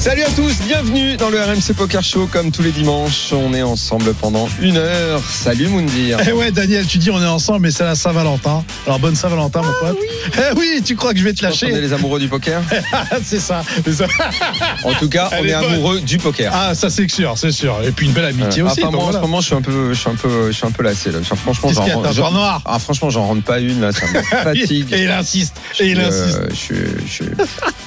Salut 0.00 0.22
à 0.22 0.30
tous, 0.30 0.54
bienvenue 0.66 1.16
dans 1.16 1.28
le 1.28 1.38
RMC 1.42 1.74
Poker 1.76 2.02
Show 2.02 2.28
comme 2.32 2.50
tous 2.52 2.62
les 2.62 2.70
dimanches. 2.70 3.32
On 3.32 3.52
est 3.52 3.62
ensemble 3.62 4.14
pendant 4.14 4.48
une 4.60 4.76
heure. 4.76 5.20
Salut 5.28 5.66
Moundir. 5.68 6.18
Eh 6.26 6.32
ouais, 6.32 6.50
Daniel, 6.52 6.86
tu 6.86 6.98
dis 6.98 7.10
on 7.10 7.20
est 7.20 7.26
ensemble, 7.26 7.60
mais 7.62 7.70
c'est 7.72 7.82
la 7.84 7.94
Saint-Valentin. 7.96 8.64
Alors 8.86 9.00
bonne 9.00 9.16
Saint-Valentin, 9.16 9.60
mon 9.62 9.72
pote. 9.86 9.98
Eh 10.38 10.56
oui, 10.58 10.82
tu 10.84 10.94
crois 10.94 11.12
que 11.12 11.18
je 11.18 11.24
vais 11.24 11.32
te 11.32 11.44
On 11.44 11.48
est 11.48 11.50
lâcher 11.50 11.72
les 11.80 11.92
amoureux 11.92 12.20
du 12.20 12.28
poker? 12.28 12.62
C'est 13.24 13.40
ça. 13.40 13.62
En 14.84 14.92
tout 14.94 15.08
cas, 15.08 15.28
Elle 15.32 15.40
on 15.42 15.44
est 15.48 15.52
amoureux 15.52 16.00
du 16.00 16.18
poker. 16.18 16.52
Ah, 16.54 16.74
ça 16.74 16.90
c'est 16.90 17.10
sûr, 17.10 17.34
c'est 17.36 17.50
sûr. 17.52 17.76
Et 17.84 17.90
puis 17.90 18.06
une 18.06 18.12
belle 18.12 18.26
amitié 18.26 18.62
Euh, 18.62 18.66
aussi. 18.66 18.84
enfin, 18.84 18.96
en 18.96 19.12
ce 19.12 19.18
moment, 19.18 19.40
je 19.40 19.46
suis 19.46 19.54
un 19.56 19.62
peu, 19.62 19.92
je 19.92 19.98
suis 19.98 20.08
un 20.10 20.14
peu, 20.14 20.46
je 20.48 20.52
suis 20.52 20.66
un 20.66 20.70
peu 20.70 20.82
lassé. 20.84 21.10
Là. 21.10 21.18
Enfin, 21.20 21.34
franchement, 21.36 21.70
j'en 22.12 22.30
noir? 22.32 22.62
Ah, 22.64 22.78
franchement, 22.78 23.10
j'en 23.10 23.26
rentre 23.26 23.42
pas 23.42 23.58
une 23.58 23.80
là, 23.80 23.90
ça 23.92 24.06
me 24.06 24.22
fatigue. 24.22 24.92
Et 24.92 25.02
il 25.04 25.10
insiste. 25.10 25.56
Et 25.80 25.88
il 25.88 25.98
Euh, 26.00 26.08
insiste. 26.08 26.40
je 26.50 26.54
suis, 26.54 26.76
je 27.06 27.12
suis- 27.12 27.24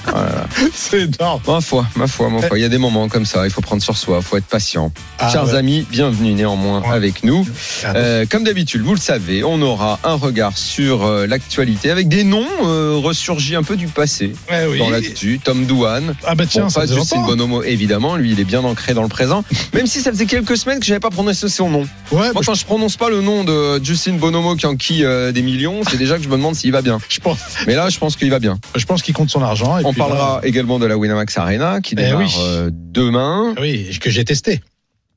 voilà. 0.05 0.47
C'est 0.73 1.01
énorme. 1.01 1.41
Ma 1.47 1.61
foi, 1.61 1.85
ma 2.01 2.07
foi, 2.07 2.29
ma 2.29 2.41
foi. 2.41 2.57
Il 2.57 2.61
y 2.61 2.65
a 2.65 2.69
des 2.69 2.79
moments 2.79 3.07
comme 3.07 3.25
ça. 3.27 3.45
Il 3.45 3.51
faut 3.51 3.61
prendre 3.61 3.81
sur 3.83 3.95
soi. 3.95 4.17
Il 4.21 4.23
faut 4.25 4.35
être 4.37 4.45
patient. 4.45 4.91
Ah, 5.19 5.29
Chers 5.29 5.45
ouais. 5.49 5.55
amis, 5.55 5.85
bienvenue 5.89 6.33
néanmoins 6.33 6.81
Ouais. 6.81 6.95
avec 6.95 7.23
nous. 7.23 7.45
Ah, 7.85 7.93
Euh, 7.95 8.25
comme 8.27 8.43
d'habitude, 8.43 8.81
vous 8.81 8.95
le 8.95 8.99
savez, 8.99 9.43
on 9.43 9.61
aura 9.61 9.99
un 10.03 10.15
regard 10.15 10.57
sur 10.57 11.05
euh, 11.05 11.27
l'actualité 11.27 11.91
avec 11.91 12.07
des 12.07 12.23
noms 12.23 12.47
euh, 12.63 12.95
ressurgis 12.97 13.55
un 13.55 13.61
peu 13.63 13.75
du 13.75 13.87
passé 13.87 14.33
eh 14.49 14.65
oui. 14.67 14.79
dans 14.79 14.89
l'actu. 14.89 15.39
Tom 15.43 15.65
Douane. 15.65 16.15
Ah 16.25 16.33
bah 16.33 16.45
tiens, 16.49 16.63
Bon, 16.63 16.69
ça 16.69 16.81
pas 16.81 16.87
Justin. 16.87 17.21
Bonomo, 17.25 17.61
évidemment. 17.61 18.15
Lui, 18.15 18.31
il 18.31 18.39
est 18.39 18.43
bien 18.45 18.63
ancré 18.63 18.93
dans 18.95 19.03
le 19.03 19.07
présent. 19.09 19.43
Même 19.73 19.85
si 19.85 20.01
ça 20.01 20.11
faisait 20.11 20.25
quelques 20.25 20.57
semaines 20.57 20.79
que 20.79 20.85
j'avais 20.85 20.99
pas 20.99 21.09
prononcé 21.11 21.49
son 21.49 21.69
nom. 21.69 21.81
Ouais, 22.11 22.31
Moi, 22.33 22.41
quand 22.45 22.55
je 22.55 22.65
prononce 22.65 22.97
pas 22.97 23.09
le 23.09 23.21
nom 23.21 23.43
de 23.43 23.83
Justin 23.83 24.13
Bonomo 24.13 24.55
qui 24.55 24.65
enquille 24.65 25.07
des 25.33 25.41
millions, 25.43 25.81
c'est 25.89 25.97
déjà 25.97 26.17
que 26.17 26.23
je 26.23 26.29
me 26.29 26.35
demande 26.37 26.55
s'il 26.55 26.71
va 26.71 26.81
bien. 26.81 26.97
je 27.09 27.19
pense, 27.19 27.37
Mais 27.67 27.75
là, 27.75 27.89
je 27.89 27.99
pense 27.99 28.15
qu'il 28.15 28.29
va 28.31 28.39
bien. 28.39 28.57
je 28.75 28.85
pense 28.85 29.01
qu'il 29.03 29.13
compte 29.13 29.29
son 29.29 29.43
argent. 29.43 29.77
et 29.77 29.85
On 29.85 29.91
puis 29.91 29.99
parlera 29.99 30.39
également 30.43 30.79
de 30.79 30.85
la 30.87 30.97
Winamax 30.97 31.37
Arena 31.37 31.79
qui 31.81 31.90
Eh 31.93 32.03
démarre 32.03 32.19
oui. 32.19 32.33
euh, 32.39 32.69
demain. 32.73 33.53
là, 33.55 33.61
oui, 33.61 33.97
que 33.99 34.09
j'ai 34.09 34.23
testé. 34.25 34.61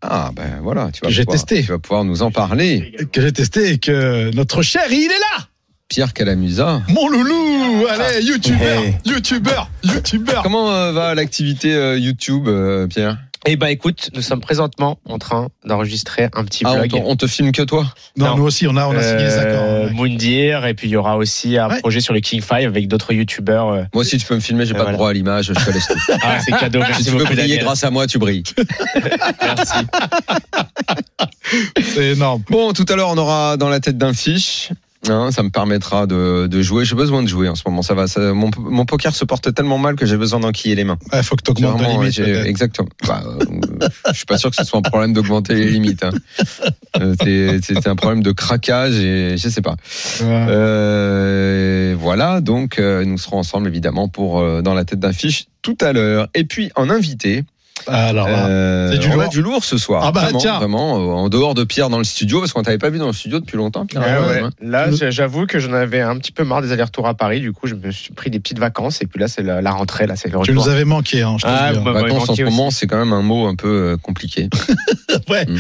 Ah 0.03 0.30
ben 0.36 0.61
voilà, 0.62 0.91
tu 0.92 1.00
vas, 1.03 1.11
J'ai 1.11 1.25
pouvoir, 1.25 1.44
testé. 1.44 1.62
tu 1.62 1.69
vas 1.70 1.78
pouvoir 1.78 2.05
nous 2.05 2.22
en 2.22 2.31
parler. 2.31 2.94
Que 3.12 3.22
j'ai 3.22 3.33
testé 3.33 3.70
et 3.72 3.78
que 3.78 4.34
notre 4.34 4.61
cher, 4.62 4.83
il 4.91 5.05
est 5.05 5.08
là. 5.08 5.47
Pierre 5.89 6.12
Calamusa. 6.12 6.83
Mon 6.89 7.08
loulou. 7.08 7.86
Allez, 7.89 8.25
youtubeur, 8.25 8.83
youtubeur, 9.06 9.70
youtubeur. 9.83 10.42
Comment 10.42 10.70
euh, 10.72 10.92
va 10.92 11.14
l'activité 11.14 11.72
euh, 11.75 11.98
YouTube, 11.98 12.48
Pierre? 12.91 13.19
Eh 13.47 13.56
ben 13.56 13.67
écoute, 13.67 14.09
nous 14.14 14.23
sommes 14.23 14.41
présentement 14.41 14.98
en 15.06 15.19
train 15.19 15.48
d'enregistrer 15.67 16.28
un 16.33 16.45
petit 16.47 16.62
ah, 16.64 16.73
on, 16.73 16.77
vlog. 16.78 16.91
te, 16.91 16.97
on 16.97 17.14
te 17.17 17.27
filme 17.27 17.53
que 17.53 17.61
toi? 17.62 17.84
Non, 18.17 18.27
Non. 18.28 18.37
nous 18.39 18.45
aussi, 18.45 18.67
on 18.67 18.75
a, 18.77 18.87
on 18.87 18.97
a 18.97 19.03
signé 19.03 19.25
les 19.25 19.37
accords. 19.37 19.62
Euh, 19.62 19.87
ouais. 19.89 19.92
Moundir, 19.92 20.64
et 20.64 20.73
puis 20.73 20.89
il 20.89 20.92
y 20.92 20.97
aura 20.97 21.19
aussi 21.19 21.59
un 21.59 21.69
Ouais. 21.69 21.81
projet 21.81 22.00
sur 22.00 22.15
le 22.15 22.20
King 22.20 22.41
5 22.41 22.65
avec 22.65 22.89
d'autres 22.89 23.12
youtubeurs. 23.12 23.69
euh. 23.69 23.83
Moi 23.92 24.00
aussi, 24.00 24.17
tu 24.17 24.25
peux 24.25 24.34
me 24.34 24.41
filmer, 24.41 24.65
j'ai 24.65 24.72
Euh, 24.72 24.78
pas 24.78 24.84
voilà. 24.84 24.92
de 24.92 24.97
droit 24.97 25.11
à 25.11 25.12
l'image, 25.12 25.47
je 25.47 25.53
te 25.53 25.70
laisse 25.70 25.87
tout. 25.87 25.95
Ah, 26.22 26.41
c'est 26.41 26.53
cadeau, 26.53 26.81
si 26.81 26.87
merci 26.89 27.05
tu 27.05 27.11
veux 27.11 27.25
briller 27.25 27.59
grâce 27.59 27.84
à 27.84 27.91
moi, 27.91 28.06
tu 28.06 28.19
brilles. 28.19 28.45
Merci. 29.42 29.78
C'est 31.83 32.12
énorme. 32.12 32.42
Bon, 32.48 32.72
tout 32.72 32.87
à 32.89 32.97
l'heure, 32.97 33.11
on 33.11 33.19
aura 33.19 33.59
dans 33.59 33.69
la 33.69 33.78
tête 33.81 33.98
d'un 33.98 34.15
fiche. 34.15 34.70
Hein, 35.10 35.30
ça 35.33 35.42
me 35.42 35.50
permettra 35.50 36.06
de, 36.06 36.47
de 36.47 36.62
jouer. 36.62 36.84
J'ai 36.84 36.94
besoin 36.94 37.22
de 37.22 37.28
jouer 37.28 37.48
en 37.48 37.55
ce 37.55 37.62
moment. 37.66 37.83
Ça 37.83 37.94
va. 37.94 38.06
ça- 38.06 38.33
mon, 38.33 38.50
mon 38.58 38.84
poker 38.86 39.14
se 39.14 39.24
porte 39.24 39.52
tellement 39.55 39.77
mal 39.78 39.97
que 39.97 40.06
j'ai 40.06 40.16
besoin 40.16 40.41
d'enquiller 40.41 40.74
les 40.74 40.84
mains. 40.84 40.97
Il 41.12 41.22
faut 41.22 41.36
que 41.36 41.42
tu 41.42 41.50
augmentes 41.50 41.74
ta 41.77 41.78
Clairement, 41.84 42.00
limite. 42.00 42.14
j'ai- 42.14 42.24
peut-être. 42.24 42.47
exactement. 42.47 42.88
Bah, 43.06 43.22
euh, 43.27 43.88
je 44.10 44.16
suis 44.16 44.25
pas 44.27 44.38
sûr 44.38 44.50
que 44.50 44.56
ce 44.56 44.64
soit 44.64 44.78
un 44.78 44.82
problème 44.82 45.12
d'augmenter 45.12 45.55
les 45.55 45.69
limites. 45.70 46.02
hein. 46.05 46.10
Euh, 47.00 47.14
c'est- 47.22 47.87
un 47.87 47.97
problème 47.97 48.22
de 48.22 48.32
craquage 48.32 48.94
et 48.98 49.37
je 49.37 49.48
sais 49.48 49.60
pas. 49.60 49.76
Ouais. 50.22 50.47
Euh, 50.48 51.94
voilà, 51.98 52.41
donc 52.41 52.78
euh, 52.78 53.04
nous 53.04 53.19
serons 53.19 53.38
ensemble 53.38 53.69
évidemment 53.69 54.09
pour 54.09 54.43
dans 54.62 54.75
la 54.75 54.84
tête 54.84 55.00
d'un 55.00 55.12
fiche 55.12 55.47
tout 55.62 55.76
à 55.81 55.93
l'heure. 55.93 56.28
Et 56.34 56.44
puis 56.44 56.70
en 56.76 56.88
invité, 56.91 57.44
Alors 57.87 58.29
là. 58.29 58.47
euh, 58.47 58.93
c'est 58.93 58.99
du 58.99 59.09
on 59.09 59.12
a 59.12 59.17
lourd. 59.25 59.29
du 59.29 59.43
lourd 59.43 59.65
ce 59.65 59.77
soir. 59.79 60.03
Ah 60.07 60.12
bah, 60.12 60.23
vraiment, 60.23 60.39
tiens. 60.39 60.59
vraiment, 60.59 60.97
euh, 60.97 61.12
en 61.12 61.29
dehors 61.29 61.55
de 61.55 61.65
Pierre 61.65 61.91
dans 61.91 61.99
le 61.99 62.05
studio 62.05 62.41
parce 62.41 62.53
qu'on 62.53 62.62
t'avait 62.62 62.79
pas 62.79 62.89
vu 62.89 62.99
dans 62.99 63.09
le 63.09 63.12
studio 63.12 63.41
depuis 63.41 63.57
longtemps. 63.57 63.85
Pierre, 63.85 64.03
Ouais, 64.27 64.39
hein. 64.39 64.51
Là, 64.62 64.91
j'avoue 65.11 65.47
que 65.47 65.59
j'en 65.59 65.73
avais 65.73 66.01
un 66.01 66.17
petit 66.17 66.33
peu 66.33 66.45
marre 66.45 66.62
des 66.62 66.73
allers-retours 66.73 67.07
à 67.07 67.15
Paris. 67.15 67.41
Du 67.41 67.53
coup, 67.53 67.67
je 67.67 67.75
me 67.75 67.91
suis 67.91 68.12
pris 68.15 68.31
des 68.31 68.39
petites 68.41 68.59
vacances. 68.59 69.03
Et 69.03 69.07
puis 69.07 69.19
là, 69.21 69.29
c'est 69.29 69.43
la, 69.43 69.61
la 69.61 69.71
rentrée. 69.73 70.07
Là, 70.07 70.17
c'est 70.17 70.29
le 70.29 70.33
Tu 70.33 70.39
retour. 70.39 70.55
nous 70.55 70.69
avais 70.69 70.85
manqué, 70.85 71.23
hein, 71.23 71.37
je 71.39 71.43
te 71.45 71.49
Ah, 71.51 71.73
dis, 71.73 71.79
hein. 71.79 71.83
bah, 71.85 71.93
Vacances 71.93 72.29
en 72.31 72.35
ce 72.37 72.43
moment, 72.43 72.71
c'est 72.71 72.87
quand 72.87 72.99
même 72.99 73.12
un 73.12 73.23
mot 73.23 73.47
un 73.47 73.55
peu 73.57 73.69
euh, 73.93 73.97
compliqué. 73.97 74.49
Ouais. 75.29 75.45
Mm. 75.47 75.59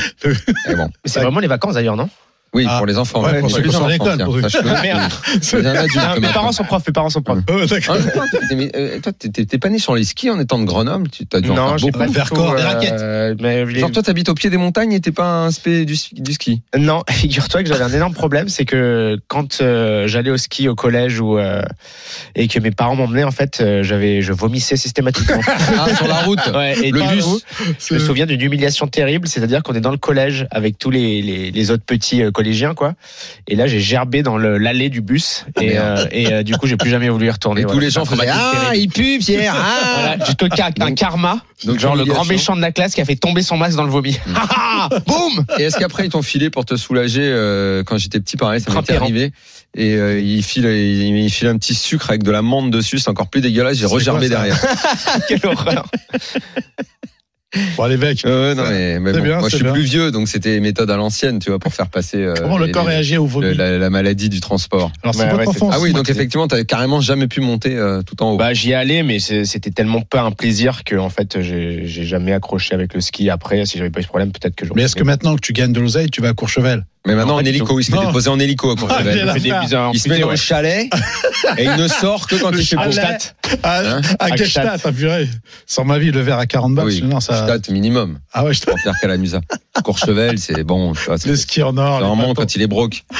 Mais 0.68 0.74
bon, 0.76 0.88
C'est 1.04 1.20
vraiment 1.20 1.40
les 1.40 1.46
vacances 1.46 1.74
d'ailleurs, 1.74 1.96
non? 1.96 2.08
Oui, 2.54 2.64
Ah. 2.68 2.78
pour 2.78 2.86
les 2.86 2.98
enfants. 2.98 3.22
Ouais, 3.22 3.40
pour 3.40 3.54
à 3.54 3.58
enfants, 3.58 3.86
l'école, 3.88 4.18
Mes 6.20 6.28
parents 6.32 6.52
sont 6.52 6.64
profs. 6.64 6.86
Mes 6.86 6.92
parents 6.92 7.10
sont 7.10 7.22
profs. 7.22 7.44
Toi, 7.46 9.12
t'es- 9.18 9.58
pas 9.58 9.68
né 9.68 9.78
sur 9.78 9.94
les 9.94 10.04
skis 10.04 10.30
en 10.30 10.38
étant 10.40 10.58
de 10.58 10.64
Grenoble? 10.64 11.08
Tu 11.10 11.24
as 11.32 11.40
dû 11.40 11.50
Non, 11.50 11.76
j'ai 11.76 11.90
pas 11.90 12.06
Vercors, 12.06 12.54
des 12.54 12.62
euh, 12.62 12.66
raquettes. 12.66 13.40
les- 13.40 13.80
Genre 13.80 13.90
toi 13.90 14.02
t'habites 14.02 14.28
au 14.28 14.34
pied 14.34 14.50
des 14.50 14.56
montagnes 14.56 14.92
et 14.92 15.00
t'es 15.00 15.10
pas 15.12 15.44
un 15.44 15.50
spé 15.50 15.84
du, 15.84 15.96
ski. 15.96 16.62
Non, 16.78 17.02
figure-toi 17.10 17.62
que 17.62 17.68
j'avais 17.68 17.84
un 17.84 17.92
énorme 17.92 18.14
problème, 18.14 18.48
c'est 18.48 18.64
que 18.64 19.18
quand 19.28 19.60
euh, 19.60 20.06
j'allais 20.06 20.30
au 20.30 20.36
ski 20.36 20.68
au 20.68 20.74
collège 20.74 21.20
ou 21.20 21.38
euh, 21.38 21.62
et 22.34 22.48
que 22.48 22.58
mes 22.58 22.70
parents 22.70 22.96
m'emmenaient, 22.96 23.24
en 23.24 23.30
fait, 23.30 23.62
j'avais, 23.82 24.22
je 24.22 24.32
vomissais 24.32 24.76
systématiquement. 24.76 25.40
Ah 25.76 25.94
sur 25.94 26.06
la 26.06 26.20
route. 26.22 26.38
Ouais, 26.54 26.74
et 26.82 26.90
Le 26.90 27.00
bus. 27.00 27.24
coup, 27.24 27.40
je 27.88 27.94
me 27.94 27.98
souviens 27.98 28.26
d'une 28.26 28.40
humiliation 28.40 28.86
terrible, 28.86 29.26
c'est-à-dire 29.28 29.62
qu'on 29.62 29.74
est 29.74 29.80
dans 29.80 29.90
le 29.90 29.96
collège 29.96 30.46
avec 30.50 30.78
tous 30.78 30.90
les, 30.90 31.20
les, 31.22 31.50
les 31.50 31.70
autres 31.70 31.84
petits 31.84 32.22
euh, 32.22 32.30
collégiens, 32.44 32.74
quoi. 32.74 32.92
Et 33.48 33.56
là, 33.56 33.66
j'ai 33.66 33.80
gerbé 33.80 34.22
dans 34.22 34.36
l'allée 34.36 34.90
du 34.90 35.00
bus 35.00 35.46
Ah, 35.56 35.62
et, 35.62 35.78
euh, 35.78 36.06
et 36.10 36.32
euh, 36.32 36.42
du 36.42 36.54
coup, 36.56 36.66
j'ai 36.66 36.76
plus 36.76 36.90
jamais 36.90 37.08
voulu 37.08 37.26
y 37.26 37.30
retourner. 37.30 37.62
Et 37.62 37.64
tous 37.64 37.78
les 37.78 37.88
gens 37.90 38.04
traumatisme 38.04 38.38
Ah 38.38 38.76
il 38.76 38.88
pue 38.90 39.18
Pierre 39.18 39.54
ah 39.58 40.16
Voilà, 40.18 40.34
toqué 40.34 40.62
un, 40.62 40.70
Donc- 40.70 40.94
karma, 40.96 41.40
donc 41.64 41.78
genre 41.78 41.96
le 41.96 42.04
grand 42.04 42.26
méchant 42.26 42.54
de 42.54 42.60
la 42.60 42.70
classe 42.70 42.94
qui 42.94 43.00
a 43.00 43.04
fait 43.06 43.16
tomber 43.16 43.40
son 43.42 43.56
masque 43.56 43.76
dans 43.76 43.84
le 43.84 43.90
vomi. 43.90 44.18
Ah, 44.36 44.88
ah, 44.90 44.98
Boum 45.06 45.46
Et 45.58 45.62
est-ce 45.62 45.78
qu'après 45.78 46.04
ils 46.04 46.10
t'ont 46.10 46.20
filé 46.22 46.50
pour 46.50 46.64
te 46.66 46.76
soulager 46.76 47.22
euh, 47.24 47.82
quand 47.84 47.96
j'étais 47.96 48.20
petit 48.20 48.36
pareil 48.36 48.60
ça 48.60 48.66
m'était 48.70 48.72
Frappérant. 48.72 49.04
arrivé 49.06 49.32
et 49.76 49.94
il 50.20 50.42
file 50.42 50.64
il, 50.66 51.16
il 51.16 51.30
file 51.30 51.48
un 51.48 51.56
petit 51.56 51.74
sucre 51.74 52.10
avec 52.10 52.22
de 52.24 52.30
la 52.30 52.42
menthe 52.42 52.70
dessus 52.70 52.98
c'est 52.98 53.08
encore 53.08 53.28
plus 53.28 53.40
dégueulasse 53.40 53.76
j'ai 53.78 53.86
regerbé 53.86 54.28
derrière. 54.28 54.60
Quelle 55.28 55.46
horreur 55.46 55.86
Bon, 57.76 57.88
mecs, 57.98 58.24
Euh, 58.24 58.50
ouais, 58.50 58.54
non 58.54 58.64
mais, 58.68 58.98
mais 59.00 59.12
C'est 59.12 59.18
bon, 59.18 59.24
bien, 59.24 59.38
moi 59.38 59.48
je 59.48 59.56
suis 59.56 59.64
bien. 59.64 59.72
plus 59.72 59.82
vieux 59.82 60.10
donc 60.10 60.28
c'était 60.28 60.58
méthode 60.60 60.90
à 60.90 60.96
l'ancienne 60.96 61.38
tu 61.38 61.50
vois 61.50 61.58
pour 61.58 61.72
faire 61.72 61.88
passer 61.88 62.18
euh, 62.18 62.34
comment 62.36 62.58
le 62.58 62.66
les- 62.66 62.72
corps 62.72 62.86
réagit 62.86 63.16
au 63.16 63.26
vomi 63.26 63.54
la, 63.54 63.78
la 63.78 63.90
maladie 63.90 64.28
du 64.28 64.40
transport. 64.40 64.90
Alors, 65.02 65.14
c'est 65.14 65.24
Ouais, 65.32 65.44
Ah 65.70 65.80
oui 65.80 65.92
donc 65.92 66.08
effectivement 66.10 66.46
t'avais 66.48 66.64
carrément 66.64 67.00
jamais 67.00 67.26
pu 67.28 67.40
monter 67.40 67.76
euh, 67.76 68.02
tout 68.02 68.22
en 68.22 68.32
haut. 68.32 68.36
Bah 68.36 68.52
j'y 68.54 68.74
allais, 68.74 69.02
mais 69.02 69.18
c'était 69.18 69.70
tellement 69.70 70.00
pas 70.02 70.22
un 70.22 70.30
plaisir 70.32 70.84
que 70.84 70.96
en 70.96 71.10
fait 71.10 71.40
j'ai 71.42 71.86
jamais 71.86 72.32
accroché 72.32 72.74
avec 72.74 72.94
le 72.94 73.00
ski. 73.00 73.30
Après, 73.30 73.64
si 73.66 73.78
j'avais 73.78 73.90
pas 73.90 74.00
eu 74.00 74.02
ce 74.04 74.08
problème, 74.08 74.32
peut-être 74.32 74.54
que 74.54 74.66
j'aurais. 74.66 74.78
Mais 74.80 74.84
est-ce 74.86 74.96
que 74.96 75.02
maintenant 75.04 75.34
que 75.34 75.40
tu 75.40 75.52
gagnes 75.52 75.72
de 75.72 75.80
l'oseille, 75.80 76.10
tu 76.10 76.20
vas 76.20 76.28
à 76.30 76.32
Courchevel 76.34 76.84
mais 77.06 77.14
maintenant 77.14 77.34
en 77.34 77.40
hélico 77.40 77.78
il 77.78 77.84
se 77.84 77.90
fait 77.90 77.96
Non. 77.98 78.06
déposer 78.06 78.30
en 78.30 78.38
hélico 78.38 78.70
à 78.70 78.76
Courchevel. 78.76 79.28
Ah, 79.28 79.34
il 79.92 80.00
se 80.00 80.08
met 80.08 80.18
dans 80.20 80.24
ouais. 80.28 80.30
le 80.32 80.36
chalet 80.38 80.88
et 81.58 81.64
il 81.64 81.76
ne 81.76 81.86
sort 81.86 82.26
que 82.26 82.34
quand 82.36 82.50
Le 82.50 82.58
il 82.60 82.64
fait 82.66 82.76
beau. 82.76 82.82
À, 83.62 83.80
Hein 83.80 84.00
à 84.18 84.24
À 84.32 84.36
Gestadt, 84.36 84.80
ah, 84.82 84.90
purée. 84.90 85.28
Sans 85.66 85.84
ma 85.84 85.98
vie, 85.98 86.12
le 86.12 86.20
verre 86.20 86.38
à 86.38 86.46
40 86.46 86.74
balles, 86.74 86.86
Oui, 86.86 87.02
non, 87.02 87.20
ça. 87.20 87.43
Stade 87.44 87.70
minimum 87.70 88.18
Ah 88.32 88.44
ouais, 88.44 88.54
je 88.54 88.60
te- 88.60 88.66
pour 88.70 88.78
Pierre 88.80 88.94
Calamusa. 89.00 89.40
Courchevel, 89.84 90.38
c'est 90.38 90.64
bon. 90.64 90.92
tu 90.94 91.04
vois, 91.06 91.16
le 91.24 91.36
ski 91.36 91.62
en 91.62 91.76
or. 91.76 92.00
Normalement, 92.00 92.34
quand 92.34 92.54
il 92.56 92.62
est 92.62 92.66
broke. 92.66 93.04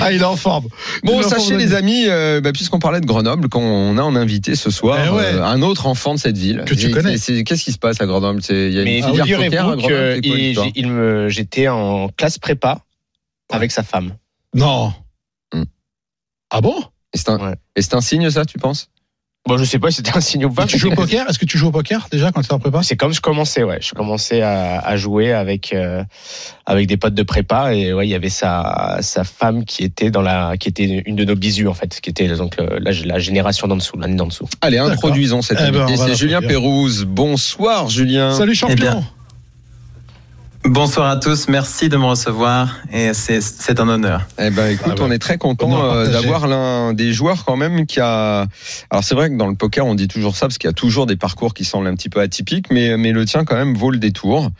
Ah, 0.00 0.10
il 0.12 0.20
est 0.22 0.24
en 0.24 0.36
forme. 0.36 0.68
Bon, 1.04 1.22
sachez 1.22 1.48
forme, 1.48 1.58
les 1.58 1.74
amis, 1.74 2.04
euh, 2.08 2.40
bah, 2.40 2.50
puisqu'on 2.52 2.78
parlait 2.78 3.00
de 3.00 3.06
Grenoble, 3.06 3.48
qu'on 3.50 3.98
a 3.98 4.02
en 4.02 4.16
invité 4.16 4.54
ce 4.56 4.70
soir 4.70 4.98
Eh 5.06 5.10
ouais. 5.10 5.34
euh, 5.34 5.44
un 5.44 5.60
autre 5.62 5.86
enfant 5.86 6.14
de 6.14 6.18
cette 6.18 6.38
ville. 6.38 6.64
Que 6.66 6.74
tu 6.74 6.90
connais. 6.90 7.18
Qu'est-ce 7.18 7.64
qui 7.64 7.72
se 7.72 7.78
passe 7.78 8.00
à 8.00 8.06
Grenoble? 8.06 8.42
C'est- 8.42 8.68
Il 8.68 8.74
y 8.74 8.78
a 8.78 8.82
une 8.82 9.04
filière 9.04 9.26
j'étais 11.28 11.68
en 11.68 12.08
classe 12.08 12.38
prépa 12.38 12.78
avec 13.50 13.70
sa 13.70 13.82
femme. 13.82 14.14
Non. 14.54 14.92
Hmm. 15.52 15.64
Ah 16.50 16.60
bon? 16.60 16.76
Et 17.12 17.18
c'est 17.18 17.28
un, 17.28 17.38
Ouais. 17.50 17.54
et 17.76 17.82
c'est 17.82 17.94
un 17.94 18.00
signe, 18.00 18.30
ça, 18.30 18.44
tu 18.44 18.58
penses? 18.58 18.88
Bon, 19.48 19.56
je 19.56 19.64
sais 19.64 19.78
pas 19.78 19.90
si 19.90 19.96
c'était 19.96 20.16
un 20.16 20.20
signe 20.20 20.44
ou 20.44 20.50
pas. 20.52 20.66
Tu 20.66 20.78
joues 20.78 20.90
au 20.92 20.94
poker? 20.94 21.28
Est-ce 21.28 21.38
que 21.38 21.46
tu 21.46 21.56
joues 21.56 21.68
au 21.68 21.72
poker 21.72 22.08
déjà 22.12 22.30
quand 22.30 22.42
tu 22.42 22.48
es 22.48 22.52
en 22.52 22.58
prépa? 22.58 22.82
C'est 22.82 22.96
comme 22.96 23.14
je 23.14 23.22
commençais, 23.22 23.62
ouais. 23.64 23.78
Je 23.80 23.94
commençais 23.94 24.42
à, 24.42 24.78
à 24.80 24.96
jouer 24.96 25.32
avec 25.32 25.72
euh, 25.72 26.04
avec 26.66 26.86
des 26.86 26.98
potes 26.98 27.14
de 27.14 27.22
prépa 27.22 27.74
et 27.74 27.92
ouais, 27.94 28.06
il 28.06 28.10
y 28.10 28.14
avait 28.14 28.28
sa 28.28 28.98
sa 29.00 29.24
femme 29.24 29.64
qui 29.64 29.82
était 29.82 30.10
dans 30.10 30.20
la 30.20 30.56
qui 30.58 30.68
était 30.68 30.84
une 30.84 31.16
de 31.16 31.24
nos 31.24 31.36
bisus 31.36 31.66
en 31.68 31.74
fait, 31.74 32.00
qui 32.02 32.10
était 32.10 32.28
donc 32.28 32.56
euh, 32.60 32.78
la, 32.80 32.92
la 32.92 33.18
génération 33.18 33.66
d'en 33.66 33.76
dessous, 33.76 33.96
l'année 33.98 34.14
d'en 34.14 34.26
dessous. 34.26 34.46
Allez, 34.60 34.76
introduisons 34.78 35.40
cet 35.40 35.58
Eh 35.66 35.70
ben, 35.70 35.86
C'est 35.96 36.14
Julien. 36.14 36.42
Pérouse. 36.42 37.04
Bonsoir, 37.08 37.88
Julien. 37.88 38.34
Salut 38.34 38.54
champion 38.54 38.76
Eh 38.78 38.80
bien, 38.80 39.04
Bonsoir 40.66 41.08
à 41.08 41.16
tous, 41.16 41.48
merci 41.48 41.88
de 41.88 41.96
me 41.96 42.04
recevoir 42.04 42.76
et 42.92 43.12
c'est 43.14 43.80
un 43.80 43.88
honneur. 43.88 44.28
Eh 44.38 44.50
ben 44.50 44.68
écoute, 44.68 44.92
Ah 44.98 45.00
ouais. 45.00 45.08
on 45.08 45.10
est 45.10 45.18
très 45.18 45.38
content 45.38 45.90
euh, 45.94 46.06
d'avoir 46.12 46.46
l'un 46.46 46.92
des 46.92 47.14
joueurs 47.14 47.46
quand 47.46 47.56
même 47.56 47.86
qui 47.86 47.98
a. 47.98 48.46
Alors 48.90 49.02
c'est 49.02 49.14
vrai 49.14 49.30
que 49.30 49.36
dans 49.36 49.46
le 49.48 49.54
poker 49.54 49.86
on 49.86 49.94
dit 49.94 50.06
toujours 50.06 50.36
ça 50.36 50.46
parce 50.46 50.58
qu'il 50.58 50.68
y 50.68 50.70
a 50.70 50.74
toujours 50.74 51.06
des 51.06 51.16
parcours 51.16 51.54
qui 51.54 51.64
semblent 51.64 51.86
un 51.86 51.94
petit 51.94 52.10
peu 52.10 52.20
atypiques, 52.20 52.66
mais 52.70 52.98
mais 52.98 53.12
le 53.12 53.24
tien 53.24 53.46
quand 53.46 53.56
même 53.56 53.74
vaut 53.74 53.90
le 53.90 53.96
détour. 53.98 54.50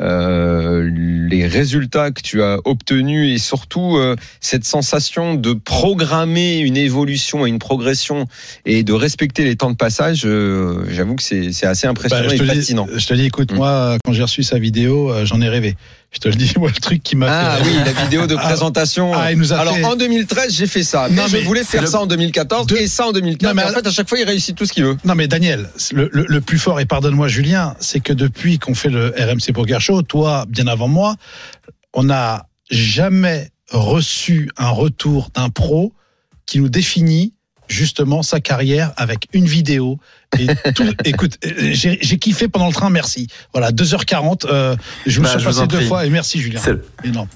Euh, 0.00 0.90
les 0.92 1.46
résultats 1.46 2.10
que 2.10 2.20
tu 2.20 2.42
as 2.42 2.58
obtenus 2.64 3.32
et 3.32 3.38
surtout 3.38 3.96
euh, 3.96 4.16
cette 4.40 4.64
sensation 4.64 5.34
de 5.36 5.52
programmer 5.52 6.58
une 6.58 6.76
évolution 6.76 7.46
et 7.46 7.48
une 7.48 7.60
progression 7.60 8.26
et 8.66 8.82
de 8.82 8.92
respecter 8.92 9.44
les 9.44 9.54
temps 9.54 9.70
de 9.70 9.76
passage, 9.76 10.22
euh, 10.26 10.84
j'avoue 10.90 11.14
que 11.14 11.22
c'est 11.22 11.52
c'est 11.52 11.66
assez 11.66 11.86
Bah, 11.86 11.92
impressionnant 11.92 12.28
je, 12.28 12.34
et 12.34 12.38
te 12.38 12.42
dis, 12.42 12.48
fascinant. 12.56 12.88
je 12.92 13.06
te 13.06 13.14
dis, 13.14 13.26
écoute, 13.26 13.52
Mm. 13.52 13.56
moi, 13.56 13.96
quand 14.04 14.12
j'ai 14.12 14.22
reçu 14.22 14.42
sa 14.42 14.58
vidéo, 14.58 15.12
j'en 15.24 15.40
ai 15.40 15.43
rêvé. 15.48 15.76
Je 16.12 16.18
te 16.20 16.28
le 16.28 16.34
dis, 16.34 16.52
moi, 16.58 16.70
le 16.74 16.80
truc 16.80 17.02
qui 17.02 17.16
m'a 17.16 17.26
Ah 17.28 17.56
fait. 17.56 17.64
oui, 17.64 17.76
la 17.84 17.92
vidéo 17.92 18.26
de 18.26 18.36
Ah, 18.38 18.42
présentation. 18.46 19.12
ah, 19.14 19.32
il 19.32 19.38
nous 19.38 19.52
a 19.52 19.58
Alors 19.58 19.74
fait- 19.74 19.84
en 19.84 19.96
2013, 19.96 20.54
j'ai 20.54 20.66
fait 20.66 20.82
ça. 20.84 21.08
Mais 21.10 21.16
Non, 21.16 21.26
je 21.26 21.36
mais 21.36 21.42
voulais 21.42 21.64
faire 21.64 21.82
le- 21.82 21.86
ça 21.88 22.00
en 22.00 22.06
2014 22.06 22.66
De- 22.66 22.76
et 22.76 22.86
ça 22.86 23.06
en 23.08 23.12
2015. 23.12 23.48
Non, 23.48 23.54
mais 23.54 23.62
mais 23.62 23.62
en 23.66 23.70
alors- 23.70 23.82
fait, 23.82 23.88
à 23.88 23.92
chaque 23.92 24.08
fois, 24.08 24.18
il 24.18 24.24
réussit 24.24 24.56
tout 24.56 24.64
ce 24.64 24.72
qu'il 24.72 24.84
veut. 24.84 24.96
Non, 25.04 25.14
mais 25.14 25.26
Daniel, 25.28 25.68
le, 25.92 26.08
le- 26.12 26.24
le 26.28 26.40
plus 26.40 26.58
fort, 26.58 26.80
et 26.80 26.86
pardonne-moi, 26.86 27.28
Julien, 27.28 27.74
c'est 27.80 28.00
que 28.00 28.12
depuis 28.12 28.58
qu'on 28.58 28.74
fait 28.74 28.90
le 28.90 29.12
RMC 29.18 29.52
Poker 29.52 29.80
Show, 29.80 30.02
toi, 30.02 30.44
bien 30.48 30.66
avant 30.68 30.88
moi, 30.88 31.16
on 31.92 32.04
n'a 32.04 32.46
jamais 32.70 33.50
reçu 33.70 34.50
un 34.56 34.70
retour 34.70 35.30
d'un 35.34 35.50
pro 35.50 35.92
qui 36.46 36.60
nous 36.60 36.68
définit 36.68 37.33
justement 37.68 38.22
sa 38.22 38.40
carrière 38.40 38.92
avec 38.96 39.26
une 39.32 39.46
vidéo 39.46 39.98
et 40.38 40.46
tout. 40.74 40.84
écoute, 41.04 41.38
j'ai 41.42 41.96
kiffé 42.18 42.48
pendant 42.48 42.66
le 42.66 42.72
train, 42.72 42.90
merci. 42.90 43.28
Voilà, 43.52 43.70
2h40, 43.72 44.46
euh, 44.46 44.76
je 45.06 45.20
me 45.20 45.24
Bah, 45.24 45.36
suis 45.38 45.44
passé 45.44 45.66
deux 45.66 45.78
prie. 45.78 45.86
fois 45.86 46.06
et 46.06 46.10
merci 46.10 46.40
Julien. 46.40 46.60
C'est 46.62 46.78
Énorme. 47.04 47.28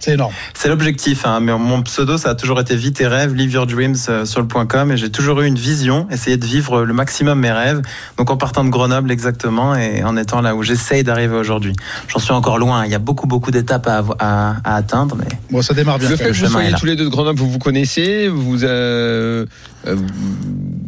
C'est 0.00 0.12
énorme. 0.14 0.32
c'est 0.54 0.68
l'objectif, 0.68 1.26
hein, 1.26 1.40
mais 1.40 1.52
mon 1.58 1.82
pseudo 1.82 2.18
ça 2.18 2.30
a 2.30 2.34
toujours 2.34 2.60
été 2.60 2.76
Vite 2.76 2.96
tes 2.96 3.06
rêves, 3.06 3.34
live 3.34 3.52
your 3.52 3.66
dreams 3.66 3.96
euh, 4.08 4.24
sur 4.24 4.40
le 4.40 4.46
point 4.46 4.64
.com 4.66 4.92
et 4.92 4.96
j'ai 4.96 5.10
toujours 5.10 5.40
eu 5.40 5.46
une 5.46 5.58
vision, 5.58 6.06
essayer 6.10 6.36
de 6.36 6.44
vivre 6.46 6.84
le 6.84 6.92
maximum 6.94 7.40
mes 7.40 7.50
rêves. 7.50 7.82
Donc 8.16 8.30
en 8.30 8.36
partant 8.36 8.64
de 8.64 8.70
Grenoble 8.70 9.10
exactement 9.10 9.74
et 9.74 10.04
en 10.04 10.16
étant 10.16 10.40
là 10.40 10.54
où 10.54 10.62
j'essaye 10.62 11.02
d'arriver 11.02 11.34
aujourd'hui. 11.36 11.74
J'en 12.08 12.20
suis 12.20 12.32
encore 12.32 12.58
loin, 12.58 12.84
il 12.84 12.92
y 12.92 12.94
a 12.94 12.98
beaucoup 13.00 13.26
beaucoup 13.26 13.50
d'étapes 13.50 13.86
à, 13.88 14.02
avo- 14.02 14.14
à, 14.20 14.56
à 14.64 14.76
atteindre, 14.76 15.16
mais 15.16 15.26
Bon, 15.50 15.62
ça 15.62 15.74
démarre 15.74 15.98
bien. 15.98 16.08
Le 16.10 16.16
fait 16.16 16.30
que 16.30 16.36
vous 16.36 16.46
soyez 16.46 16.72
tous 16.72 16.86
les 16.86 16.94
deux 16.96 17.04
de 17.04 17.08
Grenoble, 17.08 17.38
vous 17.38 17.50
vous 17.50 17.58
connaissez, 17.58 18.28
vous, 18.28 18.64
euh, 18.64 19.46
euh, 19.86 19.96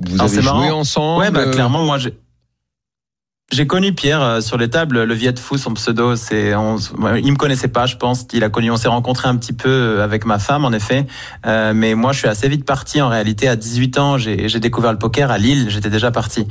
vous 0.09 0.21
avez 0.23 0.35
joué 0.35 0.43
marrant. 0.43 0.71
ensemble. 0.81 1.23
Ouais, 1.23 1.31
bah, 1.31 1.47
clairement, 1.47 1.85
moi, 1.85 1.99
j'ai. 1.99 2.15
J'ai 3.53 3.67
connu 3.67 3.93
Pierre 3.93 4.23
euh, 4.23 4.41
sur 4.41 4.57
les 4.59 4.71
tables, 4.71 5.03
le 5.03 5.15
Viet 5.15 5.35
Fou, 5.37 5.59
son 5.59 5.75
pseudo, 5.75 6.15
c'est, 6.15 6.55
on, 6.55 6.77
il 7.17 7.33
me 7.33 7.37
connaissait 7.37 7.67
pas, 7.67 7.87
je 7.87 7.97
pense. 7.97 8.27
Il 8.33 8.45
a 8.45 8.49
connu, 8.49 8.71
on 8.71 8.77
s'est 8.77 8.89
rencontré 8.89 9.29
un 9.29 9.37
petit 9.37 9.53
peu 9.53 9.69
euh, 9.69 10.05
avec 10.05 10.25
ma 10.25 10.39
femme, 10.39 10.65
en 10.65 10.71
effet. 10.71 11.05
Euh, 11.47 11.73
mais 11.75 11.97
moi, 11.97 12.13
je 12.13 12.19
suis 12.21 12.29
assez 12.29 12.49
vite 12.49 12.65
parti. 12.65 13.01
En 13.01 13.09
réalité, 13.09 13.49
à 13.49 13.57
18 13.57 13.99
ans, 13.99 14.19
j'ai 14.19 14.49
j'ai 14.49 14.61
découvert 14.61 14.93
le 14.93 14.99
poker 14.99 15.33
à 15.33 15.39
Lille. 15.39 15.67
J'étais 15.69 15.91
déjà 15.91 16.13
parti. 16.13 16.47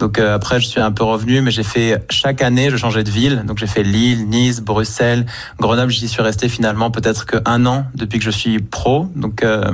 Donc 0.00 0.18
euh, 0.18 0.34
après, 0.34 0.60
je 0.60 0.66
suis 0.66 0.80
un 0.80 0.90
peu 0.90 1.04
revenu, 1.04 1.40
mais 1.40 1.52
j'ai 1.52 1.62
fait 1.62 2.04
chaque 2.10 2.42
année, 2.42 2.68
je 2.70 2.76
changeais 2.76 3.04
de 3.04 3.10
ville. 3.10 3.44
Donc 3.46 3.58
j'ai 3.58 3.68
fait 3.68 3.84
Lille, 3.84 4.28
Nice, 4.28 4.60
Bruxelles, 4.60 5.26
Grenoble. 5.60 5.92
J'y 5.92 6.08
suis 6.08 6.22
resté 6.22 6.48
finalement 6.48 6.90
peut-être 6.90 7.26
que 7.26 7.36
un 7.44 7.64
an 7.66 7.86
depuis 7.94 8.18
que 8.18 8.24
je 8.24 8.30
suis 8.30 8.58
pro. 8.58 9.06
Donc 9.14 9.44
euh, 9.44 9.70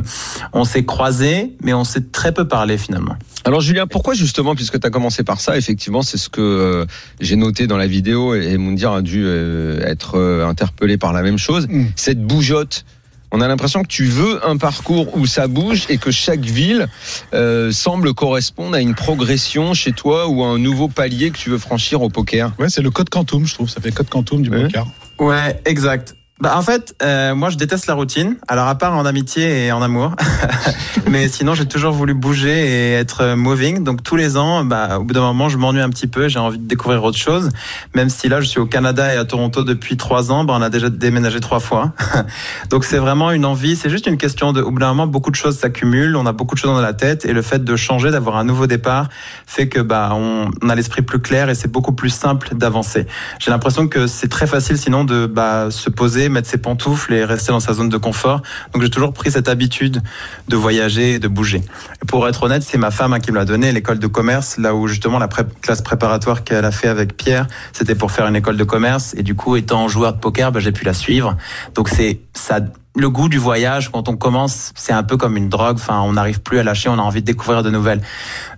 on 0.52 0.64
s'est 0.64 0.84
croisés, 0.84 1.56
mais 1.62 1.72
on 1.72 1.84
s'est 1.84 2.11
très 2.12 2.32
peu 2.32 2.46
parlé 2.46 2.76
finalement. 2.76 3.17
Alors 3.44 3.61
Julien, 3.61 3.87
pourquoi 3.87 4.14
justement, 4.14 4.55
puisque 4.56 4.81
tu 4.81 4.87
as 4.87 4.90
commencé 4.90 5.22
par 5.22 5.40
ça, 5.40 5.56
effectivement, 5.56 6.02
c'est 6.02 6.19
ce 6.19 6.29
que 6.29 6.40
euh, 6.66 6.86
j'ai 7.20 7.36
noté 7.36 7.66
dans 7.66 7.76
la 7.76 7.86
vidéo 7.86 8.34
et 8.34 8.56
Moundir 8.58 8.92
a 8.92 9.02
dû 9.02 9.22
euh, 9.24 9.80
être 9.86 10.16
euh, 10.18 10.46
interpellé 10.46 10.96
par 10.98 11.12
la 11.12 11.22
même 11.22 11.38
chose, 11.38 11.66
Mm. 11.68 11.86
cette 11.96 12.20
bougeotte. 12.22 12.84
On 13.32 13.40
a 13.40 13.48
l'impression 13.48 13.82
que 13.82 13.88
tu 13.88 14.04
veux 14.04 14.46
un 14.48 14.56
parcours 14.56 15.16
où 15.18 15.26
ça 15.26 15.48
bouge 15.48 15.86
et 15.88 15.98
que 15.98 16.10
chaque 16.12 16.40
ville 16.40 16.86
euh, 17.34 17.72
semble 17.72 18.14
correspondre 18.14 18.76
à 18.76 18.80
une 18.80 18.94
progression 18.94 19.74
chez 19.74 19.92
toi 19.92 20.28
ou 20.28 20.44
à 20.44 20.46
un 20.46 20.58
nouveau 20.58 20.86
palier 20.88 21.30
que 21.30 21.36
tu 21.38 21.50
veux 21.50 21.58
franchir 21.58 22.02
au 22.02 22.08
poker. 22.08 22.52
Ouais, 22.58 22.69
c'est 22.69 22.82
le 22.82 22.90
code 22.90 23.08
Quantum, 23.10 23.44
je 23.44 23.54
trouve. 23.54 23.69
Ça 23.69 23.80
fait 23.80 23.90
code 23.90 24.08
Quantum 24.08 24.42
du 24.42 24.50
Ouais. 24.50 24.62
poker. 24.62 24.86
Ouais, 25.19 25.60
exact. 25.64 26.14
Bah 26.38 26.54
en 26.58 26.60
fait, 26.60 26.94
euh, 27.02 27.34
moi 27.34 27.48
je 27.48 27.56
déteste 27.56 27.86
la 27.86 27.94
routine. 27.94 28.36
Alors 28.46 28.68
à 28.68 28.74
part 28.74 28.94
en 28.94 29.06
amitié 29.06 29.66
et 29.66 29.72
en 29.72 29.80
amour, 29.80 30.14
mais 31.10 31.28
sinon 31.28 31.54
j'ai 31.54 31.64
toujours 31.64 31.92
voulu 31.92 32.12
bouger 32.12 32.50
et 32.50 32.92
être 32.92 33.34
moving. 33.34 33.82
Donc 33.84 34.02
tous 34.02 34.16
les 34.16 34.36
ans, 34.36 34.62
bah 34.62 34.98
au 34.98 35.04
bout 35.04 35.14
d'un 35.14 35.22
moment, 35.22 35.48
je 35.48 35.56
m'ennuie 35.56 35.80
un 35.80 35.88
petit 35.88 36.08
peu. 36.08 36.28
J'ai 36.28 36.38
envie 36.38 36.58
de 36.58 36.66
découvrir 36.66 37.02
autre 37.04 37.16
chose. 37.16 37.48
Même 37.94 38.10
si 38.10 38.28
là 38.28 38.42
je 38.42 38.48
suis 38.48 38.60
au 38.60 38.66
Canada 38.66 39.14
et 39.14 39.16
à 39.16 39.24
Toronto 39.24 39.64
depuis 39.64 39.96
trois 39.96 40.30
ans, 40.30 40.44
bah 40.44 40.52
on 40.58 40.60
a 40.60 40.68
déjà 40.68 40.90
déménagé 40.90 41.40
trois 41.40 41.60
fois. 41.60 41.92
Donc 42.70 42.84
c'est 42.84 42.98
vraiment 42.98 43.30
une 43.30 43.46
envie. 43.46 43.74
C'est 43.74 43.88
juste 43.88 44.06
une 44.06 44.18
question 44.18 44.52
de. 44.52 44.60
Au 44.60 44.70
bout 44.70 44.78
d'un 44.78 44.88
moment, 44.88 45.06
beaucoup 45.06 45.30
de 45.30 45.36
choses 45.36 45.56
s'accumulent. 45.56 46.16
On 46.16 46.26
a 46.26 46.32
beaucoup 46.32 46.54
de 46.54 46.60
choses 46.60 46.74
dans 46.74 46.82
la 46.82 46.92
tête 46.92 47.24
et 47.24 47.32
le 47.32 47.40
fait 47.40 47.64
de 47.64 47.76
changer, 47.76 48.10
d'avoir 48.10 48.36
un 48.36 48.44
nouveau 48.44 48.66
départ, 48.66 49.08
fait 49.46 49.68
que 49.68 49.80
bah 49.80 50.10
on 50.12 50.50
a 50.68 50.74
l'esprit 50.74 51.00
plus 51.00 51.20
clair 51.20 51.48
et 51.48 51.54
c'est 51.54 51.72
beaucoup 51.72 51.92
plus 51.92 52.10
simple 52.10 52.54
d'avancer. 52.54 53.06
J'ai 53.38 53.50
l'impression 53.50 53.88
que 53.88 54.06
c'est 54.06 54.28
très 54.28 54.46
facile 54.46 54.76
sinon 54.76 55.04
de 55.04 55.24
bah, 55.24 55.70
se 55.70 55.88
poser, 55.88 56.25
mettre 56.28 56.49
ses 56.49 56.58
pantoufles 56.58 57.12
et 57.14 57.25
rester 57.25 57.52
dans 57.52 57.61
sa 57.61 57.73
zone 57.73 57.88
de 57.88 57.96
confort. 57.96 58.43
Donc 58.73 58.82
j'ai 58.82 58.90
toujours 58.90 59.12
pris 59.12 59.31
cette 59.31 59.49
habitude 59.49 60.02
de 60.49 60.56
voyager 60.56 61.14
et 61.14 61.19
de 61.19 61.28
bouger. 61.28 61.62
Et 62.02 62.06
pour 62.06 62.26
être 62.28 62.43
honnête, 62.43 62.62
c'est 62.62 62.78
ma 62.78 62.90
femme 62.90 63.12
hein, 63.12 63.20
qui 63.20 63.32
me 63.32 63.37
l'a 63.37 63.44
donné, 63.44 63.73
l'école 63.73 63.99
de 63.99 64.06
commerce, 64.06 64.58
là 64.58 64.75
où 64.75 64.87
justement 64.87 65.19
la 65.19 65.28
classe 65.28 65.82
préparatoire 65.82 66.44
qu'elle 66.44 66.64
a 66.64 66.70
fait 66.70 66.88
avec 66.88 67.17
Pierre, 67.17 67.46
c'était 67.73 67.94
pour 67.94 68.11
faire 68.11 68.26
une 68.26 68.37
école 68.37 68.56
de 68.56 68.64
commerce. 68.64 69.14
Et 69.17 69.23
du 69.23 69.34
coup, 69.34 69.56
étant 69.56 69.88
joueur 69.88 70.12
de 70.12 70.19
poker, 70.19 70.52
bah, 70.52 70.61
j'ai 70.61 70.73
pu 70.73 70.84
la 70.84 70.94
suivre. 70.94 71.37
Donc 71.75 71.88
c'est 71.88 72.20
ça. 72.34 72.61
Le 72.96 73.10
goût 73.10 73.28
du 73.28 73.37
voyage, 73.38 73.90
quand 73.90 74.08
on 74.08 74.16
commence, 74.16 74.72
c'est 74.75 74.93
un 74.93 75.02
peu 75.02 75.16
comme 75.19 75.37
une 75.37 75.48
drogue. 75.50 75.76
Enfin, 75.76 76.00
on 76.00 76.14
n'arrive 76.14 76.40
plus 76.40 76.58
à 76.58 76.62
lâcher. 76.62 76.88
On 76.88 76.94
a 76.94 77.02
envie 77.02 77.20
de 77.20 77.26
découvrir 77.26 77.62
de 77.62 77.69
nouvelles, 77.70 78.00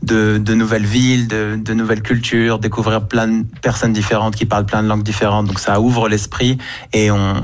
de, 0.02 0.38
de 0.38 0.55
nouvelles 0.55 0.87
villes, 0.87 1.26
de, 1.26 1.58
de 1.62 1.75
nouvelles 1.75 2.02
cultures, 2.02 2.61
découvrir 2.61 3.02
plein 3.08 3.26
de 3.26 3.44
personnes 3.62 3.93
différentes 3.93 4.37
qui 4.37 4.46
parlent 4.46 4.64
plein 4.67 4.82
de 4.82 4.88
langues 4.88 5.02
différentes. 5.02 5.46
Donc 5.46 5.58
ça 5.58 5.81
ouvre 5.81 6.08
l'esprit 6.08 6.56
et 6.93 7.11
on 7.11 7.35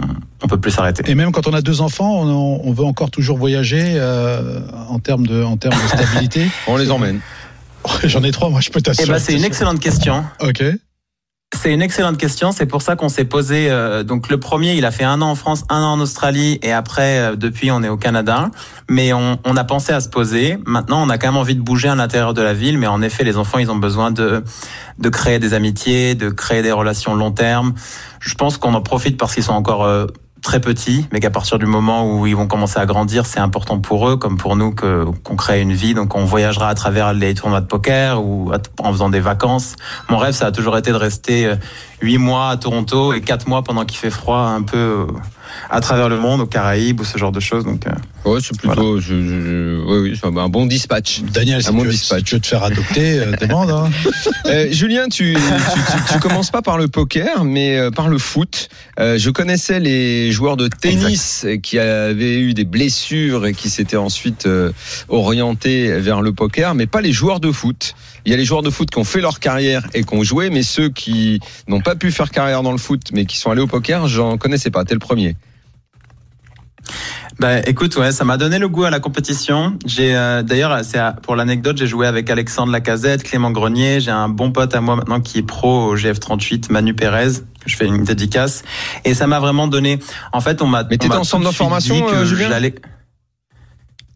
on 0.43 0.47
peut 0.47 0.61
plus 0.61 0.71
s'arrêter. 0.73 1.03
Et 1.11 1.15
même 1.15 1.33
quand 1.33 1.47
on 1.47 1.55
a 1.55 1.63
deux 1.63 1.81
enfants, 1.81 2.21
on, 2.23 2.61
on 2.63 2.73
veut 2.73 2.85
encore 2.85 3.11
toujours 3.11 3.39
voyager 3.39 3.95
euh, 3.97 4.61
en 4.89 4.99
termes 4.99 5.27
de 5.27 5.43
en 5.43 5.57
termes 5.57 5.75
de 5.83 5.89
stabilité. 5.89 6.47
On 6.67 6.77
les 6.77 6.91
emmène. 6.91 7.21
J'en 8.05 8.23
ai 8.23 8.31
trois, 8.31 8.51
moi 8.51 8.61
je 8.61 8.71
peux 8.71 8.79
Eh 8.81 8.83
t'assurer. 8.83 9.09
ben, 9.09 9.19
c'est 9.19 9.35
une 9.35 9.45
excellente 9.45 9.81
question. 9.81 10.23
Ok. 10.41 10.63
C'est 11.57 11.73
une 11.73 11.83
excellente 11.83 12.19
question. 12.19 12.53
C'est 12.53 12.67
pour 12.67 12.83
ça 12.83 12.97
qu'on 12.97 13.09
s'est 13.09 13.25
posé. 13.25 13.71
euh, 13.71 14.03
donc 14.03 14.29
le 14.29 14.39
premier, 14.39 14.75
il 14.75 14.85
a 14.85 14.91
fait 14.91 15.05
un 15.05 15.23
an 15.23 15.31
en 15.31 15.35
France, 15.35 15.65
un 15.71 15.83
an 15.83 15.93
en 15.93 16.01
Australie, 16.01 16.59
et 16.63 16.73
après, 16.73 17.19
euh, 17.19 17.37
depuis, 17.37 17.71
on 17.71 17.83
est 17.83 17.89
au 17.89 17.97
Canada. 17.97 18.51
Mais 18.91 19.13
on, 19.13 19.39
on 19.45 19.57
a 19.57 19.65
pensé 19.65 19.93
à 19.93 20.01
se 20.01 20.09
poser. 20.09 20.59
Maintenant, 20.67 21.03
on 21.03 21.09
a 21.09 21.17
quand 21.17 21.29
même 21.29 21.37
envie 21.37 21.55
de 21.55 21.63
bouger 21.63 21.89
à 21.89 21.95
l'intérieur 21.95 22.35
de 22.35 22.43
la 22.43 22.53
ville. 22.53 22.77
Mais 22.79 22.87
en 22.87 23.01
effet, 23.03 23.25
les 23.25 23.37
enfants, 23.39 23.59
ils 23.59 23.71
ont 23.71 23.77
besoin 23.77 24.11
de 24.11 24.43
de 24.99 25.09
créer 25.09 25.39
des 25.39 25.55
amitiés, 25.55 26.15
de 26.15 26.31
créer 26.31 26.63
des 26.63 26.73
relations 26.73 27.15
long 27.15 27.33
terme. 27.33 27.75
Je 28.21 28.35
pense 28.35 28.59
qu'on 28.59 28.75
en 28.75 28.81
profite 28.81 29.17
parce 29.17 29.35
qu'ils 29.35 29.43
sont 29.43 29.53
encore 29.53 29.85
euh, 29.85 30.07
très 30.45 30.61
petits, 30.61 31.09
mais 31.11 31.21
qu'à 31.21 31.31
partir 31.31 31.59
du 31.59 31.65
moment 31.65 32.07
où 32.09 32.27
ils 32.27 32.37
vont 32.37 32.47
commencer 32.47 32.79
à 32.79 32.85
grandir, 32.85 33.25
c'est 33.25 33.41
important 33.41 33.81
pour 33.81 34.09
eux, 34.09 34.17
comme 34.17 34.37
pour 34.37 34.55
nous, 34.57 34.73
qu'on 34.73 35.37
crée 35.37 35.61
une 35.63 35.73
vie. 35.73 35.95
Donc, 35.95 36.15
on 36.15 36.25
voyagera 36.25 36.69
à 36.69 36.75
travers 36.75 37.15
les 37.15 37.35
tournois 37.35 37.63
de 37.63 37.67
poker 37.67 38.23
ou 38.23 38.53
en 38.79 38.93
faisant 38.93 39.09
des 39.09 39.21
vacances. 39.21 39.75
Mon 40.11 40.19
rêve, 40.19 40.35
ça 40.35 40.47
a 40.47 40.53
toujours 40.53 40.77
été 40.77 40.93
de 40.93 40.97
rester 40.97 41.47
euh, 41.47 41.57
huit 42.03 42.19
mois 42.19 42.51
à 42.51 42.57
Toronto 42.59 43.15
et 43.15 43.23
quatre 43.23 43.49
mois 43.49 43.63
pendant 43.63 43.87
qu'il 43.87 43.99
fait 43.99 44.11
froid, 44.11 44.41
un 44.41 44.63
peu 44.63 44.77
euh, 44.77 45.07
à 45.71 45.81
travers 45.81 46.09
le 46.09 46.19
monde, 46.19 46.41
aux 46.41 46.47
Caraïbes 46.47 47.01
ou 47.01 47.05
ce 47.05 47.19
genre 47.19 47.33
de 47.33 47.41
choses. 47.41 47.65
Donc, 47.65 47.87
euh, 47.87 47.91
Ouais, 48.25 48.41
c'est 48.43 48.57
plutôt, 48.57 49.01
je, 49.01 49.15
je- 49.15 49.23
je- 49.23 49.85
ouais, 49.85 49.99
oui, 50.11 50.19
c'est 50.19 50.27
un 50.27 50.49
bon 50.49 50.65
dispatch. 50.67 51.21
Daniel, 51.23 51.61
si 51.63 51.69
À 51.69 51.71
tu, 51.71 51.77
mon 51.77 51.83
veux, 51.85 51.91
dispatch. 51.91 52.19
si 52.21 52.25
tu 52.25 52.35
veux 52.37 52.41
te 52.41 52.47
faire 52.47 52.63
adopter, 52.65 53.19
euh, 53.21 53.33
demande. 53.41 53.71
Hein. 53.71 53.91
Euh, 54.47 54.69
Julien, 54.71 55.09
tu, 55.09 55.35
tu, 55.35 55.81
tu, 56.07 56.13
tu 56.15 56.19
commences 56.19 56.51
pas 56.51 56.61
par 56.61 56.77
le 56.77 56.87
poker, 56.87 57.45
mais 57.45 57.79
euh, 57.79 57.91
par 57.91 58.09
le 58.09 58.19
foot. 58.19 58.69
Euh, 59.01 59.17
je 59.19 59.31
connaissais 59.31 59.81
les 59.81 60.33
joueurs 60.33 60.59
de 60.59 60.69
tennis 60.69 61.47
qui 61.63 61.79
avaient 61.79 62.39
eu 62.39 62.53
des 62.53 62.65
blessures 62.67 63.47
et 63.47 63.55
qui 63.55 63.71
s'étaient 63.71 63.97
ensuite 63.97 64.45
euh, 64.45 64.71
orientés 65.09 65.99
vers 66.01 66.21
le 66.21 66.33
poker, 66.33 66.75
mais 66.75 66.87
pas 66.87 67.01
les 67.01 67.13
joueurs 67.13 67.41
de 67.41 67.53
foot. 67.53 67.95
Il 68.25 68.31
y 68.31 68.35
a 68.35 68.37
les 68.37 68.45
joueurs 68.45 68.63
de 68.63 68.71
foot 68.71 68.91
qui 68.91 68.99
ont 68.99 69.05
fait 69.05 69.21
leur 69.21 69.39
carrière 69.39 69.87
et 69.95 70.05
qui 70.05 70.15
ont 70.15 70.23
joué, 70.23 70.51
mais 70.51 70.63
ceux 70.63 70.89
qui 70.89 71.41
n'ont 71.69 71.81
pas 71.81 71.95
pu 71.95 72.11
faire 72.11 72.31
carrière 72.31 72.63
dans 72.63 72.73
le 72.73 72.79
foot, 72.79 73.03
mais 73.13 73.27
qui 73.27 73.37
sont 73.37 73.51
allés 73.51 73.61
au 73.61 73.67
poker, 73.67 74.07
j'en 74.09 74.39
connaissais 74.39 74.71
pas. 74.71 74.85
T'es 74.85 74.95
le 74.95 75.01
premier. 75.01 75.37
Bah, 77.39 77.59
écoute, 77.67 77.97
ouais, 77.97 78.13
ça 78.13 78.25
m'a 78.25 78.37
donné 78.37 78.59
le 78.59 78.69
goût 78.69 78.85
à 78.85 78.91
la 78.91 79.01
compétition. 79.01 79.77
J'ai 79.87 80.15
euh, 80.15 80.43
d'ailleurs, 80.43 80.85
c'est 80.85 81.01
pour 81.23 81.35
l'anecdote, 81.35 81.77
j'ai 81.77 81.87
joué 81.87 82.07
avec 82.07 82.31
Alexandre 82.31 82.71
Lacazette, 82.71 83.25
Clément 83.25 83.51
Grenier. 83.51 84.01
J'ai 84.01 84.13
un 84.13 84.29
bon 84.29 84.53
pote 84.53 84.75
à 84.75 84.81
moi 84.81 84.97
maintenant 84.97 85.21
qui 85.21 85.39
est 85.39 85.43
pro 85.43 85.87
au 85.87 85.97
GF38, 85.97 86.71
Manu 86.71 86.95
Pérez. 86.95 87.41
que 87.61 87.67
Je 87.67 87.77
fais 87.77 87.87
une 87.87 88.05
dédicace 88.05 88.63
et 89.05 89.15
ça 89.15 89.27
m'a 89.27 89.41
vraiment 89.41 89.67
donné. 89.67 89.99
En 90.33 90.41
fait, 90.41 90.63
on 90.63 90.67
m'a. 90.67 90.85
Mais 90.85 90.97
t'étais 90.97 91.15
en 91.15 91.25
centre 91.25 91.45
d'information, 91.45 91.97
dit 91.97 92.03
que 92.03 92.17
euh, 92.17 92.25
Julien 92.25 92.51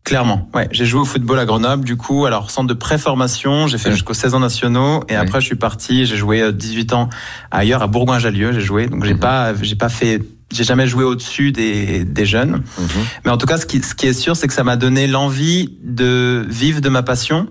Clairement, 0.09 0.49
ouais. 0.55 0.69
J'ai 0.71 0.87
joué 0.87 1.01
au 1.01 1.05
football 1.05 1.39
à 1.39 1.45
Grenoble, 1.45 1.85
du 1.85 1.97
coup, 1.97 2.25
alors 2.25 2.51
centre 2.51 2.67
de 2.67 2.73
préformation, 2.75 3.67
j'ai 3.67 3.77
fait 3.77 3.91
Ouais. 3.91 3.95
jusqu'aux 3.95 4.15
16 4.15 4.35
ans 4.35 4.41
nationaux, 4.41 5.03
et 5.09 5.13
Ouais. 5.13 5.17
après 5.17 5.41
je 5.43 5.47
suis 5.47 5.55
parti, 5.57 6.07
j'ai 6.07 6.17
joué 6.17 6.41
euh, 6.41 6.51
18 6.51 6.95
ans 6.95 7.11
ailleurs, 7.51 7.83
à 7.83 7.87
Bourgoin-Jallieu, 7.89 8.53
j'ai 8.53 8.61
joué, 8.63 8.87
donc 8.87 9.05
j'ai 9.05 9.13
Mhm. 9.13 9.21
pas, 9.21 9.53
j'ai 9.61 9.77
pas 9.77 9.91
fait, 9.91 10.23
j'ai 10.51 10.65
jamais 10.65 10.87
joué 10.87 11.05
au-dessus 11.05 11.53
des, 11.53 12.05
des 12.05 12.25
jeunes. 12.25 12.63
Mhm. 12.79 12.89
Mais 13.27 13.31
en 13.31 13.37
tout 13.37 13.47
cas, 13.47 13.59
ce 13.59 13.67
qui, 13.67 13.83
ce 13.83 13.95
qui 13.95 14.07
est 14.07 14.15
sûr, 14.15 14.35
c'est 14.35 14.47
que 14.49 14.55
ça 14.55 14.65
m'a 14.65 14.77
donné 14.77 15.07
l'envie 15.07 15.77
de 15.85 16.43
vivre 16.49 16.81
de 16.81 16.89
ma 16.89 17.03
passion 17.03 17.47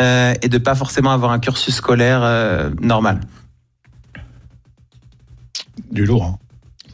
euh, 0.00 0.32
et 0.40 0.48
de 0.48 0.56
pas 0.56 0.74
forcément 0.74 1.10
avoir 1.10 1.32
un 1.32 1.38
cursus 1.38 1.74
scolaire 1.74 2.20
euh, 2.22 2.70
normal. 2.80 3.20
Du 5.90 6.06
lourd. 6.06 6.24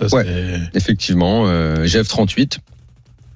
Hein. 0.01 0.09
Ça, 0.09 0.17
Ouais. 0.17 0.27
Effectivement, 0.75 1.45
euh, 1.47 1.85
GF38, 1.87 2.59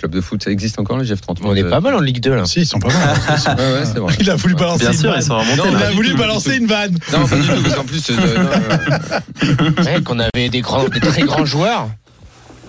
club 0.00 0.12
de 0.12 0.20
foot, 0.20 0.42
ça 0.42 0.50
existe 0.50 0.78
encore 0.80 0.96
le 0.96 1.04
GF38 1.04 1.40
On 1.44 1.54
est 1.54 1.62
pas 1.64 1.80
mal 1.80 1.94
en 1.94 2.00
Ligue 2.00 2.20
2 2.20 2.34
là. 2.34 2.44
Si, 2.46 2.60
ils 2.60 2.66
sont 2.66 2.78
pas 2.78 2.88
mal. 2.88 2.96
hein. 2.98 3.54
Ouais, 3.58 3.72
ouais, 3.80 3.84
c'est 3.84 3.98
vrai. 3.98 4.14
Il 4.18 4.30
a 4.30 4.34
voulu 4.36 4.54
balancer 4.54 4.80
Bien 4.84 4.92
une 4.92 4.98
sûr, 4.98 5.10
vanne. 5.10 5.20
ils 5.20 5.24
sont 5.24 5.38
remontés. 5.38 5.56
Non, 5.58 5.64
Il 5.70 5.78
pas 5.78 5.86
a 5.86 5.90
voulu 5.92 6.14
balancer 6.14 6.56
une 6.56 6.66
vanne. 6.66 6.96
Non, 7.12 7.26
pas 7.26 7.36
du 7.36 7.42
tout, 7.42 7.62
parce 7.62 7.74
qu'en 7.74 7.84
plus, 7.84 8.10
euh, 8.10 8.14
euh, 9.44 9.82
Ouais, 9.84 10.02
qu'on 10.02 10.18
avait 10.18 10.48
des, 10.48 10.60
grands, 10.62 10.84
des 10.88 11.00
très 11.00 11.22
grands 11.22 11.44
joueurs. 11.44 11.88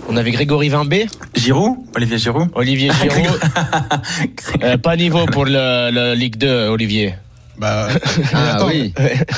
On 0.10 0.18
avait 0.18 0.32
Grégory 0.32 0.70
Vimbé, 0.70 1.08
Giroud, 1.36 1.78
Olivier 1.96 2.18
Giroud. 2.18 2.50
Olivier 2.56 2.92
Giroud. 3.02 3.40
Euh, 4.64 4.78
pas 4.78 4.96
niveau 4.96 5.26
pour 5.28 5.46
le, 5.46 5.90
le 5.92 6.14
Ligue 6.16 6.38
2, 6.38 6.68
Olivier. 6.68 7.14
Bah, 7.62 7.90
ah 8.34 8.56
attends, 8.56 8.68
oui, 8.70 8.92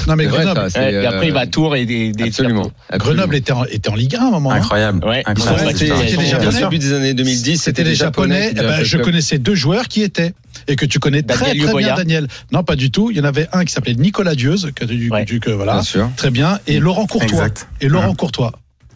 Non, 0.08 0.16
mais 0.16 0.24
c'est 0.24 0.30
vrai, 0.30 0.44
Grenoble, 0.46 0.72
ça, 0.72 0.80
Ouais, 0.80 0.86
c'est, 0.92 0.94
et 0.94 1.06
après, 1.06 1.20
euh, 1.20 1.26
il 1.26 1.34
va 1.34 1.42
à 1.42 1.46
Tours 1.48 1.76
et 1.76 1.86
des, 1.86 2.14
des 2.14 2.24
absolument. 2.24 2.72
absolument. 2.90 3.18
Grenoble 3.18 3.36
était 3.36 3.52
en, 3.52 3.66
était 3.66 3.90
en 3.90 3.96
Ligue 3.96 4.16
1 4.16 4.20
à 4.20 4.24
un 4.28 4.32
moment. 4.32 4.52
hein. 4.52 4.56
Incroyable. 4.56 5.06
Ouais. 5.06 5.24
Incroyable. 5.26 5.66
Ouais, 5.68 5.74
C'était 5.74 5.86
déjà 6.18 6.40
Japonais. 6.40 6.58
au 6.64 6.70
début 6.70 6.80
des 6.80 6.94
années 6.94 7.14
2010, 7.14 7.58
C'était 7.62 7.84
des 7.84 7.96
Japonais. 7.96 8.52
Eh 8.52 8.56
ben, 8.56 8.82
je 8.84 8.98
connaissais 8.98 9.38
deux 9.40 9.56
joueurs 9.56 9.90
qui 9.90 10.04
étaient 10.04 10.34
et 10.70 10.78
que 10.78 10.86
tu 10.86 11.00
connais 11.00 11.22
très, 11.24 11.48
Daniel 11.48 11.58
très 11.58 11.68
Luboya. 11.68 11.88
bien, 11.88 11.96
Daniel. 11.98 12.28
Non, 12.54 12.64
pas 12.64 12.78
du 12.78 12.92
tout. 12.92 13.12
Il 13.12 13.18
y 13.18 13.20
en 13.20 13.26
avait 13.26 13.48
un 13.52 13.66
qui 13.66 13.74
s'appelait 13.74 13.96
Nicolas 13.96 14.36
Dieuze, 14.36 14.72
que, 14.74 14.86
tu- 14.86 15.10
Ouais. 15.12 15.26
tu- 15.26 15.42
que- 15.42 15.50
voilà, 15.50 15.74
Bien 15.74 15.82
sûr. 15.84 16.10
très 16.16 16.30
bien, 16.32 16.60
et 16.66 16.80
Laurent 16.80 17.06
Courtois. 17.08 17.28
Exact. 17.28 17.68
Et 17.82 17.90
Laurent 17.90 18.16
Courtois. 18.16 18.54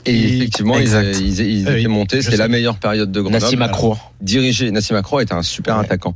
Et 0.07 0.37
effectivement, 0.37 0.75
ils, 0.77 0.81
Exact. 0.81 1.17
ils, 1.19 1.39
ils 1.41 1.67
Ah 1.67 1.71
oui, 1.73 1.79
étaient 1.79 1.87
montés. 1.87 2.21
sais. 2.21 2.37
la 2.37 2.47
meilleure 2.47 2.77
période 2.77 3.11
de 3.11 3.21
Grenoble. 3.21 3.43
Nassim 3.43 3.61
Akro. 3.61 3.97
Dirigé, 4.21 4.71
Nassim 4.71 4.95
Akro 4.95 5.19
était 5.19 5.33
un 5.33 5.43
super 5.43 5.77
Ouais. 5.77 5.85
attaquant. 5.85 6.15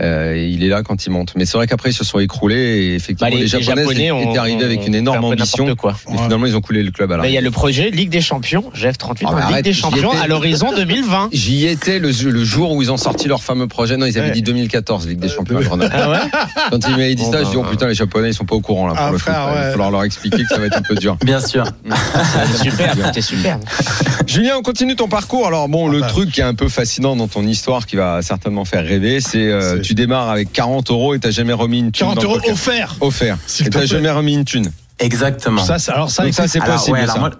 Euh, 0.00 0.36
il 0.50 0.64
est 0.64 0.68
là 0.68 0.82
quand 0.82 1.04
il 1.06 1.10
monte. 1.10 1.32
Mais 1.36 1.44
c'est 1.44 1.56
vrai 1.58 1.66
qu'après, 1.66 1.90
ils 1.90 1.94
se 1.94 2.04
sont 2.04 2.18
écroulés 2.18 2.56
et 2.56 2.94
effectivement, 2.94 3.30
Bah, 3.30 3.36
les, 3.36 3.46
Japonais, 3.46 4.10
ont- 4.10 4.30
étaient 4.30 4.38
arrivés 4.38 4.64
avec 4.64 4.86
une 4.86 4.94
énorme 4.94 5.24
ambition. 5.24 5.74
quoi. 5.76 5.94
Mais 6.10 6.16
finalement, 6.18 6.46
ils 6.46 6.56
ont 6.56 6.60
coulé 6.60 6.82
le 6.82 6.90
club 6.90 7.12
il 7.24 7.30
y 7.30 7.36
a 7.38 7.40
le 7.40 7.50
projet 7.50 7.90
Ligue 7.90 8.08
des 8.10 8.20
Champions, 8.20 8.64
GF38, 8.74 9.24
Ah, 9.26 9.28
en 9.28 9.34
mais 9.34 9.40
Ligue 9.42 9.50
arrête, 9.52 9.64
des 9.64 9.72
Champions 9.72 10.12
à 10.12 10.26
l'horizon 10.26 10.72
2020. 10.76 11.30
J'y 11.32 11.66
étais 11.66 11.98
le, 11.98 12.10
le 12.10 12.44
jour 12.44 12.72
où 12.72 12.82
ils 12.82 12.90
ont 12.90 12.96
sorti 12.96 13.28
leur 13.28 13.42
fameux 13.42 13.66
projet. 13.66 13.96
Non, 13.96 14.06
ils 14.06 14.18
avaient 14.18 14.28
Ouais. 14.28 14.32
dit 14.34 14.42
2014, 14.42 15.06
Ligue 15.08 15.18
des 15.18 15.28
Champions 15.28 15.58
à 15.58 15.62
Grenoble. 15.62 15.90
Ah 15.94 16.10
ouais 16.10 16.18
Quand 16.70 16.78
ils 16.88 16.90
m'avaient 16.92 17.14
dit 17.14 17.24
ça, 17.24 17.44
je 17.44 17.50
dis, 17.50 17.56
oh 17.56 17.64
putain, 17.64 17.88
les 17.88 17.94
Japonais, 17.94 18.30
ils 18.30 18.34
sont 18.34 18.44
pas 18.44 18.54
au 18.54 18.60
courant, 18.60 18.86
là, 18.86 18.94
pour 18.94 19.02
Ah, 19.04 19.10
le. 19.10 19.16
Il 19.18 19.24
va 19.64 19.70
falloir 19.72 19.90
leur 19.90 20.04
expliquer 20.04 20.42
que 20.42 20.48
ça 20.48 20.58
va 20.58 20.66
être 20.66 20.76
un 20.78 20.82
peu 20.82 20.94
dur. 20.94 21.16
Bien 21.24 21.40
sûr. 21.40 21.64
Super, 22.62 22.94
super. 23.36 23.58
Julien, 24.26 24.56
on 24.58 24.62
continue 24.62 24.96
ton 24.96 25.08
parcours. 25.08 25.46
Alors 25.46 25.68
bon, 25.68 25.88
Ah 25.88 25.92
le 25.92 26.00
bah. 26.00 26.06
truc 26.08 26.30
qui 26.32 26.40
est 26.40 26.44
un 26.44 26.54
peu 26.54 26.68
fascinant 26.68 27.16
dans 27.16 27.28
ton 27.28 27.46
histoire, 27.46 27.86
qui 27.86 27.96
va 27.96 28.22
certainement 28.22 28.64
faire 28.64 28.84
rêver, 28.84 29.20
c'est 29.20 29.48
euh, 29.48 29.80
tu 29.80 29.94
démarres 29.94 30.30
avec 30.30 30.52
40 30.52 30.90
euros 30.90 31.14
et 31.14 31.18
t'as 31.18 31.30
jamais 31.30 31.52
remis 31.52 31.78
une 31.80 31.92
thune 31.92 32.06
40 32.06 32.16
dans 32.16 32.22
le 32.22 32.28
euros 32.28 32.50
offert. 33.00 33.38
S'il 33.46 33.66
Et 33.66 33.70
t'as 33.70 33.84
jamais 33.86 34.10
remis 34.10 34.34
une 34.34 34.44
thune. 34.44 34.70
Exactement. 34.98 35.64
Ça, 35.64 35.78
c'est- 35.78 35.90
alors 35.90 36.10
ça, 36.10 36.24
Donc 36.24 36.34
ça, 36.34 36.46
c'est 36.48 36.60
Alors, 36.60 36.76
possible. 36.76 36.96
ouais, 36.96 37.02
alors 37.02 37.14
ça. 37.14 37.20
moi- 37.20 37.30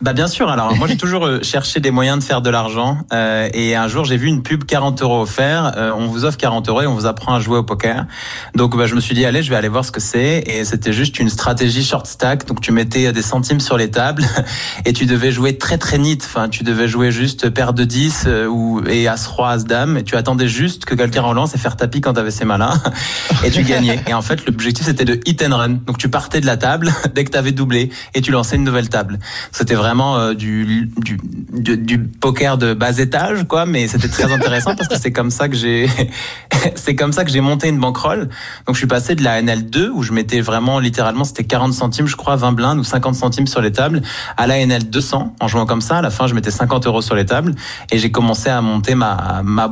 Bah 0.00 0.12
bien 0.12 0.28
sûr. 0.28 0.48
Alors 0.48 0.76
moi 0.76 0.86
j'ai 0.86 0.96
toujours 0.98 1.26
euh, 1.26 1.40
cherché 1.42 1.80
des 1.80 1.90
moyens 1.90 2.20
de 2.20 2.22
faire 2.22 2.40
de 2.40 2.50
l'argent 2.50 2.98
euh, 3.12 3.48
et 3.52 3.74
un 3.74 3.88
jour 3.88 4.04
j'ai 4.04 4.16
vu 4.16 4.28
une 4.28 4.44
pub 4.44 4.62
40 4.62 5.02
euros 5.02 5.22
offert. 5.22 5.72
Euh, 5.76 5.90
on 5.96 6.06
vous 6.06 6.24
offre 6.24 6.36
40 6.36 6.68
euros 6.68 6.82
et 6.82 6.86
on 6.86 6.94
vous 6.94 7.06
apprend 7.06 7.34
à 7.34 7.40
jouer 7.40 7.58
au 7.58 7.64
poker. 7.64 8.06
Donc 8.54 8.76
bah, 8.76 8.86
je 8.86 8.94
me 8.94 9.00
suis 9.00 9.16
dit 9.16 9.24
allez 9.24 9.42
je 9.42 9.50
vais 9.50 9.56
aller 9.56 9.68
voir 9.68 9.84
ce 9.84 9.90
que 9.90 10.00
c'est 10.00 10.44
et 10.46 10.64
c'était 10.64 10.92
juste 10.92 11.18
une 11.18 11.28
stratégie 11.28 11.82
short 11.82 12.06
stack. 12.06 12.46
Donc 12.46 12.60
tu 12.60 12.70
mettais 12.70 13.12
des 13.12 13.22
centimes 13.22 13.58
sur 13.58 13.76
les 13.76 13.90
tables 13.90 14.24
et 14.84 14.92
tu 14.92 15.04
devais 15.04 15.32
jouer 15.32 15.58
très 15.58 15.78
très 15.78 15.98
neat. 15.98 16.22
Enfin 16.24 16.48
tu 16.48 16.62
devais 16.62 16.86
jouer 16.86 17.10
juste 17.10 17.50
paire 17.50 17.72
de 17.72 17.82
10 17.82 18.24
euh, 18.28 18.46
ou 18.46 18.84
et 18.86 19.08
as 19.08 19.26
roi 19.26 19.50
as 19.50 19.64
dame. 19.64 19.96
Et 19.96 20.04
tu 20.04 20.14
attendais 20.14 20.46
juste 20.46 20.84
que 20.84 20.94
quelqu'un 20.94 21.22
relance 21.22 21.56
et 21.56 21.58
faire 21.58 21.76
tapis 21.76 22.00
quand 22.00 22.12
t'avais 22.12 22.30
ses 22.30 22.44
malins 22.44 22.80
et 23.44 23.50
tu 23.50 23.64
gagnais. 23.64 23.98
Et 24.06 24.14
en 24.14 24.22
fait 24.22 24.46
l'objectif 24.46 24.86
c'était 24.86 25.04
de 25.04 25.18
hit 25.26 25.42
and 25.42 25.56
run. 25.56 25.78
Donc 25.84 25.98
tu 25.98 26.08
partais 26.08 26.40
de 26.40 26.46
la 26.46 26.56
table 26.56 26.92
dès 27.16 27.24
que 27.24 27.30
t'avais 27.30 27.50
doublé 27.50 27.90
et 28.14 28.20
tu 28.20 28.30
lançais 28.30 28.54
une 28.54 28.64
nouvelle 28.64 28.88
table. 28.88 29.18
C'était 29.50 29.74
vraiment 29.74 29.87
euh, 29.88 30.34
du, 30.34 30.90
du, 30.98 31.98
poker 31.98 32.58
de 32.58 32.74
bas 32.74 32.98
étage, 32.98 33.44
quoi. 33.48 33.66
Mais 33.66 33.88
c'était 33.88 34.08
très 34.08 34.30
intéressant 34.32 34.74
parce 34.74 34.88
que 34.88 34.98
c'est 34.98 35.12
comme 35.12 35.30
ça 35.30 35.48
que 35.48 35.56
j'ai 35.56 35.88
c'est 36.74 36.94
comme 36.94 37.12
ça 37.12 37.24
que 37.24 37.30
j'ai 37.30 37.40
monté 37.40 37.68
une 37.68 37.78
bankroll. 37.78 38.28
Donc 38.66 38.74
je 38.74 38.78
suis 38.78 38.86
passé 38.86 39.14
de 39.14 39.22
la 39.22 39.40
NL2 39.42 39.88
où 39.88 40.02
je 40.02 40.12
mettais 40.12 40.40
vraiment 40.40 40.78
littéralement 40.78 41.24
c'était 41.24 41.44
40 41.44 41.72
centimes, 41.72 42.06
je 42.06 42.16
crois, 42.16 42.36
20 42.36 42.52
blindes 42.52 42.78
ou 42.78 42.84
50 42.84 43.14
centimes 43.14 43.46
sur 43.46 43.60
les 43.60 43.72
tables, 43.72 44.02
à 44.36 44.46
la 44.46 44.58
NL 44.64 44.90
200 44.90 45.34
en 45.40 45.48
jouant 45.48 45.66
comme 45.66 45.80
ça. 45.80 45.98
À 45.98 46.02
la 46.02 46.10
fin, 46.10 46.26
je 46.26 46.34
mettais 46.34 46.50
50 46.50 46.86
euros 46.86 47.02
sur 47.02 47.14
les 47.14 47.26
tables 47.26 47.54
et 47.90 47.98
j'ai 47.98 48.10
commencé 48.10 48.50
à 48.50 48.60
monter 48.60 48.94
ma 48.94 49.42
ma 49.44 49.70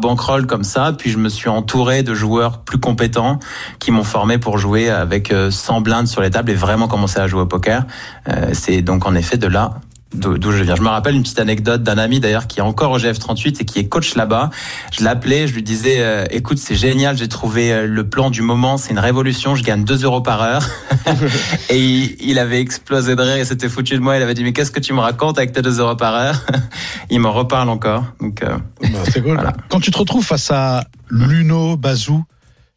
comme 0.48 0.64
ça. 0.64 0.92
Puis 0.96 1.10
je 1.10 1.18
me 1.18 1.28
suis 1.28 1.48
entouré 1.48 2.02
de 2.02 2.14
joueurs 2.14 2.60
plus 2.60 2.78
compétents 2.78 3.38
qui 3.78 3.90
m'ont 3.90 4.04
formé 4.04 4.38
pour 4.38 4.58
jouer 4.58 4.90
avec 4.90 5.32
euh, 5.32 5.50
100 5.50 5.80
blindes 5.82 6.08
sur 6.08 6.20
les 6.20 6.30
tables 6.30 6.50
et 6.50 6.54
vraiment 6.54 6.88
commencer 6.88 7.20
à 7.20 7.26
jouer 7.26 7.42
au 7.42 7.46
poker. 7.46 7.84
Euh, 8.28 8.50
c'est 8.52 8.82
donc 8.82 9.06
en 9.06 9.14
effet 9.14 9.36
de 9.36 9.46
là 9.46 9.74
d'où 10.14 10.38
d'où 10.38 10.52
je 10.52 10.62
viens. 10.62 10.76
Je 10.76 10.82
me 10.82 10.88
rappelle 10.88 11.14
une 11.14 11.22
petite 11.22 11.38
anecdote 11.40 11.82
d'un 11.82 11.98
ami 11.98 12.20
d'ailleurs 12.20 12.46
qui 12.46 12.60
est 12.60 12.62
encore 12.62 12.92
au 12.92 12.98
GF38 12.98 13.60
et 13.60 13.64
qui 13.64 13.78
est 13.80 13.88
coach 13.88 14.14
là-bas. 14.14 14.50
Je 14.92 15.04
l'appelais, 15.04 15.46
je 15.46 15.54
lui 15.54 15.62
disais 15.62 15.96
euh, 15.98 16.24
écoute 16.30 16.58
c'est 16.58 16.74
génial, 16.76 17.16
j'ai 17.16 17.28
trouvé 17.28 17.72
euh, 17.72 17.86
le 17.86 18.08
plan 18.08 18.30
du 18.30 18.42
moment, 18.42 18.76
c'est 18.78 18.90
une 18.90 18.98
révolution, 18.98 19.54
je 19.54 19.62
gagne 19.62 19.84
2 19.84 20.04
euros 20.04 20.20
par 20.22 20.42
heure. 20.42 20.62
et 21.70 21.78
il, 21.78 22.16
il 22.20 22.38
avait 22.38 22.60
explosé 22.60 23.16
de 23.16 23.22
rire 23.22 23.36
et 23.36 23.44
s'était 23.44 23.68
foutu 23.68 23.94
de 23.94 24.00
moi. 24.00 24.16
Il 24.16 24.22
avait 24.22 24.34
dit 24.34 24.44
mais 24.44 24.52
qu'est-ce 24.52 24.70
que 24.70 24.80
tu 24.80 24.92
me 24.92 25.00
racontes 25.00 25.38
avec 25.38 25.52
tes 25.52 25.62
2 25.62 25.80
euros 25.80 25.96
par 25.96 26.14
heure? 26.14 26.40
Il 27.10 27.20
m'en 27.20 27.32
reparle 27.32 27.68
encore. 27.68 28.04
Donc 28.20 28.42
euh, 28.42 28.56
Bah, 28.80 28.88
c'est 29.10 29.22
cool. 29.22 29.34
Voilà. 29.34 29.52
Quand 29.68 29.80
tu 29.80 29.90
te 29.90 29.98
retrouves 29.98 30.24
face 30.24 30.50
à 30.50 30.84
Luno, 31.10 31.76
Bazou, 31.76 32.24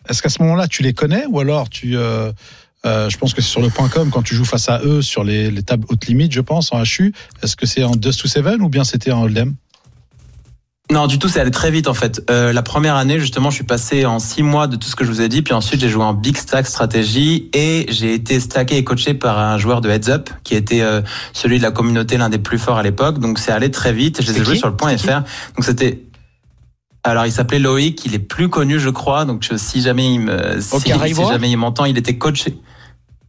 est-ce 0.07 0.21
qu'à 0.21 0.29
ce 0.29 0.41
moment-là, 0.43 0.67
tu 0.67 0.81
les 0.83 0.93
connais 0.93 1.25
ou 1.27 1.39
alors 1.39 1.69
tu. 1.69 1.95
euh, 1.95 2.31
euh, 2.86 3.09
je 3.09 3.17
pense 3.17 3.33
que 3.33 3.41
c'est 3.41 3.50
sur 3.50 3.62
le 3.62 3.69
point 3.69 3.89
com 3.89 4.09
quand 4.12 4.21
tu 4.24 4.36
joues 4.36 4.45
face 4.45 4.69
à 4.69 4.79
eux 4.83 5.01
sur 5.01 5.24
les, 5.24 5.51
les 5.51 5.63
tables 5.63 5.86
haute 5.89 6.05
limite, 6.07 6.31
je 6.31 6.41
pense, 6.41 6.71
en 6.71 6.81
HU. 6.83 7.13
Est-ce 7.43 7.55
que 7.55 7.65
c'est 7.65 7.83
en 7.83 7.91
Dust 7.95 8.21
to 8.21 8.27
Seven 8.27 8.62
ou 8.62 8.69
bien 8.69 8.83
c'était 8.83 9.12
en 9.12 9.24
Hold'em 9.24 9.55
Non, 10.91 11.05
du 11.07 11.19
tout, 11.19 11.27
c'est 11.27 11.39
allé 11.41 11.51
très 11.51 11.71
vite 11.71 11.88
en 11.88 11.93
fait. 11.93 12.21
Euh, 12.31 12.51
la 12.53 12.63
première 12.63 12.95
année, 12.95 13.19
justement, 13.19 13.50
je 13.50 13.55
suis 13.55 13.63
passé 13.65 14.05
en 14.05 14.19
six 14.19 14.41
mois 14.43 14.67
de 14.67 14.75
tout 14.75 14.88
ce 14.88 14.95
que 14.95 15.03
je 15.03 15.09
vous 15.12 15.21
ai 15.21 15.27
dit, 15.29 15.41
puis 15.41 15.53
ensuite 15.53 15.81
j'ai 15.81 15.89
joué 15.89 16.03
en 16.03 16.13
Big 16.13 16.36
Stack 16.38 16.65
Stratégie 16.67 17.50
et 17.53 17.86
j'ai 17.89 18.13
été 18.13 18.39
stacké 18.39 18.77
et 18.77 18.83
coaché 18.83 19.13
par 19.13 19.38
un 19.39 19.57
joueur 19.57 19.81
de 19.81 19.89
Heads 19.89 20.09
Up 20.09 20.29
qui 20.43 20.55
était 20.55 20.81
euh, 20.81 21.01
celui 21.33 21.57
de 21.57 21.63
la 21.63 21.71
communauté 21.71 22.17
l'un 22.17 22.29
des 22.29 22.39
plus 22.39 22.57
forts 22.57 22.77
à 22.77 22.83
l'époque. 22.83 23.19
Donc 23.19 23.39
c'est 23.39 23.51
allé 23.51 23.69
très 23.71 23.93
vite. 23.93 24.21
Je 24.21 24.31
les 24.31 24.39
ai 24.39 24.43
joués 24.45 24.55
sur 24.57 24.69
le 24.69 24.75
point 24.75 24.98
FR. 24.98 25.19
Donc 25.55 25.63
c'était 25.65 26.01
alors 27.03 27.25
il 27.25 27.31
s'appelait 27.31 27.59
Loïc, 27.59 28.03
il 28.05 28.13
est 28.13 28.19
plus 28.19 28.50
connu, 28.50 28.79
je 28.79 28.89
crois. 28.89 29.25
Donc 29.25 29.43
je- 29.50 29.57
si 29.57 29.81
jamais 29.81 30.13
il 30.13 30.19
me 30.21 30.59
si, 30.59 30.69
si 30.79 30.89
Caraibois 30.89 31.31
jamais 31.33 31.50
il 31.51 31.55
m'entend, 31.57 31.86
il 31.86 31.98
était 31.98 32.17
coaché. 32.17 32.57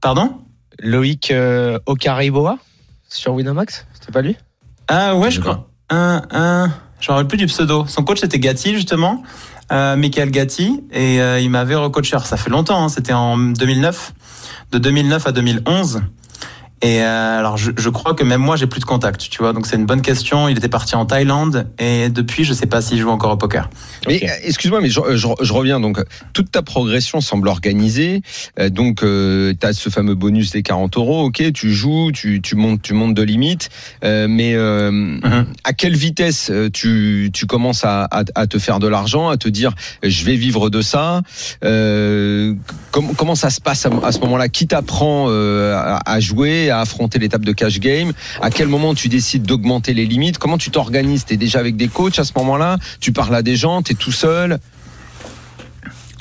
Pardon 0.00 0.38
Loïc 0.82 1.30
euh, 1.30 1.78
Okariboa 1.86 2.58
sur 3.08 3.34
Winamax, 3.34 3.86
c'était 3.92 4.12
pas 4.12 4.22
lui? 4.22 4.36
Ah 4.88 5.16
ouais, 5.16 5.30
je 5.30 5.40
crois. 5.40 5.68
Un, 5.90 6.22
un, 6.30 6.72
je 7.00 7.10
me 7.10 7.14
rappelle 7.14 7.28
plus 7.28 7.38
du 7.38 7.46
pseudo. 7.46 7.84
Son 7.86 8.02
coach 8.04 8.20
c'était 8.20 8.38
Gatti 8.38 8.72
justement, 8.74 9.22
euh, 9.72 9.96
Michael 9.96 10.30
Gatti, 10.30 10.82
et 10.92 11.20
euh, 11.20 11.40
il 11.40 11.50
m'avait 11.50 11.74
recoaché. 11.74 12.14
Alors, 12.14 12.26
ça 12.26 12.36
fait 12.36 12.50
longtemps, 12.50 12.84
hein, 12.84 12.88
c'était 12.88 13.12
en 13.12 13.36
2009, 13.36 14.12
de 14.72 14.78
2009 14.78 15.26
à 15.26 15.32
2011. 15.32 16.02
Et 16.82 17.02
euh, 17.02 17.38
alors 17.38 17.58
je, 17.58 17.72
je 17.76 17.88
crois 17.90 18.14
que 18.14 18.24
même 18.24 18.40
moi 18.40 18.56
j'ai 18.56 18.66
plus 18.66 18.80
de 18.80 18.86
contact, 18.86 19.28
tu 19.28 19.38
vois. 19.42 19.52
Donc 19.52 19.66
c'est 19.66 19.76
une 19.76 19.84
bonne 19.84 20.00
question. 20.00 20.48
Il 20.48 20.56
était 20.56 20.68
parti 20.68 20.94
en 20.96 21.04
Thaïlande 21.04 21.66
et 21.78 22.08
depuis 22.08 22.44
je 22.44 22.54
sais 22.54 22.64
pas 22.66 22.80
s'il 22.80 22.98
joue 22.98 23.10
encore 23.10 23.32
au 23.32 23.36
poker. 23.36 23.68
Mais 24.08 24.16
Ok. 24.16 24.22
euh, 24.22 24.32
excuse-moi, 24.44 24.80
mais 24.80 24.88
je, 24.88 25.00
je- 25.14 25.26
je 25.42 25.52
reviens. 25.52 25.78
Donc, 25.78 25.98
toute 26.32 26.50
ta 26.50 26.62
progression 26.62 27.20
semble 27.20 27.48
organisée. 27.48 28.22
Euh, 28.58 28.70
donc, 28.70 29.00
tu 29.00 29.66
as 29.66 29.72
ce 29.74 29.90
fameux 29.90 30.14
bonus 30.14 30.52
des 30.52 30.62
40 30.62 30.96
euros. 30.96 31.24
Ok, 31.26 31.42
tu 31.52 31.70
joues, 31.72 32.12
tu, 32.12 32.40
tu 32.40 32.56
montes, 32.56 32.80
tu 32.80 32.94
montes 32.94 33.14
de 33.14 33.22
limite. 33.22 33.68
Euh, 34.02 34.26
mais 34.28 34.54
euh, 34.54 34.90
Mhm. 34.90 35.46
à 35.64 35.72
quelle 35.74 35.96
vitesse 35.96 36.48
euh, 36.50 36.70
tu, 36.72 37.30
tu 37.32 37.44
commences 37.44 37.84
à, 37.84 38.04
à, 38.04 38.22
à 38.34 38.46
te 38.46 38.58
faire 38.58 38.78
de 38.78 38.88
l'argent, 38.88 39.28
à 39.28 39.36
te 39.36 39.48
dire 39.50 39.74
je 40.02 40.24
vais 40.24 40.36
vivre 40.36 40.70
de 40.70 40.80
ça? 40.80 41.20
Euh, 41.62 42.54
com- 42.90 43.12
Comment 43.16 43.34
ça 43.34 43.50
se 43.50 43.60
passe 43.60 43.84
à, 43.86 43.90
à 44.02 44.12
ce 44.12 44.20
moment-là? 44.20 44.48
Qui 44.48 44.66
t'apprend 44.66 45.26
euh, 45.28 45.74
à, 45.76 46.00
à 46.10 46.20
jouer, 46.20 46.69
à 46.70 46.80
affronter 46.80 47.18
l'étape 47.18 47.44
de 47.44 47.52
cash 47.52 47.80
game 47.80 48.12
À 48.40 48.50
quel 48.50 48.68
moment 48.68 48.94
tu 48.94 49.08
décides 49.08 49.42
d'augmenter 49.42 49.94
les 49.94 50.06
limites? 50.06 50.38
Comment 50.38 50.58
tu 50.58 50.70
t'organises? 50.70 51.24
T'es 51.24 51.36
déjà 51.36 51.58
avec 51.58 51.76
des 51.76 51.88
coachs 51.88 52.18
à 52.18 52.24
ce 52.24 52.32
moment-là? 52.36 52.78
Tu 53.00 53.12
parles 53.12 53.34
à 53.34 53.42
des 53.42 53.56
gens? 53.56 53.82
T'es 53.82 53.94
tout 53.94 54.12
seul? 54.12 54.58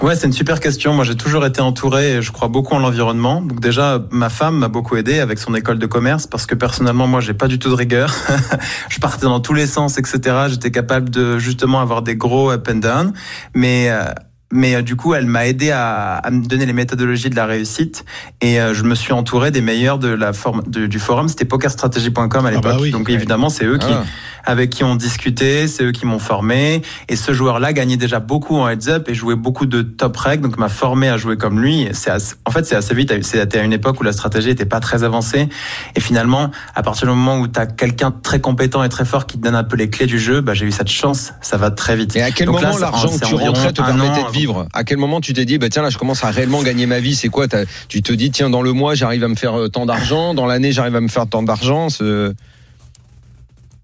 Ouais, 0.02 0.16
c'est 0.16 0.28
une 0.28 0.34
super 0.34 0.62
question. 0.62 0.94
Moi, 0.94 1.04
j'ai 1.04 1.16
toujours 1.16 1.46
été 1.46 1.60
entouré 1.60 2.14
et 2.14 2.22
je 2.22 2.32
crois 2.32 2.48
beaucoup 2.48 2.74
en 2.74 2.80
l'environnement. 2.80 3.42
Donc 3.42 3.60
déjà, 3.60 4.02
ma 4.12 4.30
femme 4.30 4.58
m'a 4.58 4.70
beaucoup 4.70 4.96
aidé 4.96 5.20
avec 5.20 5.40
son 5.40 5.54
école 5.56 5.78
de 5.78 5.86
commerce 5.88 6.26
parce 6.26 6.46
que 6.46 6.56
personnellement, 6.56 7.06
moi, 7.06 7.20
j'ai 7.20 7.34
pas 7.34 7.48
du 7.48 7.60
tout 7.60 7.70
de 7.70 7.76
rigueur. 7.76 8.16
je 8.90 8.98
partais 9.00 9.26
dans 9.26 9.42
tous 9.42 9.54
les 9.54 9.68
sens, 9.68 9.98
etc. 9.98 10.22
J'étais 10.48 10.72
capable 10.72 11.10
de 11.10 11.38
justement 11.38 11.82
avoir 11.82 12.02
des 12.02 12.16
gros 12.16 12.50
up 12.50 12.70
and 12.72 12.76
down. 12.76 13.14
Mais 13.54 13.90
euh, 13.90 14.06
mais 14.52 14.76
euh, 14.76 14.82
du 14.82 14.96
coup, 14.96 15.14
elle 15.14 15.26
m'a 15.26 15.48
aidé 15.48 15.72
à, 15.72 16.16
à, 16.16 16.32
me 16.32 16.46
donner 16.46 16.66
les 16.66 16.74
méthodologies 16.74 17.30
de 17.30 17.36
la 17.36 17.46
réussite 17.46 18.06
et 18.42 18.60
euh, 18.60 18.74
je 18.74 18.84
me 18.84 18.96
suis 18.96 19.14
entouré 19.14 19.52
des 19.52 19.62
meilleurs 19.62 20.00
de 20.00 20.08
la 20.10 20.34
forme 20.34 20.64
de, 20.68 20.88
du 20.88 21.00
forum. 21.00 21.28
C'était 21.28 21.46
pokerstrategy.com 21.46 22.46
à 22.46 22.52
l'époque. 22.52 22.66
Ah 22.68 22.74
bah 22.74 22.78
oui. 22.82 22.92
Donc 22.92 23.10
évidemment, 23.10 23.50
c'est 23.50 23.66
eux 23.66 23.78
qui 23.78 23.88
Ah. 23.92 24.04
avec 24.46 24.70
qui 24.72 24.84
on 24.84 24.96
discutait, 24.96 25.68
c'est 25.68 25.84
eux 25.84 25.92
qui 25.92 26.06
m'ont 26.06 26.20
formé. 26.20 26.82
Et 27.10 27.16
ce 27.16 27.34
joueur-là 27.34 27.74
gagnait 27.74 27.98
déjà 27.98 28.20
beaucoup 28.20 28.58
en 28.58 28.68
heads-up 28.68 29.08
et 29.10 29.14
jouait 29.14 29.36
beaucoup 29.36 29.66
de 29.66 29.82
top 29.82 30.18
reg, 30.18 30.42
donc 30.42 30.58
m'a 30.58 30.70
formé 30.70 31.10
à 31.10 31.18
jouer 31.18 31.38
comme 31.38 31.60
lui. 31.62 31.88
C'est 31.94 32.12
en 32.46 32.52
fait, 32.52 32.66
c'est 32.66 32.76
assez 32.76 32.96
vite. 32.96 33.14
C'était 33.24 33.60
à 33.60 33.64
une 33.64 33.74
époque 33.74 34.00
où 34.00 34.04
la 34.04 34.14
stratégie 34.14 34.50
était 34.50 34.66
pas 34.66 34.80
très 34.80 35.04
avancée. 35.04 35.48
Et 35.96 36.00
finalement, 36.00 36.50
à 36.76 36.82
partir 36.82 37.08
du 37.08 37.14
moment 37.14 37.40
où 37.40 37.48
tu 37.48 37.60
as 37.60 37.68
quelqu'un 37.68 38.10
de 38.10 38.16
très 38.22 38.40
compétent 38.40 38.84
et 38.84 38.90
très 38.90 39.06
fort 39.06 39.28
qui 39.28 39.38
te 39.38 39.44
donne 39.44 39.56
un 39.56 39.64
peu 39.64 39.76
les 39.78 39.90
clés 39.90 40.08
du 40.08 40.20
jeu, 40.20 40.42
bah, 40.42 40.54
j'ai 40.54 40.66
eu 40.66 40.72
cette 40.72 40.90
chance. 40.90 41.34
Ça 41.42 41.58
va 41.58 41.70
très 41.72 41.96
vite. 41.96 42.16
Et 42.16 42.22
à 42.22 42.32
quel 42.32 42.48
Donc 42.48 42.62
moment 42.62 42.78
l'argent 42.78 43.10
que 43.10 43.26
tu 43.26 43.36
rentrais 43.36 43.74
te 43.74 43.82
permettait 43.82 44.24
de 44.24 44.32
À 44.74 44.84
quel 44.84 44.98
moment 44.98 45.22
tu 45.22 45.34
t'es 45.34 45.46
dit, 45.46 45.58
bah 45.58 45.70
tiens 45.70 45.82
là 45.82 45.90
je 45.90 45.98
commence 45.98 46.24
à 46.24 46.32
réellement 46.32 46.62
gagner 46.64 46.86
ma 46.86 47.00
vie 47.00 47.16
C'est 47.16 47.30
quoi 47.30 47.48
Tu 47.88 48.02
te 48.02 48.14
dis, 48.14 48.32
tiens 48.32 48.50
dans 48.50 48.62
le 48.62 48.74
mois 48.74 48.96
j'arrive 48.96 49.24
à 49.24 49.28
me 49.28 49.36
faire 49.36 49.58
euh, 49.58 49.68
tant 49.68 49.86
d'argent, 49.86 50.34
dans 50.34 50.46
l'année 50.46 50.72
j'arrive 50.72 50.96
à 50.96 51.02
me 51.02 51.08
faire 51.08 51.28
tant 51.28 51.44
d'argent. 51.44 51.88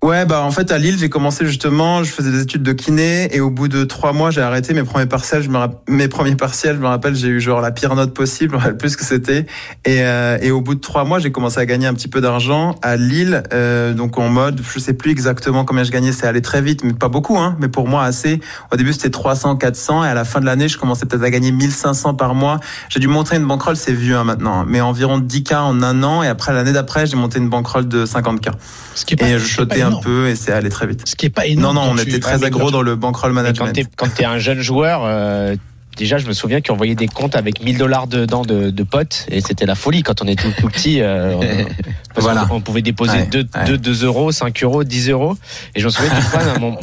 Ouais, 0.05 0.23
bah 0.23 0.43
en 0.43 0.51
fait 0.51 0.71
à 0.71 0.77
Lille 0.77 0.99
j'ai 0.99 1.09
commencé 1.09 1.47
justement, 1.47 2.03
je 2.03 2.11
faisais 2.11 2.29
des 2.29 2.41
études 2.41 2.61
de 2.61 2.73
kiné 2.73 3.35
et 3.35 3.39
au 3.39 3.49
bout 3.49 3.67
de 3.67 3.83
trois 3.85 4.13
mois 4.13 4.29
j'ai 4.29 4.41
arrêté 4.41 4.75
mes 4.75 4.83
premiers 4.83 5.07
partiels. 5.07 5.41
Je 5.41 5.49
me 5.49 5.57
rapp- 5.57 5.81
mes 5.89 6.07
premiers 6.07 6.35
partiels, 6.35 6.75
je 6.75 6.79
me 6.81 6.85
rappelle, 6.85 7.15
j'ai 7.15 7.29
eu 7.29 7.41
genre 7.41 7.59
la 7.59 7.71
pire 7.71 7.95
note 7.95 8.13
possible, 8.13 8.55
rappelle 8.55 8.77
plus 8.77 8.95
que 8.95 9.03
c'était. 9.03 9.47
Et, 9.83 10.03
euh, 10.03 10.37
et 10.43 10.51
au 10.51 10.61
bout 10.61 10.75
de 10.75 10.79
trois 10.79 11.05
mois 11.05 11.17
j'ai 11.17 11.31
commencé 11.31 11.59
à 11.59 11.65
gagner 11.65 11.87
un 11.87 11.95
petit 11.95 12.07
peu 12.07 12.21
d'argent 12.21 12.75
à 12.83 12.97
Lille, 12.97 13.41
euh, 13.51 13.95
donc 13.95 14.19
en 14.19 14.29
mode, 14.29 14.61
je 14.71 14.77
sais 14.77 14.93
plus 14.93 15.09
exactement 15.09 15.65
combien 15.65 15.83
je 15.83 15.89
gagnais, 15.91 16.11
c'est 16.11 16.27
allé 16.27 16.43
très 16.43 16.61
vite, 16.61 16.83
mais 16.83 16.93
pas 16.93 17.09
beaucoup, 17.09 17.39
hein, 17.39 17.55
mais 17.59 17.67
pour 17.67 17.87
moi 17.87 18.03
assez. 18.03 18.39
Au 18.71 18.75
début 18.75 18.93
c'était 18.93 19.09
300, 19.09 19.55
400 19.55 20.03
et 20.03 20.07
à 20.07 20.13
la 20.13 20.23
fin 20.23 20.39
de 20.39 20.45
l'année 20.45 20.67
je 20.67 20.77
commençais 20.77 21.07
peut-être 21.07 21.23
à 21.23 21.31
gagner 21.31 21.51
1500 21.51 22.13
par 22.13 22.35
mois. 22.35 22.59
J'ai 22.89 22.99
dû 22.99 23.07
monter 23.07 23.37
une 23.37 23.47
bankroll, 23.47 23.75
c'est 23.75 23.93
vieux 23.93 24.17
hein, 24.17 24.23
maintenant, 24.23 24.65
mais 24.67 24.81
environ 24.81 25.17
10K 25.19 25.55
en 25.55 25.81
un 25.81 26.03
an 26.03 26.21
et 26.21 26.27
après 26.27 26.53
l'année 26.53 26.73
d'après 26.73 27.07
j'ai 27.07 27.15
monté 27.17 27.39
une 27.39 27.49
bankroll 27.49 27.87
de 27.87 28.05
50K. 28.05 28.51
Ce 28.93 29.03
qui 29.03 29.15
est 29.15 29.17
pas, 29.17 29.25
Et 29.27 29.39
je 29.39 29.43
pas 29.43 29.49
chotais 29.49 29.81
un 29.99 30.01
peu 30.01 30.27
et 30.27 30.35
c'est 30.35 30.51
allé 30.51 30.69
très 30.69 30.87
vite. 30.87 31.01
Ce 31.07 31.15
qui 31.15 31.25
est 31.25 31.29
pas 31.29 31.43
Non, 31.43 31.47
énorme. 31.51 31.75
non, 31.75 31.81
on 31.83 31.89
quand 31.95 32.01
était 32.01 32.11
tu- 32.11 32.19
très 32.19 32.37
mais 32.37 32.49
dans 32.49 32.81
le 32.81 32.95
bankroll 32.95 33.31
Et 33.31 33.33
quand 33.35 33.41
management. 33.41 33.73
t'es 33.73 33.85
quand 33.95 34.13
t'es 34.13 34.25
un 34.25 34.37
jeune 34.37 34.61
joueur, 34.61 35.01
euh, 35.05 35.55
déjà 35.97 36.17
je 36.17 36.27
me 36.27 36.33
souviens 36.33 36.59
qu'on 36.61 36.75
voyait 36.75 36.95
des 36.95 37.07
comptes 37.07 37.35
avec 37.35 37.63
1000 37.63 37.77
dollars 37.77 38.07
dedans 38.07 38.41
de, 38.43 38.69
de 38.69 38.83
potes 38.83 39.25
et 39.29 39.39
c'était 39.41 39.65
la 39.65 39.75
folie 39.75 40.03
quand 40.03 40.21
on 40.21 40.27
était 40.27 40.43
tout, 40.43 40.53
tout 40.61 40.67
petit. 40.67 41.01
euh, 41.01 41.33
on- 41.35 41.39
parce 42.13 42.25
Voilà. 42.25 42.47
On 42.51 42.61
pouvait 42.61 42.81
déposer 42.81 43.17
Ouais, 43.19 43.27
2 43.27 43.45
ouais. 43.55 43.77
2 43.77 44.03
euros, 44.05 44.31
5 44.31 44.63
euros, 44.63 44.83
10 44.83 45.09
euros. 45.09 45.35
Et 45.75 45.79
je 45.79 45.85
me 45.85 45.89
souviens 45.89 46.13
d'une 46.13 46.21
fois, 46.23 46.41
mon- 46.59 46.71
mon- 46.71 46.77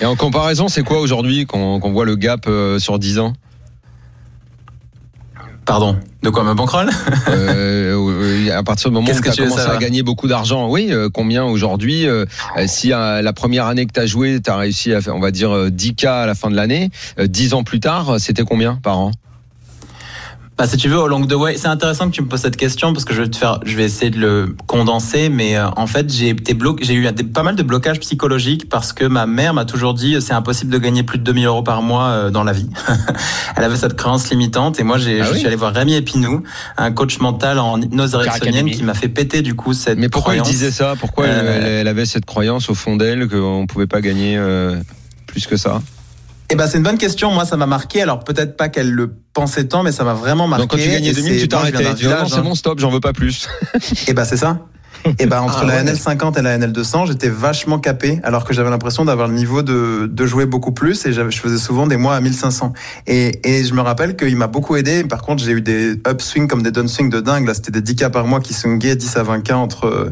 Et 0.00 0.04
en 0.06 0.16
comparaison, 0.16 0.68
c'est 0.68 0.82
quoi 0.82 1.00
aujourd'hui 1.00 1.46
qu'on 1.46 1.80
qu'on 1.80 1.92
voit 1.92 2.04
le 2.04 2.16
gap 2.16 2.44
euh, 2.46 2.78
sur 2.78 2.98
10 2.98 3.18
ans? 3.18 3.32
Pardon. 5.64 5.96
De 6.22 6.30
quoi, 6.30 6.42
ma 6.42 6.54
bankroll 6.54 6.90
Euh, 7.28 7.94
euh, 7.94 8.58
à 8.58 8.62
partir 8.62 8.90
du 8.90 8.94
moment 8.94 9.06
où 9.08 9.20
tu 9.20 9.28
as 9.28 9.34
commencé 9.34 9.60
à 9.60 9.76
gagner 9.76 10.02
beaucoup 10.02 10.26
d'argent, 10.28 10.68
oui, 10.68 10.88
euh, 10.90 11.08
combien 11.12 11.44
aujourd'hui 11.44 12.06
euh, 12.06 12.24
euh, 12.56 12.64
Si 12.66 12.92
euh, 12.92 13.22
la 13.22 13.32
première 13.32 13.66
année 13.66 13.86
que 13.86 13.92
tu 13.92 14.00
as 14.00 14.06
joué, 14.06 14.40
tu 14.42 14.50
as 14.50 14.56
réussi 14.56 14.92
à 14.92 15.00
faire, 15.00 15.14
on 15.16 15.20
va 15.20 15.30
dire, 15.30 15.54
euh, 15.54 15.70
10K 15.70 16.06
à 16.06 16.26
la 16.26 16.34
fin 16.34 16.50
de 16.50 16.56
l'année, 16.56 16.90
euh, 17.18 17.26
10 17.26 17.54
ans 17.54 17.62
plus 17.62 17.80
tard, 17.80 18.10
euh, 18.10 18.18
c'était 18.18 18.44
combien 18.44 18.76
par 18.82 18.98
an? 18.98 19.12
Bah, 20.60 20.66
si 20.66 20.76
tu 20.76 20.90
veux, 20.90 20.98
au 20.98 21.08
long 21.08 21.24
the 21.26 21.32
way, 21.32 21.56
c'est 21.56 21.68
intéressant 21.68 22.10
que 22.10 22.14
tu 22.14 22.20
me 22.20 22.28
poses 22.28 22.42
cette 22.42 22.58
question 22.58 22.92
parce 22.92 23.06
que 23.06 23.14
je 23.14 23.22
vais 23.22 23.30
te 23.30 23.36
faire, 23.38 23.60
je 23.64 23.74
vais 23.78 23.84
essayer 23.84 24.10
de 24.10 24.18
le 24.18 24.54
condenser, 24.66 25.30
mais 25.30 25.56
euh, 25.56 25.66
en 25.74 25.86
fait, 25.86 26.12
j'ai 26.12 26.28
été 26.28 26.52
bloqué, 26.52 26.84
j'ai 26.84 26.92
eu 26.92 27.10
des- 27.12 27.24
pas 27.24 27.42
mal 27.42 27.56
de 27.56 27.62
blocages 27.62 27.98
psychologiques 28.00 28.68
parce 28.68 28.92
que 28.92 29.06
ma 29.06 29.24
mère 29.24 29.54
m'a 29.54 29.64
toujours 29.64 29.94
dit 29.94 30.16
euh, 30.16 30.20
c'est 30.20 30.34
impossible 30.34 30.70
de 30.70 30.76
gagner 30.76 31.02
plus 31.02 31.16
de 31.16 31.24
2000 31.24 31.46
euros 31.46 31.62
par 31.62 31.80
mois 31.80 32.08
euh, 32.08 32.30
dans 32.30 32.44
la 32.44 32.52
vie. 32.52 32.68
Elle 33.56 33.64
avait 33.64 33.76
cette 33.76 33.96
croyance 33.96 34.28
limitante 34.28 34.78
et 34.78 34.82
moi, 34.82 34.98
j'ai, 34.98 35.22
Ah 35.22 35.24
je 35.24 35.32
oui 35.32 35.38
suis 35.38 35.46
allé 35.46 35.56
voir 35.56 35.72
Rémi 35.72 35.94
Epinou, 35.94 36.42
un 36.76 36.92
coach 36.92 37.20
mental 37.20 37.58
en 37.58 37.80
hypnose 37.80 38.12
ericksonienne 38.12 38.70
qui 38.70 38.82
m'a 38.82 38.92
fait 38.92 39.08
péter 39.08 39.40
du 39.40 39.54
coup 39.54 39.72
cette 39.72 39.96
Mais 39.98 40.10
pourquoi 40.10 40.34
elle 40.34 40.40
croyance. 40.40 40.58
disait 40.58 40.72
ça? 40.72 40.92
Pourquoi 41.00 41.26
elle, 41.26 41.46
Euh, 41.46 41.56
elle- 41.56 41.72
elle 41.72 41.88
avait 41.88 42.04
cette 42.04 42.26
croyance 42.26 42.68
au 42.68 42.74
fond 42.74 42.96
d'elle 42.96 43.28
qu'on 43.30 43.66
pouvait 43.66 43.86
pas 43.86 44.02
gagner 44.02 44.38
plus 45.26 45.46
que 45.46 45.56
ça? 45.56 45.80
Eh 46.50 46.56
ben, 46.56 46.66
c'est 46.66 46.78
une 46.78 46.82
bonne 46.84 46.98
question. 46.98 47.30
Moi, 47.30 47.44
ça 47.44 47.56
m'a 47.56 47.66
marqué. 47.66 48.02
Alors, 48.02 48.24
peut-être 48.24 48.56
pas 48.56 48.68
qu'elle 48.68 48.90
le 48.90 49.14
pensait 49.32 49.64
tant, 49.64 49.82
mais 49.82 49.92
ça 49.92 50.02
m'a 50.04 50.14
vraiment 50.14 50.48
marqué. 50.48 50.62
Donc 50.62 50.70
quand 50.72 50.76
tu 50.78 50.88
gagnais 50.90 51.10
Et 51.10 51.12
2000, 51.14 51.34
c'est- 51.34 51.40
tu 51.40 51.48
t'arrêtais. 51.48 51.78
village, 51.94 52.28
c'est 52.28 52.36
hein. 52.36 52.42
bon, 52.42 52.54
stop, 52.54 52.78
j'en 52.80 52.90
veux 52.90 53.00
pas 53.00 53.12
plus. 53.12 53.48
Et 54.08 54.12
ben 54.14 54.24
c'est 54.24 54.36
ça. 54.36 54.58
Et 55.18 55.26
ben 55.26 55.40
entre 55.40 55.60
Ah 55.62 55.66
la 55.66 55.74
ouais. 55.76 55.84
NL50 55.84 56.38
et 56.38 56.42
la 56.42 56.58
NL200, 56.58 57.06
j'étais 57.06 57.28
vachement 57.28 57.78
capé, 57.78 58.20
alors 58.22 58.44
que 58.44 58.52
j'avais 58.52 58.70
l'impression 58.70 59.04
d'avoir 59.04 59.28
le 59.28 59.34
niveau 59.34 59.62
de, 59.62 60.06
de 60.10 60.26
jouer 60.26 60.46
beaucoup 60.46 60.72
plus, 60.72 61.06
et 61.06 61.12
je 61.12 61.22
faisais 61.30 61.58
souvent 61.58 61.86
des 61.86 61.96
mois 61.96 62.14
à 62.16 62.20
1500. 62.20 62.72
Et, 63.06 63.40
et 63.48 63.64
je 63.64 63.72
me 63.74 63.80
rappelle 63.80 64.16
qu'il 64.16 64.36
m'a 64.36 64.46
beaucoup 64.46 64.76
aidé. 64.76 65.04
Par 65.04 65.22
contre, 65.22 65.42
j'ai 65.42 65.52
eu 65.52 65.62
des 65.62 65.92
upswings 66.06 66.48
comme 66.48 66.62
des 66.62 66.70
downswings 66.70 67.10
de 67.10 67.20
dingue. 67.20 67.46
Là, 67.46 67.54
c'était 67.54 67.70
des 67.80 67.94
10K 67.94 68.10
par 68.10 68.26
mois 68.26 68.40
qui 68.40 68.52
swingaient 68.54 68.96
10 68.96 69.16
à 69.16 69.22
20K 69.22 69.52
entre, 69.54 70.10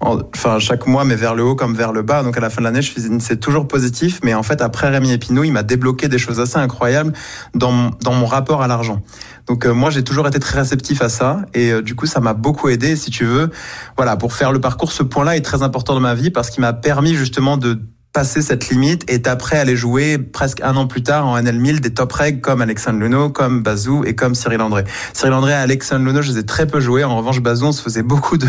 en- 0.00 0.18
enfin 0.34 0.58
chaque 0.58 0.86
mois, 0.86 1.04
mais 1.04 1.16
vers 1.16 1.34
le 1.34 1.42
haut 1.44 1.54
comme 1.54 1.74
vers 1.74 1.92
le 1.92 2.02
bas. 2.02 2.22
Donc 2.22 2.36
à 2.36 2.40
la 2.40 2.50
fin 2.50 2.60
de 2.60 2.64
l'année, 2.66 2.82
je 2.82 2.92
faisais, 2.92 3.08
c'est 3.20 3.38
toujours 3.38 3.68
positif. 3.68 4.20
Mais 4.24 4.34
en 4.34 4.42
fait, 4.42 4.60
après 4.62 4.88
Rémi 4.88 5.12
Epinou, 5.12 5.44
il 5.44 5.52
m'a 5.52 5.62
débloqué 5.62 6.08
des 6.08 6.18
choses 6.18 6.40
assez 6.40 6.58
incroyables 6.58 7.12
dans 7.54 7.70
mon, 7.72 7.90
dans 8.02 8.12
mon 8.14 8.26
rapport 8.26 8.62
à 8.62 8.66
l'argent. 8.66 9.00
Donc 9.46 9.66
euh, 9.66 9.74
moi 9.74 9.90
j'ai 9.90 10.02
toujours 10.02 10.26
été 10.26 10.38
très 10.38 10.60
réceptif 10.60 11.02
à 11.02 11.08
ça. 11.08 11.42
Et 11.54 11.72
euh, 11.72 11.82
du 11.82 11.94
coup 11.94 12.06
ça 12.06 12.20
m'a 12.20 12.34
beaucoup 12.34 12.68
aidé 12.68 12.96
si 12.96 13.10
tu 13.10 13.24
veux. 13.24 13.50
Voilà 13.96 14.16
pour 14.16 14.32
faire 14.32 14.52
le 14.52 14.60
parcours 14.60 14.92
ce 14.92 15.02
point-là 15.02 15.36
est 15.36 15.42
très 15.42 15.62
important 15.62 15.94
dans 15.94 16.00
ma 16.00 16.14
vie 16.14 16.30
parce 16.30 16.50
qu'il 16.50 16.62
m'a 16.62 16.72
permis 16.72 17.14
justement 17.14 17.56
de 17.56 17.80
passer 18.14 18.42
cette 18.42 18.68
limite 18.70 19.02
et 19.10 19.18
d'après 19.18 19.58
aller 19.58 19.74
jouer 19.76 20.18
presque 20.18 20.60
un 20.62 20.76
an 20.76 20.86
plus 20.86 21.02
tard 21.02 21.26
en 21.26 21.36
NL1000 21.36 21.80
des 21.80 21.92
top 21.92 22.12
regs 22.12 22.40
comme 22.40 22.62
Alexandre 22.62 23.00
Luno, 23.00 23.28
comme 23.28 23.60
Bazou 23.64 24.04
et 24.06 24.14
comme 24.14 24.36
Cyril 24.36 24.60
André. 24.60 24.84
Cyril 25.12 25.32
André 25.34 25.50
et 25.50 25.56
Alexandre 25.56 26.06
Luno, 26.06 26.22
je 26.22 26.30
les 26.30 26.38
ai 26.38 26.46
très 26.46 26.68
peu 26.68 26.78
joués. 26.78 27.02
En 27.02 27.16
revanche, 27.16 27.40
Bazou, 27.40 27.66
on 27.66 27.72
se 27.72 27.82
faisait 27.82 28.04
beaucoup 28.04 28.38
de, 28.38 28.46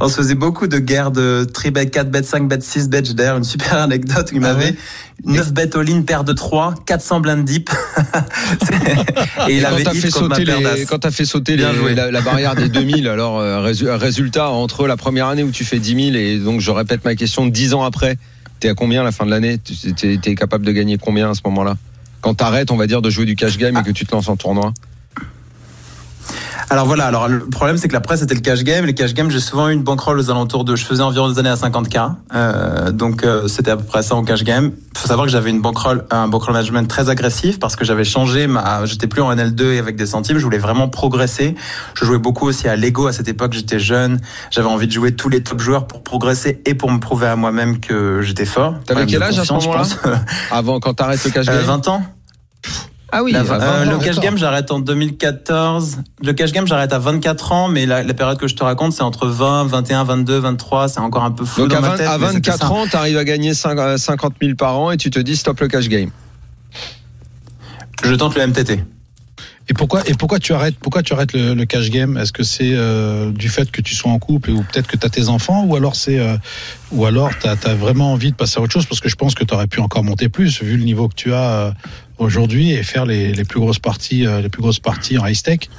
on 0.00 0.08
se 0.08 0.14
faisait 0.16 0.34
beaucoup 0.34 0.66
de 0.66 0.78
guerres 0.78 1.10
de 1.10 1.44
3 1.44 1.70
bet, 1.72 1.86
4 1.90 2.10
bet, 2.10 2.22
5 2.22 2.48
bet, 2.48 2.60
6 2.62 2.88
bet. 2.88 3.04
J'ai 3.04 3.12
d'ailleurs 3.12 3.36
une 3.36 3.44
super 3.44 3.74
anecdote 3.76 4.30
où 4.32 4.36
il 4.36 4.44
Ah 4.44 4.54
m'avait 4.54 4.64
ouais 4.70 4.76
9 5.26 5.52
bet 5.52 5.76
all-in, 5.76 6.02
paire 6.02 6.24
de 6.24 6.32
3, 6.32 6.74
400 6.86 7.20
blind 7.20 7.44
deep. 7.44 7.68
et 9.48 9.56
il 9.58 9.62
quand 9.62 9.68
avait 9.68 9.84
t'as 9.84 9.92
fait 9.92 10.10
sauter 10.10 10.44
les, 10.46 10.84
quand 10.88 10.98
t'as 11.00 11.10
fait 11.10 11.24
sauter 11.26 11.56
Bien 11.56 11.72
les- 11.72 11.78
joué. 11.78 11.94
la, 11.94 12.10
la 12.10 12.20
barrière 12.22 12.54
des 12.54 12.68
2000, 12.70 13.06
alors 13.08 13.38
euh, 13.38 13.60
résu- 13.60 13.88
résultat 13.90 14.48
entre 14.50 14.86
la 14.86 14.96
première 14.96 15.26
année 15.28 15.42
où 15.42 15.50
tu 15.50 15.64
fais 15.64 15.78
10 15.78 16.04
000 16.12 16.16
et 16.16 16.38
donc 16.38 16.60
je 16.60 16.70
répète 16.70 17.04
ma 17.04 17.14
question, 17.14 17.46
10 17.46 17.74
ans 17.74 17.84
après, 17.84 18.16
t'es 18.62 18.68
à 18.68 18.74
combien 18.74 19.00
à 19.00 19.04
la 19.04 19.10
fin 19.12 19.26
de 19.26 19.30
l'année 19.30 19.58
Tu- 19.58 19.92
T'es 19.94 20.34
capable 20.36 20.64
de 20.64 20.70
gagner 20.72 20.96
combien 20.96 21.30
à 21.30 21.34
ce 21.34 21.40
moment-là? 21.46 21.76
Quand 22.20 22.34
t'arrêtes, 22.34 22.70
on 22.70 22.76
va 22.76 22.86
dire, 22.86 23.02
de 23.02 23.10
jouer 23.10 23.24
du 23.26 23.34
cash 23.34 23.58
game 23.58 23.76
et 23.76 23.82
que 23.82 23.90
tu 23.90 24.06
te 24.06 24.14
lances 24.14 24.28
en 24.28 24.36
tournoi 24.36 24.72
Alors 26.70 26.86
voilà, 26.86 27.06
alors 27.06 27.28
le 27.28 27.40
problème 27.48 27.76
c'est 27.76 27.88
que 27.88 27.92
la 27.92 28.00
presse 28.00 28.20
c'était 28.20 28.34
le 28.34 28.40
cash 28.40 28.64
game. 28.64 28.86
Les 28.86 28.94
cash 28.94 29.14
games, 29.14 29.30
j'ai 29.30 29.40
souvent 29.40 29.68
eu 29.68 29.72
une 29.72 29.82
bankroll 29.82 30.18
aux 30.18 30.30
alentours 30.30 30.64
de, 30.64 30.76
je 30.76 30.84
faisais 30.84 31.02
environ 31.02 31.30
des 31.30 31.38
années 31.38 31.50
à 31.50 31.54
50k, 31.54 32.14
euh, 32.34 32.92
donc 32.92 33.24
euh, 33.24 33.48
c'était 33.48 33.72
à 33.72 33.76
peu 33.76 33.84
près 33.84 34.02
ça 34.02 34.14
en 34.14 34.24
cash 34.24 34.44
game. 34.44 34.72
Faut 34.96 35.08
savoir 35.08 35.26
que 35.26 35.32
j'avais 35.32 35.50
une 35.50 35.60
bankroll, 35.60 36.04
un 36.10 36.28
bankroll 36.28 36.54
management 36.54 36.88
très 36.88 37.10
agressif 37.10 37.58
parce 37.58 37.76
que 37.76 37.84
j'avais 37.84 38.04
changé 38.04 38.46
ma, 38.46 38.84
j'étais 38.86 39.06
plus 39.06 39.22
en 39.22 39.34
NL2 39.34 39.72
et 39.72 39.78
avec 39.78 39.96
des 39.96 40.06
centimes, 40.06 40.38
je 40.38 40.44
voulais 40.44 40.58
vraiment 40.58 40.88
progresser. 40.88 41.54
Je 41.94 42.04
jouais 42.04 42.18
beaucoup 42.18 42.46
aussi 42.46 42.68
à 42.68 42.76
Lego 42.76 43.06
à 43.06 43.12
cette 43.12 43.28
époque, 43.28 43.52
j'étais 43.52 43.78
jeune, 43.78 44.20
j'avais 44.50 44.68
envie 44.68 44.86
de 44.86 44.92
jouer 44.92 45.14
tous 45.14 45.28
les 45.28 45.42
top 45.42 45.60
joueurs 45.60 45.86
pour 45.86 46.02
progresser 46.02 46.62
et 46.64 46.74
pour 46.74 46.90
me 46.90 47.00
prouver 47.00 47.26
à 47.26 47.36
moi-même 47.36 47.80
que 47.80 48.22
j'étais 48.22 48.46
fort. 48.46 48.76
T'avais 48.86 49.06
quel 49.06 49.22
âge 49.22 49.38
à 49.38 49.44
ce 49.44 49.52
moment-là. 49.52 49.84
Avant, 50.50 50.80
quand 50.80 50.94
t'arrêtes 50.94 51.24
le 51.24 51.30
cash 51.30 51.46
game 51.46 51.56
Euh, 51.56 51.62
20 51.62 51.88
ans. 51.88 52.02
Ah 53.14 53.22
oui, 53.22 53.32
La- 53.32 53.40
à 53.40 53.42
20 53.42 53.60
euh, 53.60 53.86
ans, 53.86 53.90
le 53.90 53.98
cash 53.98 54.18
game, 54.20 54.38
j'arrête 54.38 54.70
en 54.70 54.80
2014. 54.80 55.98
Le 56.22 56.32
cash 56.32 56.50
game, 56.52 56.66
j'arrête 56.66 56.92
à 56.94 56.98
24 56.98 57.52
ans, 57.52 57.68
mais 57.68 57.84
la, 57.84 58.02
la 58.02 58.14
période 58.14 58.38
que 58.38 58.48
je 58.48 58.54
te 58.56 58.64
raconte, 58.64 58.92
c'est 58.94 59.02
entre 59.02 59.26
20, 59.26 59.64
21, 59.64 60.04
22, 60.04 60.38
23. 60.38 60.88
C'est 60.88 61.00
encore 61.00 61.22
un 61.24 61.30
peu 61.30 61.44
flou 61.44 61.64
Donc 61.68 61.72
dans 61.72 61.76
à, 61.78 61.80
ma 61.82 61.88
20 61.90 61.96
tête. 61.98 62.06
à 62.08 62.18
mais 62.18 62.26
c'était 62.28 62.50
24 62.52 62.58
ça. 62.58 62.72
ans, 62.72 62.86
t'arrives 62.86 63.18
à 63.18 63.24
gagner 63.24 63.52
5 63.52 63.78
euh, 63.78 63.96
50 63.98 64.32
000 64.40 64.54
par 64.56 64.78
an 64.78 64.90
et 64.92 64.96
tu 64.96 65.10
te 65.10 65.18
dis 65.18 65.36
stop 65.36 65.60
le 65.60 65.68
cash 65.68 65.88
game. 65.88 66.10
Je 68.02 68.14
tente 68.14 68.34
le 68.34 68.46
MTT. 68.46 68.82
Et 69.72 69.74
pourquoi, 69.74 70.06
et 70.06 70.12
pourquoi 70.12 70.38
tu 70.38 70.52
arrêtes, 70.52 70.76
pourquoi 70.78 71.02
tu 71.02 71.14
arrêtes 71.14 71.32
le, 71.32 71.64
cash 71.64 71.88
game? 71.88 72.18
Est-ce 72.18 72.30
que 72.30 72.42
c'est 72.42 72.74
euh, 72.74 73.32
du 73.32 73.48
fait 73.48 73.70
que 73.70 73.80
tu 73.80 73.94
sois 73.94 74.10
en 74.10 74.18
couple 74.18 74.50
ou 74.50 74.62
peut-être 74.62 74.86
que 74.86 74.98
tu 74.98 75.06
as 75.06 75.08
tes 75.08 75.30
enfants 75.30 75.64
ou 75.64 75.74
alors 75.76 75.96
c'est 75.96 76.18
euh, 76.18 76.36
ou 76.90 77.06
alors 77.06 77.30
tu 77.40 77.48
as, 77.48 77.54
vraiment 77.74 78.12
envie 78.12 78.32
de 78.32 78.36
passer 78.36 78.58
à 78.58 78.62
autre 78.62 78.74
chose? 78.74 78.84
Parce 78.84 79.00
que 79.00 79.08
je 79.08 79.16
pense 79.16 79.34
que 79.34 79.44
tu 79.44 79.54
aurais 79.54 79.68
pu 79.68 79.80
encore 79.80 80.04
monter 80.04 80.28
plus 80.28 80.62
vu 80.62 80.76
le 80.76 80.84
niveau 80.84 81.08
que 81.08 81.14
tu 81.14 81.32
as 81.32 81.52
euh, 81.52 81.72
aujourd'hui 82.18 82.72
et 82.72 82.82
faire 82.82 83.06
les, 83.06 83.32
les 83.32 83.44
plus 83.44 83.60
grosses 83.60 83.78
parties 83.78 84.26
euh, 84.26 84.42
les 84.42 84.50
plus 84.50 84.60
grosses 84.60 84.78
parties 84.78 85.16
en 85.16 85.26
high 85.26 85.34
stake. 85.34 85.70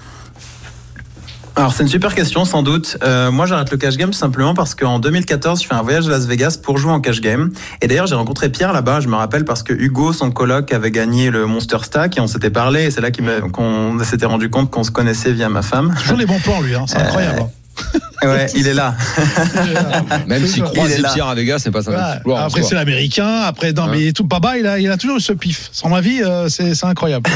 Alors 1.56 1.72
c'est 1.72 1.84
une 1.84 1.90
super 1.90 2.16
question 2.16 2.46
sans 2.46 2.64
doute. 2.64 2.98
Euh, 3.04 3.30
moi 3.30 3.46
j'arrête 3.46 3.70
le 3.70 3.78
cash 3.78 3.96
game 3.96 4.10
tout 4.10 4.18
simplement 4.18 4.56
parce 4.56 4.74
qu'en 4.74 4.98
2014 5.00 5.62
je 5.62 5.68
fais 5.68 5.76
un 5.76 5.84
voyage 5.84 6.08
à 6.08 6.10
Las 6.10 6.26
Vegas 6.26 6.58
pour 6.62 6.80
jouer 6.80 6.92
en 6.92 7.00
cash 7.00 7.22
game. 7.22 7.52
Et 7.82 7.88
d'ailleurs 7.88 8.08
j'ai 8.08 8.16
rencontré 8.16 8.50
Pierre 8.50 8.74
là-bas, 8.74 9.02
je 9.02 9.08
me 9.08 9.16
rappelle 9.16 9.46
parce 9.46 9.62
que 9.62 9.72
Hugo, 9.72 10.14
son 10.14 10.32
coloc, 10.32 10.74
avait 10.74 10.90
gagné 10.90 11.30
le 11.30 11.46
Monster 11.46 11.78
Stack 11.84 12.18
et 12.18 12.22
on 12.22 12.28
s'était 12.28 12.50
parlé 12.50 12.86
et 12.86 12.92
c'est 12.92 13.02
là 13.02 13.12
qu'on 13.12 14.00
s'était 14.04 14.26
rendu 14.26 14.50
compte 14.50 14.72
qu'on 14.72 14.84
se 14.84 14.90
connaissait 14.92 15.32
via 15.32 15.48
ma 15.48 15.62
femme. 15.62 15.94
Toujours 16.02 16.18
les 16.18 16.26
bons 16.26 16.40
plans, 16.40 16.60
lui, 16.62 16.74
hein, 16.74 16.86
c'est 16.88 16.98
Euh, 16.98 17.04
incroyable. 17.04 17.44
Ouais, 18.24 18.48
il 18.56 18.68
est 18.68 18.74
là. 18.74 18.96
Même 20.28 20.46
si 20.48 20.60
Il 20.60 20.64
croiser 20.64 20.96
est 20.96 21.02
là. 21.02 21.12
Pierre 21.14 21.28
à 21.28 21.36
Vegas, 21.36 21.60
c'est 21.60 21.72
pas 21.72 21.82
ça. 21.84 22.22
Ouais, 22.26 22.36
après, 22.38 22.64
c'est 22.64 22.76
l'américain. 22.76 23.42
Après, 23.42 23.74
non, 23.74 23.84
Hein. 23.84 23.90
mais 23.92 24.12
tout, 24.14 24.24
Baba, 24.24 24.58
il 24.58 24.66
a, 24.66 24.80
il 24.80 24.90
a 24.90 24.98
toujours 24.98 25.18
eu 25.18 25.22
ce 25.22 25.34
pif. 25.34 25.70
Sans 25.74 25.90
ma 25.90 26.00
vie, 26.02 26.22
euh, 26.24 26.48
c'est 26.50 26.74
c'est 26.76 26.86
incroyable. 26.86 27.30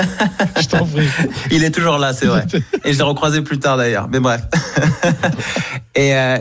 Je 0.60 0.66
t'en 0.66 0.86
prie. 0.86 1.06
Il 1.50 1.62
est 1.64 1.70
toujours 1.70 1.98
là, 1.98 2.12
c'est 2.14 2.26
vrai. 2.26 2.46
Et 2.84 2.92
je 2.92 2.98
l'ai 2.98 3.04
recroisé 3.04 3.42
plus 3.42 3.58
tard 3.58 3.76
d'ailleurs. 3.76 4.08
Mais 4.10 4.20
bref. 4.20 4.42
et 5.94 6.14
euh, 6.14 6.38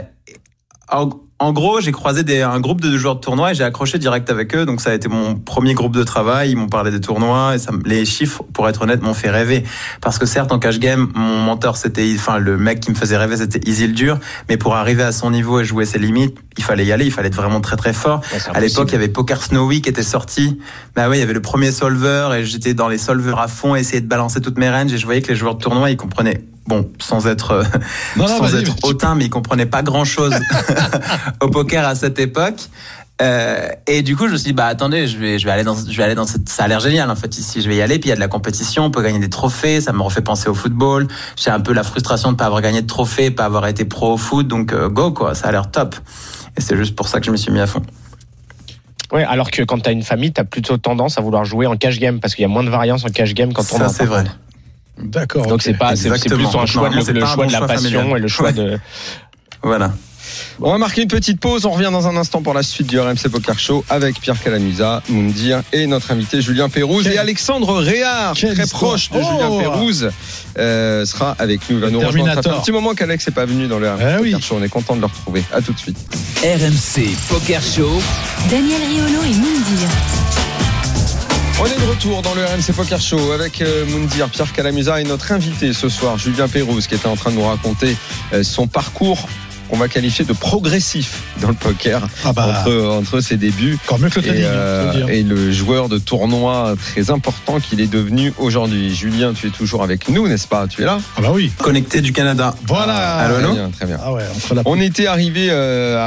en, 0.91 1.09
en 1.41 1.53
gros, 1.53 1.79
j'ai 1.79 1.93
croisé 1.93 2.23
des, 2.23 2.41
un 2.41 2.59
groupe 2.59 2.81
de 2.81 2.97
joueurs 2.97 3.15
de 3.15 3.21
tournoi 3.21 3.51
et 3.51 3.55
j'ai 3.55 3.63
accroché 3.63 3.97
direct 3.97 4.29
avec 4.29 4.53
eux. 4.55 4.65
Donc 4.65 4.81
ça 4.81 4.91
a 4.91 4.93
été 4.93 5.07
mon 5.07 5.35
premier 5.35 5.73
groupe 5.73 5.95
de 5.95 6.03
travail. 6.03 6.51
Ils 6.51 6.57
m'ont 6.57 6.67
parlé 6.67 6.91
des 6.91 6.99
tournois 6.99 7.55
et 7.55 7.59
ça, 7.59 7.71
les 7.85 8.03
chiffres, 8.03 8.43
pour 8.53 8.67
être 8.67 8.81
honnête, 8.81 9.01
m'ont 9.01 9.13
fait 9.13 9.29
rêver. 9.29 9.63
Parce 10.01 10.17
que 10.17 10.25
certes, 10.25 10.51
en 10.51 10.59
cash 10.59 10.79
game, 10.79 11.09
mon 11.15 11.37
mentor, 11.37 11.77
c'était, 11.77 12.11
enfin, 12.13 12.39
le 12.39 12.57
mec 12.57 12.81
qui 12.81 12.91
me 12.91 12.95
faisait 12.95 13.15
rêver, 13.15 13.37
c'était 13.37 13.61
Isildur. 13.69 14.19
Mais 14.49 14.57
pour 14.57 14.75
arriver 14.75 15.03
à 15.03 15.13
son 15.13 15.31
niveau 15.31 15.61
et 15.61 15.63
jouer 15.63 15.85
ses 15.85 15.97
limites, 15.97 16.37
il 16.57 16.63
fallait 16.63 16.85
y 16.85 16.91
aller. 16.91 17.05
Il 17.05 17.11
fallait 17.11 17.29
être 17.29 17.35
vraiment 17.35 17.61
très 17.61 17.77
très 17.77 17.93
fort. 17.93 18.19
À 18.53 18.59
l'époque, 18.59 18.89
il 18.89 18.93
y 18.93 18.97
avait 18.97 19.07
Poker 19.07 19.41
Snowy 19.41 19.81
qui 19.81 19.89
était 19.89 20.03
sorti. 20.03 20.59
Bah 20.93 21.07
ouais, 21.07 21.17
il 21.17 21.19
y 21.21 21.23
avait 21.23 21.33
le 21.33 21.41
premier 21.41 21.71
solver 21.71 22.31
et 22.37 22.43
j'étais 22.43 22.73
dans 22.73 22.89
les 22.89 22.97
solvers 22.97 23.39
à 23.39 23.47
fond, 23.47 23.75
essayer 23.75 24.01
de 24.01 24.07
balancer 24.07 24.41
toutes 24.41 24.57
mes 24.57 24.69
ranges 24.69 24.91
et 24.91 24.97
je 24.97 25.05
voyais 25.05 25.21
que 25.21 25.29
les 25.29 25.35
joueurs 25.35 25.55
de 25.55 25.61
tournoi, 25.61 25.89
ils 25.89 25.97
comprenaient. 25.97 26.41
Bon, 26.67 26.89
sans 26.99 27.25
être 27.27 27.51
euh, 27.51 27.63
Non, 28.15 28.27
non, 28.27 28.37
sans 28.37 28.41
vas-y, 28.41 28.61
être 28.61 28.67
vas-y. 28.69 28.89
hautain, 28.89 29.15
mais 29.15 29.25
ils 29.25 29.29
comprenaient 29.29 29.65
pas 29.65 29.81
grand 29.81 30.05
chose 30.05 30.33
au 31.41 31.47
poker 31.49 31.87
à 31.87 31.95
cette 31.95 32.19
époque. 32.19 32.69
Euh, 33.21 33.67
et 33.85 34.01
du 34.01 34.15
coup, 34.15 34.27
je 34.27 34.33
me 34.33 34.37
suis 34.37 34.45
dit, 34.45 34.53
bah 34.53 34.67
attendez, 34.67 35.07
je 35.07 35.17
vais, 35.17 35.39
je 35.39 35.45
vais 35.45 35.51
aller 35.51 35.63
dans, 35.63 35.75
je 35.75 35.95
vais 35.97 36.03
aller 36.03 36.15
dans 36.15 36.25
cette, 36.25 36.47
ça 36.47 36.63
a 36.63 36.67
l'air 36.69 36.79
génial 36.79 37.09
en 37.09 37.15
fait 37.15 37.37
ici. 37.37 37.61
Je 37.61 37.67
vais 37.67 37.75
y 37.75 37.81
aller, 37.81 37.99
puis 37.99 38.07
il 38.07 38.11
y 38.11 38.13
a 38.13 38.15
de 38.15 38.21
la 38.21 38.29
compétition, 38.29 38.85
on 38.85 38.91
peut 38.91 39.01
gagner 39.01 39.19
des 39.19 39.29
trophées, 39.29 39.81
ça 39.81 39.91
me 39.91 40.01
refait 40.01 40.21
penser 40.21 40.47
au 40.47 40.53
football. 40.53 41.07
J'ai 41.35 41.49
un 41.49 41.59
peu 41.59 41.73
la 41.73 41.83
frustration 41.83 42.31
de 42.31 42.37
pas 42.37 42.45
avoir 42.45 42.61
gagné 42.61 42.81
de 42.81 42.87
trophées, 42.87 43.29
pas 43.29 43.45
avoir 43.45 43.67
été 43.67 43.83
pro 43.83 44.13
au 44.13 44.17
foot, 44.17 44.47
donc 44.47 44.71
euh, 44.71 44.87
go 44.87 45.11
quoi, 45.11 45.35
ça 45.35 45.47
a 45.47 45.51
l'air 45.51 45.69
top. 45.69 45.95
Et 46.55 46.61
c'est 46.61 46.77
juste 46.77 46.95
pour 46.95 47.09
ça 47.09 47.19
que 47.19 47.25
je 47.25 47.31
me 47.31 47.37
suis 47.37 47.51
mis 47.51 47.59
à 47.59 47.67
fond. 47.67 47.81
Ouais, 49.11 49.23
alors 49.23 49.51
que 49.51 49.63
quand 49.63 49.79
t'as 49.79 49.91
une 49.91 50.03
famille, 50.03 50.31
t'as 50.31 50.43
plutôt 50.43 50.77
tendance 50.77 51.17
à 51.17 51.21
vouloir 51.21 51.43
jouer 51.43 51.65
en 51.65 51.75
cash 51.75 51.99
game 51.99 52.19
parce 52.19 52.35
qu'il 52.35 52.43
y 52.43 52.45
a 52.45 52.49
moins 52.49 52.63
de 52.63 52.69
variance 52.69 53.03
en 53.03 53.09
cash 53.09 53.33
game 53.33 53.51
quand 53.51 53.63
on 53.73 53.77
Ça, 53.77 53.85
en 53.87 53.89
c'est 53.89 54.05
vrai. 54.05 54.23
D'accord. 55.01 55.47
Donc 55.47 55.61
c'est 55.61 55.73
pas, 55.77 55.95
c'est 55.95 56.09
c'est 56.17 56.29
plus 56.29 56.45
un 56.45 56.65
choix, 56.65 56.89
le 56.89 56.97
un 56.97 57.01
choix 57.25 57.35
bon 57.35 57.47
de 57.47 57.51
la 57.51 57.57
choix 57.59 57.67
passion 57.67 57.89
familial. 57.99 58.17
et 58.17 58.21
le 58.21 58.27
choix 58.27 58.51
de. 58.51 58.77
Voilà. 59.61 59.91
On 60.61 60.71
va 60.71 60.77
marquer 60.77 61.01
une 61.01 61.07
petite 61.09 61.39
pause. 61.41 61.65
On 61.65 61.71
revient 61.71 61.89
dans 61.91 62.07
un 62.07 62.15
instant 62.15 62.41
pour 62.41 62.53
la 62.53 62.63
suite 62.63 62.87
du 62.87 62.97
RMC 62.99 63.27
Poker 63.31 63.57
Show 63.59 63.83
avec 63.89 64.21
Pierre 64.21 64.41
Calamusa, 64.41 65.01
Moundir 65.09 65.63
et 65.73 65.85
notre 65.87 66.11
invité 66.11 66.41
Julien 66.41 66.69
Pérouse 66.69 67.03
Quel- 67.03 67.13
et 67.13 67.17
Alexandre 67.17 67.75
Réard, 67.81 68.35
très 68.35 68.51
histoire. 68.51 68.67
proche 68.67 69.09
de 69.09 69.17
Oh 69.17 69.21
Julien 69.29 69.59
Pérouse, 69.59 70.09
euh, 70.57 71.05
sera 71.05 71.35
avec 71.39 71.61
nous. 71.69 71.77
Il 71.77 71.79
va 71.81 71.87
Le 71.87 71.91
nous 71.93 71.99
rejoindre. 71.99 72.35
Ça 72.35 72.41
fait 72.41 72.49
un 72.57 72.59
petit 72.61 72.71
moment 72.71 72.93
qu'Alex 72.93 73.27
n'est 73.27 73.33
pas 73.33 73.45
venu 73.45 73.67
dans 73.67 73.79
le 73.79 73.89
RMC 73.89 73.99
Eh 74.01 74.03
Poker 74.17 74.21
oui. 74.21 74.35
Show. 74.41 74.55
On 74.59 74.63
est 74.63 74.69
content 74.69 74.95
de 74.95 75.01
le 75.01 75.07
retrouver. 75.07 75.43
À 75.53 75.61
tout 75.61 75.73
de 75.73 75.79
suite. 75.79 75.97
RMC 76.43 77.09
Poker 77.27 77.61
Show. 77.61 77.99
Daniel 78.49 78.81
Riolo 78.81 79.23
et 79.23 79.33
Moundir. 79.35 79.89
On 81.61 81.65
est 81.65 81.77
de 81.77 81.89
retour 81.89 82.21
dans 82.21 82.33
le 82.35 82.45
RMC 82.45 82.73
Poker 82.73 83.01
Show 83.01 83.33
avec 83.33 83.61
euh, 83.61 83.85
Moundir, 83.87 84.29
Pierre 84.29 84.53
Calamusa 84.53 85.01
et 85.01 85.03
notre 85.03 85.33
invité 85.33 85.73
ce 85.73 85.89
soir, 85.89 86.17
Julien 86.17 86.47
Pérouse, 86.47 86.87
qui 86.87 86.95
était 86.95 87.07
en 87.07 87.17
train 87.17 87.31
de 87.31 87.35
nous 87.35 87.45
raconter 87.45 87.97
euh, 88.31 88.43
son 88.43 88.65
parcours 88.65 89.27
qu'on 89.69 89.77
va 89.77 89.87
qualifier 89.87 90.25
de 90.25 90.33
progressif 90.33 91.21
dans 91.41 91.49
le 91.49 91.53
poker 91.53 92.07
Ah 92.25 92.33
bah, 92.33 92.47
entre, 92.61 92.85
entre 92.97 93.19
ses 93.21 93.37
débuts 93.37 93.77
encore 93.85 93.99
mieux 93.99 94.09
que 94.09 94.19
le 94.19 94.25
et, 94.25 94.29
trading. 94.29 94.43
euh, 94.45 94.91
je 94.93 94.97
veux 94.99 95.05
dire. 95.05 95.15
et 95.15 95.23
le 95.23 95.51
joueur 95.51 95.89
de 95.89 95.97
tournoi 95.97 96.75
très 96.79 97.11
important 97.11 97.59
qu'il 97.59 97.79
est 97.81 97.87
devenu 97.91 98.33
aujourd'hui. 98.37 98.93
Julien, 98.93 99.33
tu 99.33 99.47
es 99.47 99.49
toujours 99.51 99.83
avec 99.83 100.09
nous, 100.09 100.27
n'est-ce 100.27 100.47
pas? 100.47 100.67
Tu 100.67 100.81
es 100.81 100.85
là? 100.85 100.99
Ah 101.17 101.21
bah 101.21 101.29
oui. 101.33 101.51
Connecté 101.57 102.01
du 102.01 102.11
Canada. 102.13 102.55
Voilà. 102.67 102.95
Allô, 103.17 103.35
Très 103.35 103.53
bien, 103.53 103.69
très 103.69 103.85
bien. 103.85 103.97
Ah 104.03 104.13
ouais, 104.13 104.23
entre 104.35 104.55
la. 104.55 104.61
On 104.65 104.79
était 104.79 105.07
arrivé 105.07 105.47
euh, 105.49 105.97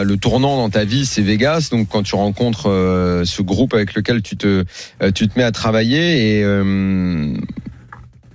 à 0.00 0.04
le 0.04 0.16
tournant 0.16 0.56
dans 0.56 0.70
ta 0.70 0.84
vie, 0.84 1.06
c'est 1.06 1.22
Vegas. 1.22 1.68
Donc 1.70 1.88
quand 1.88 2.02
tu 2.02 2.14
rencontres 2.14 2.68
euh, 2.70 3.24
ce 3.24 3.42
groupe 3.42 3.74
avec 3.74 3.94
lequel 3.94 4.22
tu 4.22 4.36
te 4.36 4.64
euh, 5.02 5.10
tu 5.14 5.28
te 5.28 5.38
mets 5.38 5.44
à 5.44 5.52
travailler 5.52 6.38
et 6.38 6.42
euh, 6.44 7.34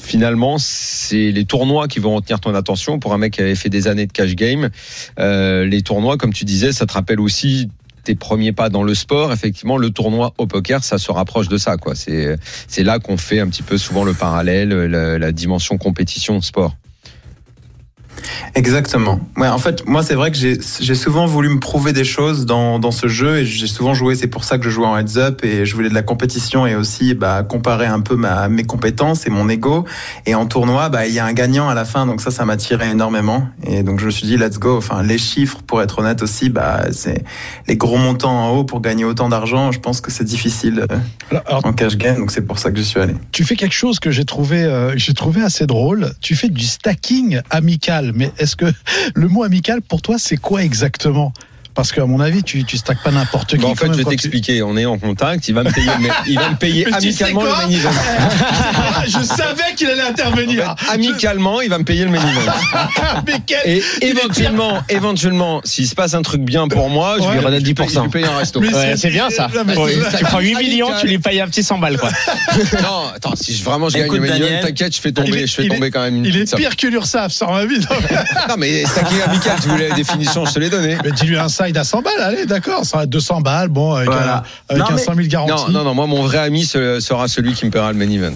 finalement 0.01 0.57
c'est 0.57 1.31
les 1.31 1.45
tournois 1.45 1.87
qui 1.87 1.99
vont 1.99 2.15
retenir 2.15 2.39
ton 2.39 2.53
attention 2.55 2.99
pour 2.99 3.13
un 3.13 3.17
mec 3.17 3.33
qui 3.33 3.41
avait 3.41 3.55
fait 3.55 3.69
des 3.69 3.87
années 3.87 4.07
de 4.07 4.11
cash 4.11 4.35
game. 4.35 4.69
Euh, 5.19 5.65
les 5.65 5.81
tournois, 5.81 6.17
comme 6.17 6.33
tu 6.33 6.45
disais, 6.45 6.71
ça 6.71 6.85
te 6.85 6.93
rappelle 6.93 7.19
aussi 7.19 7.69
tes 8.03 8.15
premiers 8.15 8.51
pas 8.51 8.69
dans 8.69 8.83
le 8.83 8.95
sport, 8.95 9.31
effectivement, 9.31 9.77
le 9.77 9.91
tournoi 9.91 10.33
au 10.39 10.47
poker, 10.47 10.83
ça 10.83 10.97
se 10.97 11.11
rapproche 11.11 11.47
de 11.49 11.57
ça, 11.57 11.77
quoi. 11.77 11.93
C'est, 11.93 12.83
là 12.83 12.97
qu'on 12.97 13.15
fait 13.15 13.39
un 13.39 13.47
petit 13.47 13.61
peu 13.61 13.77
souvent 13.77 14.03
le 14.03 14.13
parallèle, 14.13 14.69
la, 14.69 15.19
la 15.19 15.31
dimension 15.31 15.77
compétition 15.77 16.41
sport. 16.41 16.75
Exactement. 18.55 19.19
Ouais, 19.37 19.47
en 19.47 19.57
fait, 19.57 19.87
moi, 19.87 20.03
c'est 20.03 20.15
vrai 20.15 20.31
que 20.31 20.37
j'ai 20.37 20.95
souvent 20.95 21.25
voulu 21.25 21.49
me 21.49 21.59
prouver 21.59 21.93
des 21.93 22.03
choses 22.03 22.45
dans, 22.45 22.79
dans 22.79 22.91
ce 22.91 23.07
jeu 23.07 23.39
et 23.39 23.45
j'ai 23.45 23.67
souvent 23.67 23.93
joué. 23.93 24.15
C'est 24.15 24.27
pour 24.27 24.43
ça 24.43 24.57
que 24.57 24.65
je 24.65 24.69
jouais 24.69 24.85
en 24.85 24.97
heads 24.97 25.17
up 25.17 25.43
et 25.43 25.65
je 25.65 25.75
voulais 25.75 25.89
de 25.89 25.93
la 25.93 26.03
compétition 26.03 26.65
et 26.67 26.75
aussi 26.75 27.13
bah, 27.13 27.43
comparer 27.43 27.85
un 27.85 28.01
peu 28.01 28.15
ma, 28.15 28.49
mes 28.49 28.63
compétences 28.63 29.25
et 29.27 29.29
mon 29.29 29.47
ego. 29.49 29.85
Et 30.25 30.35
en 30.35 30.45
tournoi, 30.45 30.89
bah, 30.89 31.07
il 31.07 31.13
y 31.13 31.19
a 31.19 31.25
un 31.25 31.33
gagnant 31.33 31.69
à 31.69 31.73
la 31.73 31.85
fin, 31.85 32.05
donc 32.05 32.21
ça, 32.21 32.31
ça 32.31 32.45
m'attirait 32.45 32.91
énormément. 32.91 33.47
Et 33.65 33.83
donc 33.83 33.99
je 33.99 34.05
me 34.05 34.11
suis 34.11 34.27
dit, 34.27 34.37
let's 34.37 34.59
go. 34.59 34.77
Enfin, 34.77 35.03
les 35.03 35.17
chiffres, 35.17 35.59
pour 35.65 35.81
être 35.81 35.99
honnête 35.99 36.21
aussi, 36.21 36.49
bah, 36.49 36.85
c'est 36.91 37.23
les 37.67 37.77
gros 37.77 37.97
montants 37.97 38.37
en 38.37 38.49
haut 38.49 38.63
pour 38.63 38.81
gagner 38.81 39.05
autant 39.05 39.29
d'argent. 39.29 39.71
Je 39.71 39.79
pense 39.79 40.01
que 40.01 40.11
c'est 40.11 40.23
difficile 40.23 40.85
euh, 40.91 40.97
Alors, 41.31 41.43
alors, 41.47 41.65
en 41.65 41.73
cash 41.73 41.97
game, 41.97 42.17
donc 42.17 42.31
c'est 42.31 42.41
pour 42.41 42.59
ça 42.59 42.71
que 42.71 42.77
je 42.77 42.83
suis 42.83 42.99
allé. 42.99 43.15
tu 43.31 43.43
fais 43.43 43.55
quelque 43.55 43.73
chose 43.73 43.99
que 43.99 44.11
j'ai 44.11 44.25
trouvé, 44.25 44.63
euh, 44.63 44.93
j'ai 44.97 45.13
trouvé 45.13 45.41
assez 45.41 45.65
drôle. 45.65 46.11
Tu 46.21 46.35
fais 46.35 46.49
du 46.49 46.65
stacking 46.65 47.41
amical. 47.49 48.10
Mais 48.13 48.31
est-ce 48.37 48.55
que 48.55 48.65
le 49.15 49.27
mot 49.27 49.43
amical 49.43 49.81
pour 49.81 50.01
toi 50.01 50.17
c'est 50.17 50.37
quoi 50.37 50.63
exactement? 50.63 51.33
Parce 51.73 51.91
qu'à 51.93 52.05
mon 52.05 52.19
avis, 52.19 52.43
tu 52.43 52.63
tu 52.65 52.77
stacks 52.77 53.01
pas 53.01 53.11
n'importe 53.11 53.51
qui. 53.51 53.57
Bon, 53.57 53.69
en 53.71 53.75
fait, 53.75 53.85
même 53.85 53.93
je 53.93 53.97
vais 53.99 54.03
tu- 54.03 54.09
t'expliquer. 54.09 54.61
On 54.61 54.75
est 54.77 54.85
en 54.85 54.97
contact. 54.99 55.47
Il 55.47 55.55
va 55.55 55.63
me 55.63 55.71
payer, 55.71 55.89
mais 56.01 56.09
il 56.27 56.37
va 56.37 56.49
me 56.49 56.55
payer 56.55 56.85
Mais 56.91 56.97
tu 56.99 57.11
sais 57.13 57.23
amicalement 57.25 57.43
le 57.43 57.49
main 57.49 57.69
event. 57.69 57.89
je 59.07 59.23
savais 59.23 59.73
qu'il 59.75 59.87
allait 59.87 60.01
intervenir. 60.01 60.69
En 60.71 60.75
fait, 60.75 60.91
amicalement, 60.93 61.61
il 61.61 61.69
va 61.69 61.77
me 61.77 61.83
payer 61.83 62.03
le 62.05 62.11
main 62.11 62.19
event. 62.19 63.23
Et 63.65 63.81
éventuellement, 64.01 64.79
éventuellement, 64.89 65.61
s'il 65.63 65.87
se 65.87 65.95
passe 65.95 66.13
un 66.13 66.21
truc 66.21 66.41
bien 66.41 66.67
pour 66.67 66.89
moi, 66.89 67.15
je 67.19 67.23
Ouais. 67.23 67.33
lui 67.33 67.39
redonne 67.39 67.59
Je 67.61 67.65
lui 67.65 67.73
10%. 67.73 68.09
paye- 68.09 68.25
un 68.25 68.37
resto. 68.37 68.59
Ouais, 68.61 68.95
c'est 68.97 69.09
bien 69.09 69.29
ça. 69.29 69.47
Tu 70.17 70.23
prends 70.25 70.39
8 70.39 70.55
millions, 70.55 70.89
tu 70.99 71.07
lui 71.07 71.19
payes 71.19 71.39
un 71.41 71.47
petit 71.47 71.63
100 71.63 71.77
balles 71.79 71.97
quoi. 71.97 72.09
Non, 72.81 73.07
attends, 73.15 73.35
si 73.35 73.55
je- 73.55 73.63
vraiment 73.63 73.87
je 73.89 73.95
gagne 73.97 74.05
Écoute, 74.07 74.19
le 74.19 74.29
million, 74.33 74.47
t'inquiète, 74.61 74.95
je 74.95 75.01
fais 75.01 75.11
tomber, 75.11 75.43
est- 75.43 75.47
je 75.47 75.53
fais 75.53 75.65
est- 75.65 75.69
tomber 75.69 75.89
quand 75.91 76.01
même 76.01 76.17
une 76.17 76.25
Il 76.25 76.35
est 76.37 76.55
pire 76.55 76.75
que 76.75 76.87
l'URSAF, 76.87 77.31
sans 77.31 77.51
ma 77.53 77.65
vie. 77.65 77.79
Non, 77.79 77.85
Non, 78.49 78.55
mais 78.57 78.83
stacking 78.85 79.21
amical, 79.21 79.57
tu 79.61 79.69
voulais 79.69 79.89
la 79.89 79.95
définition, 79.95 80.45
je 80.45 80.53
te 80.53 80.59
l'ai 80.59 80.69
donné. 80.69 80.97
Mais 81.03 81.11
dis-lui 81.11 81.37
un 81.37 81.47
side 81.49 81.70
à 81.77 81.83
100 81.83 82.01
balles, 82.01 82.13
allez, 82.19 82.45
d'accord, 82.45 82.85
ça 82.85 82.97
va 82.97 83.03
être 83.03 83.09
200 83.09 83.41
balles, 83.41 83.67
bon, 83.69 83.93
avec, 83.93 84.09
Voilà. 84.09 84.37
un, 84.37 84.43
avec 84.69 84.83
Non, 84.83 84.89
un 84.89 84.95
mais- 84.95 85.01
100 85.01 85.15
000 85.15 85.27
garantis. 85.27 85.63
Non, 85.67 85.79
non, 85.79 85.83
non, 85.83 85.93
moi, 85.93 86.07
mon 86.07 86.23
vrai 86.23 86.39
ami 86.39 86.65
ce- 86.65 86.99
sera 86.99 87.27
celui 87.27 87.53
qui 87.53 87.65
me 87.65 87.71
paiera 87.71 87.91
le 87.91 87.97
main 87.97 88.09
event. 88.09 88.35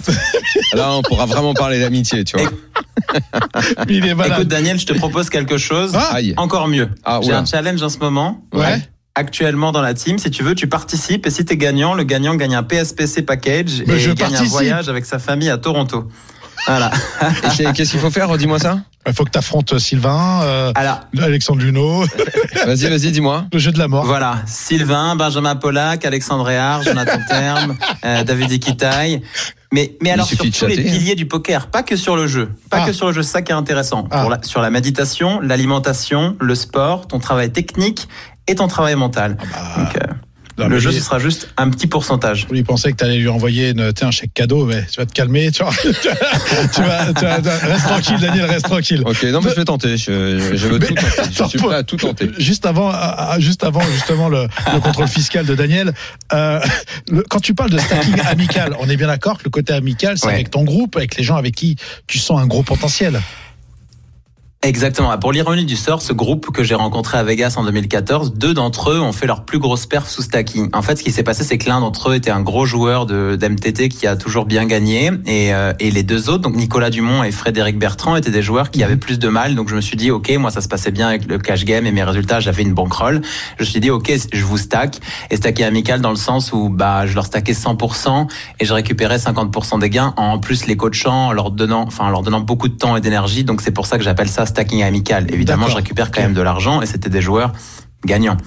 Là, 0.74 0.92
on 0.92 1.02
pourra 1.02 1.26
vraiment 1.26 1.54
parler 1.54 1.80
d'amitié, 1.80 2.24
tu 2.24 2.36
vois. 2.38 2.50
Mais 3.88 3.94
il 3.96 4.06
est 4.06 4.14
malade. 4.14 4.32
Écoute, 4.38 4.48
Daniel, 4.48 4.78
je 4.78 4.86
te 4.86 4.92
propose 4.94 5.30
quelque 5.30 5.58
chose. 5.58 5.92
Ah. 5.94 6.16
Encore 6.36 6.68
mieux. 6.68 6.88
Ah, 7.04 7.20
J'ai 7.22 7.32
un 7.32 7.44
challenge 7.44 7.82
en 7.82 7.88
ce 7.88 7.98
moment. 7.98 8.40
ouais. 8.52 8.80
Actuellement 9.18 9.72
dans 9.72 9.80
la 9.80 9.94
team, 9.94 10.18
si 10.18 10.30
tu 10.30 10.42
veux, 10.42 10.54
tu 10.54 10.66
participes 10.66 11.26
et 11.26 11.30
si 11.30 11.42
t'es 11.46 11.56
gagnant, 11.56 11.94
le 11.94 12.04
gagnant 12.04 12.34
gagne 12.34 12.54
un 12.54 12.62
PSPC 12.62 13.22
package 13.22 13.82
Mais 13.86 14.04
et 14.04 14.14
gagne 14.14 14.36
un 14.36 14.42
voyage 14.44 14.90
avec 14.90 15.06
sa 15.06 15.18
famille 15.18 15.48
à 15.48 15.56
Toronto. 15.56 16.08
Voilà. 16.66 16.90
Et 17.44 17.50
c'est- 17.50 17.72
Qu'est-ce 17.72 17.90
qu'il 17.92 18.00
faut 18.00 18.10
faire 18.10 18.36
Dis-moi 18.36 18.58
ça? 18.58 18.80
Il 19.06 19.12
faut 19.14 19.24
que 19.24 19.30
tu 19.30 19.38
affrontes 19.38 19.78
Sylvain, 19.78 20.40
euh, 20.42 20.72
Alors, 20.74 21.00
Alexandre 21.22 21.62
Luno, 21.62 22.00
Vas-y, 22.66 22.88
vas-y, 22.88 23.12
dis-moi. 23.12 23.44
le 23.52 23.58
jeu 23.58 23.70
de 23.70 23.78
la 23.78 23.86
mort. 23.86 24.04
voilà. 24.04 24.38
Sylvain, 24.46 25.14
Benjamin 25.14 25.54
Pollack, 25.54 26.04
Alexandre 26.04 26.44
Réard, 26.44 26.82
Jonathan 26.82 27.18
Terme, 27.28 27.76
euh, 28.04 28.24
David 28.24 28.50
Ikitaï. 28.50 29.22
Mais, 29.72 29.96
mais 30.02 30.10
alors 30.10 30.26
sur 30.26 30.38
tous 30.38 30.66
les 30.66 30.78
hein. 30.80 30.82
piliers 30.82 31.14
du 31.14 31.26
poker, 31.26 31.68
pas 31.68 31.82
que 31.84 31.96
sur 31.96 32.16
le 32.16 32.26
jeu. 32.26 32.50
Pas 32.70 32.78
Ah. 32.82 32.86
que 32.86 32.92
sur 32.92 33.06
le 33.06 33.12
jeu, 33.12 33.22
c'est 33.22 33.32
ça 33.32 33.42
qui 33.42 33.52
est 33.52 33.54
intéressant. 33.54 34.08
Ah. 34.10 34.22
Pour 34.22 34.30
la- 34.30 34.42
sur 34.42 34.60
la 34.60 34.70
méditation, 34.70 35.40
l'alimentation, 35.40 36.36
le 36.40 36.54
sport, 36.56 37.06
ton 37.06 37.18
travail 37.20 37.50
technique 37.52 38.08
et 38.48 38.54
ton 38.56 38.66
travail 38.68 38.94
mental. 38.96 39.36
Bah, 39.38 39.46
Donc, 39.82 39.96
euh, 39.96 40.06
non, 40.58 40.68
le 40.68 40.78
jeu, 40.78 40.90
ce 40.92 41.00
sera 41.00 41.18
juste 41.18 41.48
un 41.56 41.68
petit 41.70 41.86
pourcentage. 41.86 42.46
lui, 42.50 42.60
il 42.60 42.64
pensait 42.64 42.90
que 42.92 42.96
tu 42.96 43.04
allais 43.04 43.18
lui 43.18 43.28
envoyer 43.28 43.70
une, 43.70 43.92
tu 43.92 44.04
un 44.04 44.10
chèque 44.10 44.32
cadeau, 44.34 44.64
mais 44.64 44.84
tu 44.90 44.98
vas 44.98 45.06
te 45.06 45.12
calmer. 45.12 45.50
Tu, 45.50 45.62
vois. 45.62 45.72
tu, 45.82 46.82
vas, 46.82 47.12
tu 47.12 47.24
vas- 47.24 47.58
reste 47.58 47.84
tranquille, 47.86 48.18
Daniel, 48.20 48.44
reste 48.46 48.64
tranquille. 48.64 49.02
Ok, 49.04 49.22
non, 49.24 49.40
mais 49.42 49.50
je 49.50 49.54
vais 49.56 49.64
tenter. 49.64 49.96
Je, 49.96 50.54
je 50.56 50.66
veux 50.68 50.78
Mais- 50.78 50.86
tout 50.86 50.94
tenter. 50.94 51.22
Je 51.28 51.30
suis 51.32 51.42
Attends, 51.58 51.66
prêt 51.66 51.76
à 51.76 51.82
tout 51.82 51.96
tenter. 51.96 52.30
Juste 52.38 52.64
avant, 52.66 52.92
juste 53.38 53.64
avant 53.64 53.82
justement 53.92 54.28
le, 54.28 54.46
le 54.72 54.80
contrôle 54.80 55.08
fiscal 55.08 55.44
de 55.44 55.54
Daniel, 55.54 55.92
euh, 56.32 56.60
le- 57.10 57.22
quand 57.28 57.40
tu 57.40 57.54
parles 57.54 57.70
de 57.70 57.78
stacking 57.78 58.18
amical, 58.26 58.74
on 58.80 58.88
est 58.88 58.96
bien 58.96 59.08
d'accord 59.08 59.38
que 59.38 59.44
le 59.44 59.50
côté 59.50 59.72
amical, 59.72 60.16
c'est 60.18 60.26
Ouais. 60.26 60.32
avec 60.34 60.50
ton 60.50 60.64
groupe, 60.64 60.96
avec 60.96 61.16
les 61.16 61.22
gens 61.24 61.36
avec 61.36 61.54
qui 61.54 61.76
tu 62.06 62.18
sens 62.18 62.40
un 62.40 62.46
gros 62.46 62.62
potentiel. 62.62 63.20
Exactement. 64.66 65.16
Pour 65.16 65.30
l'ironie 65.30 65.64
du 65.64 65.76
sort, 65.76 66.02
ce 66.02 66.12
groupe 66.12 66.50
que 66.50 66.64
j'ai 66.64 66.74
rencontré 66.74 67.16
à 67.18 67.22
Vegas 67.22 67.54
en 67.56 67.62
2014, 67.62 68.34
deux 68.34 68.52
d'entre 68.52 68.90
eux 68.90 69.00
ont 69.00 69.12
fait 69.12 69.28
leur 69.28 69.44
plus 69.44 69.60
grosse 69.60 69.86
perf 69.86 70.10
sous 70.10 70.22
stacking. 70.22 70.70
En 70.72 70.82
fait, 70.82 70.96
ce 70.96 71.04
qui 71.04 71.12
s'est 71.12 71.22
passé, 71.22 71.44
c'est 71.44 71.56
que 71.56 71.68
l'un 71.68 71.78
d'entre 71.78 72.10
eux 72.10 72.16
était 72.16 72.32
un 72.32 72.40
gros 72.40 72.66
joueur 72.66 73.06
de 73.06 73.36
d'MTT 73.36 73.88
qui 73.88 74.08
a 74.08 74.16
toujours 74.16 74.44
bien 74.44 74.66
gagné, 74.66 75.12
et, 75.24 75.54
euh, 75.54 75.72
et 75.78 75.92
les 75.92 76.02
deux 76.02 76.28
autres, 76.30 76.42
donc 76.42 76.56
Nicolas 76.56 76.90
Dumont 76.90 77.22
et 77.22 77.30
Frédéric 77.30 77.78
Bertrand, 77.78 78.16
étaient 78.16 78.32
des 78.32 78.42
joueurs 78.42 78.72
qui 78.72 78.82
avaient 78.82 78.96
plus 78.96 79.20
de 79.20 79.28
mal. 79.28 79.54
Donc 79.54 79.68
je 79.68 79.76
me 79.76 79.80
suis 79.80 79.96
dit, 79.96 80.10
ok, 80.10 80.32
moi 80.36 80.50
ça 80.50 80.60
se 80.60 80.66
passait 80.66 80.90
bien 80.90 81.06
avec 81.06 81.28
le 81.28 81.38
cash 81.38 81.64
game 81.64 81.86
et 81.86 81.92
mes 81.92 82.02
résultats, 82.02 82.40
j'avais 82.40 82.64
une 82.64 82.74
bankroll. 82.74 83.22
Je 83.58 83.62
me 83.62 83.68
suis 83.68 83.78
dit, 83.78 83.90
ok, 83.90 84.12
je 84.32 84.44
vous 84.44 84.58
stack 84.58 84.98
et 85.30 85.36
stacker 85.36 85.62
amical 85.62 86.00
dans 86.00 86.10
le 86.10 86.16
sens 86.16 86.52
où 86.52 86.70
bah 86.70 87.06
je 87.06 87.14
leur 87.14 87.26
stackais 87.26 87.52
100% 87.52 88.26
et 88.58 88.64
je 88.64 88.74
récupérais 88.74 89.18
50% 89.18 89.78
des 89.78 89.90
gains 89.90 90.12
en 90.16 90.40
plus 90.40 90.66
les 90.66 90.76
coachant, 90.76 91.28
en 91.28 91.32
leur 91.32 91.52
donnant, 91.52 91.84
enfin 91.86 92.06
en 92.06 92.10
leur 92.10 92.22
donnant 92.22 92.40
beaucoup 92.40 92.66
de 92.66 92.74
temps 92.74 92.96
et 92.96 93.00
d'énergie. 93.00 93.44
Donc 93.44 93.60
c'est 93.60 93.70
pour 93.70 93.86
ça 93.86 93.96
que 93.96 94.02
j'appelle 94.02 94.28
ça 94.28 94.44
stacking 94.56 94.82
amical. 94.82 95.26
Évidemment, 95.32 95.68
je 95.68 95.76
récupère 95.76 96.10
quand 96.10 96.22
même 96.22 96.32
de 96.34 96.40
l'argent 96.40 96.80
et 96.80 96.86
c'était 96.86 97.10
des 97.10 97.20
joueurs 97.20 97.52
gagnants. 98.06 98.38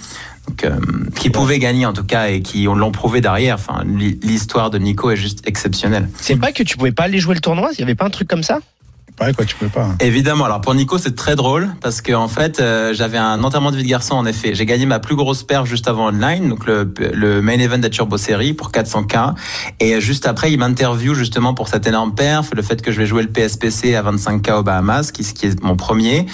Donc, 0.47 0.63
euh, 0.63 0.79
qui 1.15 1.29
pouvaient 1.29 1.59
gagner 1.59 1.85
en 1.85 1.93
tout 1.93 2.03
cas 2.03 2.29
et 2.29 2.41
qui 2.41 2.63
l'ont 2.63 2.91
prouvé 2.91 3.21
derrière. 3.21 3.55
Enfin, 3.55 3.83
l'hi- 3.85 4.19
l'histoire 4.23 4.71
de 4.71 4.79
Nico 4.79 5.11
est 5.11 5.15
juste 5.15 5.47
exceptionnelle. 5.47 6.09
C'est 6.19 6.35
pas 6.37 6.51
que 6.51 6.63
tu 6.63 6.75
pouvais 6.77 6.91
pas 6.91 7.03
aller 7.03 7.19
jouer 7.19 7.35
le 7.35 7.41
tournoi 7.41 7.69
Il 7.73 7.79
y 7.79 7.83
avait 7.83 7.93
pas 7.93 8.05
un 8.05 8.09
truc 8.09 8.27
comme 8.27 8.41
ça? 8.41 8.59
Quoi, 9.19 9.45
tu 9.45 9.55
peux 9.55 9.67
pas. 9.67 9.89
Évidemment. 9.99 10.45
Alors 10.45 10.61
pour 10.61 10.73
Nico, 10.73 10.97
c'est 10.97 11.15
très 11.15 11.35
drôle 11.35 11.69
parce 11.81 12.01
que 12.01 12.13
en 12.13 12.27
fait, 12.27 12.59
euh, 12.59 12.93
j'avais 12.93 13.17
un 13.17 13.43
enterrement 13.43 13.71
de 13.71 13.75
vie 13.75 13.83
de 13.83 13.89
garçon. 13.89 14.15
En 14.15 14.25
effet, 14.25 14.55
j'ai 14.55 14.65
gagné 14.65 14.85
ma 14.85 14.99
plus 14.99 15.15
grosse 15.15 15.43
perf 15.43 15.65
juste 15.65 15.87
avant 15.87 16.07
online, 16.07 16.49
donc 16.49 16.65
le, 16.65 17.41
main 17.41 17.59
event 17.59 17.77
de 17.77 17.87
Turbo 17.89 18.17
Series 18.17 18.53
pour 18.53 18.71
400k. 18.71 19.33
Et 19.79 19.99
juste 19.99 20.25
après, 20.25 20.51
il 20.51 20.57
m'interview 20.57 21.13
justement 21.13 21.53
pour 21.53 21.67
cette 21.67 21.85
énorme 21.85 22.15
perf, 22.15 22.51
le 22.55 22.61
fait 22.61 22.81
que 22.81 22.91
je 22.91 22.99
vais 22.99 23.05
jouer 23.05 23.21
le 23.21 23.29
PSPC 23.29 23.95
à 23.95 24.03
25k 24.03 24.59
aux 24.59 24.63
Bahamas, 24.63 25.11
qui, 25.11 25.23
qui 25.33 25.47
est 25.47 25.61
mon 25.61 25.75
premier. 25.75 26.25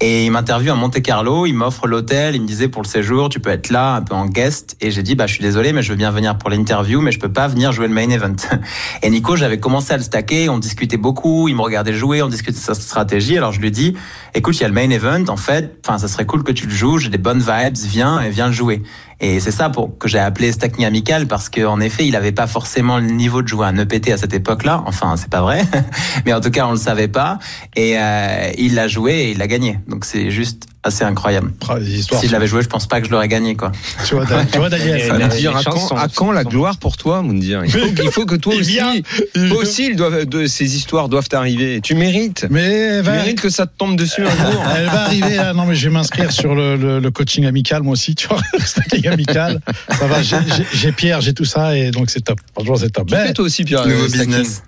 Et 0.00 0.26
il 0.26 0.30
m'interview 0.30 0.72
à 0.72 0.74
Monte 0.74 1.00
Carlo. 1.00 1.46
Il 1.46 1.54
m'offre 1.54 1.86
l'hôtel. 1.86 2.34
Il 2.34 2.42
me 2.42 2.46
disait 2.46 2.68
pour 2.68 2.82
le 2.82 2.88
séjour, 2.88 3.28
tu 3.28 3.38
peux 3.38 3.50
être 3.50 3.70
là 3.70 3.94
un 3.94 4.02
peu 4.02 4.14
en 4.14 4.26
guest. 4.26 4.76
Et 4.80 4.90
j'ai 4.90 5.02
dit 5.02 5.14
bah 5.14 5.26
je 5.26 5.34
suis 5.34 5.42
désolé, 5.42 5.72
mais 5.72 5.82
je 5.82 5.90
veux 5.90 5.96
bien 5.96 6.10
venir 6.10 6.36
pour 6.38 6.50
l'interview, 6.50 7.00
mais 7.00 7.12
je 7.12 7.20
peux 7.20 7.32
pas 7.32 7.46
venir 7.46 7.70
jouer 7.72 7.86
le 7.86 7.94
main 7.94 8.10
event. 8.10 8.34
Et 9.02 9.10
Nico, 9.10 9.36
j'avais 9.36 9.58
commencé 9.58 9.92
à 9.92 9.96
le 9.96 10.02
stacker. 10.02 10.48
On 10.48 10.58
discutait 10.58 10.96
beaucoup. 10.96 11.48
Il 11.48 11.54
me 11.56 11.62
regardait 11.62 11.94
jouer. 11.94 12.22
On 12.22 12.31
discutait 12.32 12.58
de 12.58 12.62
sa 12.62 12.74
stratégie. 12.74 13.36
Alors 13.36 13.52
je 13.52 13.60
lui 13.60 13.70
dis, 13.70 13.94
écoute, 14.34 14.56
il 14.58 14.62
y 14.62 14.64
a 14.64 14.68
le 14.68 14.74
main 14.74 14.90
event. 14.90 15.24
En 15.28 15.36
fait, 15.36 15.78
enfin, 15.84 15.98
ça 15.98 16.08
serait 16.08 16.26
cool 16.26 16.42
que 16.42 16.52
tu 16.52 16.66
le 16.66 16.72
joues. 16.72 16.98
J'ai 16.98 17.08
des 17.10 17.18
bonnes 17.18 17.40
vibes. 17.40 17.76
Viens 17.76 18.20
et 18.20 18.30
viens 18.30 18.46
le 18.46 18.52
jouer. 18.52 18.82
Et 19.20 19.38
c'est 19.38 19.52
ça 19.52 19.70
pour 19.70 19.96
que 19.98 20.08
j'ai 20.08 20.18
appelé 20.18 20.50
stacking 20.50 20.84
amical 20.84 21.28
parce 21.28 21.48
qu'en 21.48 21.80
effet, 21.80 22.06
il 22.06 22.16
avait 22.16 22.32
pas 22.32 22.48
forcément 22.48 22.98
le 22.98 23.06
niveau 23.06 23.40
de 23.42 23.46
jouer 23.46 23.66
un 23.66 23.78
EPT 23.78 24.08
à 24.08 24.16
cette 24.16 24.34
époque-là. 24.34 24.82
Enfin, 24.86 25.16
c'est 25.16 25.30
pas 25.30 25.42
vrai, 25.42 25.62
mais 26.26 26.32
en 26.32 26.40
tout 26.40 26.50
cas, 26.50 26.66
on 26.66 26.72
le 26.72 26.76
savait 26.76 27.08
pas. 27.08 27.38
Et 27.76 27.98
euh, 27.98 28.50
il 28.58 28.74
l'a 28.74 28.88
joué 28.88 29.12
et 29.12 29.30
il 29.30 29.38
l'a 29.38 29.46
gagné. 29.46 29.78
Donc 29.86 30.04
c'est 30.04 30.32
juste 30.32 30.66
assez 30.84 31.04
incroyable. 31.04 31.52
Ah. 31.68 31.76
Si 32.20 32.26
je 32.26 32.32
l'avais 32.32 32.46
joué, 32.46 32.62
je 32.62 32.68
pense 32.68 32.86
pas 32.86 33.00
que 33.00 33.06
je 33.06 33.12
l'aurais 33.12 33.28
gagné, 33.28 33.54
quoi. 33.54 33.70
Tu 34.06 34.14
vois, 34.14 34.26
tu 34.50 34.58
vois, 34.58 34.68
Daniel. 34.68 35.10
À, 35.12 35.30
chances 35.62 35.64
quand, 35.64 35.88
sont- 35.88 35.96
à 35.96 36.08
quand 36.08 36.32
la 36.32 36.44
gloire 36.44 36.76
pour 36.78 36.96
toi, 36.96 37.22
Moundir? 37.22 37.64
Il 37.64 37.70
faut, 37.70 37.78
il 38.02 38.10
faut 38.10 38.26
que 38.26 38.34
toi 38.34 38.54
aussi, 39.60 39.94
toi 39.96 40.24
de, 40.24 40.46
ces 40.46 40.74
histoires 40.76 41.08
doivent 41.08 41.28
arriver. 41.32 41.80
Tu 41.82 41.94
mérites. 41.94 42.46
Mais 42.50 42.98
Tu 42.98 43.02
va, 43.06 43.12
mérites 43.12 43.40
que 43.40 43.50
ça 43.50 43.66
te 43.66 43.72
tombe 43.76 43.96
dessus 43.96 44.22
un 44.26 44.30
jour. 44.30 44.64
elle 44.76 44.86
va 44.86 45.04
arriver. 45.04 45.36
là. 45.36 45.52
Non, 45.52 45.66
mais 45.66 45.74
je 45.74 45.88
vais 45.88 45.94
m'inscrire 45.94 46.32
sur 46.32 46.54
le, 46.54 46.76
le- 46.76 46.98
le 46.98 47.10
coaching 47.10 47.46
amical, 47.46 47.82
moi 47.82 47.92
aussi. 47.92 48.14
Tu 48.14 48.26
vois, 48.28 48.40
le 48.52 48.60
stacking 48.64 49.06
amical. 49.08 49.60
Ça 49.90 50.06
va. 50.06 50.20
j'ai- 50.22 50.92
Pierre, 50.92 51.20
j'ai 51.20 51.32
tout 51.34 51.44
ça, 51.44 51.76
et 51.76 51.90
donc 51.90 52.10
c'est 52.10 52.20
top. 52.22 52.38
Franchement, 52.54 52.76
c'est 52.76 52.90
top. 52.90 53.06
Tu 53.06 53.14
Ben, 53.14 53.26
fais 53.28 53.32
toi 53.34 53.44
aussi, 53.44 53.64
Pierre. 53.64 53.86
Nouveau 53.86 54.06
business. 54.08 54.62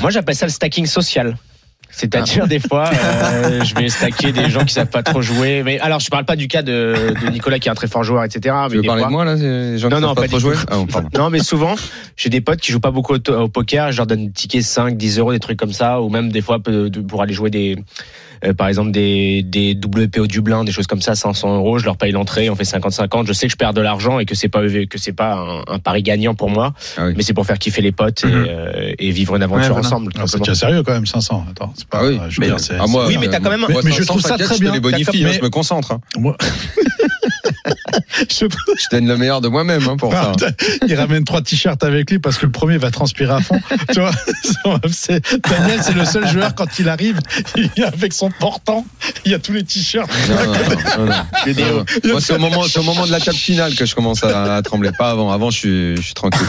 Moi, 0.00 0.10
j'appelle 0.10 0.36
ça 0.36 0.46
le 0.46 0.52
stacking 0.52 0.86
social. 0.86 1.36
C'est-à-dire 1.92 2.48
des 2.48 2.58
fois, 2.58 2.90
euh, 3.04 3.62
je 3.62 3.74
vais 3.74 3.88
stacker 3.88 4.32
des 4.32 4.50
gens 4.50 4.64
qui 4.64 4.72
savent 4.72 4.88
pas 4.88 5.02
trop 5.02 5.22
jouer. 5.22 5.62
Mais 5.62 5.78
alors, 5.78 6.00
je 6.00 6.08
parle 6.08 6.24
pas 6.24 6.36
du 6.36 6.48
cas 6.48 6.62
de, 6.62 7.14
de 7.22 7.30
Nicolas 7.30 7.58
qui 7.58 7.68
est 7.68 7.70
un 7.70 7.74
très 7.74 7.86
fort 7.86 8.02
joueur, 8.02 8.24
etc. 8.24 8.40
Tu 8.42 8.50
Mais 8.70 8.76
veux 8.76 8.82
des 8.82 8.86
parler 8.88 9.02
fois- 9.02 9.08
de 9.08 9.12
moi 9.12 9.24
là 9.24 9.36
gens 9.76 9.88
qui 9.88 9.94
Non, 9.94 10.00
non, 10.00 10.08
savent 10.08 10.16
pas 10.16 10.22
pas 10.22 10.28
trop 10.28 10.38
jouer. 10.38 10.56
Ah, 10.70 10.76
bon. 10.76 11.08
Non, 11.16 11.30
mais 11.30 11.40
souvent, 11.40 11.74
j'ai 12.16 12.30
des 12.30 12.40
potes 12.40 12.60
qui 12.60 12.72
jouent 12.72 12.80
pas 12.80 12.90
beaucoup 12.90 13.14
au, 13.14 13.48
poker. 13.48 13.92
Je 13.92 13.98
leur 13.98 14.06
donne 14.06 14.26
des 14.26 14.32
tickets 14.32 14.62
5, 14.62 14.96
10 14.96 15.18
euros, 15.18 15.32
des 15.32 15.38
trucs 15.38 15.58
comme 15.58 15.72
ça, 15.72 16.00
ou 16.00 16.08
même 16.08 16.32
des 16.32 16.40
fois 16.42 16.58
pour 16.60 17.22
aller 17.22 17.34
jouer 17.34 17.50
des, 17.50 17.76
euh, 18.44 18.52
par 18.54 18.68
exemple 18.68 18.90
des, 18.90 19.42
des 19.42 19.74
WPO 19.74 20.26
Dublin, 20.26 20.64
des 20.64 20.72
choses 20.72 20.86
comme 20.86 21.00
ça, 21.02 21.14
500 21.14 21.56
euros. 21.56 21.78
Je 21.78 21.84
leur 21.84 21.96
paye 21.96 22.12
l'entrée, 22.12 22.50
on 22.50 22.56
fait 22.56 22.64
50-50. 22.64 23.26
Je 23.26 23.32
sais 23.32 23.46
que 23.46 23.52
je 23.52 23.56
perds 23.56 23.74
de 23.74 23.80
l'argent 23.80 24.18
et 24.18 24.24
que 24.24 24.34
c'est 24.34 24.48
pas 24.48 24.60
que 24.62 24.98
c'est 24.98 25.12
pas 25.12 25.34
un, 25.34 25.74
un 25.74 25.78
pari 25.78 26.02
gagnant 26.02 26.34
pour 26.34 26.50
moi, 26.50 26.74
Ah 26.96 27.06
oui. 27.06 27.14
mais 27.16 27.22
c'est 27.22 27.34
pour 27.34 27.46
faire 27.46 27.58
kiffer 27.58 27.80
les 27.82 27.92
potes 27.92 28.24
et, 28.24 28.26
Mhm. 28.26 28.46
euh, 28.48 28.92
et 28.98 29.10
vivre 29.10 29.36
une 29.36 29.42
aventure 29.42 29.62
Ouais, 29.62 29.68
voilà. 29.70 29.86
ensemble. 29.86 30.12
non, 30.18 30.26
c'est 30.26 30.38
déjà 30.38 30.54
sérieux 30.54 30.82
quand 30.82 30.92
même, 30.92 31.06
500. 31.06 31.44
Attends, 31.50 31.72
c'est 31.76 31.86
pas. 31.88 32.00
Ah 32.02 32.06
oui. 32.06 32.18
je 32.28 32.40
veux 32.40 32.40
Mais- 32.40 32.46
dire, 32.46 32.60
c'est- 32.60 32.74
Ah, 32.78 32.86
moi, 32.88 33.06
Oui, 33.06 33.16
mais 33.20 33.28
t'as 33.28 33.40
quand 33.40 33.50
même- 33.50 33.60
moi, 33.60 33.68
Mais- 33.70 33.76
mais 33.84 33.90
je 33.90 33.96
500, 33.98 34.14
trouve 34.14 34.22
ça 34.22 34.36
très 34.38 34.44
je 34.54 34.58
te 34.58 34.60
bien. 34.64 34.72
les 34.72 34.80
bonifie, 34.80 35.04
T'as- 35.22 35.28
hein, 35.28 35.32
je 35.32 35.40
me 35.40 35.50
concentre. 35.50 35.92
hein. 35.92 36.00
Moi- 36.18 36.36
Je- 38.30 38.46
Je 38.46 38.88
donne 38.90 39.06
le 39.06 39.16
meilleur 39.16 39.40
de 39.40 39.48
moi-même 39.48 39.82
hein, 39.88 39.96
pour 39.96 40.12
ça. 40.12 40.32
il 40.86 40.94
ramène 40.94 41.24
trois 41.24 41.42
t-shirts 41.42 41.82
avec 41.84 42.10
lui 42.10 42.18
parce 42.18 42.36
que 42.38 42.46
le 42.46 42.52
premier 42.52 42.78
va 42.78 42.90
transpirer 42.90 43.32
à 43.32 43.40
fond. 43.40 43.58
tu 43.92 44.00
vois, 44.00 44.10
Daniel, 45.50 45.80
c'est 45.82 45.94
le 45.94 46.04
seul 46.04 46.26
joueur 46.28 46.54
quand 46.54 46.78
il 46.78 46.88
arrive, 46.88 47.18
il 47.56 47.68
vient 47.76 47.86
avec 47.88 48.12
son 48.12 48.30
portant, 48.30 48.84
il 49.24 49.30
y 49.32 49.34
a 49.34 49.38
tous 49.38 49.52
les 49.52 49.62
t-shirts. 49.64 50.10
C'est 52.20 52.34
au 52.34 52.38
moment, 52.38 52.62
c'est 52.64 52.78
au 52.78 52.82
moment 52.82 53.06
de 53.06 53.10
la 53.12 53.20
table 53.20 53.36
finale 53.36 53.74
que 53.74 53.86
je 53.86 53.94
commence 53.94 54.22
à, 54.24 54.56
à 54.56 54.62
trembler. 54.62 54.90
Pas 54.96 55.10
avant. 55.10 55.30
Avant, 55.32 55.50
je 55.50 55.58
suis, 55.58 55.96
je 55.96 56.02
suis 56.02 56.14
tranquille. 56.14 56.46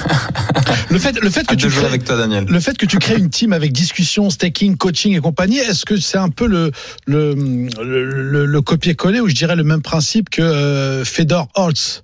Le 0.90 1.00
fait, 1.00 1.20
le 1.20 1.30
fait 1.30 1.46
que 1.48 1.56
tu 1.56 1.70
crées, 1.70 1.86
avec 1.86 2.04
toi, 2.04 2.18
Daniel. 2.18 2.46
le 2.46 2.60
fait 2.60 2.78
que 2.78 2.86
tu 2.86 3.00
crées 3.00 3.18
une 3.18 3.30
team 3.30 3.54
avec 3.54 3.72
discussion, 3.72 4.30
staking, 4.30 4.78
coaching 4.78 5.16
et 5.16 5.20
compagnie, 5.20 5.58
est-ce 5.60 5.86
que 5.86 5.98
c'est 5.98 6.18
un 6.18 6.30
peu 6.30 6.46
le 6.48 6.72
le, 7.06 7.34
le, 7.36 8.04
le- 8.24 8.46
le 8.46 8.62
copier-coller 8.62 9.20
ou 9.20 9.28
je 9.30 9.34
dirais 9.36 9.56
le 9.56 9.64
même 9.64 9.82
principe 9.82 10.30
que 10.30 10.42
euh, 10.42 11.03
Fedor 11.06 11.48
Holtz 11.56 12.04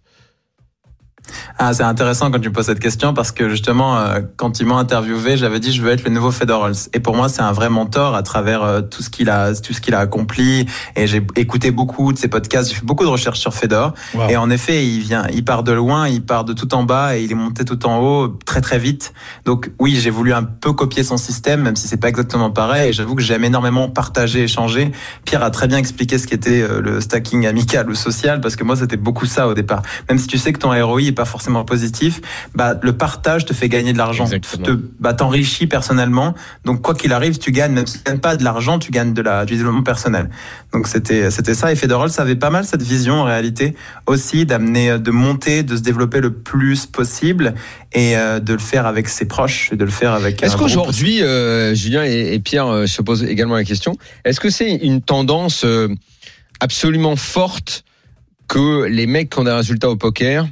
Ah, 1.58 1.74
c'est 1.74 1.84
intéressant 1.84 2.32
quand 2.32 2.40
tu 2.40 2.50
me 2.50 2.54
poses 2.54 2.68
cette 2.68 2.80
question 2.80 3.14
parce 3.14 3.32
que 3.32 3.50
justement, 3.50 3.98
euh, 3.98 4.20
quand 4.38 4.60
ils 4.60 4.66
m'ont 4.66 4.78
interviewé, 4.78 5.38
j'avais 5.38 5.60
dit 5.60 5.72
je 5.72 5.82
veux 5.82 5.92
être 5.92 6.04
le 6.04 6.12
nouveau 6.12 6.32
Fedor 6.32 6.64
Holtz. 6.64 6.90
Et 6.94 7.00
pour 7.00 7.16
moi, 7.16 7.30
c'est 7.30 7.42
un 7.42 7.52
vrai 7.52 7.70
mentor 7.70 8.16
à 8.16 8.24
travers 8.24 8.64
euh, 8.64 8.82
tout 8.82 9.04
ce 9.04 9.10
qu'il 9.10 9.30
a, 9.30 9.54
tout 9.56 9.74
ce 9.74 9.82
qu'il 9.82 9.94
a 9.94 10.00
accompli. 10.00 10.66
Et 10.96 11.08
j'ai 11.08 11.26
écouté 11.36 11.72
beaucoup 11.72 12.14
de 12.14 12.18
ses 12.18 12.28
podcasts, 12.28 12.70
j'ai 12.70 12.76
fait 12.76 12.86
beaucoup 12.86 13.04
de 13.04 13.10
recherches 13.10 13.40
sur 13.40 13.54
Fedor. 13.54 13.94
Wow. 14.14 14.30
Et 14.30 14.38
en 14.38 14.50
effet, 14.50 14.86
il 14.86 15.02
vient, 15.02 15.26
il 15.34 15.44
part 15.44 15.64
de 15.64 15.72
loin, 15.72 16.08
il 16.08 16.24
part 16.24 16.46
de 16.46 16.54
tout 16.54 16.74
en 16.74 16.84
bas 16.84 17.18
et 17.18 17.24
il 17.24 17.32
est 17.32 17.36
monté 17.36 17.66
tout 17.66 17.86
en 17.86 18.00
haut 18.00 18.28
très 18.46 18.62
très 18.62 18.80
vite. 18.80 19.14
Donc 19.46 19.72
oui, 19.80 19.96
j'ai 19.96 20.10
voulu 20.10 20.34
un 20.34 20.44
peu 20.44 20.74
copier 20.74 21.04
son 21.04 21.18
système, 21.18 21.62
même 21.62 21.76
si 21.76 21.88
c'est 21.88 21.98
pas 21.98 22.10
exactement 22.10 22.52
pareil. 22.52 22.90
Et 22.90 22.94
j'avoue 22.94 23.16
que 23.16 23.22
j'aime 23.22 23.44
énormément 23.44 23.90
partager, 23.90 24.44
échanger. 24.44 24.92
Pierre 25.26 25.44
a 25.44 25.52
très 25.52 25.68
bien 25.68 25.78
expliqué 25.78 26.18
ce 26.18 26.28
qu'était 26.28 26.62
euh, 26.62 26.82
le 26.82 27.02
stacking 27.02 27.46
amical 27.46 27.90
ou 27.90 27.96
social, 27.96 28.42
parce 28.42 28.56
que 28.56 28.64
moi 28.64 28.76
c'était 28.76 28.98
beaucoup 28.98 29.26
ça 29.26 29.48
au 29.48 29.54
départ. 29.54 29.82
Même 30.10 30.18
si 30.18 30.28
tu 30.28 30.38
sais 30.38 30.54
que 30.54 30.60
ton 30.60 30.70
ROI 30.70 31.12
pas 31.20 31.26
forcément 31.26 31.66
positif, 31.66 32.22
bah 32.56 32.80
le 32.82 32.94
partage 32.94 33.44
te 33.44 33.54
fait 33.54 33.68
gagner 33.68 33.92
de 33.92 33.98
l'argent, 33.98 34.26
te 34.26 34.80
bah 35.02 35.14
t'enrichis 35.14 35.68
personnellement. 35.68 36.34
Donc 36.64 36.82
quoi 36.82 36.96
qu'il 36.96 37.12
arrive, 37.12 37.40
tu 37.40 37.52
gagnes. 37.52 37.74
Même 37.74 37.88
si 37.88 37.98
tu 37.98 38.04
gagnes 38.06 38.20
pas 38.20 38.38
de 38.38 38.44
l'argent, 38.46 38.80
tu 38.80 38.92
gagnes 38.92 39.14
de 39.14 39.22
la 39.22 39.44
du 39.44 39.58
développement 39.58 39.84
personnel. 39.84 40.30
Donc 40.72 40.88
c'était 40.88 41.30
c'était 41.30 41.56
ça. 41.56 41.74
Et 41.74 41.76
Federal, 41.76 42.10
ça 42.10 42.22
avait 42.22 42.38
pas 42.38 42.50
mal 42.50 42.64
cette 42.64 42.82
vision 42.82 43.16
en 43.16 43.26
réalité 43.26 43.76
aussi 44.06 44.46
d'amener, 44.46 44.98
de 44.98 45.12
monter, 45.12 45.64
de 45.64 45.76
se 45.76 45.82
développer 45.82 46.22
le 46.22 46.32
plus 46.32 46.86
possible 46.86 47.54
et 47.92 48.16
euh, 48.16 48.40
de 48.40 48.54
le 48.54 48.60
faire 48.60 48.86
avec 48.86 49.10
ses 49.10 49.26
proches 49.26 49.74
et 49.74 49.76
de 49.76 49.84
le 49.84 49.92
faire 49.92 50.14
avec. 50.14 50.42
Est-ce 50.42 50.56
qu'aujourd'hui, 50.56 51.22
euh, 51.22 51.76
Julien 51.76 52.06
et, 52.06 52.34
et 52.34 52.40
Pierre, 52.40 52.68
euh, 52.68 52.86
je 52.86 52.96
te 52.96 53.02
pose 53.02 53.26
également 53.26 53.56
la 53.56 53.66
question, 53.66 53.98
est-ce 54.24 54.40
que 54.40 54.50
c'est 54.50 54.72
une 54.72 55.02
tendance 55.02 55.66
euh, 55.66 55.90
absolument 56.62 57.18
forte 57.18 57.84
que 58.48 58.86
les 58.86 59.06
mecs 59.06 59.30
qui 59.30 59.40
ont 59.40 59.44
des 59.44 59.52
résultats 59.52 59.90
au 59.90 59.96
poker 59.96 60.48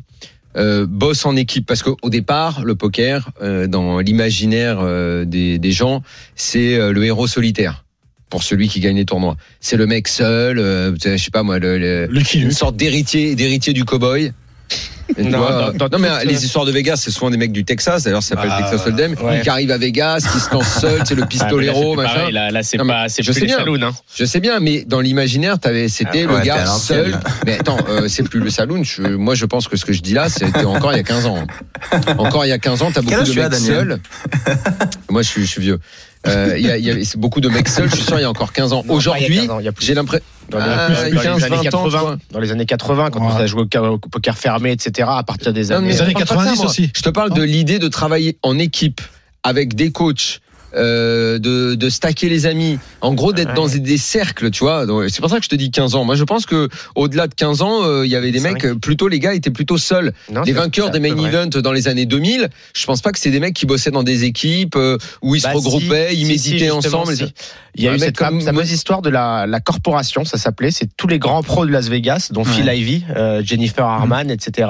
euh, 0.57 0.85
bossent 0.87 1.25
en 1.25 1.35
équipe 1.35 1.65
Parce 1.65 1.83
qu'au 1.83 2.09
départ, 2.09 2.63
le 2.65 2.75
poker, 2.75 3.29
euh, 3.41 3.67
dans 3.67 3.99
l'imaginaire 3.99 4.79
euh, 4.81 5.23
des, 5.25 5.59
des 5.59 5.71
gens, 5.71 6.01
c'est 6.35 6.75
euh, 6.75 6.91
le 6.91 7.03
héros 7.05 7.27
solitaire. 7.27 7.83
Pour 8.29 8.43
celui 8.43 8.67
qui 8.67 8.81
gagne 8.81 8.97
les 8.97 9.05
tournois, 9.05 9.37
c'est 9.61 9.77
le 9.77 9.85
mec 9.85 10.09
seul, 10.09 10.59
euh, 10.59 10.93
je 11.01 11.15
sais 11.15 11.31
pas 11.31 11.43
moi, 11.43 11.59
le, 11.59 11.77
le- 11.77 12.09
une 12.35 12.51
sorte 12.51 12.75
d'héritier, 12.75 13.35
d'héritier 13.35 13.71
du 13.71 13.85
cowboy. 13.85 14.33
Non, 15.17 15.37
vois, 15.37 15.71
dans- 15.77 15.87
dans 15.87 15.97
non, 15.97 15.99
mais 15.99 16.25
les 16.25 16.43
histoires 16.43 16.65
de 16.65 16.71
Vegas, 16.73 16.97
c'est 16.97 17.11
souvent 17.11 17.29
des 17.29 17.37
mecs 17.37 17.53
du 17.53 17.63
Texas. 17.63 18.03
D'ailleurs, 18.03 18.21
ça 18.21 18.35
s'appelle 18.35 18.51
Ah, 18.53 18.61
Texas 18.69 18.85
Hold'em, 18.85 19.15
ouais. 19.23 19.39
qui 19.41 19.49
arrive 19.49 19.71
à 19.71 19.77
Vegas, 19.77 20.27
qui 20.31 20.39
se 20.39 20.51
lance 20.51 20.67
seul, 20.81 21.01
c'est 21.07 21.15
le 21.15 21.21
Ah, 21.21 21.23
là, 21.23 21.27
pistolero, 21.27 21.79
c'est 21.79 21.85
plus 21.85 21.95
machin. 21.95 22.13
pareil, 22.15 22.33
Là, 22.33 22.51
là, 22.51 22.61
c'est 22.63 22.77
pas, 22.77 23.07
c'est 23.07 23.23
plus 23.23 23.39
les 23.39 23.45
bien. 23.45 23.57
saloons, 23.57 23.81
hein. 23.83 23.91
Je 24.15 24.25
sais 24.25 24.41
bien, 24.41 24.59
mais 24.59 24.83
dans 24.85 24.99
l'imaginaire, 24.99 25.59
t'avais, 25.59 25.87
c'était 25.87 26.25
Ah, 26.27 26.31
le 26.31 26.35
ouais, 26.39 26.45
gars 26.45 26.65
seul. 26.65 27.17
Mais 27.45 27.57
attends, 27.57 27.77
euh, 27.87 28.09
c'est 28.09 28.23
plus 28.23 28.41
le 28.41 28.49
saloon. 28.49 28.83
Je- 28.83 29.01
moi, 29.03 29.33
je 29.33 29.45
pense 29.45 29.69
que 29.69 29.77
ce 29.77 29.85
que 29.85 29.93
je 29.93 30.01
dis 30.01 30.13
là, 30.13 30.27
c'était 30.27 30.65
encore 30.65 30.91
il 30.91 30.97
y 30.97 30.99
a 30.99 31.03
15 31.03 31.25
ans. 31.25 31.47
Encore 32.17 32.45
il 32.45 32.49
y 32.49 32.51
a 32.51 32.59
15 32.59 32.81
ans, 32.81 32.91
t'as 32.93 33.01
beaucoup 33.01 33.23
de 33.23 33.33
mecs 33.33 33.53
seuls. 33.55 33.99
moi, 35.09 35.21
je 35.21 35.27
suis, 35.29 35.41
je 35.45 35.47
suis 35.49 35.61
vieux. 35.61 35.79
Euh, 36.27 36.55
Il 36.57 36.65
y 36.65 36.69
a, 36.71 36.77
y 36.77 37.07
beaucoup 37.15 37.39
de 37.39 37.47
mecs 37.47 37.69
seuls. 37.69 37.89
Je 37.89 37.95
suis 37.95 38.03
sûr, 38.05 38.19
il 38.19 38.23
y 38.23 38.25
a 38.25 38.29
encore 38.29 38.51
15 38.51 38.73
ans. 38.73 38.83
Aujourd'hui, 38.89 39.37
15 39.37 39.49
ans, 39.51 39.59
il 39.59 39.65
y 39.65 39.69
a 39.69 39.71
plus. 39.71 39.85
j'ai 39.85 39.93
l'impression. 39.93 40.25
Dans 40.49 40.59
les, 40.59 40.63
Ah, 40.65 40.87
dans 40.89 41.03
les 41.03 41.11
15, 41.11 41.43
années 41.43 41.55
20 41.55 41.57
ans, 41.57 41.63
80, 41.63 41.99
quoi. 41.99 42.17
dans 42.31 42.39
les 42.39 42.51
années 42.51 42.65
80, 42.65 43.09
quand 43.11 43.21
on 43.21 43.29
a 43.35 43.45
joué 43.47 43.63
au, 43.63 43.97
poker 43.97 44.37
fermé, 44.37 44.71
etc., 44.71 45.09
à 45.11 45.23
partir 45.23 45.51
des 45.53 45.65
Non, 45.65 45.77
années. 45.77 45.87
mais 45.87 45.91
Les 45.91 45.97
je 45.97 46.03
années 46.03 46.13
parle 46.13 46.25
pas 46.27 46.35
de 46.35 46.39
ça, 46.39 46.45
90 46.45 46.57
moi. 46.57 46.65
aussi. 46.67 46.91
Je 46.95 47.01
te 47.01 47.09
parle 47.09 47.33
de 47.33 47.41
l'idée 47.43 47.79
de 47.79 47.87
travailler 47.87 48.37
en 48.43 48.57
équipe 48.57 49.01
avec 49.43 49.75
des 49.75 49.91
coachs 49.91 50.39
euh, 50.75 51.39
de, 51.39 51.75
de 51.75 51.89
stacker 51.89 52.29
les 52.29 52.45
amis. 52.45 52.79
En 53.01 53.13
gros, 53.13 53.33
d'être 53.33 53.49
Ouais. 53.49 53.53
dans 53.55 53.67
des, 53.67 53.97
cercles, 53.97 54.51
tu 54.51 54.59
vois. 54.63 54.85
C'est 55.09 55.21
pour 55.21 55.29
ça 55.29 55.37
que 55.37 55.43
je 55.43 55.49
te 55.49 55.55
dis 55.55 55.71
15 55.71 55.95
ans. 55.95 56.03
Moi, 56.03 56.15
je 56.15 56.23
pense 56.23 56.45
que 56.45 56.67
au-delà 56.95 57.27
de 57.27 57.33
15 57.33 57.61
ans, 57.61 57.83
euh, 57.83 58.05
il 58.05 58.11
y 58.11 58.15
avait 58.15 58.31
des 58.31 58.39
mecs, 58.39 58.63
vrai 58.65 58.75
plutôt 58.75 59.07
les 59.07 59.19
gars 59.19 59.33
étaient 59.33 59.49
plutôt 59.51 59.77
seuls. 59.77 60.11
Non, 60.31 60.41
les 60.41 60.51
vainqueurs 60.53 60.89
des 60.91 60.99
main 60.99 61.15
events 61.17 61.61
dans 61.61 61.71
les 61.71 61.87
années 61.87 62.05
2000, 62.05 62.49
je 62.75 62.85
pense 62.85 63.01
pas 63.01 63.11
que 63.11 63.19
c'est 63.19 63.31
des 63.31 63.39
mecs 63.39 63.53
qui 63.53 63.65
bossaient 63.65 63.91
dans 63.91 64.03
des 64.03 64.23
équipes 64.25 64.75
euh, 64.75 64.97
où 65.21 65.35
ils 65.35 65.41
Bah, 65.41 65.51
se 65.51 65.55
regroupaient, 65.57 66.09
si, 66.11 66.21
ils 66.21 66.39
si, 66.39 66.51
méditaient 66.53 66.71
ensemble. 66.71 67.13
Il 67.75 67.83
y 67.83 67.87
a 67.87 67.93
eu 67.95 67.99
cette 67.99 68.17
comme- 68.17 68.41
fameuse 68.41 68.71
histoire 68.71 69.01
de 69.01 69.09
la, 69.09 69.45
la 69.47 69.59
corporation, 69.59 70.25
ça 70.25 70.37
s'appelait. 70.37 70.71
C'est 70.71 70.89
tous 70.97 71.07
les 71.07 71.19
grands 71.19 71.43
pros 71.43 71.65
de 71.65 71.71
Las 71.71 71.87
Vegas, 71.89 72.29
dont 72.31 72.43
Phil 72.43 72.65
Ivey, 72.65 73.03
euh, 73.15 73.41
Jennifer 73.43 73.85
Harman, 73.85 74.29
etc. 74.31 74.69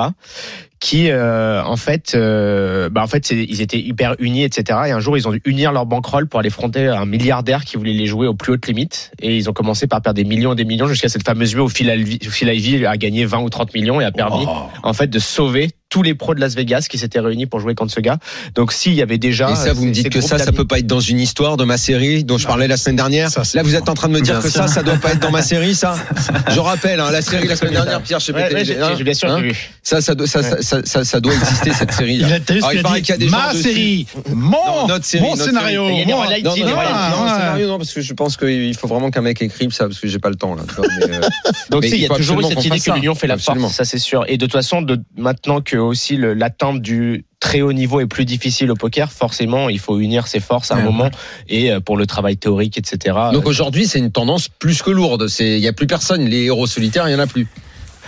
Qui, 0.80 1.10
euh, 1.10 1.64
en 1.64 1.76
fait, 1.76 2.14
euh, 2.14 2.90
bah 2.90 3.02
en 3.02 3.08
fait, 3.08 3.32
ils 3.32 3.62
étaient 3.62 3.80
hyper 3.80 4.16
unis, 4.20 4.44
etc. 4.44 4.80
Et 4.88 4.92
un 4.92 5.00
jour, 5.00 5.18
ils 5.18 5.28
ont 5.28 5.32
dû 5.32 5.42
unir 5.46 5.72
leur 5.72 5.86
bankroll 5.88 6.28
pour 6.28 6.40
aller 6.40 6.52
fronter 6.52 6.88
un 6.88 7.06
milliardaire 7.06 7.66
qui 7.66 7.78
voulait 7.78 7.94
les 7.94 8.06
jouer 8.06 8.28
aux 8.28 8.36
plus 8.36 8.54
hautes 8.54 8.68
limites. 8.68 9.12
Et 9.20 9.36
ils 9.36 9.50
ont 9.50 9.54
commencé 9.54 9.88
par 9.88 10.02
perdre 10.02 10.18
des 10.18 10.24
millions 10.24 10.54
et 10.54 10.56
des 10.56 10.66
millions 10.66 10.88
jusqu'à 10.88 11.10
cette 11.10 11.26
fameuse 11.26 11.56
nuit 11.56 11.62
où 11.62 11.70
Phil 11.70 11.88
Ivey, 11.88 12.20
Phil 12.30 12.48
Ivey 12.50 12.86
a 12.86 12.96
gagné 12.98 13.26
20 13.26 13.40
ou 13.40 13.50
30 13.50 13.74
millions 13.74 14.00
et 14.00 14.06
a 14.06 14.12
permis, 14.12 14.46
Oh. 14.48 14.68
en 14.84 14.94
fait, 14.94 15.08
de 15.08 15.20
sauver 15.20 15.72
tous 15.90 16.04
les 16.04 16.14
pros 16.16 16.34
de 16.36 16.40
Las 16.42 16.56
Vegas 16.56 16.88
qui 16.90 16.98
s'étaient 16.98 17.20
réunis 17.20 17.46
pour 17.46 17.60
jouer 17.60 17.74
contre 17.76 17.94
ce 17.94 18.00
gars. 18.02 18.18
Donc, 18.56 18.74
s'il 18.74 18.94
y 18.94 19.02
avait 19.02 19.18
déjà. 19.18 19.52
Et 19.52 19.56
ça, 19.56 19.74
vous 19.74 19.86
me 19.86 19.92
dites 19.92 20.10
que 20.10 20.22
ça, 20.22 20.38
ça 20.38 20.52
peut 20.52 20.66
pas 20.66 20.80
être 20.80 20.88
dans 20.88 21.00
une 21.00 21.20
histoire 21.20 21.56
de 21.58 21.64
ma 21.64 21.78
série 21.78 22.24
dont 22.24 22.38
je 22.38 22.46
parlais 22.48 22.68
la 22.68 22.78
semaine 22.78 22.98
dernière. 22.98 23.30
Ça, 23.30 23.44
Là, 23.54 23.64
vous 23.64 23.76
êtes 23.76 23.88
en 23.90 23.94
train 23.94 24.08
de 24.10 24.14
me 24.14 24.22
dire 24.22 24.34
Bien 24.36 24.42
que 24.44 24.50
sûr. 24.50 24.62
ça, 24.62 24.68
ça 24.68 24.84
doit 24.84 24.98
pas 24.98 25.12
être 25.14 25.20
dans 25.22 25.32
ma 25.32 25.42
série, 25.42 25.76
ça. 25.76 25.96
Je 26.54 26.60
rappelle, 26.60 27.00
hein, 27.00 27.10
la 27.12 27.22
série 27.22 27.48
la 27.48 27.56
semaine 27.56 27.74
dernière, 27.74 28.02
Pierre, 28.02 28.20
je 28.20 28.26
sais 28.26 28.34
pas. 28.34 28.40
Ouais, 28.48 28.54
ouais, 28.54 28.66
j'ai- 28.66 28.78
j'ai- 28.98 29.04
bien 29.04 29.14
sûr, 29.14 29.30
Hein 29.32 29.42
vu. 29.42 29.70
Ça, 29.84 30.02
ça, 30.02 30.16
doit- 30.16 30.28
ça, 30.28 30.44
ça, 30.44 30.62
ça, 30.62 30.82
ça, 30.84 31.04
ça 31.06 31.20
doit 31.20 31.34
exister 31.34 31.72
cette 31.74 31.92
série. 31.92 32.16
Il 32.16 32.26
vu 32.26 32.32
ce 32.48 32.54
Alors, 32.58 32.74
il 32.74 32.82
paraît 32.82 33.02
qu'il 33.02 33.10
y 33.10 33.14
a 33.14 33.18
des 33.18 33.30
Ma 33.30 33.54
gens 33.54 33.60
série, 33.60 34.08
mon, 34.34 34.52
Non, 34.52 34.88
notre 34.88 35.06
série, 35.06 35.24
mon 35.24 35.32
notre 35.32 35.44
scénario. 35.46 35.84
série. 35.88 35.94
Il 35.96 36.00
y 36.00 36.02
a 36.02 36.06
des 36.06 36.12
mon- 36.14 36.22
highlights, 36.22 36.44
Non, 36.46 36.56
non, 36.58 36.66
non, 36.66 36.76
Ah, 36.78 37.24
ouais. 37.24 37.30
scénario, 37.30 37.68
non, 37.68 37.78
parce 37.78 37.94
que 37.94 38.02
je 38.02 38.14
pense 38.14 38.36
qu'il 38.38 38.76
faut 38.76 38.88
vraiment 38.88 39.10
qu'un 39.12 39.22
mec 39.22 39.42
écrive 39.42 39.72
ça, 39.72 39.86
parce 39.88 40.00
que 40.00 40.08
j'ai 40.08 40.20
pas 40.20 40.30
le 40.30 40.36
temps, 40.36 40.56
là. 40.56 40.64
euh, 40.80 41.22
Donc 41.70 41.86
si, 41.86 41.96
il 41.96 42.02
y 42.02 42.06
a 42.06 42.10
toujours 42.10 42.46
cette 42.46 42.64
idée 42.66 42.80
que 42.80 42.92
l'union 42.92 43.16
fait 43.16 43.28
la 43.28 43.38
force, 43.38 43.74
ça 43.74 43.86
c'est 43.86 44.00
sûr. 44.00 44.24
Et 44.28 44.38
de 44.38 44.46
toute 44.46 44.54
façon, 44.54 44.82
de, 44.82 45.00
maintenant 45.18 45.62
que 45.62 45.77
aussi 45.78 46.18
l'atteinte 46.18 46.82
du 46.82 47.26
très 47.40 47.62
haut 47.62 47.74
niveau 47.74 48.00
est 48.00 48.08
plus 48.08 48.26
difficile 48.26 48.72
au 48.72 48.76
poker, 48.76 49.12
forcément, 49.12 49.70
il 49.70 49.80
faut 49.80 50.00
unir 50.00 50.28
ses 50.28 50.40
forces 50.40 50.72
à 50.72 50.76
un 50.76 50.80
Ouais. 50.80 50.84
moment 50.86 51.10
et 51.48 51.72
euh, 51.72 51.80
pour 51.80 51.96
le 51.98 52.06
travail 52.08 52.38
théorique, 52.38 52.78
etc. 52.78 53.16
Donc 53.32 53.46
euh, 53.46 53.50
aujourd'hui, 53.50 53.86
c'est 53.88 54.00
une 54.00 54.12
tendance 54.12 54.50
plus 54.50 54.82
que 54.82 54.90
lourde. 54.92 55.28
C'est, 55.28 55.58
il 55.58 55.60
y 55.60 55.68
a 55.68 55.74
plus 55.74 55.88
personne. 55.88 56.26
Les 56.26 56.46
héros 56.46 56.68
solitaires, 56.68 57.08
il 57.08 57.12
y 57.12 57.16
en 57.16 57.20
a 57.20 57.28
plus. 57.28 57.48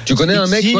Tu 0.06 0.16
connais 0.16 0.36
un 0.36 0.48
mec, 0.48 0.64
Si, 0.64 0.74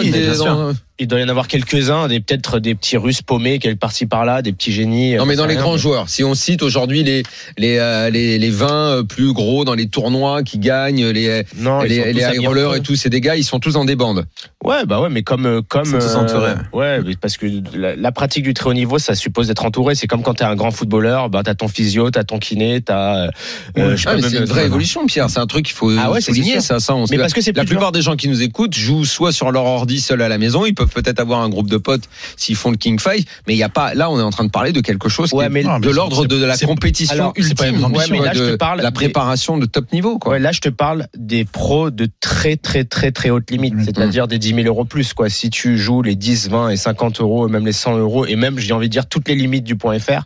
il 1.00 1.08
doit 1.08 1.20
y 1.20 1.24
en 1.24 1.30
avoir 1.30 1.48
quelques-uns, 1.48 2.08
des 2.08 2.20
peut-être 2.20 2.60
des 2.60 2.76
petits 2.76 2.98
Russes 2.98 3.22
paumés, 3.22 3.60
quelque 3.60 3.80
par-ci 3.80 4.06
par-là, 4.06 4.42
des 4.42 4.52
petits 4.54 4.72
génies. 4.72 5.16
Non, 5.16 5.26
mais 5.26 5.34
euh, 5.34 5.38
dans 5.38 5.46
les 5.46 5.56
grands 5.56 5.78
joueurs. 5.78 6.10
Si 6.10 6.24
on 6.24 6.36
cite 6.36 6.62
aujourd'hui 6.62 7.04
les 7.04 7.24
les 7.58 7.78
euh, 7.78 8.10
les 8.10 8.38
les 8.38 8.50
20 8.50 8.70
euh, 8.72 9.04
plus 9.04 9.34
gros 9.34 9.64
dans 9.66 9.74
les 9.76 9.88
tournois 9.88 10.44
qui 10.44 10.60
gagnent, 10.60 11.08
les 11.08 11.44
Non, 11.58 11.82
les, 11.82 11.98
tous 11.98 12.04
les 12.18 12.22
high 12.22 12.46
rollers 12.46 12.76
et 12.76 12.82
tout, 12.82 12.96
c'est 12.96 13.10
des 13.10 13.22
gars, 13.22 13.36
ils 13.36 13.44
sont 13.44 13.60
tous 13.60 13.74
dans 13.74 13.86
des 13.86 13.96
bandes. 13.96 14.26
Ouais, 14.64 14.86
bah 14.86 15.00
ouais, 15.00 15.10
mais 15.10 15.24
comme 15.24 15.46
euh, 15.46 15.62
comme 15.68 15.88
entourés. 16.16 16.54
ouais, 16.74 17.02
mais 17.02 17.16
parce 17.16 17.38
que 17.38 17.46
la, 17.74 17.96
la 17.96 18.12
pratique 18.12 18.44
du 18.44 18.54
très 18.54 18.70
haut 18.70 18.74
niveau, 18.74 19.00
ça 19.00 19.16
suppose 19.16 19.48
d'être 19.48 19.66
entouré. 19.66 19.96
C'est 19.96 20.08
comme 20.08 20.22
quand 20.22 20.34
t'es 20.34 20.44
un 20.44 20.56
grand 20.56 20.72
footballeur, 20.72 21.30
bah 21.30 21.42
t'as 21.46 21.56
ton 21.56 21.70
physio, 21.70 22.12
t'as 22.12 22.26
ton 22.26 22.40
kiné, 22.40 22.82
t'as. 22.82 23.28
euh, 23.28 23.32
euh, 23.78 23.98
sais 23.98 24.10
Ah, 24.10 24.16
c'est 24.22 24.38
une 24.38 24.44
vraie 24.46 24.66
évolution, 24.66 25.06
Pierre. 25.06 25.30
C'est 25.30 25.40
un 25.40 25.48
truc 25.48 25.66
qu'il 25.66 25.76
faut 25.76 25.92
Ah 25.98 26.12
ouais, 26.12 26.20
c'est 26.20 26.34
souligner, 26.34 26.60
ça. 26.60 26.80
ça 26.80 26.94
on 26.94 27.06
Mais 27.10 27.18
parce 27.18 27.34
que 27.34 27.42
c'est 27.42 27.56
la 27.56 27.64
plupart 27.64 27.92
des 27.94 28.02
gens 28.02 28.16
qui 28.18 28.28
nous 28.28 28.42
écoutent 28.42 28.76
jouent 28.76 29.06
soit 29.06 29.32
sur 29.32 29.52
leur 29.52 29.64
ordi 29.64 30.02
seul 30.02 30.22
à 30.22 30.28
la 30.28 30.38
maison, 30.38 30.66
ils 30.66 30.74
peuvent 30.76 30.89
peut-être 30.90 31.20
avoir 31.20 31.42
un 31.42 31.50
groupe 31.50 31.70
de 31.70 31.78
potes 31.78 32.04
s'ils 32.38 32.56
font 32.56 32.72
le 32.72 32.78
King 32.78 33.00
Five, 33.00 33.24
mais 33.48 33.54
il 33.56 33.58
y 33.58 33.64
a 33.64 33.70
pas. 33.70 33.94
Là, 33.94 34.10
on 34.10 34.20
est 34.20 34.24
en 34.24 34.30
train 34.30 34.46
de 34.46 34.50
parler 34.52 34.72
de 34.72 34.82
quelque 34.82 35.10
chose 35.10 35.34
Ouais, 35.34 35.46
qui 35.48 35.52
mais 35.54 35.60
est 35.62 35.80
de 35.80 35.90
l'ordre 35.90 36.26
de 36.26 36.44
la 36.46 36.58
compétition 36.58 37.14
alors, 37.14 37.34
c'est 37.38 37.56
pas 37.58 37.66
ultime, 37.68 37.80
une 37.80 37.86
ambition, 37.86 38.14
ouais, 38.16 38.20
mais 38.22 38.26
là, 38.26 38.34
je 38.34 38.44
de 38.44 38.52
te 38.52 38.56
parle 38.56 38.82
la 38.82 38.90
des- 38.90 38.94
préparation 38.94 39.58
de 39.58 39.66
top 39.66 39.92
niveau, 39.94 40.20
quoi. 40.20 40.34
Ouais, 40.34 40.40
là, 40.40 40.52
je 40.52 40.60
te 40.62 40.70
parle 40.70 41.08
des 41.18 41.46
pros 41.46 41.90
de 41.92 42.08
très, 42.20 42.56
très, 42.56 42.84
très, 42.84 43.12
très 43.12 43.30
haute 43.30 43.50
limite. 43.52 43.74
C'est-à-dire 43.84 44.28
des 44.28 44.38
10 44.40 44.50
000 44.56 44.62
euros 44.68 44.86
plus, 44.86 45.14
quoi. 45.14 45.30
Si 45.30 45.50
tu 45.50 45.78
joues 45.78 46.02
les 46.02 46.16
10, 46.16 46.50
20 46.50 46.70
et 46.70 46.78
50 46.78 47.20
euros, 47.22 47.48
et 47.48 47.52
même 47.52 47.66
les 47.66 47.72
100 47.74 47.98
euros, 47.98 48.26
et 48.26 48.36
même, 48.36 48.58
j'ai 48.60 48.74
envie 48.74 48.88
de 48.88 48.92
dire, 48.92 49.08
toutes 49.08 49.28
les 49.28 49.36
limites 49.36 49.64
du 49.64 49.76
point 49.76 49.98
FR, 50.00 50.22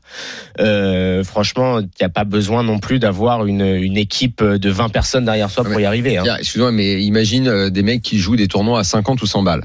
euh, 0.60 1.24
franchement, 1.24 1.80
il 1.80 1.88
n'y 2.00 2.06
a 2.06 2.10
pas 2.10 2.24
besoin 2.24 2.64
non 2.64 2.80
plus 2.80 3.00
d'avoir 3.00 3.46
une, 3.46 3.62
une 3.66 3.98
équipe 3.98 4.44
de 4.44 4.70
20 4.70 4.90
personnes 4.90 5.26
derrière 5.26 5.50
soi 5.50 5.64
pour 5.64 5.80
y 5.80 5.86
arriver. 5.86 6.18
hein. 6.18 6.22
Tiens, 6.24 6.38
Excuse-moi, 6.38 6.72
mais 6.72 7.02
imagine 7.04 7.48
euh, 7.48 7.70
des 7.70 7.84
mecs 7.84 8.02
qui 8.02 8.20
jouent 8.20 8.36
des 8.36 8.48
tournois 8.48 8.80
à 8.80 8.84
50 8.84 9.22
ou 9.22 9.26
100 9.26 9.44
balles. 9.44 9.64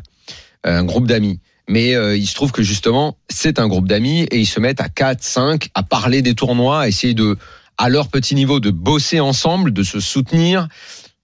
Un 0.65 0.85
groupe 0.85 1.07
d'amis. 1.07 1.41
Mais 1.69 1.95
euh, 1.95 2.17
il 2.17 2.27
se 2.27 2.35
trouve 2.35 2.51
que 2.51 2.63
justement, 2.63 3.19
c'est 3.29 3.59
un 3.59 3.69
groupe 3.69 3.87
d'amis 3.87 4.23
et 4.31 4.39
ils 4.39 4.47
se 4.47 4.59
mettent 4.59 4.81
à 4.81 4.89
4, 4.89 5.23
5 5.23 5.69
à 5.75 5.83
parler 5.83 6.23
des 6.23 6.35
tournois, 6.35 6.81
à 6.81 6.89
essayer 6.89 7.15
de, 7.15 7.37
à 7.77 7.89
leur 7.91 8.09
petit 8.09 8.35
niveau, 8.35 8.59
de 8.59 8.71
bosser 8.71 9.21
ensemble, 9.21 9.73
de 9.73 9.83
se 9.83 10.01
soutenir. 10.01 10.69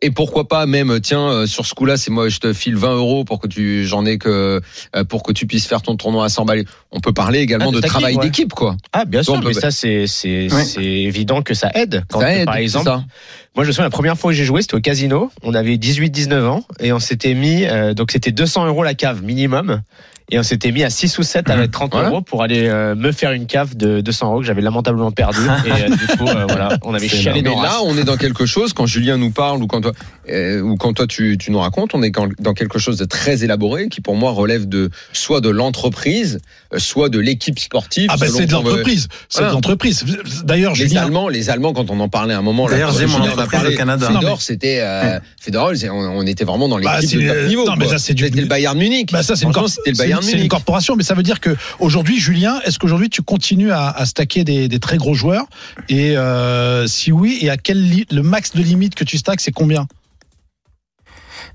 Et 0.04 0.10
pourquoi 0.10 0.46
pas 0.46 0.66
même, 0.66 1.00
tiens, 1.00 1.28
euh, 1.30 1.46
sur 1.46 1.64
ce 1.64 1.72
coup-là, 1.74 1.96
c'est 1.96 2.10
moi, 2.10 2.28
je 2.28 2.38
te 2.38 2.52
file 2.52 2.76
20 2.76 2.94
euros 2.96 3.24
pour 3.24 3.40
que 3.40 3.46
tu, 3.46 3.86
j'en 3.86 4.04
ai 4.04 4.18
que, 4.18 4.60
euh, 4.94 5.04
pour 5.04 5.22
que 5.22 5.32
tu 5.32 5.46
puisses 5.46 5.66
faire 5.66 5.80
ton 5.80 5.96
tournoi 5.96 6.26
à 6.26 6.28
100 6.28 6.44
balles. 6.44 6.64
On 6.92 7.00
peut 7.00 7.14
parler 7.14 7.38
également 7.38 7.70
Ah, 7.72 7.74
de 7.76 7.80
travail 7.80 8.16
ouais. 8.16 8.22
d'équipe, 8.22 8.52
quoi. 8.52 8.76
Ah, 8.92 9.06
bien 9.06 9.22
sûr, 9.22 9.32
Donc, 9.36 9.44
mais 9.46 9.54
bah- 9.54 9.60
ça, 9.62 9.70
c'est, 9.70 10.06
c'est, 10.06 10.52
Ouais. 10.52 10.62
c'est 10.62 10.84
évident 10.84 11.40
que 11.40 11.54
ça 11.54 11.70
aide. 11.74 12.04
Quand, 12.10 12.20
Ça 12.20 12.34
aide, 12.36 12.44
par 12.44 12.56
exemple, 12.56 12.84
ça. 12.84 13.02
Moi, 13.56 13.64
je 13.64 13.68
me 13.68 13.72
souviens, 13.72 13.84
la 13.84 13.90
première 13.90 14.18
fois 14.18 14.32
que 14.32 14.36
j'ai 14.36 14.44
joué, 14.44 14.60
c'était 14.60 14.74
au 14.74 14.80
casino. 14.80 15.30
On 15.42 15.54
avait 15.54 15.78
18-19 15.78 16.44
ans 16.46 16.64
et 16.80 16.92
on 16.92 16.98
s'était 16.98 17.32
mis, 17.32 17.64
euh, 17.64 17.94
donc 17.94 18.10
c'était 18.10 18.30
200 18.32 18.66
euros 18.66 18.82
la 18.84 18.92
cave 18.92 19.22
minimum. 19.22 19.80
Et 20.30 20.38
on 20.38 20.42
s'était 20.42 20.72
mis 20.72 20.82
à 20.82 20.88
6 20.88 21.18
ou 21.18 21.22
7 21.22 21.50
avec 21.50 21.70
30 21.70 21.92
Voilà. 21.92 22.08
euros 22.08 22.22
pour 22.22 22.42
aller 22.42 22.66
euh, 22.66 22.94
me 22.94 23.12
faire 23.12 23.32
une 23.32 23.46
cave 23.46 23.76
de 23.76 24.00
200 24.00 24.26
euros 24.30 24.40
que 24.40 24.46
j'avais 24.46 24.62
lamentablement 24.62 25.12
perdu. 25.12 25.38
Et 25.66 25.70
euh, 25.70 25.88
du 25.94 26.06
coup, 26.16 26.26
euh, 26.26 26.46
voilà, 26.48 26.78
on 26.82 26.94
avait 26.94 27.08
chialé 27.08 27.42
Mais 27.42 27.50
nos 27.50 27.62
là, 27.62 27.80
on 27.84 27.96
est 27.98 28.04
dans 28.04 28.16
quelque 28.16 28.46
chose, 28.46 28.72
quand 28.72 28.86
Julien 28.86 29.18
nous 29.18 29.30
parle 29.30 29.62
ou 29.62 29.66
quand 29.66 29.82
toi, 29.82 29.92
euh, 30.30 30.62
ou 30.62 30.76
quand 30.76 30.94
toi 30.94 31.06
tu, 31.06 31.36
tu 31.36 31.50
nous 31.50 31.58
racontes, 31.58 31.90
on 31.94 32.02
est 32.02 32.10
dans 32.38 32.54
quelque 32.54 32.78
chose 32.78 32.96
de 32.96 33.04
très 33.04 33.44
élaboré 33.44 33.88
qui 33.90 34.00
pour 34.00 34.16
moi 34.16 34.30
relève 34.30 34.66
de 34.66 34.88
soit 35.12 35.42
de 35.42 35.50
l'entreprise, 35.50 36.40
soit 36.78 37.10
de 37.10 37.18
l'équipe 37.18 37.58
sportive. 37.58 38.08
Ah 38.10 38.16
ben 38.18 38.26
selon 38.26 38.38
c'est 38.38 38.46
de 38.46 38.52
l'entreprise, 38.52 39.08
c'est 39.28 39.38
Voilà. 39.40 39.50
de 39.50 39.54
l'entreprise. 39.56 40.04
D'ailleurs, 40.44 40.72
Les 40.72 40.88
Julien, 40.88 41.02
Allemands, 41.02 41.28
les 41.28 41.50
Allemands, 41.50 41.74
quand 41.74 41.90
on 41.90 42.00
en 42.00 42.08
parlait 42.08 42.32
à 42.32 42.38
un 42.38 42.42
moment, 42.42 42.66
là, 42.66 42.72
D'ailleurs, 42.76 42.94
en 42.96 43.38
a 43.38 43.46
parlé, 43.46 43.74
au 43.74 43.76
Canada. 43.76 44.06
Fedor, 44.06 44.22
mais- 44.22 44.36
c'était 44.40 44.78
euh, 44.80 45.18
Fedor, 45.38 45.72
on, 45.90 45.92
on 45.92 46.22
était 46.26 46.44
vraiment 46.44 46.66
dans 46.68 46.80
Bah, 46.80 46.94
l'équipe 47.00 47.10
c'est 47.10 47.22
de 47.22 47.28
top 47.28 47.36
le- 47.36 47.48
niveau. 47.48 47.66
non, 47.66 47.74
mais 47.76 47.88
ça, 47.88 47.98
c'est 47.98 48.14
du- 48.14 48.24
C'était 48.24 48.40
le 48.40 48.46
Bayern 48.46 48.78
Munich. 48.78 49.10
Bah 49.12 49.22
ça 49.22 49.36
c'est 49.36 49.44
une, 49.44 49.52
c'était 49.68 49.90
le 49.90 49.96
c'est 50.22 50.38
une 50.38 50.48
corporation, 50.48 50.96
mais 50.96 51.02
ça 51.02 51.14
veut 51.14 51.22
dire 51.22 51.40
que 51.40 51.56
aujourd'hui, 51.78 52.18
Julien, 52.18 52.60
est-ce 52.64 52.78
qu'aujourd'hui 52.78 53.10
tu 53.10 53.22
continues 53.22 53.72
à, 53.72 53.90
à 53.90 54.06
stacker 54.06 54.44
des, 54.44 54.68
des 54.68 54.78
très 54.78 54.96
gros 54.96 55.14
joueurs? 55.14 55.46
Et 55.88 56.16
euh, 56.16 56.86
si 56.86 57.12
oui, 57.12 57.38
et 57.40 57.50
à 57.50 57.56
quel 57.56 58.04
le 58.10 58.22
max 58.22 58.52
de 58.52 58.62
limite 58.62 58.94
que 58.94 59.04
tu 59.04 59.18
stacks, 59.18 59.40
c'est 59.40 59.52
combien? 59.52 59.86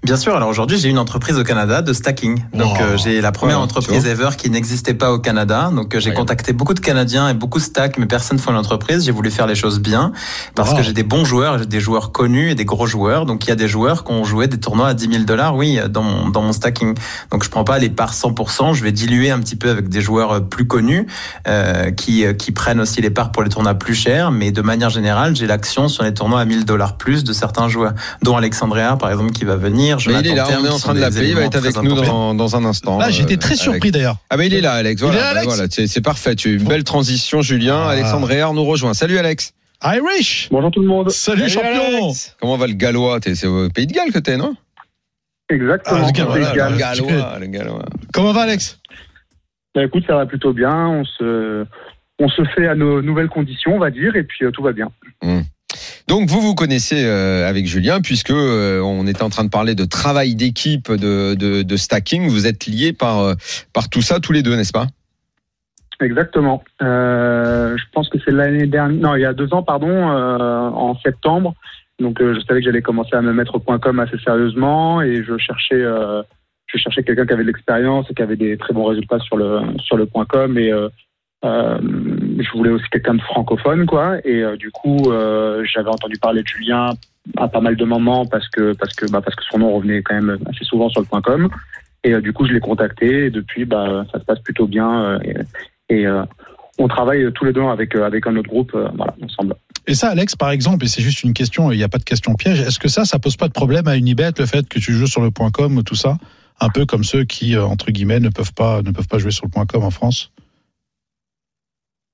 Bien 0.02 0.16
sûr, 0.16 0.34
alors 0.36 0.48
aujourd'hui 0.50 0.78
j'ai 0.80 0.90
une 0.90 0.98
entreprise 0.98 1.38
au 1.38 1.44
Canada 1.44 1.82
de 1.82 1.92
stacking. 1.94 2.42
Donc 2.54 2.78
Wow. 2.80 2.82
euh, 2.86 2.98
j'ai 2.98 3.20
la 3.22 3.32
première 3.34 3.60
entreprise 3.60 4.06
ever 4.08 4.30
qui 4.38 4.50
n'existait 4.50 4.94
pas 4.94 5.12
au 5.12 5.20
Canada. 5.20 5.70
Donc 5.76 5.94
euh, 5.94 6.00
j'ai 6.00 6.14
contacté 6.14 6.54
beaucoup 6.54 6.74
de 6.74 6.80
Canadiens 6.80 7.28
et 7.30 7.34
beaucoup 7.34 7.60
de 7.60 7.64
stack, 7.64 7.98
mais 7.98 8.06
personne 8.06 8.40
font 8.40 8.52
l'entreprise. 8.54 9.04
J'ai 9.06 9.12
voulu 9.12 9.30
faire 9.30 9.46
les 9.46 9.56
choses 9.56 9.80
bien 9.80 10.14
parce 10.56 10.72
Wow. 10.72 10.78
que 10.78 10.84
j'ai 10.84 10.94
des 10.94 11.04
bons 11.04 11.26
joueurs, 11.26 11.60
j'ai 11.60 11.66
des 11.66 11.82
joueurs 11.82 12.12
connus 12.14 12.52
et 12.52 12.56
des 12.56 12.64
gros 12.66 12.88
joueurs. 12.88 13.26
Donc 13.26 13.46
il 13.46 13.50
y 13.50 13.52
a 13.52 13.56
des 13.56 13.68
joueurs 13.68 14.04
qui 14.06 14.12
ont 14.14 14.24
joué 14.24 14.48
des 14.48 14.58
tournois 14.60 14.88
à 14.88 14.94
10 14.94 15.10
000 15.12 15.24
dollars, 15.26 15.56
oui, 15.58 15.80
dans 15.90 16.02
mon, 16.02 16.30
dans 16.30 16.42
mon 16.42 16.54
stacking. 16.54 16.96
Donc 17.30 17.44
je 17.44 17.50
prends 17.50 17.66
pas 17.66 17.78
les 17.78 17.90
parts 17.90 18.14
100%, 18.14 18.74
je 18.74 18.84
vais 18.84 18.94
diluer 18.94 19.32
un 19.32 19.40
petit 19.40 19.58
peu 19.58 19.70
avec 19.70 19.90
des 19.90 20.02
joueurs 20.02 20.32
euh, 20.32 20.40
plus 20.40 20.66
connus 20.66 21.08
euh, 21.48 21.92
qui, 21.92 22.26
euh, 22.26 22.34
qui 22.34 22.52
prennent 22.54 22.80
aussi 22.80 23.02
les 23.02 23.10
parts 23.10 23.32
pour 23.34 23.44
les 23.44 23.50
tournois 23.50 23.74
plus 23.76 23.96
chers. 23.96 24.32
Mais 24.32 24.52
de 24.52 24.62
manière 24.62 24.90
générale, 24.90 25.36
j'ai 25.36 25.46
l'action 25.46 25.90
sur 25.90 26.04
les 26.04 26.14
tournois 26.14 26.40
à 26.40 26.46
1000 26.46 26.64
dollars 26.66 26.96
plus 26.98 27.24
de 27.26 27.34
certains 27.34 27.68
joueurs, 27.68 27.94
dont 28.24 28.38
Alexandria 28.38 28.96
par 28.96 29.12
exemple 29.12 29.32
qui 29.34 29.44
va 29.46 29.58
venir. 29.58 29.88
Mais 30.08 30.19
il 30.19 30.28
est 30.28 30.36
là, 30.36 30.43
Terme, 30.45 30.63
on 30.63 30.65
est 30.67 30.73
en 30.73 30.78
train 30.78 30.93
de 30.93 30.99
l'appeler, 30.99 31.30
il 31.30 31.36
va 31.36 31.43
être 31.43 31.56
avec 31.56 31.75
nous 31.82 31.95
dans, 31.95 32.34
dans 32.34 32.56
un 32.56 32.65
instant. 32.65 32.97
Là, 32.97 33.10
j'étais 33.10 33.36
euh, 33.36 33.38
très 33.38 33.52
Alex. 33.52 33.62
surpris 33.63 33.91
d'ailleurs. 33.91 34.17
Ah 34.30 34.38
ben 34.38 34.43
il 34.43 34.54
est 34.54 34.62
là, 34.62 34.73
Alex. 34.73 35.02
Voilà, 35.02 35.17
Il 35.17 35.19
est 35.19 35.21
là, 35.21 35.34
bah, 35.34 35.39
Alex 35.39 35.56
voilà, 35.56 35.88
c'est 35.88 36.02
parfait. 36.02 36.36
Tu 36.36 36.49
as 36.49 36.52
eu 36.52 36.58
une 36.58 36.67
belle 36.67 36.84
transition, 36.84 37.41
Julien. 37.41 37.78
Ah. 37.86 37.89
Alexandre 37.91 38.28
Réard 38.28 38.54
nous 38.54 38.65
rejoint. 38.65 38.93
Salut 38.93 39.17
Alex. 39.17 39.54
Irish 39.84 40.49
Bonjour 40.52 40.71
tout 40.71 40.82
le 40.82 40.88
monde. 40.88 41.10
Salut, 41.10 41.47
champion 41.49 42.13
Comment 42.41 42.58
va 42.58 42.67
le 42.67 42.73
Gallois 42.73 43.19
T'es- 43.19 43.36
C'est 43.36 43.47
au 43.47 43.69
Pays 43.69 43.88
de 43.88 43.93
Galles 43.93 44.12
que 44.12 44.19
t'es, 44.19 44.36
non? 44.36 44.56
Exactement. 45.49 46.02
Ah, 46.04 46.08
le 46.08 46.78
Gallois, 46.78 47.39
le 47.39 47.47
le. 47.47 47.86
Comment 48.13 48.34
va 48.34 48.41
Alex? 48.41 48.80
Bah, 49.73 49.84
écoute, 49.84 50.04
ça 50.06 50.15
va 50.15 50.25
plutôt 50.25 50.54
bien. 50.54 50.88
On 50.88 51.06
se, 51.06 51.65
on 52.19 52.28
se 52.28 52.43
fait 52.56 52.67
à 52.67 52.75
nos 52.75 53.02
nouvelles 53.02 53.30
conditions, 53.30 53.75
on 53.75 53.80
va 53.80 53.89
dire, 53.89 54.15
et 54.15 54.23
puis 54.23 54.45
euh, 54.45 54.52
tout 54.52 54.62
va 54.62 54.73
bien. 54.73 54.89
Donc 56.08 56.27
vous 56.27 56.41
vous 56.41 56.55
connaissez 56.55 57.05
euh, 57.05 57.47
avec 57.47 57.67
Julien 57.67 58.01
puisque 58.01 58.32
euh, 58.32 58.82
on 58.82 59.05
était 59.05 59.21
en 59.21 59.29
train 59.29 59.43
de 59.43 59.49
parler 59.49 59.75
de 59.75 59.86
travail 59.86 60.36
d'équipe, 60.36 60.91
de, 60.91 61.75
stacking. 61.77 62.27
Vous 62.27 62.47
êtes 62.47 62.65
liés 62.65 62.93
par 62.93 63.19
euh, 63.19 63.36
par 63.73 63.89
tout 63.89 64.01
ça 64.01 64.19
tous 64.19 64.34
les 64.34 64.41
deux, 64.41 64.55
n'est-ce 64.55 64.71
pas? 64.73 64.88
Exactement. 66.01 66.63
Je 66.79 67.84
pense 67.93 68.10
que 68.10 68.17
c'est 68.23 68.32
l'année 68.32 68.67
dernière, 68.67 68.99
non, 68.99 69.15
il 69.15 69.21
y 69.21 69.25
a 69.25 69.34
deux 69.34 69.53
ans, 69.53 69.63
pardon, 69.63 69.91
en 70.08 70.97
septembre. 70.99 71.55
Donc, 71.99 72.19
je 72.21 72.39
savais 72.47 72.62
que 72.62 72.65
j'allais 72.65 72.82
commencer 72.82 73.17
à 73.17 73.21
me 73.21 73.34
mettre 73.34 73.55
au 73.55 73.60
point 73.60 73.79
com 73.79 73.99
assez 73.99 74.17
sérieusement, 74.19 75.01
et 75.01 75.21
je 75.25 75.38
cherchais, 75.38 75.84
je 76.67 76.78
cherchais 76.78 77.03
quelqu'un 77.03 77.26
qui 77.26 77.34
avait 77.34 77.43
de 77.43 77.47
l'expérience 77.47 78.09
et 78.09 78.13
qui 78.13 78.22
avait 78.22 78.38
des 78.38 78.55
très 78.55 78.74
bons 78.74 78.86
résultats 78.86 79.20
sur 79.20 79.36
le 79.36 79.59
sur 79.80 79.97
le 79.97 80.05
point 80.05 80.24
com, 80.24 80.57
et 80.57 80.72
euh, 81.46 81.80
je 81.82 82.58
voulais 82.58 82.72
aussi 82.72 82.86
quelqu'un 82.92 83.14
de 83.14 83.22
francophone, 83.22 83.86
quoi. 83.86 84.18
Et 84.26 84.44
euh, 84.44 84.58
du 84.58 84.72
coup, 84.72 84.98
euh, 85.08 85.64
j'avais 85.66 85.90
entendu 85.90 86.18
parler 86.18 86.42
de 86.44 86.48
Julien 86.48 86.90
à 87.38 87.48
pas 87.48 87.62
mal 87.62 87.76
de 87.76 87.86
moments 87.86 88.26
parce 88.26 88.48
que 88.50 88.74
parce 88.74 88.94
que 88.94 89.10
bah, 89.10 89.22
parce 89.24 89.36
que 89.36 89.44
son 89.50 89.60
nom 89.60 89.74
revenait 89.74 90.02
quand 90.02 90.16
même 90.16 90.38
assez 90.48 90.66
souvent 90.66 90.90
sur 90.90 91.02
le 91.02 91.08
point 91.08 91.22
.com. 91.22 91.50
Et 92.04 92.20
du 92.22 92.32
coup, 92.32 92.46
je 92.46 92.54
l'ai 92.54 92.60
contacté. 92.60 93.26
Et 93.26 93.30
depuis, 93.30 93.66
bah, 93.66 94.06
ça 94.12 94.20
se 94.20 94.26
passe 94.26 94.40
plutôt 94.40 94.68
bien. 94.68 95.20
et 95.90 96.06
on 96.78 96.88
travaille 96.88 97.30
tous 97.34 97.44
les 97.44 97.52
deux 97.52 97.64
avec 97.64 97.94
avec 97.96 98.26
un 98.26 98.36
autre 98.38 98.50
groupe, 98.50 98.72
voilà, 98.72 99.14
ensemble. 99.22 99.56
Et 99.86 99.96
ça, 99.96 100.10
Alex, 100.10 100.36
par 100.36 100.52
exemple, 100.52 100.86
et 100.86 100.88
c'est 100.88 101.02
juste 101.02 101.24
une 101.24 101.34
question, 101.34 101.72
il 101.72 101.78
n'y 101.78 101.84
a 101.84 101.90
pas 101.90 101.98
de 101.98 102.04
question 102.04 102.36
piège, 102.36 102.62
est-ce 102.62 102.80
que 102.80 102.88
ça, 102.88 103.06
ça 103.06 103.18
pose 103.18 103.36
pas 103.36 103.48
de 103.48 103.54
problème 103.54 103.88
à 103.88 103.98
Unibet, 103.98 104.32
le 104.38 104.46
fait 104.46 104.68
que 104.70 104.80
tu 104.80 104.94
joues 104.94 105.08
sur 105.08 105.22
le 105.22 105.32
point 105.32 105.52
.com 105.52 105.76
ou 105.78 105.84
tout 105.84 105.96
ça? 105.96 106.18
Un 106.62 106.70
peu 106.70 106.86
comme 106.86 107.04
ceux 107.04 107.24
qui, 107.24 107.58
entre 107.58 107.92
guillemets, 107.92 108.20
ne 108.20 108.30
peuvent 108.30 108.54
pas, 108.54 108.82
ne 108.82 108.92
peuvent 108.92 109.08
pas 109.08 109.18
jouer 109.18 109.32
sur 109.32 109.46
le 109.46 109.66
.com 109.66 109.84
en 109.84 109.90
France? 109.90 110.32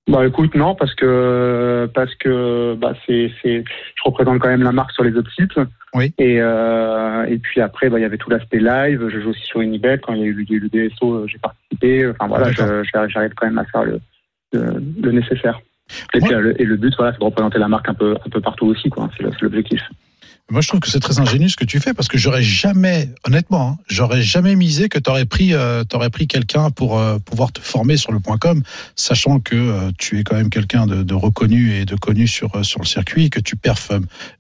Bah 0.08 0.24
écoute, 0.28 0.54
non, 0.54 0.76
parce 0.76 0.94
que 0.94 1.90
parce 1.96 2.14
que 2.16 2.76
bah 2.76 2.94
c'est 3.08 3.32
c'est 3.42 3.64
je 3.96 4.04
représente 4.04 4.38
quand 4.40 4.50
même 4.50 4.62
la 4.62 4.72
marque 4.72 4.92
sur 4.92 5.04
les 5.04 5.16
autres 5.16 5.32
sites. 5.32 5.58
Oui. 5.96 6.14
Et 6.20 6.38
euh, 6.40 7.26
et 7.26 7.40
puis 7.40 7.60
après 7.60 7.90
bah 7.90 7.98
il 7.98 8.04
y 8.04 8.06
avait 8.06 8.18
tout 8.18 8.30
l'aspect 8.30 8.60
live. 8.60 9.08
Je 9.10 9.20
joue 9.20 9.32
aussi 9.32 9.42
sur 9.46 9.62
Unibet 9.62 9.98
quand 10.04 10.14
il 10.14 10.20
y 10.20 10.24
a 10.24 10.28
eu 10.28 10.34
le, 10.34 10.60
le 10.60 10.70
DSO, 10.70 11.14
euh, 11.14 11.26
j'ai 11.28 11.40
participé. 11.40 12.08
Enfin 12.08 12.28
voilà, 12.28 12.52
je- 12.52 12.84
j'arrive 12.94 13.34
quand 13.36 13.48
même 13.48 13.58
à 13.58 13.66
faire 13.66 13.84
le 13.84 14.00
le, 14.54 14.62
le 15.02 15.12
nécessaire. 15.12 15.60
Et, 16.14 16.20
puis, 16.20 16.30
Ouais. 16.30 16.36
euh, 16.36 16.40
le, 16.42 16.62
et 16.62 16.66
le 16.66 16.76
but 16.78 16.94
voilà, 16.98 17.12
c'est 17.14 17.20
de 17.20 17.26
représenter 17.26 17.58
la 17.58 17.68
marque 17.68 17.90
un 17.90 17.94
peu 17.96 18.16
un 18.24 18.30
peu 18.30 18.42
partout 18.42 18.68
aussi 18.68 18.90
quoi. 18.90 19.10
C'est 19.18 19.42
l'objectif. 19.42 19.82
Moi, 20.52 20.62
je 20.62 20.68
trouve 20.68 20.80
que 20.80 20.92
c'est 20.92 21.00
très 21.00 21.18
ingénieux 21.20 21.50
ce 21.50 21.56
que 21.56 21.66
tu 21.66 21.80
fais 21.80 21.96
parce 21.96 22.08
que 22.08 22.20
j'aurais 22.20 22.44
jamais, 22.44 23.10
honnêtement, 23.26 23.70
hein, 23.80 23.84
j'aurais 23.90 24.22
jamais 24.22 24.56
misé 24.56 24.90
que 24.90 25.00
tu 25.00 25.10
aurais 25.10 25.26
pris, 25.26 25.54
euh, 25.56 25.84
pris 26.12 26.28
quelqu'un 26.28 26.70
pour 26.70 27.00
euh, 27.00 27.18
pouvoir 27.18 27.52
te 27.52 27.60
former 27.60 27.98
sur 27.98 28.12
le 28.12 28.20
point 28.20 28.38
.com, 28.38 28.62
sachant 28.96 29.40
que 29.40 29.56
euh, 29.56 29.92
tu 29.98 30.20
es 30.20 30.24
quand 30.24 30.36
même 30.36 30.52
quelqu'un 30.52 30.86
de, 30.86 31.02
de 31.02 31.14
reconnu 31.16 31.74
et 31.74 31.86
de 31.86 31.96
connu 31.96 32.28
sur 32.28 32.56
euh, 32.56 32.62
sur 32.62 32.80
le 32.80 32.86
circuit, 32.86 33.32
que 33.32 33.40
tu 33.40 33.56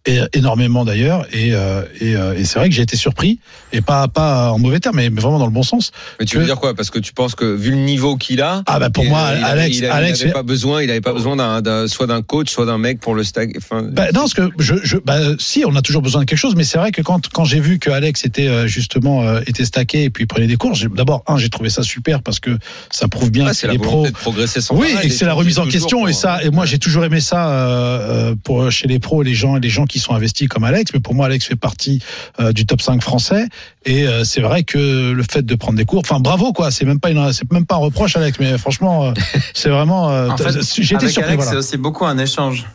é- 0.05 0.19
énormément 0.33 0.85
d'ailleurs. 0.85 1.25
Et, 1.33 1.53
et, 1.99 2.11
et 2.11 2.45
c'est 2.45 2.59
vrai 2.59 2.69
que 2.69 2.75
j'ai 2.75 2.83
été 2.83 2.95
surpris 2.97 3.39
et 3.73 3.81
pas 3.81 4.07
pas 4.07 4.51
en 4.51 4.59
mauvais 4.59 4.79
terme, 4.79 4.97
mais, 4.97 5.09
vraiment 5.09 5.39
dans 5.39 5.47
le 5.47 5.51
bon 5.51 5.63
sens. 5.63 5.91
Mais 6.19 6.27
tu 6.27 6.37
veux 6.37 6.45
dire 6.45 6.59
quoi? 6.59 6.75
Parce 6.75 6.91
que 6.91 6.99
tu 6.99 7.13
penses 7.13 7.33
que 7.33 7.45
vu 7.45 7.71
le 7.71 7.77
niveau 7.77 8.15
qu'il 8.15 8.41
a, 8.43 8.61
Ah 8.67 8.77
bah 8.79 8.91
pour 8.91 9.05
il- 9.05 9.09
moi, 9.09 9.21
Alex, 9.21 9.77
il 9.79 9.85
avait, 9.85 9.93
Alex, 9.93 10.19
il 10.19 10.23
avait 10.25 10.33
pas 10.33 10.43
besoin, 10.43 10.83
il 10.83 10.91
avait 10.91 11.01
pas 11.01 11.13
besoin 11.13 11.35
d'un, 11.35 11.61
d'un- 11.63 11.87
soit 11.87 12.05
d'un 12.05 12.21
coach, 12.21 12.51
soit 12.51 12.67
d'un 12.67 12.77
mec 12.77 12.99
pour 12.99 13.15
le 13.15 13.23
stag. 13.23 13.55
Enfin, 13.57 13.81
Bah, 13.81 14.11
non, 14.13 14.21
parce 14.21 14.35
que 14.35 14.51
je, 14.59 14.75
je, 14.83 14.97
bah, 14.97 15.17
si, 15.39 15.63
on 15.65 15.75
a 15.75 15.81
toujours 15.81 15.94
besoin 16.01 16.21
de 16.21 16.25
quelque 16.25 16.37
chose, 16.37 16.55
mais 16.55 16.63
c'est 16.63 16.77
vrai 16.77 16.91
que 16.91 17.01
quand, 17.01 17.29
quand 17.29 17.45
j'ai 17.45 17.59
vu 17.59 17.79
que 17.79 17.89
Alex 17.89 18.25
était 18.25 18.47
euh, 18.47 18.67
justement 18.67 19.23
euh, 19.23 19.41
était 19.47 19.65
stacké 19.65 20.03
et 20.03 20.09
puis 20.09 20.25
prenait 20.25 20.47
des 20.47 20.57
cours, 20.57 20.75
d'abord 20.95 21.23
un, 21.27 21.37
j'ai 21.37 21.49
trouvé 21.49 21.69
ça 21.69 21.83
super 21.83 22.21
parce 22.21 22.39
que 22.39 22.57
ça 22.91 23.07
prouve 23.07 23.31
bien 23.31 23.45
ah, 23.45 23.49
que 23.51 23.55
c'est 23.55 23.67
la 23.67 23.73
les 23.73 23.79
pros. 23.79 24.05
de 24.07 24.11
progresser 24.11 24.61
sans 24.61 24.75
Oui, 24.75 24.87
et 25.03 25.09
c'est 25.09 25.25
la 25.25 25.33
remise 25.33 25.59
en 25.59 25.63
toujours 25.63 25.71
question 25.73 25.99
pour- 25.99 26.09
et 26.09 26.13
ça. 26.13 26.43
Et 26.43 26.49
moi, 26.49 26.65
j'ai 26.65 26.79
toujours 26.79 27.03
aimé 27.05 27.19
ça 27.19 27.49
euh, 27.49 28.35
pour 28.43 28.71
chez 28.71 28.87
les 28.87 28.99
pros, 28.99 29.21
les 29.23 29.33
gens, 29.33 29.55
les 29.55 29.69
gens 29.69 29.85
qui 29.85 29.99
sont 29.99 30.13
investis 30.13 30.47
comme 30.47 30.63
Alex. 30.63 30.91
Mais 30.93 30.99
pour 30.99 31.13
moi, 31.15 31.25
Alex 31.27 31.45
fait 31.45 31.55
partie 31.55 32.01
euh, 32.39 32.51
du 32.51 32.65
top 32.65 32.81
5 32.81 33.01
français. 33.01 33.45
Et 33.85 34.07
euh, 34.07 34.23
c'est 34.23 34.41
vrai 34.41 34.63
que 34.63 35.11
le 35.11 35.23
fait 35.23 35.45
de 35.45 35.55
prendre 35.55 35.77
des 35.77 35.85
cours, 35.85 35.99
enfin 35.99 36.19
bravo 36.19 36.53
quoi. 36.53 36.71
C'est 36.71 36.85
même 36.85 36.99
pas 36.99 37.11
une, 37.11 37.31
c'est 37.33 37.51
même 37.51 37.65
pas 37.65 37.75
un 37.75 37.79
reproche, 37.79 38.15
Alex. 38.17 38.39
Mais 38.39 38.57
franchement, 38.57 39.05
euh, 39.05 39.13
c'est 39.53 39.69
vraiment. 39.69 40.09
euh, 40.11 40.29
En 40.29 40.37
fait, 40.37 40.51
j'ai 40.75 40.83
été 40.83 40.95
avec 40.95 41.09
surpris. 41.09 41.29
Alex, 41.31 41.43
voilà. 41.43 41.51
c'est 41.51 41.57
aussi 41.67 41.77
beaucoup 41.77 42.05
un 42.05 42.17
échange. 42.17 42.65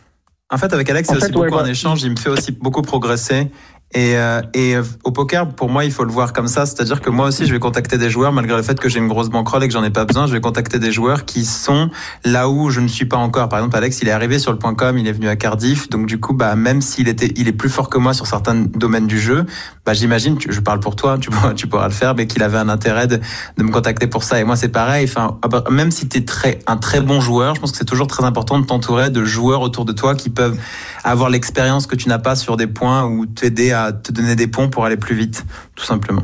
En 0.53 0.57
fait, 0.57 0.73
avec 0.73 0.89
Alex, 0.89 1.07
c'est 1.07 1.15
aussi 1.15 1.27
fait, 1.27 1.31
beaucoup 1.31 1.45
ouais, 1.47 1.59
un 1.61 1.63
bah- 1.63 1.69
échange. 1.69 2.03
Il 2.03 2.11
me 2.11 2.17
fait 2.17 2.29
aussi 2.29 2.51
beaucoup 2.51 2.81
progresser. 2.81 3.47
Et, 3.93 4.15
euh, 4.15 4.41
et 4.53 4.75
euh, 4.75 4.83
au 5.03 5.11
poker, 5.11 5.47
pour 5.49 5.69
moi, 5.69 5.83
il 5.83 5.91
faut 5.91 6.05
le 6.05 6.11
voir 6.11 6.31
comme 6.31 6.47
ça. 6.47 6.65
C'est-à-dire 6.65 7.01
que 7.01 7.09
moi 7.09 7.27
aussi, 7.27 7.45
je 7.45 7.51
vais 7.51 7.59
contacter 7.59 7.97
des 7.97 8.09
joueurs, 8.09 8.31
malgré 8.31 8.55
le 8.55 8.63
fait 8.63 8.79
que 8.79 8.87
j'ai 8.87 8.99
une 8.99 9.07
grosse 9.07 9.29
bankroll 9.29 9.63
et 9.63 9.67
que 9.67 9.73
j'en 9.73 9.83
ai 9.83 9.89
pas 9.89 10.05
besoin. 10.05 10.27
Je 10.27 10.31
vais 10.31 10.41
contacter 10.41 10.79
des 10.79 10.91
joueurs 10.91 11.25
qui 11.25 11.43
sont 11.43 11.89
là 12.23 12.49
où 12.49 12.69
je 12.69 12.79
ne 12.79 12.87
suis 12.87 13.05
pas 13.05 13.17
encore. 13.17 13.49
Par 13.49 13.59
exemple, 13.59 13.75
Alex, 13.75 14.01
il 14.01 14.07
est 14.07 14.11
arrivé 14.11 14.39
sur 14.39 14.51
le 14.51 14.57
point 14.57 14.73
.com, 14.75 14.97
il 14.97 15.07
est 15.07 15.11
venu 15.11 15.27
à 15.27 15.35
Cardiff. 15.35 15.89
Donc, 15.89 16.05
du 16.05 16.19
coup, 16.19 16.33
bah, 16.33 16.55
même 16.55 16.81
s'il 16.81 17.07
était, 17.09 17.31
il 17.35 17.47
est 17.47 17.53
plus 17.53 17.69
fort 17.69 17.89
que 17.89 17.97
moi 17.97 18.13
sur 18.13 18.27
certains 18.27 18.55
domaines 18.55 19.07
du 19.07 19.19
jeu, 19.19 19.45
bah, 19.85 19.93
j'imagine, 19.93 20.37
je 20.47 20.59
parle 20.61 20.79
pour 20.79 20.95
toi, 20.95 21.17
tu 21.19 21.29
pourras, 21.29 21.53
tu 21.53 21.67
pourras 21.67 21.87
le 21.87 21.93
faire, 21.93 22.15
mais 22.15 22.27
qu'il 22.27 22.43
avait 22.43 22.57
un 22.57 22.69
intérêt 22.69 23.07
de, 23.07 23.19
de 23.57 23.63
me 23.63 23.71
contacter 23.71 24.07
pour 24.07 24.23
ça. 24.23 24.39
Et 24.39 24.43
moi, 24.43 24.55
c'est 24.55 24.69
pareil. 24.69 25.05
Enfin, 25.09 25.37
ah 25.41 25.47
bah, 25.47 25.63
même 25.69 25.91
si 25.91 26.07
tu 26.07 26.17
es 26.17 26.21
très, 26.21 26.59
un 26.67 26.77
très 26.77 27.01
bon 27.01 27.19
joueur, 27.19 27.55
je 27.55 27.61
pense 27.61 27.71
que 27.71 27.77
c'est 27.77 27.85
toujours 27.85 28.07
très 28.07 28.23
important 28.23 28.59
de 28.59 28.65
t'entourer 28.65 29.09
de 29.09 29.25
joueurs 29.25 29.61
autour 29.61 29.83
de 29.83 29.91
toi 29.91 30.15
qui 30.15 30.29
peuvent 30.29 30.57
avoir 31.03 31.29
l'expérience 31.29 31.87
que 31.87 31.95
tu 31.95 32.09
n'as 32.09 32.19
pas 32.19 32.35
sur 32.35 32.57
des 32.57 32.67
points 32.67 33.05
ou 33.05 33.25
t'aider 33.25 33.71
à 33.71 33.80
te 33.91 34.11
donner 34.11 34.35
des 34.35 34.47
ponts 34.47 34.69
pour 34.69 34.85
aller 34.85 34.97
plus 34.97 35.15
vite, 35.15 35.45
tout 35.75 35.85
simplement. 35.85 36.23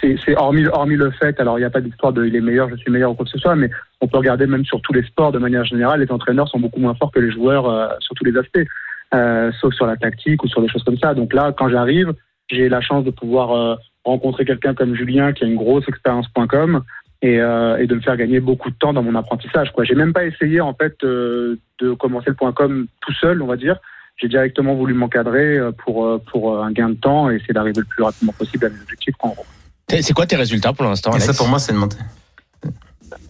c'est 0.00 0.16
c'est 0.24 0.36
hormis, 0.36 0.66
hormis 0.66 0.96
le 0.96 1.10
fait, 1.10 1.38
alors 1.40 1.58
il 1.58 1.62
n'y 1.62 1.66
a 1.66 1.70
pas 1.70 1.80
d'histoire 1.80 2.12
de 2.12 2.24
il 2.24 2.34
est 2.36 2.40
meilleur, 2.40 2.68
je 2.68 2.76
suis 2.76 2.90
meilleur 2.90 3.12
ou 3.12 3.14
quoi 3.14 3.24
que 3.24 3.30
ce 3.30 3.38
soit, 3.38 3.56
mais 3.56 3.70
on 4.00 4.08
peut 4.08 4.18
regarder 4.18 4.46
même 4.46 4.64
sur 4.64 4.80
tous 4.80 4.92
les 4.92 5.02
sports 5.02 5.32
de 5.32 5.38
manière 5.38 5.64
générale, 5.64 6.00
les 6.00 6.10
entraîneurs 6.10 6.48
sont 6.48 6.60
beaucoup 6.60 6.80
moins 6.80 6.94
forts 6.94 7.12
que 7.12 7.20
les 7.20 7.30
joueurs 7.30 7.68
euh, 7.68 7.88
sur 8.00 8.14
tous 8.14 8.24
les 8.24 8.36
aspects, 8.36 8.66
euh, 9.14 9.50
sauf 9.60 9.74
sur 9.74 9.86
la 9.86 9.96
tactique 9.96 10.42
ou 10.44 10.48
sur 10.48 10.60
des 10.62 10.68
choses 10.68 10.84
comme 10.84 10.98
ça. 10.98 11.14
Donc 11.14 11.32
là, 11.32 11.52
quand 11.56 11.68
j'arrive, 11.68 12.12
j'ai 12.48 12.68
la 12.68 12.80
chance 12.80 13.04
de 13.04 13.10
pouvoir 13.10 13.52
euh, 13.52 13.76
rencontrer 14.04 14.44
quelqu'un 14.44 14.74
comme 14.74 14.94
Julien 14.94 15.32
qui 15.32 15.44
a 15.44 15.46
une 15.46 15.56
grosse 15.56 15.88
expérience.com 15.88 16.82
et, 17.20 17.34
et 17.34 17.86
de 17.86 17.94
me 17.96 18.00
faire 18.00 18.16
gagner 18.16 18.38
beaucoup 18.38 18.70
de 18.70 18.76
temps 18.76 18.92
dans 18.92 19.02
mon 19.02 19.16
apprentissage. 19.16 19.72
Quoi. 19.72 19.82
J'ai 19.82 19.96
même 19.96 20.12
pas 20.12 20.24
essayé 20.24 20.60
en 20.60 20.72
fait 20.72 20.94
de 21.02 21.58
commencer 21.98 22.30
le 22.30 22.52
.com 22.52 22.86
tout 23.00 23.12
seul, 23.14 23.42
on 23.42 23.46
va 23.46 23.56
dire. 23.56 23.80
J'ai 24.20 24.28
directement 24.28 24.74
voulu 24.74 24.94
m'encadrer 24.94 25.56
euh, 25.58 25.72
pour, 25.72 26.04
euh, 26.04 26.22
pour 26.30 26.54
euh, 26.54 26.62
un 26.62 26.72
gain 26.72 26.90
de 26.90 26.94
temps 26.94 27.30
et 27.30 27.36
essayer 27.36 27.54
d'arriver 27.54 27.80
le 27.80 27.86
plus 27.86 28.02
rapidement 28.02 28.32
possible 28.32 28.66
à 28.66 28.68
mes 28.68 28.80
objectifs. 28.82 29.14
en 29.20 29.28
gros. 29.28 29.46
C'est 29.88 30.12
quoi 30.12 30.26
tes 30.26 30.36
résultats 30.36 30.72
pour 30.72 30.84
l'instant, 30.84 31.12
ça, 31.18 31.32
pour 31.32 31.48
moi, 31.48 31.58
c'est 31.58 31.72
une 31.72 31.78
montée. 31.78 31.96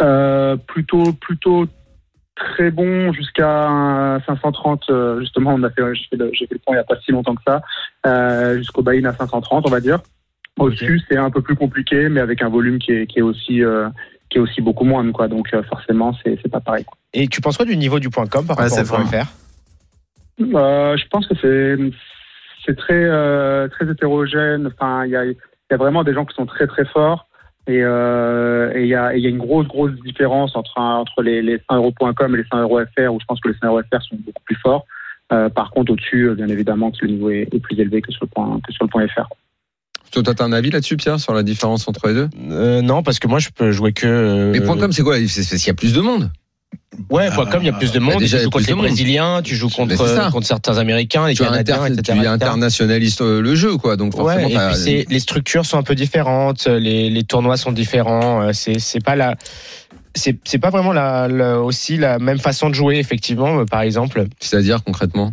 Euh, 0.03 0.57
plutôt 0.57 1.13
plutôt 1.13 1.67
très 2.35 2.71
bon 2.71 3.13
jusqu'à 3.13 3.69
un 3.69 4.21
530 4.21 4.83
euh, 4.91 5.21
justement 5.21 5.55
on 5.55 5.63
a 5.63 5.71
fait 5.71 5.83
j'ai 5.95 6.05
fait 6.11 6.17
le, 6.17 6.31
j'ai 6.33 6.47
fait 6.47 6.55
le 6.55 6.61
point 6.61 6.75
il 6.75 6.79
n'y 6.79 6.81
a 6.81 6.85
pas 6.85 6.97
si 7.05 7.13
longtemps 7.13 7.35
que 7.35 7.43
ça 7.47 7.63
euh, 8.07 8.57
jusqu'au 8.59 8.83
buy-in 8.83 9.05
à 9.05 9.13
530 9.15 9.67
on 9.67 9.71
va 9.71 9.81
dire 9.81 10.01
au-dessus 10.59 11.01
c'est 11.09 11.17
un 11.17 11.31
peu 11.31 11.43
plus 11.43 11.55
compliqué 11.57 12.09
mais 12.09 12.21
avec 12.21 12.43
un 12.43 12.49
volume 12.49 12.79
qui 12.79 12.93
est, 12.93 13.07
qui 13.07 13.21
est 13.21 13.23
aussi 13.23 13.63
euh, 13.63 13.89
qui 14.31 14.39
est 14.39 14.41
aussi 14.41 14.61
beaucoup 14.61 14.85
moins 14.85 15.09
quoi 15.13 15.29
donc 15.29 15.49
euh, 15.55 15.63
forcément 15.65 16.13
c'est 16.25 16.39
c'est 16.43 16.51
pas 16.51 16.61
pareil 16.61 16.85
quoi. 16.85 16.97
Et 17.13 17.27
tu 17.29 17.41
penses 17.41 17.57
quoi 17.57 17.67
du 17.67 17.77
niveau 17.77 17.99
du 18.01 18.11
point 18.11 18.27
.com 18.27 18.47
par 18.47 18.57
Ouais, 18.59 18.65
rapport 18.65 18.77
c'est 18.79 18.93
au 18.93 18.97
point 18.97 19.05
.fr 19.07 19.27
Euh, 20.41 20.97
je 20.97 21.05
pense 21.09 21.27
que 21.27 21.35
c'est 21.41 21.77
c'est 22.65 22.77
très 22.77 22.95
euh, 23.05 23.69
très 23.69 23.91
hétérogène. 23.91 24.67
Enfin, 24.67 25.05
il 25.05 25.11
y 25.11 25.17
a 25.17 25.25
il 25.25 25.37
y 25.71 25.75
a 25.75 25.77
vraiment 25.77 26.05
des 26.05 26.15
gens 26.15 26.25
qui 26.25 26.35
sont 26.35 26.47
très 26.47 26.67
très 26.67 26.85
forts 26.85 27.27
et 27.67 27.81
euh, 27.83 28.73
et 28.75 28.83
il 28.83 28.89
y 28.89 28.95
a 28.95 29.15
et 29.15 29.19
il 29.19 29.25
y 29.25 29.27
a 29.27 29.31
une 29.31 29.39
grosse 29.39 29.67
grosse 29.67 29.93
différence 30.05 30.55
entre 30.55 30.79
entre 30.79 31.23
les 31.23 31.43
les 31.43 31.61
100 31.71 31.77
euros.com 31.77 32.35
et 32.35 32.39
les 32.39 32.45
100 32.51 32.63
euros 32.63 32.81
FR 32.81 33.13
où 33.13 33.21
je 33.21 33.27
pense 33.27 33.41
que 33.41 33.49
les 33.49 33.55
100 33.61 33.67
euros 33.67 33.83
FR 33.83 34.03
sont 34.03 34.17
beaucoup 34.17 34.43
plus 34.45 34.57
forts. 34.57 34.87
Euh, 35.31 35.51
par 35.51 35.71
contre, 35.71 35.93
au-dessus, 35.93 36.31
bien 36.35 36.49
évidemment, 36.49 36.91
que 36.91 37.05
le 37.05 37.13
niveau 37.13 37.29
est, 37.29 37.49
est 37.53 37.61
plus 37.61 37.79
élevé 37.79 38.01
que 38.01 38.11
sur 38.11 38.25
le 38.25 38.29
point 38.29 38.61
que 38.67 38.73
sur 38.73 38.85
le 38.85 38.89
point 38.89 39.07
FR. 39.09 39.29
Toi, 40.11 40.23
t'as 40.23 40.45
un 40.45 40.53
avis 40.53 40.71
là-dessus, 40.71 40.97
Pierre, 40.97 41.21
sur 41.21 41.35
la 41.35 41.43
différence 41.43 41.87
entre 41.87 42.09
les 42.09 42.15
deux? 42.15 42.29
Euh, 42.51 42.81
Non, 42.81 43.03
parce 43.03 43.19
que 43.19 43.29
moi, 43.29 43.39
je 43.39 43.51
peux 43.51 43.73
jouer 43.73 43.93
que. 43.93 44.51
Mais 44.53 44.61
point 44.61 44.79
.com, 44.79 44.91
c'est 44.91 45.03
quoi? 45.03 45.17
S'il 45.19 45.67
y 45.67 45.71
a 45.71 45.75
plus 45.75 45.93
de 45.93 46.01
monde. 46.01 46.31
Ouais, 47.11 47.31
point 47.31 47.47
.com, 47.47 47.61
il 47.63 47.67
y 47.67 47.69
a 47.69 47.73
plus 47.73 47.93
de 47.93 47.99
Bah, 48.01 48.07
monde. 48.07 48.19
déjà, 48.19 48.39
tu 48.39 48.45
joues 48.45 48.51
contre 48.51 48.67
les. 48.69 48.75
Brésiliens, 48.75 49.41
tu 49.43 49.55
joues 49.55 49.69
contre, 49.71 50.31
contre 50.33 50.47
certains 50.47 50.79
Américains, 50.79 51.27
les 51.29 51.35
Tu, 51.35 51.43
Canadiens, 51.45 51.83
inter- 51.83 51.93
etc. 52.01 52.19
tu 52.21 52.27
internationalises 52.27 53.17
euh, 53.21 53.41
le 53.41 53.55
jeu, 53.55 53.77
quoi. 53.77 53.97
Donc 53.97 54.15
forcément, 54.17 54.45
Ouais, 54.47 54.51
et 54.53 54.55
t'as- 54.55 54.69
puis 54.71 54.77
c'est- 54.79 55.07
les 55.09 55.21
structures 55.21 55.65
sont 55.65 55.79
un 55.79 55.83
peu 55.85 55.95
différentes, 55.95 56.67
les, 56.67 57.09
les 57.09 57.23
tournois 57.25 57.57
sont 57.57 57.73
différents. 57.73 58.43
euh, 58.43 58.51
c'est 58.53 59.03
pas 59.05 59.15
la, 59.17 59.37
c'est 60.19 60.59
pas 60.59 60.71
vraiment 60.71 60.93
la, 60.93 61.29
la- 61.29 61.61
aussi 61.61 61.97
la 61.97 62.19
même 62.19 62.39
façon 62.39 62.69
de 62.69 62.75
jouer 62.75 62.99
effectivement. 62.99 63.61
euh, 63.61 63.65
Par 63.65 63.83
exemple, 63.83 64.25
c'est-à-dire 64.41 64.83
concrètement? 64.85 65.33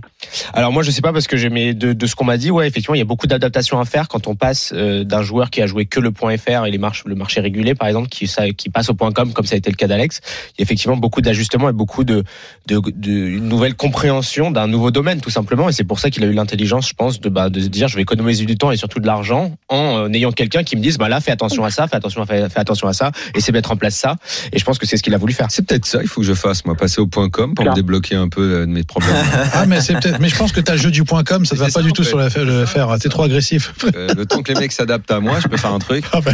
alors 0.54 0.72
moi 0.72 0.82
je 0.84 0.90
sais 0.92 1.02
pas 1.02 1.14
parce 1.14 1.28
que 1.28 1.38
j'ai 1.38 1.50
de, 1.50 1.94
de 1.94 2.06
ce 2.08 2.16
qu'on 2.16 2.26
m'a 2.26 2.38
dit, 2.38 2.52
ouais 2.52 2.68
effectivement 2.68 2.96
il 2.96 3.00
y 3.00 3.02
a 3.02 3.06
beaucoup 3.06 3.28
d'adaptations 3.28 3.80
à 3.80 3.86
faire 3.86 4.08
quand 4.08 4.28
on 4.28 4.36
passe 4.36 4.74
euh, 4.76 5.04
d'un 5.04 5.22
joueur 5.22 5.50
qui 5.50 5.62
a 5.62 5.68
joué 5.68 5.86
que 5.86 6.00
le 6.00 6.12
point 6.12 6.36
.fr 6.38 6.66
et 6.66 6.72
les 6.72 6.78
marches, 6.78 7.04
le 7.06 7.16
marché 7.16 7.42
régulé 7.42 7.76
par 7.76 7.88
exemple 7.88 8.08
qui 8.10 8.28
ça, 8.28 8.50
qui 8.52 8.70
passe 8.70 8.90
au 8.90 8.94
point 8.94 9.12
.com 9.12 9.34
comme 9.34 9.46
ça 9.46 9.56
a 9.56 9.58
été 9.58 9.70
le 9.70 9.76
cas 9.76 9.88
d'Alex. 9.88 10.22
Il 10.26 10.60
y 10.60 10.62
a 10.62 10.64
effectivement 10.64 10.98
beaucoup 10.98 11.22
d'ajustements 11.22 11.70
et 11.70 11.74
beaucoup 11.74 12.04
de, 12.04 12.24
de, 12.68 12.82
de 12.96 13.12
une 13.12 13.48
nouvelle 13.48 13.76
compréhension 13.76 14.52
d'un 14.52 14.68
nouveau 14.68 14.92
domaine 14.92 15.22
tout 15.22 15.30
simplement 15.30 15.70
et 15.70 15.72
c'est 15.72 15.84
pour 15.84 16.00
ça 16.00 16.10
qu'il 16.10 16.24
a 16.24 16.28
eu 16.28 16.34
l'intelligence 16.34 16.90
je 16.90 16.94
pense 16.94 17.20
de 17.22 17.30
bah, 17.30 17.50
de 17.50 17.60
se 17.60 17.68
dire 17.68 17.88
je 17.88 17.96
vais 17.96 18.02
économiser 18.02 18.46
du 18.46 18.58
temps 18.58 18.72
et 18.72 18.78
surtout 18.78 19.00
de 19.00 19.08
l'argent 19.08 19.52
en 19.70 19.98
euh, 20.06 20.10
ayant 20.14 20.32
quelqu'un 20.32 20.64
qui 20.64 20.76
me 20.76 20.82
dise 20.82 20.98
bah 20.98 21.08
là 21.10 21.20
fais 21.22 21.32
attention 21.32 21.64
à 21.64 21.70
ça, 21.72 21.88
fais 21.88 21.96
attention 21.96 22.22
à 22.22 22.26
fais, 22.26 22.50
fais 22.50 22.60
attention 22.60 22.88
à 22.88 22.94
ça 22.94 23.12
et 23.36 23.42
c'est 23.42 23.52
mettre 23.52 23.72
en 23.72 23.78
place 23.78 23.96
ça 23.96 24.16
et 24.52 24.60
je 24.60 24.66
pense 24.66 24.75
que 24.80 24.86
c'est 24.86 24.98
ce 24.98 25.04
qu'il 25.04 25.14
a 25.14 25.18
voulu 25.18 25.34
faire. 25.34 25.48
C'est 25.50 25.66
peut-être 25.66 25.86
ça, 25.86 26.00
il 26.02 26.08
faut 26.08 26.22
que 26.22 26.28
je 26.28 26.34
fasse, 26.34 26.66
moi, 26.66 26.76
passer 26.76 27.02
au 27.02 27.08
point 27.08 27.30
.com 27.30 27.54
pour 27.54 27.66
me 27.66 27.74
débloquer 27.74 28.16
un 28.16 28.30
peu 28.30 28.42
euh, 28.42 28.66
de 28.66 28.72
mes 28.72 28.84
problèmes. 28.84 29.16
Ah, 29.54 29.66
mais 29.68 29.80
c'est 29.80 29.94
peut-être. 29.94 30.20
Mais 30.20 30.30
je 30.30 30.36
pense 30.36 30.52
que 30.52 30.60
t'as 30.60 30.74
le 30.74 30.80
jeu 30.80 30.92
du 30.92 31.04
point 31.04 31.24
.com, 31.24 31.46
ça 31.46 31.56
ne 31.56 31.60
va 31.60 31.66
pas 31.66 31.72
ça, 31.72 31.82
du 31.82 31.94
tout 31.94 32.04
fait. 32.04 32.10
sur 32.10 32.18
le, 32.18 32.60
le 32.60 32.66
faire. 32.66 32.94
T'es 33.00 33.10
trop 33.10 33.24
agressif. 33.24 33.74
Euh, 33.96 34.14
le 34.14 34.26
temps 34.26 34.42
que 34.42 34.52
les 34.52 34.60
mecs 34.60 34.72
s'adaptent 34.72 35.12
à 35.12 35.20
moi, 35.20 35.40
je 35.40 35.48
peux 35.48 35.58
faire 35.58 35.74
un 35.74 35.80
truc. 35.80 36.06
Ah, 36.16 36.22
ben, 36.22 36.34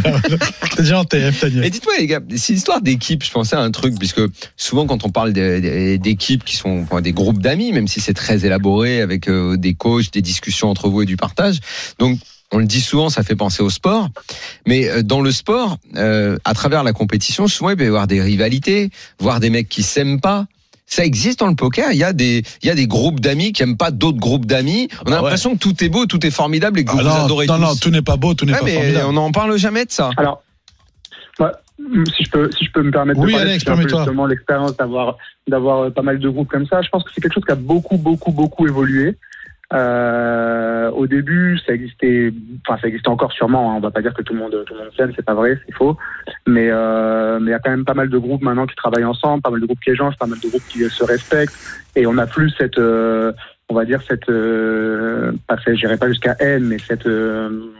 T'es 0.76 0.82
déjà 0.82 1.00
en 1.00 1.04
TF. 1.04 1.44
Et 1.44 1.70
dites-moi 1.70 1.94
les 1.98 2.06
gars, 2.06 2.20
c'est 2.36 2.52
histoire 2.52 2.80
d'équipe. 2.80 3.24
Je 3.24 3.30
pensais 3.30 3.56
à 3.56 3.60
un 3.60 3.70
truc 3.70 3.98
puisque 3.98 4.20
souvent 4.56 4.86
quand 4.86 5.04
on 5.04 5.10
parle 5.10 5.32
d'équipes 5.32 6.44
qui 6.44 6.56
sont 6.56 6.82
enfin, 6.82 7.00
des 7.00 7.12
groupes 7.12 7.40
d'amis, 7.40 7.72
même 7.72 7.88
si 7.88 8.00
c'est 8.00 8.14
très 8.14 8.46
élaboré 8.46 9.00
avec 9.00 9.28
euh, 9.28 9.56
des 9.56 9.74
coachs, 9.74 10.12
des 10.12 10.22
discussions 10.22 10.68
entre 10.68 10.88
vous 10.88 11.02
et 11.02 11.06
du 11.06 11.16
partage. 11.16 11.58
Donc 11.98 12.18
on 12.52 12.58
le 12.58 12.66
dit 12.66 12.80
souvent, 12.80 13.08
ça 13.08 13.22
fait 13.22 13.34
penser 13.36 13.62
au 13.62 13.70
sport. 13.70 14.08
Mais 14.66 14.88
euh, 14.88 15.02
dans 15.02 15.20
le 15.22 15.32
sport, 15.32 15.78
euh, 15.96 16.38
à 16.44 16.54
travers 16.54 16.84
la 16.84 16.92
compétition, 16.92 17.48
souvent 17.48 17.70
il 17.70 17.76
peut 17.76 17.84
y 17.84 17.88
avoir 17.88 18.06
des 18.06 18.20
rivalités, 18.22 18.90
voire 19.18 19.40
des 19.40 19.50
mecs 19.50 19.68
qui 19.68 19.82
s'aiment 19.82 20.20
pas. 20.20 20.46
Ça 20.86 21.04
existe 21.06 21.38
dans 21.40 21.46
le 21.46 21.54
poker. 21.54 21.92
Il 21.92 21.96
y 21.98 22.04
a 22.04 22.12
des, 22.12 22.42
il 22.62 22.68
y 22.68 22.70
a 22.70 22.74
des 22.74 22.86
groupes 22.86 23.18
d'amis 23.20 23.52
qui 23.52 23.62
aiment 23.62 23.78
pas 23.78 23.90
d'autres 23.90 24.18
groupes 24.18 24.44
d'amis. 24.44 24.88
On 24.92 25.00
a 25.00 25.04
bah 25.04 25.10
ouais. 25.10 25.22
l'impression 25.22 25.54
que 25.54 25.58
tout 25.58 25.82
est 25.82 25.88
beau, 25.88 26.04
tout 26.04 26.24
est 26.26 26.30
formidable 26.30 26.78
et 26.80 26.84
que 26.84 26.90
Ah 26.92 26.96
vous 26.96 27.02
non, 27.08 27.24
adorez 27.24 27.46
non, 27.46 27.54
tous. 27.54 27.60
non, 27.62 27.74
tout 27.76 27.90
n'est 27.90 28.02
pas 28.02 28.16
beau, 28.18 28.34
tout 28.34 28.44
n'est 28.44 28.52
Ouais, 28.52 28.58
pas 28.58 28.64
mais 28.66 28.74
formidable. 28.74 29.06
on 29.08 29.12
n'en 29.14 29.32
parle 29.32 29.56
jamais 29.56 29.86
de 29.86 29.90
ça. 29.90 30.10
Alors, 30.18 30.42
moi, 31.38 31.52
si 32.14 32.24
je 32.24 32.30
peux, 32.30 32.50
si 32.52 32.66
je 32.66 32.72
peux 32.72 32.82
me 32.82 32.90
permettre 32.90 33.18
Oui, 33.20 33.32
de 33.32 33.36
parler, 33.38 33.50
Alex, 33.52 33.64
justement 33.88 34.26
l'expérience 34.26 34.76
d'avoir, 34.76 35.16
d'avoir 35.48 35.84
euh, 35.84 35.90
pas 35.90 36.02
mal 36.02 36.18
de 36.18 36.28
groupes 36.28 36.48
comme 36.50 36.66
ça. 36.66 36.82
Je 36.82 36.88
pense 36.90 37.04
que 37.04 37.10
c'est 37.14 37.22
quelque 37.22 37.32
chose 37.34 37.44
qui 37.46 37.52
a 37.52 37.56
beaucoup, 37.56 37.96
beaucoup, 37.96 38.30
beaucoup 38.32 38.66
évolué. 38.66 39.16
Euh, 39.72 40.90
au 40.90 41.06
début, 41.06 41.58
ça 41.66 41.72
existait, 41.72 42.32
enfin, 42.66 42.78
ça 42.80 42.88
existait 42.88 43.08
encore 43.08 43.32
sûrement. 43.32 43.72
Hein, 43.72 43.74
on 43.76 43.80
va 43.80 43.90
pas 43.90 44.02
dire 44.02 44.12
que 44.12 44.22
tout 44.22 44.34
le 44.34 44.40
monde, 44.40 44.62
tout 44.66 44.74
le 44.74 44.80
monde 44.80 44.92
s'aime, 44.96 45.12
c'est 45.16 45.24
pas 45.24 45.34
vrai, 45.34 45.58
c'est 45.64 45.74
faux. 45.74 45.96
Mais, 46.46 46.68
euh, 46.70 47.38
mais 47.40 47.50
il 47.50 47.52
y 47.52 47.54
a 47.54 47.58
quand 47.58 47.70
même 47.70 47.84
pas 47.84 47.94
mal 47.94 48.10
de 48.10 48.18
groupes 48.18 48.42
maintenant 48.42 48.66
qui 48.66 48.76
travaillent 48.76 49.04
ensemble, 49.04 49.42
pas 49.42 49.50
mal 49.50 49.60
de 49.60 49.66
groupes 49.66 49.80
qui 49.80 49.90
échangent, 49.90 50.16
pas 50.18 50.26
mal 50.26 50.38
de 50.40 50.48
groupes 50.48 50.66
qui 50.68 50.84
euh, 50.84 50.90
se 50.90 51.04
respectent. 51.04 51.56
Et 51.96 52.06
on 52.06 52.14
n'a 52.14 52.26
plus 52.26 52.50
cette, 52.58 52.78
euh, 52.78 53.32
on 53.68 53.74
va 53.74 53.84
dire 53.84 54.02
cette, 54.02 54.28
euh, 54.28 55.32
pas 55.46 55.56
fait, 55.56 55.76
j'irai 55.76 55.96
pas 55.96 56.08
jusqu'à 56.08 56.36
haine, 56.38 56.64
mais 56.64 56.78
cette, 56.78 57.06
euh, 57.06 57.72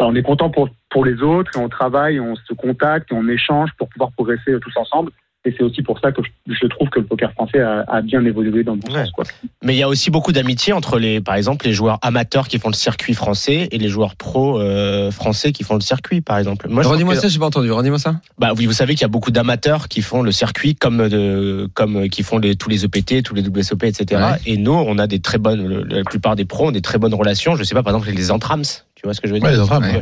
on 0.00 0.14
est 0.14 0.22
content 0.22 0.50
pour, 0.50 0.68
pour 0.88 1.04
les 1.04 1.22
autres 1.22 1.50
et 1.56 1.60
on 1.60 1.68
travaille, 1.68 2.18
on 2.18 2.34
se 2.34 2.54
contacte, 2.54 3.12
on 3.12 3.28
échange 3.28 3.70
pour 3.78 3.88
pouvoir 3.88 4.10
progresser 4.12 4.58
tous 4.60 4.76
ensemble. 4.76 5.12
Et 5.46 5.54
c'est 5.56 5.62
aussi 5.64 5.80
pour 5.80 5.98
ça 6.00 6.12
que 6.12 6.20
je, 6.46 6.66
trouve 6.66 6.90
que 6.90 7.00
le 7.00 7.06
poker 7.06 7.32
français 7.32 7.60
a, 7.60 7.82
a 7.88 8.02
bien 8.02 8.22
évolué 8.26 8.62
dans 8.62 8.74
le 8.74 8.80
bon 8.80 8.92
Ouais. 8.92 9.04
sens. 9.04 9.10
Quoi. 9.12 9.24
Mais 9.64 9.74
il 9.74 9.78
y 9.78 9.82
a 9.82 9.88
aussi 9.88 10.10
beaucoup 10.10 10.32
d'amitié 10.32 10.74
entre 10.74 10.98
les, 10.98 11.22
par 11.22 11.34
exemple, 11.34 11.64
les 11.64 11.72
joueurs 11.72 11.98
amateurs 12.02 12.46
qui 12.46 12.58
font 12.58 12.68
le 12.68 12.74
circuit 12.74 13.14
français 13.14 13.66
et 13.72 13.78
les 13.78 13.88
joueurs 13.88 14.16
pros 14.16 14.60
euh, 14.60 15.10
français 15.10 15.52
qui 15.52 15.64
font 15.64 15.76
le 15.76 15.80
circuit, 15.80 16.20
par 16.20 16.36
exemple. 16.36 16.68
Moi, 16.68 16.82
Redis-moi 16.82 17.14
que- 17.14 17.20
ça, 17.20 17.28
j'ai 17.28 17.38
pas 17.38 17.46
entendu. 17.46 17.72
Redis-moi 17.72 17.98
ça. 17.98 18.20
Bah 18.38 18.52
oui, 18.54 18.66
vous 18.66 18.74
savez 18.74 18.94
qu'il 18.94 19.00
y 19.00 19.04
a 19.06 19.08
beaucoup 19.08 19.30
d'amateurs 19.30 19.88
qui 19.88 20.02
font 20.02 20.20
le 20.20 20.30
circuit 20.30 20.74
comme 20.74 21.08
de, 21.08 21.70
comme 21.72 21.96
euh, 21.96 22.08
qui 22.08 22.22
font 22.22 22.36
les, 22.36 22.54
tous 22.56 22.68
les 22.68 22.84
EPT, 22.84 23.22
tous 23.22 23.34
les 23.34 23.40
WSOP, 23.48 23.84
etc. 23.84 24.20
Ouais. 24.22 24.38
Et 24.44 24.58
nous, 24.58 24.72
on 24.74 24.98
a 24.98 25.06
des 25.06 25.20
très 25.20 25.38
bonnes, 25.38 25.84
la 25.88 26.04
plupart 26.04 26.36
des 26.36 26.44
pros 26.44 26.68
ont 26.68 26.70
des 26.72 26.82
très 26.82 26.98
bonnes 26.98 27.14
relations. 27.14 27.56
Je 27.56 27.64
sais 27.64 27.74
pas, 27.74 27.82
par 27.82 27.94
exemple, 27.94 28.14
les 28.14 28.30
entrams. 28.30 28.60
Tu 28.94 29.04
vois 29.04 29.14
ce 29.14 29.22
que 29.22 29.28
je 29.28 29.32
veux 29.32 29.40
dire? 29.40 29.48
Ouais, 29.48 29.92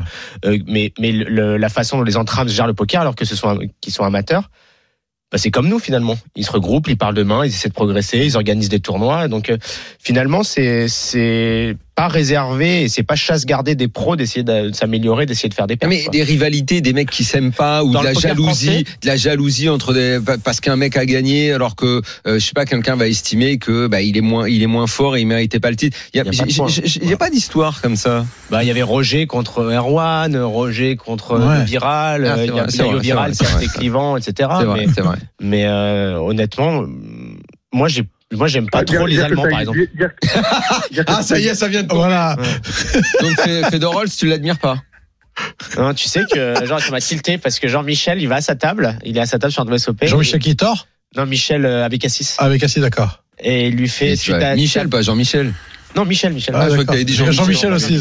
les. 0.43 0.49
Euh, 0.51 0.59
mais 0.66 0.93
mais 0.99 1.12
le- 1.12 1.26
le- 1.30 1.57
la 1.59 1.68
façon 1.68 1.99
dont 1.99 2.03
les 2.03 2.16
entrams 2.16 2.49
gèrent 2.49 2.66
le 2.66 2.74
poker, 2.74 3.01
alors 3.01 3.14
que 3.14 3.24
ce 3.24 3.36
sont 3.36 3.57
qui 3.80 3.93
sont 3.93 4.03
amateurs, 4.03 4.51
bah, 5.31 5.39
c'est 5.39 5.51
comme 5.51 5.68
nous 5.68 5.79
finalement. 5.79 6.16
Ils 6.37 6.45
se 6.45 6.51
regroupent, 6.51 6.89
ils 6.89 6.97
parlent 6.97 7.14
de 7.14 7.22
main, 7.22 7.45
ils 7.45 7.49
essaient 7.49 7.68
de 7.68 7.74
progresser, 7.74 8.18
ils 8.18 8.37
organisent 8.37 8.70
des 8.70 8.81
tournois. 8.81 9.29
Donc 9.29 9.51
euh, 9.51 9.59
finalement, 9.99 10.43
c'est 10.43 10.89
c'est 10.89 11.76
pas 11.99 12.07
réservé 12.07 12.83
et 12.85 12.89
c'est 12.89 13.03
pas 13.03 13.17
chasse 13.17 13.45
gardée 13.45 13.75
des 13.75 13.89
pros 13.89 14.15
d'essayer 14.15 14.45
de, 14.45 14.69
de 14.69 14.73
s'améliorer, 14.73 15.27
d'essayer 15.27 15.49
de 15.49 15.55
faire 15.55 15.67
des 15.67 15.77
pertes. 15.77 15.91
Mais 15.91 16.03
quoi. 16.03 16.13
des 16.13 16.23
rivalités, 16.23 16.81
des 16.81 16.93
mecs 16.93 17.11
qui 17.11 17.25
s'aiment 17.25 17.51
pas 17.51 17.83
ou 17.83 17.93
Dans 17.93 18.01
de 18.01 18.05
la 18.05 18.13
jalousie, 18.15 18.85
de 19.03 19.07
la 19.07 19.17
jalousie 19.17 19.69
entre 19.69 19.93
des 19.93 20.21
parce 20.45 20.61
qu'un 20.61 20.77
mec 20.77 20.97
a 20.97 21.07
gagné 21.07 21.53
alors 21.53 21.75
que 21.75 22.01
euh, 22.27 22.39
je 22.39 22.39
sais 22.39 22.53
pas 22.55 22.67
quelqu'un 22.67 22.95
va 22.95 23.09
estimer 23.09 23.59
que 23.59 23.89
bah 23.89 24.01
il 24.01 24.17
est 24.17 24.21
moins 24.21 24.49
il 24.49 24.63
est 24.63 24.69
moins 24.69 24.87
fort 24.87 25.17
et 25.17 25.23
il 25.23 25.27
méritait 25.27 25.59
pas 25.59 25.71
le 25.71 25.77
titre. 25.77 25.99
Il 26.15 26.19
y 26.19 26.21
a, 26.21 26.25
Il 27.03 27.09
y 27.09 27.13
a 27.13 27.17
pas 27.17 27.31
d'histoire 27.31 27.81
comme 27.83 27.97
ça. 27.97 28.25
Bah, 28.51 28.63
il 28.63 28.69
y 28.69 28.71
avait 28.71 28.83
Roger 28.83 29.27
contre 29.27 29.63
Erwan, 29.63 30.37
Roger 30.37 30.95
contre 30.95 31.39
Ouais. 31.39 31.65
Viral, 31.65 32.25
Ah, 32.27 32.39
euh, 32.39 32.45
il 32.45 32.47
y 32.47 32.51
a, 32.51 32.53
vrai, 32.53 32.65
il 32.69 32.73
c'est 32.73 32.79
y 32.79 32.83
a 32.83 32.85
eu 32.85 32.89
vrai, 32.89 32.97
au 32.97 33.01
Viral, 33.01 33.35
c'est 33.35 33.73
clivant, 33.73 34.17
etc. 34.17 34.51
C'est 34.61 34.65
vrai, 34.67 34.87
mais 34.87 34.93
c'est 34.95 35.01
vrai. 35.01 35.19
mais 35.41 35.67
euh, 35.67 36.19
honnêtement, 36.21 36.85
moi 37.73 37.89
j'ai 37.89 38.05
moi 38.35 38.47
j'aime 38.49 38.68
pas 38.68 38.79
Ah, 38.81 38.85
trop 38.85 38.97
dire- 38.97 39.07
les 39.07 39.14
dire 39.16 39.24
Allemands 39.24 39.43
ça- 39.45 39.49
par 39.51 39.61
exemple. 39.61 39.79
dire- 39.79 39.89
dire- 39.97 40.11
dire 40.93 41.05
que 41.05 41.12
Ah 41.12 41.22
ça 41.22 41.39
y 41.39 41.47
est, 41.47 41.55
ça 41.55 41.68
vient 41.68 41.83
de 41.83 41.89
tomber. 41.89 42.01
Voilà. 42.01 42.37
Donc 43.20 43.33
Fe- 43.39 43.64
Fedorov, 43.70 44.07
tu 44.16 44.26
l'admires 44.26 44.59
pas 44.59 44.79
Non, 45.79 45.95
tu 45.95 46.09
sais 46.09 46.24
que 46.31 46.64
genre 46.66 46.81
ça 46.81 46.91
m'a 46.91 47.01
tilté 47.01 47.39
parce 47.39 47.59
que 47.59 47.68
Jean-Michel, 47.68 48.20
il 48.20 48.29
va 48.29 48.37
à 48.37 48.41
sa 48.41 48.55
table, 48.57 48.99
il 49.05 49.16
est 49.16 49.20
à 49.20 49.26
sa 49.26 49.39
table 49.39 49.53
sur 49.53 49.62
un 49.62 49.66
WSOP. 49.66 50.05
Jean-Michel 50.07 50.41
qui 50.41 50.57
tort 50.57 50.89
Non, 51.16 51.26
Michel 51.26 51.64
euh, 51.64 51.85
avec 51.85 52.05
Assis. 52.05 52.35
Avec 52.39 52.62
Assis, 52.62 52.81
d'accord. 52.81 53.22
Et 53.41 53.68
il 53.68 53.76
lui 53.76 53.89
fait 53.89 54.16
tu 54.16 54.33
t'as- 54.33 54.55
Michel, 54.57 54.89
pas 54.89 55.01
Jean-Michel. 55.03 55.55
Non, 55.97 56.05
Michel, 56.05 56.35
Michel. 56.35 56.55
Ah, 56.55 56.61
Ah, 56.62 56.66
je 56.66 56.72
crois 56.72 56.85
que 56.85 56.91
t'avais 56.91 57.05
dit 57.05 57.14
Jean-Michel. 57.14 57.45
Jean-Michel 57.45 57.72
aussi, 57.72 57.99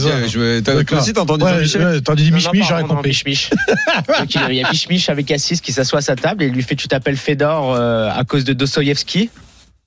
T'as 0.63 0.83
toi 0.83 0.99
aussi 0.99 1.13
t'as 1.13 1.21
entendu 1.21 1.45
Jean-Michel 1.45 2.01
t'as 2.03 2.15
dit 2.15 2.31
Non, 2.31 2.31
non, 2.31 2.35
Mich 2.35 2.51
Mich, 2.51 2.61
pardon, 2.61 2.63
j'aurais 2.67 2.83
compris. 2.83 3.09
Mich 3.09 3.25
Mich. 3.25 3.49
Donc, 4.19 4.35
il 4.35 4.55
y 4.55 4.63
a 4.63 4.69
Mich 4.71 4.89
Mich 4.89 5.09
avec 5.09 5.31
Assis 5.31 5.61
qui 5.61 5.71
s'assoit 5.71 5.99
à 5.99 6.01
sa 6.01 6.15
table 6.17 6.43
et 6.43 6.47
il 6.47 6.53
lui 6.53 6.63
fait 6.63 6.75
Tu 6.75 6.89
t'appelles 6.89 7.15
Fedor 7.15 7.73
euh, 7.75 8.09
à 8.13 8.23
cause 8.25 8.43
de 8.43 8.51
Dostoïevski. 8.53 9.29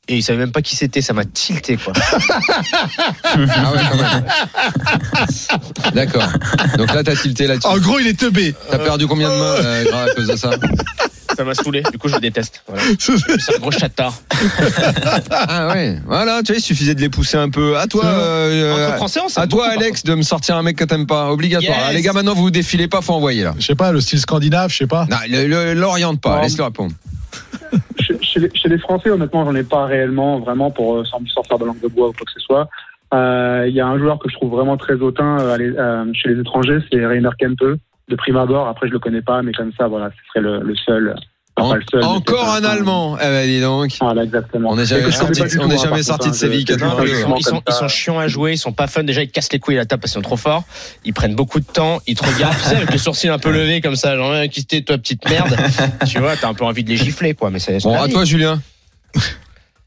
Et 0.09 0.17
il 0.17 0.23
savait 0.25 0.39
même 0.39 0.51
pas 0.51 0.63
qui 0.63 0.75
c'était, 0.75 1.03
ça 1.03 1.13
m'a 1.13 1.25
tilté 1.25 1.77
quoi. 1.77 1.93
Ah 3.23 3.37
ouais, 3.73 3.79
quand 3.91 3.97
même. 3.97 4.25
D'accord. 5.95 6.29
Donc 6.79 6.93
là 6.93 7.03
t'as 7.05 7.15
tilté 7.15 7.47
là-dessus. 7.47 7.69
En 7.69 7.79
gros, 7.79 7.99
il 8.01 8.07
est 8.09 8.19
teubé. 8.19 8.55
T'as 8.71 8.79
perdu 8.79 9.07
combien 9.07 9.29
de 9.29 9.35
mains 9.35 9.41
euh, 9.65 9.85
grâce 9.85 10.11
à 10.11 10.15
cause 10.15 10.27
de 10.27 10.37
ça 10.37 10.51
Ça 11.37 11.45
m'a 11.45 11.55
saoulé, 11.55 11.83
du 11.93 11.99
coup 11.99 12.09
je 12.09 12.15
le 12.15 12.21
déteste. 12.21 12.63
Voilà. 12.67 12.83
C'est 12.99 13.55
un 13.57 13.59
gros 13.61 13.71
chatard. 13.71 14.15
Ah 15.31 15.69
ouais. 15.69 15.99
Voilà, 16.07 16.43
tu 16.43 16.53
vois, 16.53 16.59
il 16.59 16.63
suffisait 16.63 16.95
de 16.95 17.01
les 17.01 17.09
pousser 17.09 17.37
un 17.37 17.51
peu. 17.51 17.77
À 17.79 17.87
toi. 17.87 18.05
euh, 18.05 18.87
Entre 18.89 18.97
français, 18.97 19.21
on 19.25 19.41
À 19.41 19.47
toi, 19.47 19.69
Alex, 19.69 20.03
de 20.03 20.15
me 20.15 20.23
sortir 20.23 20.57
un 20.57 20.63
mec 20.63 20.77
que 20.77 20.85
t'aimes 20.85 21.07
pas. 21.07 21.31
Obligatoire. 21.31 21.77
Yes. 21.77 21.87
Ah, 21.89 21.93
les 21.93 22.03
gars, 22.03 22.13
maintenant, 22.13 22.35
vous 22.35 22.43
vous 22.43 22.51
défilez 22.51 22.89
pas, 22.89 23.01
faut 23.01 23.15
envoyer 23.15 23.45
là. 23.45 23.55
Je 23.59 23.67
sais 23.67 23.75
pas, 23.75 23.93
le 23.93 24.01
style 24.01 24.19
scandinave, 24.21 24.73
je 24.73 24.79
sais 24.79 24.87
pas. 24.87 25.07
Non, 25.11 25.17
l'oriente 25.75 26.21
pas. 26.21 26.43
Laisse-le 26.43 26.65
répondre. 26.65 26.93
Chez, 28.31 28.69
les, 28.69 28.79
Français, 28.79 29.11
honnêtement, 29.11 29.45
j'en 29.45 29.55
ai 29.55 29.65
pas 29.65 29.87
réellement, 29.87 30.39
vraiment, 30.41 30.71
pour 30.71 30.97
euh, 30.97 31.05
sans, 31.05 31.21
sans 31.27 31.43
faire 31.43 31.59
de 31.59 31.65
langue 31.65 31.81
de 31.81 31.89
bois 31.89 32.09
ou 32.09 32.13
quoi 32.13 32.25
que 32.25 32.33
ce 32.33 32.41
soit. 32.41 32.69
Euh, 33.13 33.67
Il 33.69 33.75
y 33.75 33.81
a 33.81 33.87
un 33.87 33.99
joueur 33.99 34.19
que 34.19 34.29
je 34.29 34.37
trouve 34.37 34.51
vraiment 34.51 34.77
très 34.77 34.95
hautain 34.95 35.39
euh, 35.41 36.05
chez 36.15 36.29
les 36.29 36.41
étrangers, 36.41 36.79
c'est 36.91 37.05
Rainer 37.05 37.31
Kempe, 37.39 37.79
de 38.09 38.17
prime 38.17 38.37
abord. 38.37 38.69
Après, 38.69 38.89
je 38.89 38.93
le 38.93 38.99
connais 38.99 39.23
pas, 39.23 39.43
mais 39.43 39.53
comme 39.53 39.73
ça, 39.73 39.89
voilà, 39.89 40.11
ce 40.11 40.41
serait 40.41 40.61
le 40.63 40.75
seul. 40.77 41.15
En- 41.61 41.77
encore 42.17 42.49
un 42.53 42.65
Allemand. 42.65 43.17
Eh 43.21 43.25
ben, 43.25 43.47
dis 43.47 43.61
donc. 43.61 43.93
Voilà, 44.01 44.25
exactement. 44.25 44.71
On 44.71 44.77
n'est 44.77 44.87
jamais 44.87 45.11
sorti- 45.11 45.43
on 45.61 45.67
n'est 45.69 45.75
hein, 45.75 45.79
jamais 45.83 46.03
sorti 46.03 46.31
de 46.31 46.35
Séville, 46.35 46.61
je- 46.69 46.75
82. 46.75 47.25
Non, 47.27 47.37
ils, 47.37 47.45
sont, 47.45 47.63
ils, 47.69 47.73
sont, 47.73 47.89
chiants 47.89 48.19
à 48.19 48.29
jouer, 48.29 48.53
ils 48.53 48.59
sont 48.59 48.73
pas 48.73 48.87
fun. 48.87 49.03
Déjà, 49.05 49.23
ils 49.23 49.31
cassent 49.31 49.53
les 49.53 49.59
couilles 49.59 49.77
à 49.77 49.81
la 49.81 49.87
table 49.87 50.01
parce 50.01 50.13
qu'ils 50.13 50.19
sont 50.23 50.29
trop 50.29 50.37
forts. 50.37 50.65
Ils 51.05 51.13
prennent 51.13 51.35
beaucoup 51.35 51.61
de 51.61 51.65
temps, 51.67 52.01
ils 52.07 52.17
te 52.17 52.25
regardent, 52.25 52.57
tu 52.57 52.69
sais, 52.69 52.77
avec 52.77 52.93
le 52.93 52.99
sourcil 52.99 53.31
un 53.31 53.39
peu 53.39 53.51
levé 53.51 53.81
comme 53.81 53.97
ça, 53.97 54.17
genre, 54.17 54.35
qui 54.51 54.61
c'était 54.61 54.83
toi, 54.83 54.99
petite 54.99 55.29
merde? 55.29 55.57
tu 56.09 56.19
vois, 56.19 56.37
t'as 56.37 56.49
un 56.49 56.55
peu 56.55 56.65
envie 56.65 56.85
de 56.85 56.89
les 56.91 56.97
gifler, 56.97 57.35
quoi. 57.35 57.51
Mais 57.51 57.59
c'est. 57.59 57.79
Bon, 57.83 58.01
à 58.01 58.09
toi, 58.09 58.25
Julien. 58.25 58.61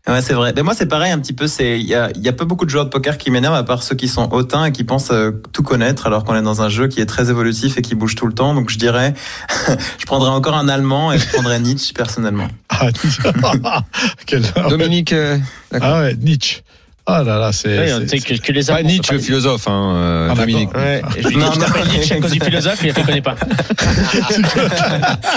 Ouais, 0.05 0.21
c'est 0.21 0.33
vrai. 0.33 0.51
Mais 0.53 0.63
moi, 0.63 0.73
c'est 0.75 0.85
pareil 0.87 1.13
un 1.13 1.19
petit 1.19 1.31
peu. 1.31 1.47
C'est 1.47 1.79
il 1.79 1.85
y 1.85 1.95
a, 1.95 2.09
il 2.13 2.21
y 2.21 2.27
a 2.27 2.33
pas 2.33 2.43
beaucoup 2.43 2.65
de 2.65 2.69
joueurs 2.69 2.83
de 2.83 2.89
poker 2.89 3.17
qui 3.17 3.31
m'énervent 3.31 3.55
à 3.55 3.63
part 3.63 3.83
ceux 3.83 3.95
qui 3.95 4.09
sont 4.09 4.27
hautains 4.33 4.65
et 4.65 4.71
qui 4.73 4.83
pensent 4.83 5.11
euh, 5.11 5.31
tout 5.53 5.63
connaître 5.63 6.07
alors 6.07 6.25
qu'on 6.25 6.35
est 6.35 6.41
dans 6.41 6.61
un 6.61 6.67
jeu 6.67 6.87
qui 6.89 6.99
est 6.99 7.05
très 7.05 7.29
évolutif 7.29 7.77
et 7.77 7.81
qui 7.81 7.95
bouge 7.95 8.15
tout 8.15 8.27
le 8.27 8.33
temps. 8.33 8.53
Donc 8.53 8.69
je 8.69 8.77
dirais, 8.77 9.13
je 9.97 10.05
prendrais 10.05 10.29
encore 10.29 10.55
un 10.57 10.67
Allemand 10.67 11.13
et 11.13 11.17
je 11.19 11.27
prendrais 11.29 11.59
Nietzsche 11.59 11.93
personnellement. 11.93 12.47
Ah, 12.75 13.83
Quel- 14.25 14.43
Dominique. 14.67 15.13
euh, 15.13 15.37
d'accord. 15.71 15.89
Ah 15.89 16.01
ouais, 16.01 16.15
Nietzsche. 16.15 16.63
Ah 17.05 17.21
là 17.21 17.37
là, 17.37 17.51
c'est. 17.51 17.77
Ouais, 17.77 18.07
sais 18.07 18.19
que, 18.19 18.39
que 18.41 18.51
les 18.53 18.63
Pas 18.63 18.81
Nietzsche, 18.81 19.09
pas- 19.09 19.15
le 19.15 19.19
philosophe, 19.19 19.67
hein, 19.67 19.93
euh, 19.97 20.29
Ah, 20.31 20.35
Dominique. 20.35 20.73
Ouais, 20.73 21.01
je 21.17 21.27
lui 21.27 21.35
dis, 21.35 21.41
Non, 21.41 21.51
je 21.51 21.59
t'appelle 21.59 21.87
Nietzsche 21.89 22.15
à 22.15 22.19
cause 22.21 22.31
du 22.31 22.39
philosophe, 22.45 22.79
il 22.81 22.91
a 22.91 22.93
fait 22.93 23.03
connaît 23.03 23.21
pas. 23.21 23.35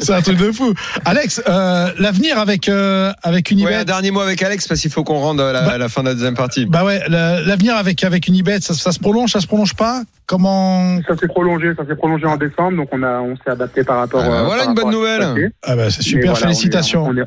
c'est 0.00 0.12
un 0.14 0.22
truc 0.22 0.38
de 0.38 0.52
fou. 0.52 0.72
Alex, 1.04 1.42
euh, 1.48 1.88
l'avenir 1.98 2.38
avec 2.38 2.68
euh, 2.68 3.12
avec 3.22 3.48
Ouais, 3.48 3.52
Unibet. 3.54 3.74
un 3.74 3.84
dernier 3.84 4.10
mot 4.10 4.20
avec 4.20 4.42
Alex 4.42 4.66
parce 4.68 4.80
qu'il 4.80 4.90
faut 4.90 5.04
qu'on 5.04 5.18
rende 5.18 5.40
à 5.40 5.52
la, 5.52 5.62
Bah- 5.62 5.78
la 5.78 5.88
fin 5.88 6.02
de 6.02 6.08
la 6.08 6.14
deuxième 6.14 6.34
partie. 6.34 6.66
Bah 6.66 6.84
ouais, 6.84 7.02
la- 7.08 7.40
l'avenir 7.42 7.76
avec 7.76 8.02
avec 8.04 8.26
Unibet, 8.28 8.60
ça, 8.60 8.74
ça 8.74 8.92
se 8.92 8.98
prolonge, 8.98 9.30
ça 9.32 9.40
se 9.40 9.46
prolonge 9.46 9.74
pas? 9.74 10.02
Comment? 10.26 11.00
Ça 11.06 11.16
s'est 11.16 11.28
prolongé, 11.28 11.72
ça 11.76 11.86
s'est 11.86 11.96
prolongé 11.96 12.26
en 12.26 12.36
décembre, 12.36 12.76
donc 12.76 12.88
on 12.92 13.02
a, 13.02 13.20
on 13.20 13.36
s'est 13.36 13.50
adapté 13.50 13.84
par 13.84 13.98
rapport. 13.98 14.22
Ah, 14.24 14.28
euh, 14.28 14.42
voilà 14.44 14.62
par 14.62 14.68
une 14.70 14.74
bonne 14.74 14.84
rapport 14.86 15.08
qui 15.08 15.16
nouvelle. 15.18 15.52
Ah 15.62 15.76
bah 15.76 15.90
c'est 15.90 16.02
super, 16.02 16.32
voilà, 16.32 16.32
on 16.32 16.36
est- 16.36 16.40
félicitations, 16.54 17.04
on 17.06 17.16
est- 17.16 17.22
on- 17.22 17.26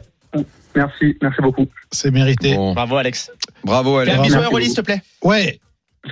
merci, 0.76 1.18
merci 1.22 1.42
beaucoup. 1.42 1.68
c'est 1.92 2.12
mérité. 2.12 2.56
Bon, 2.56 2.74
Bravo, 2.74 2.98
Alex. 2.98 3.32
bravo, 3.64 3.96
Fais 3.98 4.12
Alex. 4.12 4.18
un 4.18 4.22
bisou 4.24 4.36
à 4.36 4.38
Merci 4.40 4.52
Euroleague, 4.52 4.68
s'il 4.70 4.78
te 4.78 4.82
plaît. 4.82 5.02
Ouais, 5.24 5.60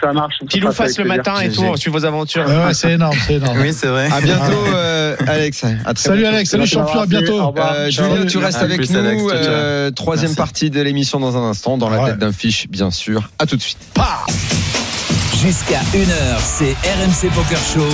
Ça 0.01 0.14
marche. 0.14 0.36
Qu'il 0.49 0.64
nous 0.64 0.72
fasse 0.72 0.97
le 0.99 1.03
plaisir. 1.05 1.18
matin 1.18 1.39
et 1.41 1.49
tout, 1.49 1.64
on 1.64 1.76
suit 1.76 1.89
vos 1.89 2.05
aventures. 2.05 2.45
ouais, 2.45 2.66
ouais, 2.66 2.74
c'est 2.74 2.91
énorme, 2.93 3.18
c'est 3.26 3.34
énorme. 3.36 3.57
Oui, 3.60 3.74
c'est 3.74 3.88
vrai. 3.88 4.07
À 4.12 4.22
bientôt, 4.22 4.66
euh, 4.76 5.16
Alex. 5.28 5.64
À 5.64 5.93
très 5.93 6.10
Salut 6.10 6.22
bientôt. 6.22 6.36
Alex, 6.36 6.49
salut 6.51 6.68
champion, 6.68 6.99
à 7.01 7.05
bientôt. 7.07 7.53
Euh. 7.57 7.89
Julien, 7.89 8.26
tu 8.28 8.38
restes 8.38 8.60
À 8.60 8.62
avec 8.66 8.78
plus, 8.78 8.91
nous. 8.91 8.99
Alex. 8.99 9.24
Euh, 9.34 9.91
troisième 9.91 10.30
Merci. 10.30 10.38
partie 10.38 10.70
de 10.70 10.80
l'émission 10.82 11.20
dans 11.20 11.38
un 11.38 11.49
instant, 11.49 11.78
dans 11.78 11.89
la 11.89 12.03
Ouais. 12.03 12.10
tête 12.12 12.20
d'un 12.20 12.32
fiche, 12.32 12.68
bien 12.70 12.91
sûr. 12.91 13.30
À 13.39 13.45
tout 13.47 13.55
de 13.55 13.62
suite. 13.62 13.80
Jusqu'à 15.41 15.80
1h, 15.93 16.39
c'est 16.39 16.76
RMC 16.84 17.30
Poker 17.34 17.57
Show. 17.60 17.88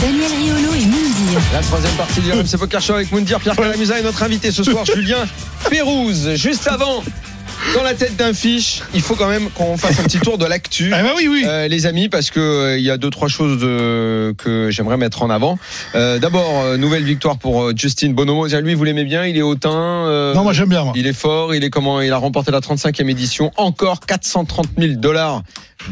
Daniel 0.00 0.30
Riolo 0.40 0.74
et. 0.74 1.07
La 1.52 1.60
troisième 1.60 1.92
partie 1.94 2.20
du 2.20 2.32
RMC 2.32 2.56
Poker 2.58 2.80
Show 2.80 2.94
avec 2.94 3.12
Moundir, 3.12 3.38
Pierre 3.40 3.54
Calamusa 3.56 3.98
et 3.98 4.02
notre 4.02 4.22
invité 4.22 4.50
ce 4.50 4.62
soir, 4.64 4.84
Julien 4.86 5.26
Pérouse. 5.68 6.30
Juste 6.34 6.66
avant, 6.68 7.02
dans 7.74 7.82
la 7.82 7.92
tête 7.94 8.16
d'un 8.16 8.32
fiche, 8.32 8.80
il 8.94 9.02
faut 9.02 9.14
quand 9.14 9.28
même 9.28 9.50
qu'on 9.50 9.76
fasse 9.76 10.00
un 10.00 10.04
petit 10.04 10.20
tour 10.20 10.38
de 10.38 10.46
l'actu. 10.46 10.90
Ah 10.94 11.02
bah 11.02 11.10
oui, 11.16 11.28
oui. 11.30 11.44
Euh, 11.46 11.68
les 11.68 11.84
amis, 11.86 12.08
parce 12.08 12.30
que 12.30 12.40
euh, 12.40 12.78
il 12.78 12.84
y 12.84 12.90
a 12.90 12.96
deux 12.96 13.10
trois 13.10 13.28
choses 13.28 13.60
euh, 13.62 14.32
que 14.38 14.70
j'aimerais 14.70 14.96
mettre 14.96 15.22
en 15.22 15.28
avant. 15.30 15.58
Euh, 15.94 16.18
D'abord, 16.18 16.62
euh, 16.62 16.76
nouvelle 16.78 17.04
victoire 17.04 17.36
pour 17.36 17.62
euh, 17.62 17.72
Justin 17.76 18.10
Bonomo. 18.10 18.46
Lui, 18.46 18.74
vous 18.74 18.84
l'aimez 18.84 19.04
bien, 19.04 19.26
il 19.26 19.36
est 19.36 19.42
hautain. 19.42 19.70
euh, 20.06 20.34
Non, 20.34 20.44
moi 20.44 20.52
j'aime 20.54 20.68
bien, 20.70 20.84
moi. 20.84 20.92
il 20.96 21.06
est 21.06 21.12
fort, 21.12 21.54
il 21.54 21.62
est 21.62 21.70
comment 21.70 22.00
Il 22.00 22.12
a 22.12 22.16
remporté 22.16 22.50
la 22.52 22.60
35e 22.60 23.08
édition, 23.10 23.50
encore 23.56 24.00
430 24.00 24.66
000 24.78 24.94
dollars 24.94 25.42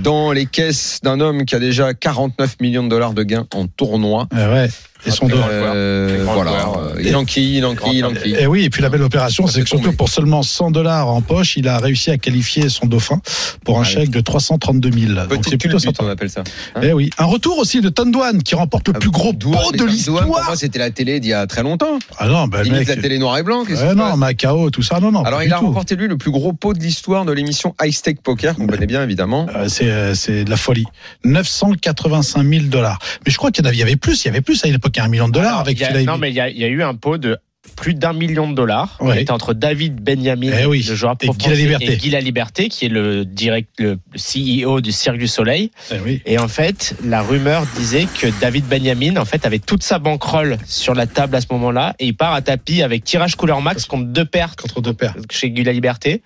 dans 0.03 0.33
les 0.33 0.47
caisses 0.47 1.01
d'un 1.03 1.21
homme 1.21 1.45
qui 1.45 1.55
a 1.55 1.59
déjà 1.59 1.95
49 1.95 2.57
millions 2.61 2.85
de 2.85 2.89
dollars 2.89 3.13
de 3.15 3.23
gains 3.23 3.47
en 3.55 3.67
tournoi. 3.67 4.27
Eh 4.33 4.37
ouais. 4.37 4.69
Et 5.05 5.11
son 5.11 5.29
dos. 5.29 5.37
Euh, 5.37 6.25
voilà. 6.25 6.69
Euh, 6.79 6.95
il 7.01 7.15
enquille, 7.15 7.59
il 7.59 7.65
enquille, 7.65 7.99
il 7.99 8.05
enquille. 8.05 8.35
Et 8.39 8.47
oui, 8.47 8.65
et 8.65 8.71
puis 8.71 8.83
la 8.83 8.89
belle 8.89 9.03
opération, 9.03 9.47
c'est 9.47 9.63
que 9.63 9.69
surtout 9.69 9.93
pour 9.93 10.09
seulement 10.09 10.43
100 10.43 10.73
dollars 10.73 11.09
en 11.09 11.21
poche, 11.21 11.57
il 11.57 11.69
a 11.69 11.79
réussi 11.79 12.11
à 12.11 12.19
qualifier 12.19 12.69
son 12.69 12.87
dauphin 12.87 13.21
pour 13.65 13.79
un 13.79 13.83
Ah 13.83 13.85
chèque 13.85 14.11
de 14.11 14.21
332 14.21 14.91
000. 14.91 15.27
Donc 15.29 15.45
c'est 15.49 15.59
plutôt 15.59 15.79
sympa. 15.79 16.03
on 16.03 16.09
appelle 16.09 16.31
ça. 16.31 16.43
Eh 16.83 16.93
oui, 16.93 17.11
un 17.19 17.27
retour 17.27 17.59
aussi 17.59 17.81
de 17.81 17.89
Tandouane 17.89 18.43
qui 18.43 18.55
remporte 18.55 18.89
le 18.89 18.95
plus 18.95 19.11
gros 19.11 19.33
Douane, 19.33 19.63
pot 19.63 19.77
de 19.77 19.85
l'histoire. 19.85 20.25
Pour 20.25 20.37
moi, 20.43 20.57
c'était 20.57 20.79
la 20.79 20.91
télé 20.91 21.21
d'il 21.21 21.31
y 21.31 21.35
a 21.35 21.47
très 21.47 21.63
longtemps. 21.63 21.99
Ah 22.19 22.27
non, 22.27 22.49
bah, 22.49 22.63
Limite 22.63 22.81
mec. 22.81 22.89
la 22.89 22.97
télé 22.97 23.19
noir 23.19 23.39
et 23.39 23.43
blanc. 23.43 23.65
se 23.65 23.95
non, 23.95 24.17
Macao, 24.17 24.71
tout 24.71 24.83
ça, 24.83 24.99
non, 24.99 25.13
non. 25.13 25.23
Alors, 25.23 25.43
il 25.43 25.53
a 25.53 25.59
tout. 25.59 25.67
remporté 25.67 25.95
lui 25.95 26.09
le 26.09 26.17
plus 26.17 26.31
gros 26.31 26.53
pot 26.53 26.73
de 26.73 26.81
l'histoire 26.81 27.25
de 27.25 27.33
l'émission 27.33 27.75
High 27.81 27.93
Stake 27.93 28.23
Poker, 28.23 28.57
qu'on 28.57 28.67
connaît 28.67 28.87
bien 28.87 29.03
évidemment. 29.03 29.47
Euh, 29.83 30.15
C'est 30.15 30.27
c'est 30.27 30.45
de 30.45 30.51
la 30.51 30.57
folie. 30.57 30.85
985 31.25 32.43
000 32.47 32.65
dollars. 32.67 32.99
Mais 33.25 33.33
je 33.33 33.37
crois 33.37 33.51
qu'il 33.51 33.67
y 33.67 33.77
y 33.77 33.83
avait 33.83 33.97
plus. 33.97 34.25
Il 34.25 34.29
y 34.29 34.31
avait 34.31 34.41
plus 34.41 34.65
à 34.65 34.69
l'époque, 34.69 34.99
un 34.99 35.09
million 35.09 35.29
de 35.29 35.33
dollars 35.33 35.49
Alors, 35.51 35.61
avec 35.61 35.81
a-. 35.83 36.03
Non, 36.03 36.19
mais 36.19 36.31
il 36.31 36.35
y, 36.37 36.41
a, 36.41 36.49
il 36.49 36.59
y 36.59 36.65
a 36.65 36.69
eu 36.69 36.83
un 36.83 36.95
pot 36.95 37.19
de 37.19 37.37
plus 37.75 37.95
d'un 37.95 38.13
million 38.13 38.49
de 38.49 38.55
dollars. 38.55 38.97
Ouais. 39.01 39.17
Il 39.17 39.23
était 39.23 39.33
entre 39.33 39.53
David 39.53 39.97
Benjamin, 40.01 40.53
Eh 40.61 40.67
oui. 40.67 40.87
le 40.89 40.95
joueur 40.95 41.17
Et 41.21 41.29
Guy 41.29 41.51
Liberté. 41.57 41.93
et 41.93 41.97
Guy 41.97 42.11
La 42.11 42.21
Liberté, 42.21 42.69
qui 42.69 42.87
est 42.87 42.89
le 42.89 43.25
direct, 43.25 43.71
le 43.81 43.99
CEO 44.17 44.81
du 44.81 44.93
Cirque 44.93 45.19
du 45.19 45.27
Soleil. 45.27 45.71
Eh 45.91 45.97
oui. 46.05 46.23
Et 46.27 46.39
en 46.39 46.47
fait, 46.49 46.95
la 47.05 47.23
rumeur 47.23 47.67
disait 47.77 48.07
que 48.21 48.29
David 48.41 48.67
Benjamin, 48.67 49.17
en 49.17 49.25
fait, 49.25 49.45
avait 49.45 49.59
toute 49.59 49.83
sa 49.83 49.99
bankroll 49.99 50.59
sur 50.65 50.95
la 50.95 51.07
table 51.09 51.35
à 51.35 51.41
ce 51.41 51.49
moment-là, 51.51 51.95
et 51.99 52.07
il 52.07 52.17
part 52.17 52.35
à 52.35 52.41
tapis 52.41 52.83
avec 52.83 53.03
tirage 53.05 53.35
couleur 53.35 53.61
max 53.61 53.85
contre 53.85 54.07
deux 54.07 54.25
pertes 54.25 54.61
Contre 54.61 54.81
deux 54.81 54.95
paires. 54.95 55.15
chez 55.31 55.51
Guy 55.51 55.65
La 55.65 55.73
Liberté. 55.73 56.23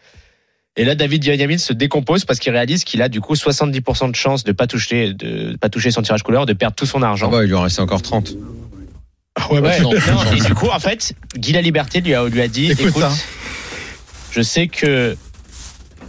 Et 0.76 0.84
là, 0.84 0.94
David 0.94 1.26
Benjamin 1.26 1.58
se 1.58 1.72
décompose 1.72 2.24
parce 2.24 2.38
qu'il 2.38 2.52
réalise 2.52 2.84
qu'il 2.84 3.02
a 3.02 3.08
du 3.08 3.20
coup 3.20 3.34
70% 3.34 4.10
de 4.10 4.16
chance 4.16 4.44
de 4.44 4.52
pas 4.52 4.66
toucher, 4.66 5.12
de 5.12 5.56
pas 5.56 5.68
toucher 5.68 5.90
son 5.90 6.00
tirage 6.02 6.22
couleur, 6.22 6.46
de 6.46 6.52
perdre 6.52 6.76
tout 6.76 6.86
son 6.86 7.02
Ah 7.02 7.08
argent. 7.08 7.28
bah, 7.30 7.42
il 7.42 7.48
lui 7.48 7.54
en 7.54 7.62
restait 7.62 7.80
encore 7.80 8.02
30. 8.02 8.34
Ah 9.34 9.52
ouais, 9.52 9.60
bah, 9.60 9.70
Ouais, 9.70 9.80
non, 9.80 9.90
non, 9.90 10.32
et 10.32 10.40
du 10.40 10.54
coup, 10.54 10.68
en 10.68 10.78
fait, 10.78 11.14
Guy 11.36 11.52
La 11.52 11.60
Liberté 11.60 12.00
lui 12.00 12.14
a, 12.14 12.24
lui 12.28 12.40
a 12.40 12.48
dit 12.48 12.70
Écoute, 12.70 12.86
écoute, 12.88 13.02
hein. 13.02 13.12
je 14.30 14.42
sais 14.42 14.68
que 14.68 15.16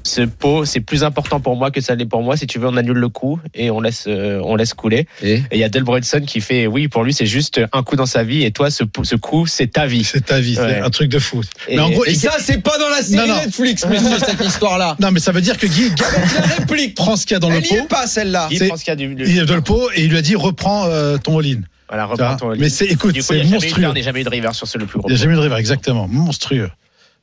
ce 0.03 0.21
pot, 0.21 0.65
c'est 0.65 0.79
plus 0.79 1.03
important 1.03 1.39
pour 1.39 1.55
moi 1.55 1.69
que 1.71 1.79
ça 1.81 1.95
l'est 1.95 2.05
pour 2.05 2.23
moi. 2.23 2.35
Si 2.37 2.47
tu 2.47 2.57
veux, 2.59 2.67
on 2.67 2.77
annule 2.77 2.97
le 2.97 3.09
coup 3.09 3.39
et 3.53 3.69
on 3.69 3.79
laisse, 3.81 4.05
euh, 4.07 4.41
on 4.43 4.55
laisse 4.55 4.73
couler. 4.73 5.07
Et? 5.21 5.43
Il 5.51 5.57
y 5.59 5.63
a 5.63 5.69
Del 5.69 5.83
Brunson 5.83 6.21
qui 6.25 6.41
fait 6.41 6.67
oui, 6.67 6.87
pour 6.87 7.03
lui, 7.03 7.13
c'est 7.13 7.25
juste 7.25 7.61
un 7.71 7.83
coup 7.83 7.95
dans 7.95 8.05
sa 8.05 8.23
vie 8.23 8.43
et 8.43 8.51
toi, 8.51 8.71
ce, 8.71 8.83
ce 9.03 9.15
coup, 9.15 9.45
c'est 9.47 9.67
ta 9.67 9.85
vie. 9.85 10.03
C'est 10.03 10.25
ta 10.25 10.39
vie, 10.39 10.55
c'est 10.55 10.79
un 10.79 10.89
truc 10.89 11.09
de 11.09 11.19
fou. 11.19 11.41
Et- 11.67 11.75
mais 11.75 11.81
en 11.81 11.89
gros, 11.91 12.05
Et 12.05 12.11
il- 12.11 12.15
ça, 12.17 12.31
c'est 12.39 12.61
pas 12.61 12.77
dans 12.77 12.89
la 12.89 13.01
série 13.03 13.27
Non, 13.27 13.35
non. 13.35 13.41
Netflix, 13.45 13.85
messieurs, 13.85 14.17
cette 14.25 14.41
histoire-là. 14.45 14.95
non, 14.99 15.11
mais 15.11 15.19
ça 15.19 15.31
veut 15.31 15.41
dire 15.41 15.57
que 15.57 15.67
Guy 15.67 15.89
La 15.99 16.55
réplique, 16.55 16.95
prend 16.95 17.15
ce 17.15 17.25
qu'il 17.25 17.35
y 17.35 17.37
a 17.37 17.39
dans 17.39 17.49
le 17.49 17.55
elle 17.57 17.65
est 17.65 17.81
pot, 17.81 17.87
pas 17.87 18.07
celle-là. 18.07 18.47
Guy 18.49 18.57
c'est- 18.57 18.67
pense 18.67 18.79
qu'il 18.83 18.89
y 18.89 18.93
a 18.93 18.95
du. 18.95 19.13
du- 19.15 19.23
il 19.29 19.37
est 19.39 19.45
dans 19.45 19.55
le 19.55 19.61
pot 19.61 19.89
et 19.95 20.03
il 20.03 20.09
lui 20.09 20.17
a 20.17 20.21
dit 20.21 20.35
reprends 20.35 20.85
euh, 20.87 21.17
ton 21.17 21.39
all-in. 21.39 21.61
voilà, 21.89 22.05
reprends 22.05 22.35
ton 22.37 22.55
Mais 22.57 22.69
c'est, 22.69 22.85
écoute, 22.85 23.15
c'est 23.21 23.37
il 23.37 23.41
a, 23.41 23.43
monstrueux. 23.45 23.83
il 23.89 23.93
n'y 23.93 23.99
a 23.99 24.03
jamais 24.03 24.21
eu 24.21 24.23
de 24.23 24.29
river 24.29 24.49
sur 24.53 24.67
ce 24.67 24.77
le 24.77 24.85
plus 24.85 24.99
gros. 24.99 25.07
Il 25.09 25.13
n'y 25.13 25.17
a 25.19 25.21
jamais 25.21 25.33
eu 25.33 25.37
de 25.37 25.41
river, 25.41 25.55
exactement. 25.57 26.07
Monstrueux. 26.07 26.69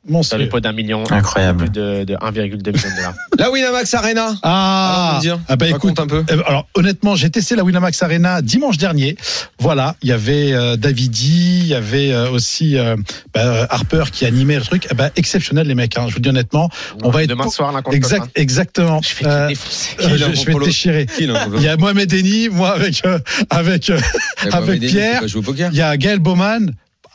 Dans 0.07 0.12
Monstrueux. 0.14 0.42
le 0.44 0.49
pot 0.49 0.61
d'un 0.61 0.72
million. 0.72 1.05
Incroyable. 1.11 1.64
Plus 1.64 1.70
de, 1.70 2.05
de 2.05 2.14
1,2 2.14 2.42
million 2.42 2.57
de 2.57 2.62
dollars. 2.62 3.14
La 3.38 3.51
Winamax 3.51 3.92
Arena. 3.94 4.34
Ah, 4.42 5.20
ah 5.49 5.57
bah 5.57 5.68
écoute, 5.68 5.99
un 6.01 6.07
peu. 6.07 6.24
euh, 6.30 6.42
alors 6.46 6.66
honnêtement, 6.74 7.14
j'ai 7.14 7.30
testé 7.30 7.55
la 7.57 7.62
Winamax 7.64 8.03
Arena 8.03 8.40
dimanche 8.42 8.78
dernier. 8.78 9.16
Voilà, 9.59 9.96
il 10.03 10.09
y 10.09 10.12
avait 10.12 10.53
euh, 10.53 10.76
Davidi, 10.76 11.59
il 11.61 11.66
y 11.66 11.74
avait 11.74 12.12
euh, 12.12 12.30
aussi 12.30 12.76
euh, 12.78 12.96
bah, 13.34 13.66
Harper 13.70 14.05
qui 14.11 14.24
animait 14.24 14.57
le 14.57 14.62
truc. 14.62 14.86
Eh 14.90 14.94
ben, 14.94 15.11
exceptionnel 15.16 15.66
les 15.66 15.74
mecs. 15.74 15.96
Hein, 15.99 16.07
je 16.09 16.14
vous 16.14 16.20
dis 16.20 16.28
honnêtement, 16.30 16.70
on 17.03 17.11
va 17.11 17.22
être 17.24 17.28
Demain 17.30 17.49
soir, 17.51 17.72
contre 17.82 17.94
exact, 17.94 18.30
exactement. 18.34 19.01
Je 19.03 19.14
vais 19.24 19.30
Euh, 19.30 19.49
euh, 19.51 19.55
je, 20.16 20.16
je 20.40 20.46
vais 20.46 20.64
déchirer. 20.64 21.07
Là, 21.20 21.46
Il 21.57 21.62
y 21.62 21.68
a 21.68 21.76
Mohamed 21.76 22.12
Eni, 22.12 22.49
moi 22.49 22.70
avec 22.70 23.03
euh, 23.05 23.18
avec 23.51 23.90
euh, 23.90 24.01
Eh 24.46 24.49
ben, 24.49 24.57
avec 24.57 24.80
Denis, 24.80 24.92
Pierre. 24.92 25.22
il 25.24 25.76
y 25.76 25.82
a 25.82 25.96
Gaël 25.96 26.18
Bowman. 26.18 26.70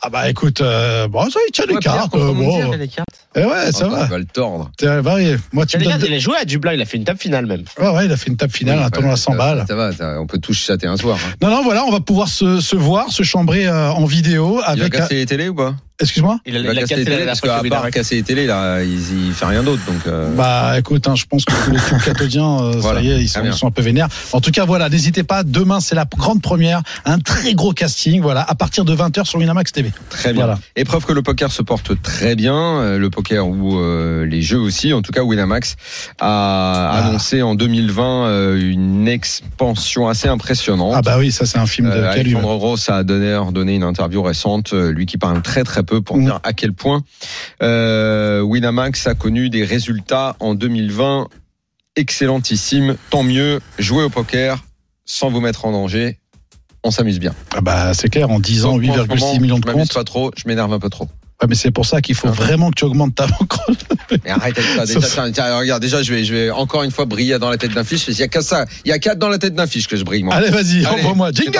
Ah 0.06 0.10
bah 0.10 0.28
écoute, 0.28 0.60
euh, 0.60 1.08
bon 1.08 1.30
ça 1.30 1.40
il 1.48 1.52
tient 1.52 1.64
les 1.66 1.74
Ouais, 1.74 1.80
Pierre 1.80 1.94
cartes. 1.94 2.10
contre 2.10 2.24
euh, 2.26 2.32
bon. 2.34 2.72
les 2.72 2.88
cartes. 2.88 3.08
Eh 3.36 3.44
ouais, 3.44 3.72
ça 3.72 3.88
va. 3.88 4.02
on 4.02 4.06
va 4.06 4.18
le 4.18 4.26
tordre. 4.26 4.70
Tiens, 4.76 5.00
va, 5.00 5.14
ouais, 5.14 5.36
Moi 5.52 5.64
tu 5.66 5.78
il 5.80 5.88
a 6.14 6.18
joué 6.18 6.36
à 6.36 6.44
Dublin, 6.44 6.74
il 6.74 6.82
a 6.82 6.84
fait 6.84 6.98
une 6.98 7.04
table 7.04 7.18
finale 7.18 7.46
même. 7.46 7.64
Ouais, 7.80 7.88
ouais, 7.88 8.04
il 8.06 8.12
a 8.12 8.16
fait 8.16 8.28
une 8.30 8.36
table 8.36 8.52
finale, 8.52 8.78
Oui, 8.80 8.84
un 8.84 8.90
tournoi 8.90 9.12
à 9.14 9.16
100 9.16 9.32
ça- 9.32 9.38
balles. 9.38 9.64
Ça 9.66 9.74
va, 9.74 9.92
ça- 9.92 10.20
on 10.20 10.26
peut 10.26 10.38
tous 10.38 10.52
chatter 10.54 10.86
un 10.86 10.96
soir. 10.98 11.18
hein. 11.24 11.32
Non, 11.42 11.48
non, 11.50 11.62
voilà, 11.64 11.84
on 11.84 11.90
va 11.90 12.00
pouvoir 12.00 12.28
se, 12.28 12.60
se 12.60 12.76
voir, 12.76 13.10
se 13.10 13.22
chambrer 13.22 13.66
euh, 13.66 13.90
en 13.90 14.04
vidéo 14.04 14.58
Il 14.58 14.60
va 14.60 14.66
avec. 14.68 14.92
casser 14.92 15.14
les 15.14 15.26
télés 15.26 15.48
ou 15.48 15.54
pas? 15.54 15.74
Excuse-moi. 16.00 16.38
Il 16.44 16.56
a, 16.56 16.58
Il 16.60 16.66
va 16.66 16.72
il 16.72 16.78
a 16.78 16.82
cassé 16.82 16.96
les 16.96 17.04
télés 17.04 17.24
parce 17.24 17.40
qu'à 17.40 17.60
part 17.70 17.90
casser 17.90 18.16
les 18.16 18.22
télés, 18.24 18.46
là, 18.46 18.82
il, 18.82 19.26
il 19.28 19.32
fait 19.32 19.44
rien 19.46 19.62
d'autre. 19.62 19.82
Donc, 19.86 20.06
euh, 20.08 20.34
Bah 20.34 20.76
écoute, 20.78 21.06
hein, 21.06 21.14
je 21.14 21.24
pense 21.24 21.44
que 21.44 21.52
tous 21.64 21.70
les 21.70 21.78
clubs 21.78 22.02
cathodiens, 22.02 22.60
euh, 22.62 22.72
Voilà, 22.78 22.98
ça 22.98 23.04
y 23.06 23.12
est, 23.12 23.20
ils 23.22 23.28
sont, 23.28 23.40
bien. 23.42 23.52
ils 23.52 23.56
sont 23.56 23.68
un 23.68 23.70
peu 23.70 23.82
vénères. 23.82 24.08
En 24.32 24.40
tout 24.40 24.50
cas, 24.50 24.64
voilà, 24.64 24.88
n'hésitez 24.88 25.22
pas. 25.22 25.44
Demain, 25.44 25.78
c'est 25.78 25.94
la 25.94 26.04
grande 26.04 26.42
première, 26.42 26.82
un 27.04 27.20
très 27.20 27.54
gros 27.54 27.72
casting. 27.72 28.20
Voilà, 28.20 28.42
à 28.48 28.54
partir 28.56 28.84
de 28.84 28.92
20h 28.94 29.24
sur 29.24 29.38
Winamax 29.38 29.70
TV. 29.70 29.92
Très 30.10 30.32
bien. 30.32 30.46
Voilà. 30.46 30.58
Et 30.74 30.82
preuve 30.84 31.04
que 31.04 31.12
le 31.12 31.22
poker 31.22 31.52
se 31.52 31.62
porte 31.62 32.00
très 32.02 32.34
bien, 32.34 32.56
euh, 32.80 32.98
le 32.98 33.08
poker 33.08 33.46
ou 33.46 33.78
euh, 33.78 34.26
les 34.26 34.42
jeux 34.42 34.58
aussi. 34.58 34.92
En 34.92 35.00
tout 35.02 35.12
cas, 35.12 35.22
Winamax 35.22 35.76
a 36.20 36.90
Ah. 36.90 37.04
annoncé 37.06 37.42
en 37.42 37.54
2020 37.54 38.26
euh, 38.26 38.60
une 38.60 39.06
expansion 39.06 40.08
assez 40.08 40.26
impressionnante. 40.26 40.94
Ah 40.96 41.02
bah 41.02 41.16
oui, 41.18 41.30
ça 41.30 41.46
c'est 41.46 41.58
un 41.58 41.66
film 41.66 41.88
de 41.88 41.94
Euh. 41.94 42.10
Alexandre 42.10 42.48
Ross 42.54 42.88
a 42.88 43.04
donné, 43.04 43.38
donné 43.52 43.76
une 43.76 43.84
interview 43.84 44.22
récente, 44.22 44.72
lui 44.72 45.06
qui 45.06 45.18
parle 45.18 45.40
très 45.40 45.62
très 45.62 45.83
peu 45.84 46.00
pour 46.02 46.16
Mhm. 46.16 46.24
dire 46.24 46.40
à 46.42 46.52
quel 46.52 46.72
point 46.72 47.02
euh, 47.62 48.40
Winamax 48.42 49.06
a 49.06 49.14
connu 49.14 49.50
des 49.50 49.64
résultats 49.64 50.36
en 50.40 50.54
2020 50.54 51.28
excellentissimes. 51.96 52.96
Tant 53.10 53.22
mieux, 53.22 53.60
jouer 53.78 54.02
au 54.04 54.10
poker 54.10 54.64
sans 55.04 55.30
vous 55.30 55.40
mettre 55.40 55.64
en 55.64 55.72
danger. 55.72 56.18
On 56.82 56.90
s'amuse 56.90 57.18
bien. 57.18 57.34
Ah 57.56 57.60
bah 57.62 57.94
c'est 57.94 58.08
clair, 58.08 58.30
en 58.30 58.40
10 58.40 58.64
ans, 58.66 58.72
Sauf 58.74 58.82
qu'en 58.82 58.92
ce 58.94 59.00
8,6 59.08 59.20
moment, 59.20 59.40
millions 59.40 59.58
de 59.58 59.62
Je 59.62 59.66
m'amuse 59.72 59.88
comptes. 59.88 59.94
pas 59.94 60.04
trop, 60.04 60.30
je 60.36 60.42
m'énerve 60.46 60.72
un 60.72 60.78
peu 60.78 60.90
trop. 60.90 61.08
Ouais, 61.42 61.48
mais 61.48 61.54
c'est 61.54 61.70
pour 61.70 61.84
ça 61.86 62.00
qu'il 62.00 62.14
faut 62.14 62.28
Ah. 62.28 62.32
vraiment 62.32 62.70
que 62.70 62.74
tu 62.76 62.84
augmentes 62.84 63.14
ta 63.14 63.26
bankroll. 63.26 63.74
Mais 64.24 64.30
arrête 64.30 64.56
avec 64.58 64.70
ça. 64.76 64.84
Déjà, 64.86 65.00
Ça- 65.00 65.22
tiens, 65.22 65.32
tiens, 65.32 65.58
regarde, 65.58 65.82
déjà, 65.82 66.02
je 66.02 66.12
vais, 66.14 66.24
je 66.24 66.34
vais 66.34 66.50
encore 66.50 66.82
une 66.82 66.90
fois 66.90 67.06
briller 67.06 67.38
dans 67.38 67.48
la 67.50 67.56
tête 67.56 67.72
d'un 67.72 67.84
fiche. 67.84 68.06
Il 68.08 68.16
y 68.18 68.22
a 68.22 68.28
qu'à 68.28 68.42
ça. 68.42 68.66
Il 68.84 68.88
y 68.90 68.92
a 68.92 68.98
qu'à 68.98 69.14
dans 69.14 69.28
la 69.28 69.38
tête 69.38 69.54
d'un 69.54 69.66
fiche 69.66 69.88
que 69.88 69.96
je 69.96 70.04
brille, 70.04 70.22
moi. 70.24 70.34
Allez, 70.34 70.50
vas-y, 70.50 70.86
envoie-moi. 70.86 71.32
Jingle 71.32 71.58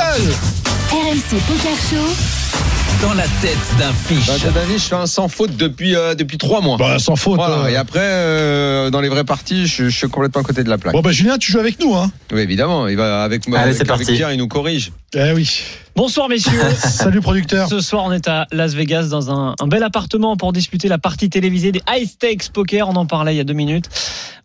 RMC 0.91 1.41
Poker 1.49 1.77
Show. 1.91 2.84
Dans 3.05 3.13
la 3.13 3.25
tête 3.43 3.59
d'un 3.79 3.93
fiche. 3.93 4.27
Dans 4.27 4.33
la 4.33 4.39
tête 4.39 4.55
d'un 4.55 4.61
fiche, 4.63 4.85
je 4.85 4.89
fais 4.89 4.95
un 4.95 5.07
sans 5.07 5.29
faute 5.29 5.55
depuis, 5.59 5.95
euh, 5.95 6.15
depuis 6.15 6.39
trois 6.39 6.63
mois. 6.63 6.79
Bah 6.79 6.99
sans 6.99 7.17
faute. 7.17 7.37
Voilà. 7.37 7.65
euh. 7.65 7.69
Et 7.69 7.77
après, 7.77 8.01
euh, 8.01 8.89
dans 8.89 9.03
les 9.03 9.11
vraies 9.11 9.25
parties, 9.25 9.67
je, 9.67 9.91
je 9.91 9.95
suis 9.95 10.09
complètement 10.09 10.41
à 10.41 10.45
côté 10.45 10.65
de 10.65 10.71
la 10.71 10.79
plaque. 10.79 10.95
Bon 10.95 11.03
bah 11.03 11.13
Julien, 11.13 11.37
tu 11.37 11.53
joues 11.53 11.59
avec 11.59 11.79
nous, 11.81 11.95
hein 11.95 12.11
Oui, 12.33 12.41
évidemment. 12.41 12.89
Il 12.89 12.97
va 12.97 13.23
avec 13.23 13.47
moi. 13.47 13.59
Allez, 13.59 13.75
c'est 13.75 13.85
parti. 13.85 14.15
Pierre, 14.15 14.33
il 14.33 14.39
nous 14.39 14.49
corrige. 14.49 14.91
Eh 15.15 15.33
oui. 15.33 15.51
Bonsoir 15.97 16.28
messieurs. 16.28 16.59
Salut 16.78 17.20
producteur. 17.20 17.68
Ce 17.68 17.80
soir, 17.80 18.05
on 18.05 18.12
est 18.12 18.26
à 18.26 18.47
Las 18.51 18.74
Vegas 18.74 19.05
dans 19.11 19.30
un, 19.30 19.55
un 19.61 19.66
bel 19.68 19.82
appartement 19.84 20.36
pour 20.36 20.53
disputer 20.53 20.88
la 20.88 20.99
partie 20.99 21.30
télévisée 21.30 21.70
des 21.70 21.82
High 21.88 22.07
Stakes 22.09 22.51
Poker. 22.53 22.88
On 22.88 22.97
en 22.97 23.07
parlait 23.07 23.34
il 23.34 23.36
y 23.36 23.40
a 23.40 23.45
deux 23.45 23.55
minutes. 23.55 23.88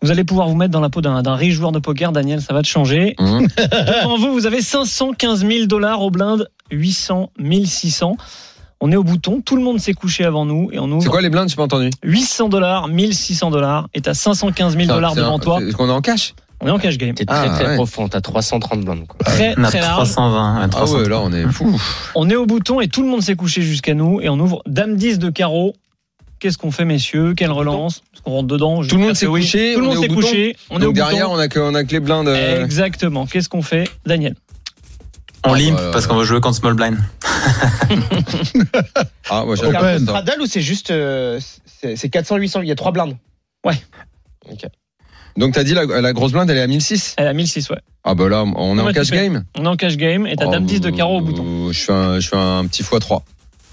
Vous 0.03 0.11
allez 0.11 0.23
pouvoir 0.23 0.47
vous 0.47 0.55
mettre 0.55 0.71
dans 0.71 0.79
la 0.79 0.89
peau 0.89 1.01
d'un 1.01 1.35
riche 1.35 1.55
joueur 1.55 1.71
de 1.71 1.79
poker. 1.79 2.11
Daniel, 2.11 2.41
ça 2.41 2.53
va 2.53 2.61
te 2.61 2.67
changer. 2.67 3.15
Devant 3.19 4.17
vous, 4.17 4.31
vous 4.31 4.45
avez 4.45 4.61
515 4.61 5.45
000 5.45 5.65
dollars 5.65 6.01
au 6.03 6.11
blind, 6.11 6.47
800, 6.71 7.31
1600. 7.39 8.15
On 8.81 8.91
est 8.91 8.95
au 8.95 9.03
bouton. 9.03 9.41
Tout 9.43 9.55
le 9.57 9.63
monde 9.63 9.79
s'est 9.79 9.93
couché 9.93 10.23
avant 10.25 10.45
nous 10.45 10.69
et 10.71 10.77
on 10.79 10.87
C'est 10.87 10.93
ouvre 11.07 11.11
quoi 11.11 11.21
les 11.21 11.29
blindes? 11.29 11.49
J'ai 11.49 11.55
pas 11.55 11.63
entendu. 11.63 11.89
800 12.03 12.49
dollars, 12.49 12.87
1600 12.87 13.49
dollars 13.49 13.89
et 13.95 14.01
t'as 14.01 14.13
515 14.13 14.77
000 14.77 14.87
dollars 14.87 15.13
C'est 15.15 15.19
un- 15.19 15.23
devant 15.23 15.39
toi. 15.39 15.59
Est-ce 15.61 15.75
qu'on 15.75 15.89
est 15.89 15.91
en 15.91 16.01
cash 16.01 16.35
On 16.62 16.68
est 16.68 16.72
en 16.72 16.78
cash 16.80 16.97
game. 16.97 17.14
T'es 17.16 17.26
très 17.26 17.36
Ah, 17.38 17.49
très 17.49 17.66
ouais. 17.68 17.76
profond, 17.76 18.07
t'as 18.10 18.20
330 18.22 18.82
blindes. 18.82 19.07
Quoi. 19.07 19.18
Très 19.26 19.53
On 19.57 19.64
a 19.64 19.68
très 19.68 19.80
large. 19.80 20.10
320. 20.10 20.55
ouais, 20.57 20.62
Ah 20.66 20.68
330. 20.68 21.01
ouais, 21.03 21.10
là, 21.10 21.22
on 21.22 21.32
est 21.32 21.51
fou. 21.51 21.82
On 22.16 22.30
est 22.30 22.36
au 22.36 22.45
bouton 22.45 22.82
et 22.82 22.88
tout 22.89 23.01
le 23.01 23.07
monde 23.10 23.22
s'est 23.22 23.36
couché 23.36 23.62
jusqu'à 23.62 23.93
nous 23.93 24.20
et 24.22 24.28
on 24.30 24.38
ouvre 24.39 24.62
Dame 24.68 24.95
10 24.97 25.20
de 25.20 25.30
carreau. 25.30 25.74
Qu'est-ce 26.39 26.57
qu'on 26.57 26.72
fait, 26.72 26.86
messieurs? 26.86 27.34
Quelle 27.34 27.51
relance? 27.51 28.01
Est-ce 28.14 28.22
qu'on 28.22 28.32
rentre 28.32 28.47
dedans 28.47 28.82
Tout 28.84 28.95
le 28.97 29.01
monde 29.03 29.16
s'est 29.16 29.26
couché, 29.26 29.74
Tout 29.74 29.82
le 29.82 29.88
on 29.88 29.93
monde 29.95 30.01
s'est 30.03 30.07
couché. 30.10 30.55
On 30.70 30.76
est 30.80 30.84
au 30.84 30.88
Donc 30.88 30.95
derrière, 30.95 31.26
bouton. 31.28 31.36
on 31.38 31.39
a 31.39 31.47
que, 31.49 31.60
on 31.60 31.74
a 31.76 31.84
que 31.84 31.91
les 31.91 31.99
blindes. 31.99 32.28
euh, 32.30 32.64
Exactement. 32.64 33.26
Qu'est-ce 33.26 33.49
qu'on 33.49 33.62
fait, 33.62 33.89
Daniel? 34.05 34.36
On 35.45 35.53
Ah, 35.53 35.57
limp 35.57 35.76
bah, 35.78 35.89
parce 35.93 36.07
qu'on 36.07 36.16
va 36.18 36.24
jouer 36.26 36.41
contre 36.41 36.57
Small 36.57 36.74
Blind. 36.74 36.97
Ah, 39.30 39.43
moi, 39.45 39.55
ça. 39.55 39.99
Straddle 39.99 40.41
ou 40.41 40.45
c'est 40.45 40.62
juste. 40.62 40.91
euh, 40.91 41.39
c'est 41.82 41.95
c'est 41.95 42.10
400, 42.10 42.38
800, 42.38 42.62
il 42.62 42.68
y 42.68 42.72
a 42.72 42.76
trois 42.76 42.91
blindes 42.91 43.16
Donc, 45.39 45.53
t'as 45.53 45.63
dit 45.63 45.73
la, 45.73 45.85
la 45.85 46.13
grosse 46.13 46.33
blinde, 46.33 46.49
elle 46.49 46.57
est 46.57 46.61
à 46.61 46.67
1006 46.67 47.15
Elle 47.17 47.27
a 47.27 47.33
1006, 47.33 47.69
ouais. 47.71 47.77
Ah, 48.03 48.13
bah 48.13 48.29
là, 48.29 48.43
on 48.43 48.77
est 48.77 48.81
en 48.81 48.91
cash 48.91 49.09
game. 49.11 49.43
On 49.57 49.65
est 49.65 49.67
en 49.67 49.75
cash 49.75 49.97
game 49.97 50.27
et 50.27 50.35
t'as 50.35 50.45
Oh, 50.47 50.51
Dame 50.51 50.65
10 50.65 50.81
de 50.81 50.89
carreau 50.89 51.17
au 51.19 51.21
bouton. 51.21 51.43
euh, 51.69 51.71
Je 51.71 51.79
fais 51.79 51.93
un, 51.93 52.19
je 52.19 52.27
fais 52.27 52.35
un 52.35 52.65
petit 52.65 52.83
x3. 52.83 53.21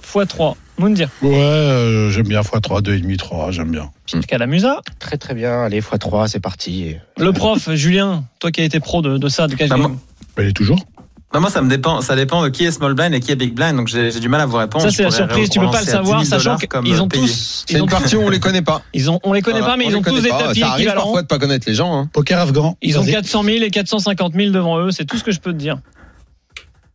x3. 0.02 0.54
Moundir. 0.78 1.08
Ouais, 1.22 1.32
euh, 1.34 2.10
j'aime 2.10 2.28
bien 2.28 2.40
x3, 2.42 2.82
2,5, 2.82 3.16
3, 3.16 3.50
j'aime 3.50 3.70
bien. 3.70 3.90
Petite 4.06 4.26
calamusa. 4.26 4.80
Très 4.98 5.16
très 5.16 5.34
bien, 5.34 5.62
allez, 5.62 5.80
x3, 5.80 6.28
c'est 6.28 6.40
parti. 6.40 6.96
Le 7.18 7.32
prof, 7.32 7.70
Julien, 7.74 8.24
toi 8.40 8.50
qui 8.50 8.60
as 8.60 8.64
été 8.64 8.78
pro 8.80 9.02
de, 9.02 9.18
de 9.18 9.28
ça, 9.28 9.46
de 9.48 9.54
cash 9.54 9.68
Bah, 9.68 9.76
game. 9.76 9.88
moi- 9.88 9.96
Bah, 10.36 10.42
il 10.44 10.50
est 10.50 10.52
toujours. 10.52 10.78
Bah, 11.32 11.40
moi, 11.40 11.50
ça 11.50 11.60
me 11.60 11.68
dépend, 11.68 12.00
ça 12.00 12.14
dépend 12.16 12.42
de 12.42 12.48
qui 12.48 12.64
est 12.64 12.70
small 12.70 12.94
blind 12.94 13.12
et 13.12 13.20
qui 13.20 13.32
est 13.32 13.36
big 13.36 13.52
blind, 13.52 13.76
donc 13.76 13.88
j'ai 13.88 14.20
du 14.20 14.28
mal 14.28 14.40
à 14.40 14.46
vous 14.46 14.56
répondre. 14.56 14.84
Ça, 14.84 14.90
Je 14.90 14.94
c'est 14.96 15.02
la 15.02 15.10
surprise. 15.10 15.50
Tu 15.50 15.58
peux 15.58 15.68
pas 15.70 15.80
le 15.80 15.86
savoir, 15.86 16.20
10 16.20 16.26
000 16.28 16.40
sachant 16.40 16.56
qu'ils 16.56 17.02
ont 17.02 17.08
payé. 17.08 17.22
tous. 17.24 17.64
C'est 17.66 17.74
Ils 17.74 17.80
ont, 17.82 17.84
une 17.84 17.90
partie 17.90 18.16
où 18.16 18.20
on 18.22 18.30
les 18.30 18.38
connaît 18.40 18.62
pas. 18.62 18.82
ils 18.94 19.10
ont, 19.10 19.18
on 19.24 19.32
les 19.32 19.42
connaît 19.42 19.58
Voilà, 19.58 19.74
pas, 19.74 19.76
mais 19.78 19.86
on 19.86 19.90
ils 19.90 19.96
ont 19.96 20.02
tous 20.02 20.20
des 20.22 20.28
pas. 20.28 20.44
tapis 20.44 20.60
Ça 20.60 20.68
arrive 20.68 20.84
équivalents. 20.86 21.02
parfois 21.02 21.22
de 21.22 21.26
pas 21.26 21.38
connaître 21.38 21.68
les 21.68 21.74
gens. 21.74 21.94
hein. 21.98 22.08
Poker 22.12 22.38
afghan. 22.38 22.76
Ils 22.80 22.96
ont 22.98 23.02
Vas-y. 23.02 23.12
400 23.12 23.42
000 23.42 23.56
et 23.64 23.70
450 23.70 24.34
000 24.34 24.50
devant 24.52 24.78
eux. 24.78 24.90
C'est 24.92 25.04
tout 25.04 25.18
ce 25.18 25.24
que 25.24 25.32
je 25.32 25.40
peux 25.40 25.52
te 25.52 25.58
dire. 25.58 25.78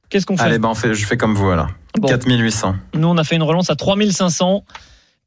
Qu'est-ce 0.09 0.25
qu'on 0.25 0.37
fait? 0.37 0.43
Allez, 0.43 0.59
on 0.63 0.73
fait, 0.75 0.93
je 0.93 1.05
fais 1.05 1.17
comme 1.17 1.35
vous, 1.35 1.49
alors. 1.49 1.67
Bon. 1.99 2.07
4800. 2.07 2.75
Nous, 2.95 3.07
on 3.07 3.17
a 3.17 3.23
fait 3.25 3.35
une 3.35 3.43
relance 3.43 3.69
à 3.69 3.75
3500, 3.75 4.63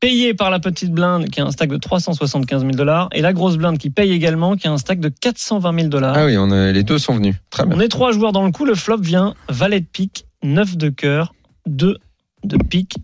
payé 0.05 0.35
par 0.35 0.51
la 0.51 0.59
petite 0.61 0.91
blinde 0.93 1.31
qui 1.31 1.41
a 1.41 1.45
un 1.47 1.51
stack 1.51 1.71
de 1.71 1.77
375 1.79 2.61
000 2.61 2.73
dollars, 2.73 3.09
et 3.13 3.23
la 3.23 3.33
grosse 3.33 3.57
blinde 3.57 3.79
qui 3.79 3.89
paye 3.91 4.13
également, 4.13 4.55
qui 4.57 4.69
a 4.69 4.73
un 4.73 4.77
stack 4.79 5.01
de 5.01 5.09
420 5.09 5.75
000 5.77 5.89
dollars. 5.89 6.15
Ah 6.17 6.27
oui, 6.27 6.37
on 6.37 6.51
a- 6.51 6.73
les 6.73 6.83
deux 6.83 6.99
sont 6.99 7.15
venus. 7.15 7.37
Très 7.51 7.65
bien. 7.65 7.77
On 7.77 7.81
est 7.81 7.89
trois 7.89 8.13
joueurs 8.13 8.33
dans 8.33 8.45
le 8.45 8.51
coup. 8.53 8.65
Le 8.67 8.75
flop 8.75 8.99
vient 8.99 9.35
valet 9.49 9.81
de 9.81 9.87
pique, 9.87 10.27
9 10.43 10.77
de 10.77 10.91
cœur, 10.91 11.33
2 11.67 11.97
de 12.45 12.57
pique, 12.59 12.97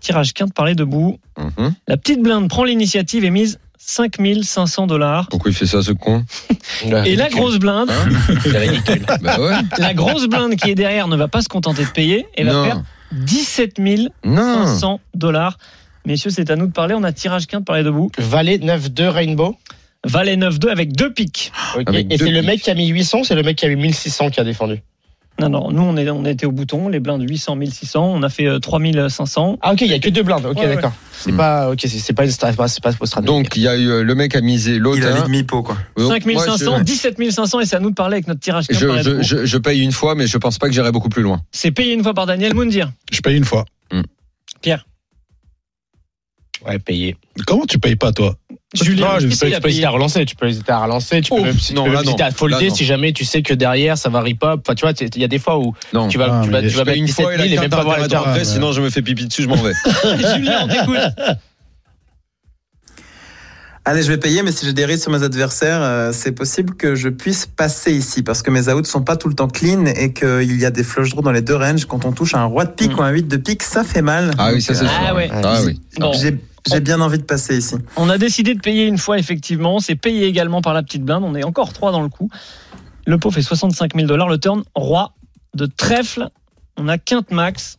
tirage 0.00 0.32
quinte 0.34 0.52
par 0.52 0.64
les 0.64 0.74
debout. 0.74 1.18
Mhm. 1.38 1.72
La 1.86 1.96
petite 1.96 2.20
blinde 2.22 2.48
prend 2.48 2.64
l'initiative 2.64 3.24
et 3.24 3.30
mise 3.30 3.60
5500 3.78 4.86
dollars. 4.88 5.28
Pourquoi 5.28 5.50
il 5.52 5.54
fait 5.54 5.66
ça, 5.66 5.82
ce 5.82 5.92
con 5.92 6.24
Et 7.06 7.14
la 7.16 7.28
grosse 7.28 7.58
blinde, 7.58 7.90
C'est 8.42 8.58
ridicule. 8.58 9.06
Bah 9.22 9.38
ouais. 9.40 9.54
la 9.78 9.94
grosse 9.94 10.26
blinde 10.26 10.56
qui 10.56 10.70
est 10.70 10.74
derrière 10.74 11.06
ne 11.08 11.16
va 11.16 11.28
pas 11.28 11.42
se 11.42 11.48
contenter 11.48 11.84
de 11.84 11.90
payer 11.90 12.26
et 12.34 12.42
va 12.44 12.52
Non. 12.52 12.64
faire 12.64 12.82
17 13.12 13.78
Non. 14.24 14.66
500 14.66 15.00
dollars. 15.14 15.56
Messieurs, 16.06 16.30
c'est 16.30 16.50
à 16.50 16.56
nous 16.56 16.66
de 16.66 16.72
parler. 16.72 16.94
On 16.94 17.04
a 17.04 17.12
tirage 17.12 17.46
quinte 17.46 17.64
par 17.64 17.76
les 17.76 17.82
debout. 17.82 18.10
Valet 18.18 18.58
9-2 18.58 19.08
Rainbow. 19.08 19.56
Valet 20.06 20.36
9-2 20.36 20.68
avec 20.70 20.92
deux 20.92 21.12
piques. 21.12 21.52
Ok. 21.76 21.82
Avec 21.86 22.06
Et 22.10 22.16
c'est 22.16 22.30
le 22.30 22.42
mec 22.42 22.62
qui 22.62 22.70
a 22.70 22.74
mis 22.74 22.88
800 22.88 23.24
c'est 23.24 23.34
le 23.34 23.42
mec 23.42 23.56
qui 23.58 23.66
a 23.66 23.68
mis 23.68 23.76
1600 23.76 24.30
qui 24.30 24.40
a 24.40 24.44
défendu 24.44 24.80
Non, 25.38 25.50
non, 25.50 25.70
nous 25.70 25.82
on, 25.82 25.94
est, 25.98 26.08
on 26.08 26.24
était 26.24 26.46
au 26.46 26.52
bouton, 26.52 26.88
les 26.88 27.00
blindes 27.00 27.22
800, 27.28 27.56
1600, 27.56 28.12
on 28.14 28.22
a 28.22 28.30
fait 28.30 28.46
euh, 28.46 28.58
3500. 28.58 29.58
Ah 29.60 29.72
ok, 29.74 29.82
il 29.82 29.88
y 29.88 29.92
a 29.92 29.98
que 29.98 30.08
deux 30.08 30.22
blindes. 30.22 30.46
Ok, 30.46 30.56
Ouais, 30.58 30.66
ouais. 30.68 30.74
d'accord. 30.76 30.92
C'est 31.12 31.32
Hmm. 31.32 31.36
pas 31.36 31.70
ok, 31.70 31.80
c'est 31.82 32.12
pas 32.14 32.24
une 32.24 32.30
c'est 32.30 32.56
pas 32.56 32.66
c'est 32.66 32.82
pas. 32.82 33.20
Donc, 33.20 33.54
il 33.56 33.62
y 33.62 33.68
a 33.68 33.76
eu 33.76 33.88
euh, 33.90 34.02
le 34.02 34.14
mec 34.14 34.34
a 34.34 34.40
misé 34.40 34.78
l'autre. 34.78 34.96
Il 34.96 35.04
a 35.04 35.10
hein. 35.10 35.16
mis 35.16 35.22
demi-pot, 35.24 35.62
quoi. 35.62 35.76
Donc, 35.98 36.08
moi, 36.24 36.42
5500, 36.42 36.78
je- 36.78 36.82
17 36.82 37.30
500 37.32 37.60
et 37.60 37.66
c'est 37.66 37.76
à 37.76 37.80
nous 37.80 37.90
de 37.90 37.94
parler 37.94 38.14
avec 38.14 38.26
notre 38.26 38.40
tirage 38.40 38.64
Je, 38.70 38.74
je, 38.74 38.86
debout. 39.10 39.22
je, 39.22 39.44
je 39.44 39.58
paye 39.58 39.82
une 39.82 39.92
fois, 39.92 40.14
mais 40.14 40.26
je 40.26 40.38
pense 40.38 40.56
pas 40.56 40.66
que 40.68 40.72
j'irai 40.72 40.92
beaucoup 40.92 41.10
plus 41.10 41.22
loin. 41.22 41.42
C'est 41.52 41.72
payé 41.72 41.92
une 41.92 42.02
fois 42.02 42.14
par 42.14 42.24
Daniel 42.24 42.54
Moundir. 42.54 42.90
Je 43.12 43.20
paye 43.20 43.36
une 43.36 43.44
fois. 43.44 43.66
Pierre. 44.62 44.86
Ouais, 46.66 46.78
payé. 46.78 47.16
Comment 47.46 47.64
tu 47.66 47.78
payes 47.78 47.96
pas, 47.96 48.12
toi 48.12 48.36
Julien, 48.72 49.14
Non, 49.14 49.18
tu 49.18 49.28
qu'est-ce 49.28 49.40
peux, 49.40 49.46
qu'il 49.46 49.54
a 49.54 49.58
tu 49.58 49.62
peux 49.62 49.68
hésiter 49.70 49.84
à 49.86 49.90
relancer, 49.90 50.24
tu 50.24 50.36
peux 50.36 50.46
hésiter 50.48 50.70
à 50.70 50.78
relancer, 50.78 51.20
tu 51.22 51.30
peux 51.34 51.40
même, 51.42 51.56
tu 51.56 51.74
non, 51.74 51.82
peux 51.84 51.90
là, 51.90 51.96
même 51.98 52.04
hésiter 52.06 52.22
non. 52.22 52.28
à 52.28 52.30
folder 52.32 52.68
Là, 52.68 52.74
si 52.74 52.84
jamais 52.84 53.12
tu 53.12 53.24
sais 53.24 53.42
que 53.42 53.52
derrière 53.52 53.98
ça 53.98 54.10
va 54.10 54.20
rip 54.20 54.44
up. 54.44 54.60
Enfin, 54.64 54.74
tu 54.76 54.82
vois, 54.86 54.92
il 55.00 55.20
y 55.20 55.24
a 55.24 55.28
des 55.28 55.40
fois 55.40 55.58
où 55.58 55.74
Non. 55.92 56.06
tu 56.06 56.18
vas, 56.18 56.28
Ah, 56.30 56.42
tu 56.44 56.50
vas, 56.50 56.60
tu 56.62 56.68
je 56.70 56.76
vas 56.76 56.84
mettre 56.84 56.98
une 56.98 57.08
fois 57.08 57.24
17 57.34 57.34
et 57.34 57.36
000 57.36 57.38
la 57.38 57.46
et 57.46 57.48
même 57.50 57.70
carte 57.70 57.70
pas 57.70 57.82
voir 57.82 57.96
d'arrière 57.96 58.08
turn. 58.20 58.28
après, 58.28 58.38
ouais. 58.40 58.44
sinon 58.44 58.70
je 58.72 58.80
me 58.80 58.90
fais 58.90 59.02
pipi 59.02 59.26
dessus, 59.26 59.42
je 59.42 59.48
m'en 59.48 59.56
vais. 59.56 59.72
Julien, 60.36 60.60
on 60.62 60.68
t'écoute. 60.68 61.36
Allez, 63.86 64.02
je 64.02 64.08
vais 64.08 64.18
payer, 64.18 64.42
mais 64.42 64.52
si 64.52 64.66
j'ai 64.66 64.74
des 64.74 64.84
risques 64.84 65.04
sur 65.04 65.10
mes 65.10 65.22
adversaires, 65.22 65.80
euh, 65.82 66.12
c'est 66.12 66.32
possible 66.32 66.74
que 66.76 66.94
je 66.94 67.08
puisse 67.08 67.46
passer 67.46 67.92
ici 67.92 68.22
parce 68.22 68.42
que 68.42 68.50
mes 68.50 68.68
outs 68.68 68.84
sont 68.84 69.02
pas 69.02 69.16
tout 69.16 69.26
le 69.28 69.34
temps 69.34 69.48
clean 69.48 69.86
et 69.86 70.12
qu'il 70.12 70.60
y 70.60 70.66
a 70.66 70.70
des 70.70 70.84
flush 70.84 71.10
draws 71.10 71.22
dans 71.22 71.32
les 71.32 71.40
deux 71.40 71.56
ranges. 71.56 71.86
Quand 71.86 72.04
on 72.04 72.12
touche 72.12 72.34
un 72.34 72.44
roi 72.44 72.66
de 72.66 72.70
pique 72.72 72.92
Mm. 72.92 72.98
ou 72.98 73.02
un 73.02 73.08
8 73.10 73.26
de 73.26 73.36
pique, 73.38 73.62
ça 73.62 73.82
fait 73.82 74.02
mal. 74.02 74.32
Ah 74.36 74.50
oui, 74.52 74.60
ça 74.60 74.74
c'est 74.74 74.84
Donc, 74.84 74.92
Ah 75.08 75.14
ouais. 75.14 75.30
Ah 75.32 75.60
oui. 75.64 75.80
Bon, 75.98 76.12
J'ai 76.12 76.36
j'ai 76.68 76.80
bien 76.80 77.00
envie 77.00 77.18
de 77.18 77.24
passer 77.24 77.56
ici. 77.56 77.76
on 77.96 78.08
a 78.08 78.18
décidé 78.18 78.54
de 78.54 78.60
payer 78.60 78.86
une 78.86 78.98
fois, 78.98 79.18
effectivement. 79.18 79.78
C'est 79.80 79.94
payé 79.94 80.26
également 80.26 80.60
par 80.62 80.74
la 80.74 80.82
petite 80.82 81.04
blinde. 81.04 81.24
On 81.24 81.34
est 81.34 81.44
encore 81.44 81.72
trois 81.72 81.92
dans 81.92 82.02
le 82.02 82.08
coup. 82.08 82.28
Le 83.06 83.18
pot 83.18 83.30
fait 83.30 83.42
65 83.42 83.94
000 83.94 84.06
dollars. 84.06 84.28
Le 84.28 84.38
turn, 84.38 84.62
roi 84.74 85.14
de 85.54 85.66
trèfle. 85.66 86.28
On 86.76 86.88
a 86.88 86.98
quinte 86.98 87.30
max. 87.30 87.76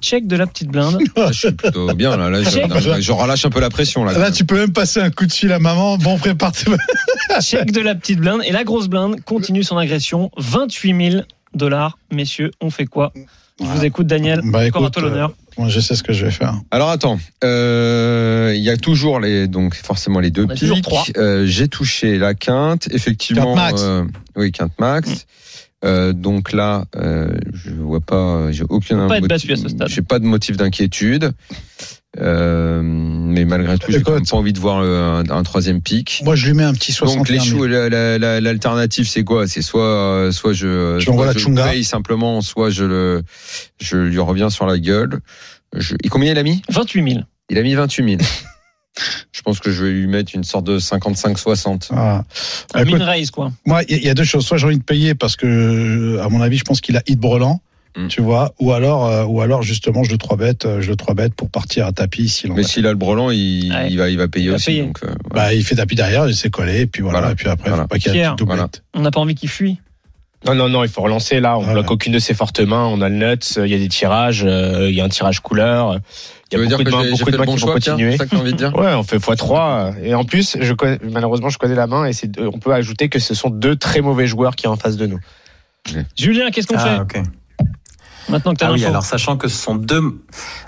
Check 0.00 0.26
de 0.26 0.36
la 0.36 0.46
petite 0.46 0.68
blinde. 0.68 0.98
Ah, 1.16 1.32
je 1.32 1.38
suis 1.38 1.52
plutôt 1.52 1.92
bien 1.94 2.16
là. 2.16 2.28
là 2.28 2.42
je, 2.42 2.50
Check. 2.50 2.68
non, 2.68 2.78
je 2.78 3.12
relâche 3.12 3.44
un 3.46 3.50
peu 3.50 3.60
la 3.60 3.70
pression 3.70 4.04
là. 4.04 4.16
Là, 4.16 4.30
tu 4.30 4.44
peux 4.44 4.56
même 4.56 4.72
passer 4.72 5.00
un 5.00 5.10
coup 5.10 5.26
de 5.26 5.32
fil 5.32 5.50
à 5.52 5.58
maman. 5.58 5.96
Bon, 5.96 6.18
prépare. 6.18 6.52
Check 7.40 7.72
de 7.72 7.80
la 7.80 7.94
petite 7.94 8.20
blinde. 8.20 8.42
Et 8.44 8.52
la 8.52 8.64
grosse 8.64 8.88
blinde 8.88 9.20
continue 9.22 9.62
son 9.62 9.78
agression. 9.78 10.30
28 10.36 11.10
000 11.12 11.22
dollars. 11.54 11.98
Messieurs, 12.12 12.50
on 12.60 12.70
fait 12.70 12.86
quoi? 12.86 13.12
Je 13.60 13.64
vous 13.64 13.84
écoute, 13.84 14.06
Daniel. 14.06 14.40
Bah, 14.44 14.66
Encore 14.66 14.82
à 14.82 14.86
écoute, 14.86 14.92
toi 14.92 15.02
l'honneur. 15.02 15.32
Moi, 15.56 15.68
je 15.68 15.80
sais 15.80 15.94
ce 15.96 16.02
que 16.02 16.12
je 16.12 16.26
vais 16.26 16.30
faire. 16.30 16.54
Alors 16.70 16.90
attends, 16.90 17.18
euh, 17.42 18.52
il 18.54 18.60
y 18.62 18.68
a 18.68 18.76
toujours 18.76 19.18
les 19.20 19.48
donc 19.48 19.74
forcément 19.74 20.20
les 20.20 20.30
deux 20.30 20.46
trois. 20.82 21.04
Euh, 21.16 21.46
J'ai 21.46 21.66
touché 21.68 22.18
la 22.18 22.34
quinte, 22.34 22.88
effectivement. 22.92 23.54
Quinte 23.54 23.56
max. 23.72 23.82
euh, 23.82 24.04
oui, 24.36 24.52
quinte 24.52 24.72
max. 24.78 25.08
Mm. 25.10 25.14
Euh, 25.84 26.12
donc 26.12 26.52
là, 26.52 26.84
euh, 26.96 27.28
je 27.54 27.70
vois 27.70 28.00
pas, 28.00 28.50
j'ai 28.50 28.64
aucun 28.68 29.08
pas 29.08 29.16
être 29.18 29.22
motif- 29.28 29.48
battu 29.48 29.52
à 29.52 29.56
ce 29.56 29.68
stade. 29.68 29.88
J'ai 29.88 30.02
pas 30.02 30.18
de 30.18 30.24
motif 30.26 30.56
d'inquiétude. 30.56 31.32
Euh, 32.18 32.80
mais 32.82 33.44
malgré 33.44 33.76
tout, 33.78 33.92
j'ai 33.92 34.00
quand 34.02 34.12
même 34.14 34.26
pas 34.26 34.36
envie 34.36 34.52
de 34.54 34.58
voir 34.58 34.78
euh, 34.80 35.22
un, 35.22 35.28
un 35.30 35.42
troisième 35.42 35.82
pic. 35.82 36.22
Moi, 36.24 36.34
je 36.34 36.46
lui 36.46 36.54
mets 36.54 36.62
un 36.64 36.72
petit 36.72 36.92
61 36.92 37.18
Donc 37.18 37.28
les 37.28 37.38
000. 37.40 37.44
choux, 37.58 37.66
la- 37.66 37.88
la- 37.90 38.18
la- 38.18 38.40
l'alternative 38.40 39.06
c'est 39.06 39.22
quoi? 39.24 39.46
C'est 39.46 39.60
soit 39.62 39.82
euh, 39.84 40.32
soit 40.32 40.54
je 40.54 40.98
soit 41.00 41.26
la 41.26 41.32
je 41.32 41.48
paye 41.48 41.84
simplement, 41.84 42.40
soit 42.40 42.70
je 42.70 42.84
le 42.84 43.22
je 43.80 43.96
lui 43.98 44.18
reviens 44.18 44.48
sur 44.48 44.66
la 44.66 44.78
gueule. 44.78 45.20
Je, 45.74 45.94
et 46.02 46.08
combien 46.08 46.32
il 46.32 46.38
a 46.38 46.42
mis? 46.42 46.62
28 46.70 47.10
000. 47.12 47.24
Il 47.50 47.58
a 47.58 47.62
mis 47.62 47.74
28 47.74 48.18
000. 48.18 48.22
je 49.32 49.42
pense 49.42 49.60
que 49.60 49.70
je 49.70 49.84
vais 49.84 49.90
lui 49.90 50.06
mettre 50.06 50.32
une 50.34 50.44
sorte 50.44 50.64
de 50.64 50.78
55-60. 50.78 51.88
Ah. 51.90 52.24
Un 52.72 52.82
Écoute, 52.84 52.98
min 52.98 53.04
raise, 53.04 53.30
quoi. 53.30 53.52
Moi, 53.66 53.82
il 53.82 53.90
y 53.90 53.94
a- 53.94 53.98
il 53.98 54.04
y 54.04 54.08
a 54.08 54.14
deux 54.14 54.24
choses. 54.24 54.46
Soit 54.46 54.56
j'ai 54.56 54.66
envie 54.66 54.78
de 54.78 54.82
payer 54.84 55.14
parce 55.14 55.36
que, 55.36 56.18
à 56.22 56.30
mon 56.30 56.40
avis, 56.40 56.56
je 56.56 56.64
pense 56.64 56.80
qu'il 56.80 56.96
a 56.96 57.02
hit 57.06 57.18
brelan. 57.20 57.60
Mm. 57.96 58.08
Tu 58.08 58.20
vois, 58.20 58.52
ou 58.60 58.72
alors, 58.72 59.06
euh, 59.06 59.24
ou 59.24 59.40
alors 59.40 59.62
justement, 59.62 60.04
je 60.04 60.10
le 60.12 60.18
3 60.18 60.36
bêtes, 60.36 60.66
euh, 60.66 60.80
je 60.82 60.90
le 60.90 60.96
3 60.96 61.14
bêtes 61.14 61.34
pour 61.34 61.48
partir 61.48 61.86
à 61.86 61.92
tapis 61.92 62.28
s'il 62.28 62.52
Mais 62.52 62.62
s'il 62.62 62.86
a 62.86 62.90
le 62.90 62.96
brelan, 62.96 63.30
il, 63.30 63.72
Ouais. 63.72 63.88
il 63.90 63.96
va 63.96 64.10
il 64.10 64.18
va 64.18 64.28
payer 64.28 64.46
Il 64.46 64.50
va 64.50 64.56
aussi. 64.56 64.66
payer. 64.66 64.82
Donc, 64.82 64.98
euh, 65.02 65.06
voilà. 65.30 65.46
Bah, 65.48 65.54
il 65.54 65.64
fait 65.64 65.76
tapis 65.76 65.94
derrière, 65.94 66.28
il 66.28 66.36
s'est 66.36 66.50
collé, 66.50 66.80
et 66.82 66.86
puis 66.86 67.02
voilà, 67.02 67.20
Voilà. 67.20 67.32
et 67.32 67.36
puis 67.36 67.48
après, 67.48 67.70
Voilà. 67.70 67.84
faut 67.84 67.88
pas 67.88 67.98
qu'il 67.98 68.08
y 68.12 68.16
ait 68.16 68.18
Pierre. 68.20 68.30
une 68.32 68.36
doublette. 68.36 68.82
On 68.94 69.00
n'a 69.00 69.10
pas 69.10 69.20
envie 69.20 69.34
qu'il 69.34 69.48
fuit. 69.48 69.78
Non, 70.46 70.54
non, 70.54 70.68
non, 70.68 70.84
il 70.84 70.90
faut 70.90 71.00
relancer 71.00 71.40
là. 71.40 71.56
On 71.56 71.60
Voilà. 71.62 71.80
bloque 71.80 71.90
aucune 71.92 72.12
de 72.12 72.18
ses 72.18 72.34
fortes 72.34 72.60
mains. 72.60 72.84
On 72.84 73.00
a 73.00 73.08
le 73.08 73.16
nuts, 73.16 73.56
il 73.56 73.66
y 73.66 73.74
a 73.74 73.78
des 73.78 73.88
tirages, 73.88 74.44
euh, 74.46 74.88
il 74.90 74.94
y 74.94 75.00
a 75.00 75.04
un 75.04 75.08
tirage 75.08 75.40
couleur. 75.40 75.98
Il 76.52 76.58
y 76.58 76.62
a 76.62 76.64
beaucoup 76.68 76.84
de 76.84 76.90
mains, 76.90 77.10
beaucoup 77.10 77.30
de 77.30 77.36
mains 77.38 77.44
bon 77.46 77.54
qui 77.56 77.60
vont 77.62 77.72
continuer. 77.72 78.12
C'est 78.12 78.18
ça 78.18 78.24
que 78.26 78.30
t'as 78.30 78.36
envie 78.36 78.52
de 78.52 78.56
dire 78.58 78.76
Ouais, 78.76 78.92
on 78.94 79.02
fait 79.02 79.16
x3. 79.16 79.94
Et 80.04 80.14
en 80.14 80.24
plus, 80.24 80.56
je 80.60 80.72
connais, 80.74 80.98
malheureusement, 81.10 81.48
je 81.48 81.56
connais 81.58 81.74
la 81.74 81.86
main 81.88 82.04
et 82.04 82.12
deux- 82.28 82.46
on 82.52 82.58
peut 82.58 82.72
ajouter 82.74 83.08
que 83.08 83.18
ce 83.18 83.34
sont 83.34 83.48
deux 83.48 83.74
très 83.76 84.02
mauvais 84.02 84.26
joueurs 84.26 84.54
qui 84.54 84.64
sont 84.64 84.68
en 84.68 84.76
face 84.76 84.96
de 84.98 85.06
nous. 85.06 85.18
Julien, 86.16 86.50
qu'est-ce 86.50 86.66
qu'on 86.66 86.76
Ah, 86.76 87.06
fait? 87.10 87.22
Maintenant 88.28 88.52
que 88.52 88.58
tu 88.58 88.64
as 88.64 88.68
Ah 88.68 88.72
oui, 88.72 88.84
alors 88.84 89.04
sachant 89.04 89.36
que 89.36 89.48
ce 89.48 89.56
sont 89.56 89.74
deux, 89.74 90.02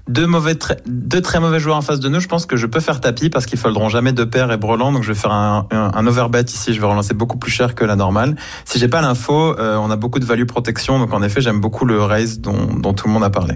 deux, 0.09 0.27
mauvais, 0.27 0.57
deux 0.87 1.21
très 1.21 1.41
mauvais 1.41 1.61
joueurs 1.61 1.77
en 1.77 1.83
face 1.83 2.01
de 2.01 2.09
nous, 2.09 2.21
je 2.21 2.29
pense 2.29 2.47
que 2.47 2.57
je 2.57 2.67
peux 2.67 2.81
faire 2.81 3.01
tapis 3.01 3.31
parce 3.31 3.47
qu'ils 3.47 3.59
folderont 3.59 3.89
jamais 3.89 4.13
paires 4.25 4.51
et 4.53 4.57
brelan, 4.57 4.93
donc 4.93 5.03
je 5.03 5.09
vais 5.13 5.19
faire 5.19 5.33
un, 5.33 5.67
un, 5.71 5.91
un 5.95 6.07
overbet 6.07 6.43
ici, 6.43 6.75
je 6.75 6.81
vais 6.81 6.87
relancer 6.87 7.15
beaucoup 7.15 7.39
plus 7.39 7.51
cher 7.51 7.75
que 7.75 7.85
la 7.85 7.97
normale. 7.97 8.37
Si 8.65 8.79
j'ai 8.79 8.89
pas 8.89 9.01
l'info, 9.01 9.59
euh, 9.59 9.77
on 9.77 9.91
a 9.91 9.97
beaucoup 9.97 10.19
de 10.19 10.25
value 10.25 10.45
protection, 10.47 10.99
donc 10.99 11.13
en 11.13 11.23
effet 11.23 11.41
j'aime 11.41 11.61
beaucoup 11.61 11.85
le 11.85 12.03
raise 12.03 12.41
dont, 12.41 12.67
dont 12.75 12.93
tout 12.95 13.07
le 13.07 13.13
monde 13.13 13.25
a 13.25 13.31
parlé. 13.31 13.55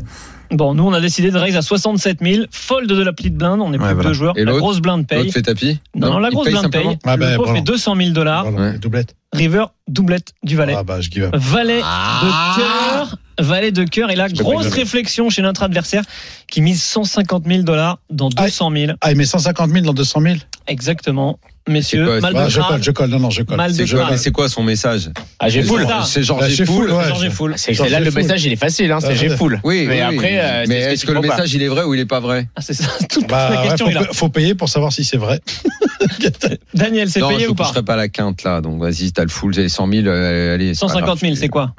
Bon, 0.50 0.74
nous, 0.74 0.84
on 0.84 0.92
a 0.92 1.00
décidé 1.00 1.30
de 1.30 1.38
raise 1.38 1.56
à 1.56 1.62
67 1.62 2.18
000. 2.20 2.44
Fold 2.50 2.86
de 2.86 3.02
la 3.02 3.14
petite 3.14 3.34
blinde. 3.38 3.60
On 3.62 3.72
est 3.72 3.78
plus 3.78 3.86
Ouais, 3.86 3.94
voilà. 3.94 4.10
deux 4.10 4.12
joueurs. 4.14 4.36
Et 4.36 4.44
la 4.44 4.52
grosse 4.52 4.80
blinde 4.80 5.06
paye. 5.06 5.20
L'autre 5.20 5.32
fait 5.32 5.40
tapis 5.40 5.80
Non, 5.94 6.10
non, 6.10 6.18
la 6.18 6.28
grosse 6.28 6.44
paye 6.44 6.52
blinde 6.52 6.70
paye. 6.70 6.82
simplement 6.82 6.98
Ah 7.06 7.16
ben, 7.16 7.30
le 7.30 7.36
pot 7.36 7.42
bravo. 7.44 7.56
fait 7.56 7.62
200 7.62 7.96
000 7.96 8.10
dollars. 8.10 8.50
Voilà, 8.50 8.72
Ouais. 8.72 8.78
doublette. 8.78 9.14
River, 9.34 9.64
doublette 9.88 10.32
du 10.42 10.56
valet. 10.56 10.74
Ah 10.76 10.82
bah, 10.82 11.00
je 11.00 11.10
give 11.10 11.24
up. 11.24 11.34
Valet 11.36 11.78
de 11.78 12.56
cœur. 12.56 13.16
Valet 13.38 13.72
de 13.72 13.84
cœur. 13.84 14.10
Et 14.10 14.16
la 14.16 14.28
peux 14.28 14.34
grosse 14.42 14.68
réflexion 14.68 15.30
chez 15.30 15.40
notre 15.40 15.62
adversaire 15.62 16.02
qui 16.50 16.60
mise 16.60 16.82
150 16.82 17.44
000 17.46 17.62
dollars 17.62 17.98
dans 18.10 18.28
200 18.28 18.70
000. 18.76 18.92
Ah, 19.00 19.10
il 19.10 19.16
met 19.16 19.24
150 19.24 19.70
000 19.70 19.84
dans 19.86 19.94
200 19.94 20.20
000 20.20 20.34
Exactement. 20.68 21.38
Messieurs, 21.68 22.04
quoi, 22.04 22.20
mal 22.20 22.34
Ah, 22.36 22.44
de 22.46 22.50
Je 22.50 22.60
colle, 22.60 22.82
je 22.82 22.90
colle, 22.90 23.08
non, 23.10 23.20
non, 23.20 23.30
je 23.30 23.42
colle. 23.42 23.56
Mal 23.56 23.70
de 23.70 23.76
C'est 23.76 23.88
quoi, 23.92 24.00
crâne. 24.00 24.12
mais 24.12 24.18
c'est 24.18 24.32
quoi 24.32 24.48
son 24.48 24.64
message? 24.64 25.10
Ah, 25.38 25.48
j'ai 25.48 25.62
ça. 25.62 26.02
C'est 26.04 26.24
genre 26.24 26.40
Bah, 26.40 26.48
j'ai 26.48 26.56
j'ai 26.56 26.66
full. 26.66 26.88
full, 26.88 26.96
ouais. 26.96 27.04
Georges 27.08 27.24
est 27.24 27.30
full. 27.30 27.54
C'est 27.56 27.72
là 27.88 28.00
le 28.00 28.10
full. 28.10 28.20
message 28.22 28.44
il 28.44 28.52
est 28.52 28.56
facile, 28.56 28.90
hein, 28.90 28.98
c'est 29.00 29.08
Ah, 29.10 29.14
j'ai 29.14 29.28
ouais. 29.30 29.36
full. 29.36 29.60
Oui, 29.64 29.86
Mais 29.88 29.94
oui, 29.94 30.00
après, 30.16 30.38
euh, 30.40 30.64
mais 30.68 30.82
c'est 30.82 30.92
est-ce 30.94 31.06
que 31.06 31.12
le 31.12 31.20
message 31.20 31.54
il 31.54 31.62
est 31.62 31.68
vrai 31.68 31.84
ou 31.84 31.94
il 31.94 32.00
est 32.00 32.04
pas 32.06 32.18
vrai? 32.20 32.48
Ah, 32.56 32.60
c'est 32.60 32.74
ça. 32.74 32.88
Toute 33.08 33.28
Bah, 33.28 33.48
la 33.50 33.60
ouais, 33.62 33.68
question 33.68 33.86
faut, 33.86 33.90
est 33.92 33.94
là. 33.94 34.06
faut 34.12 34.28
payer 34.28 34.54
pour 34.56 34.68
savoir 34.68 34.92
si 34.92 35.04
c'est 35.04 35.16
vrai. 35.16 35.40
Daniel, 36.74 37.10
c'est 37.10 37.20
Non, 37.20 37.28
payé 37.28 37.44
je 37.44 37.50
ou 37.50 37.54
pas 37.54 37.66
toucherai 37.66 37.82
pas 37.82 37.96
la 37.96 38.08
quinte 38.08 38.42
là. 38.44 38.60
Donc 38.60 38.80
vas-y, 38.80 39.12
t'as 39.12 39.22
le 39.22 39.28
full, 39.28 39.52
j'ai 39.54 39.68
100 39.68 39.88
000. 39.90 40.06
euh, 40.06 40.54
allez, 40.54 40.74
c'est 40.74 40.80
pas 40.86 40.92
150 40.92 41.18
000, 41.20 41.30
grave. 41.32 41.40
c'est 41.40 41.48
quoi 41.48 41.74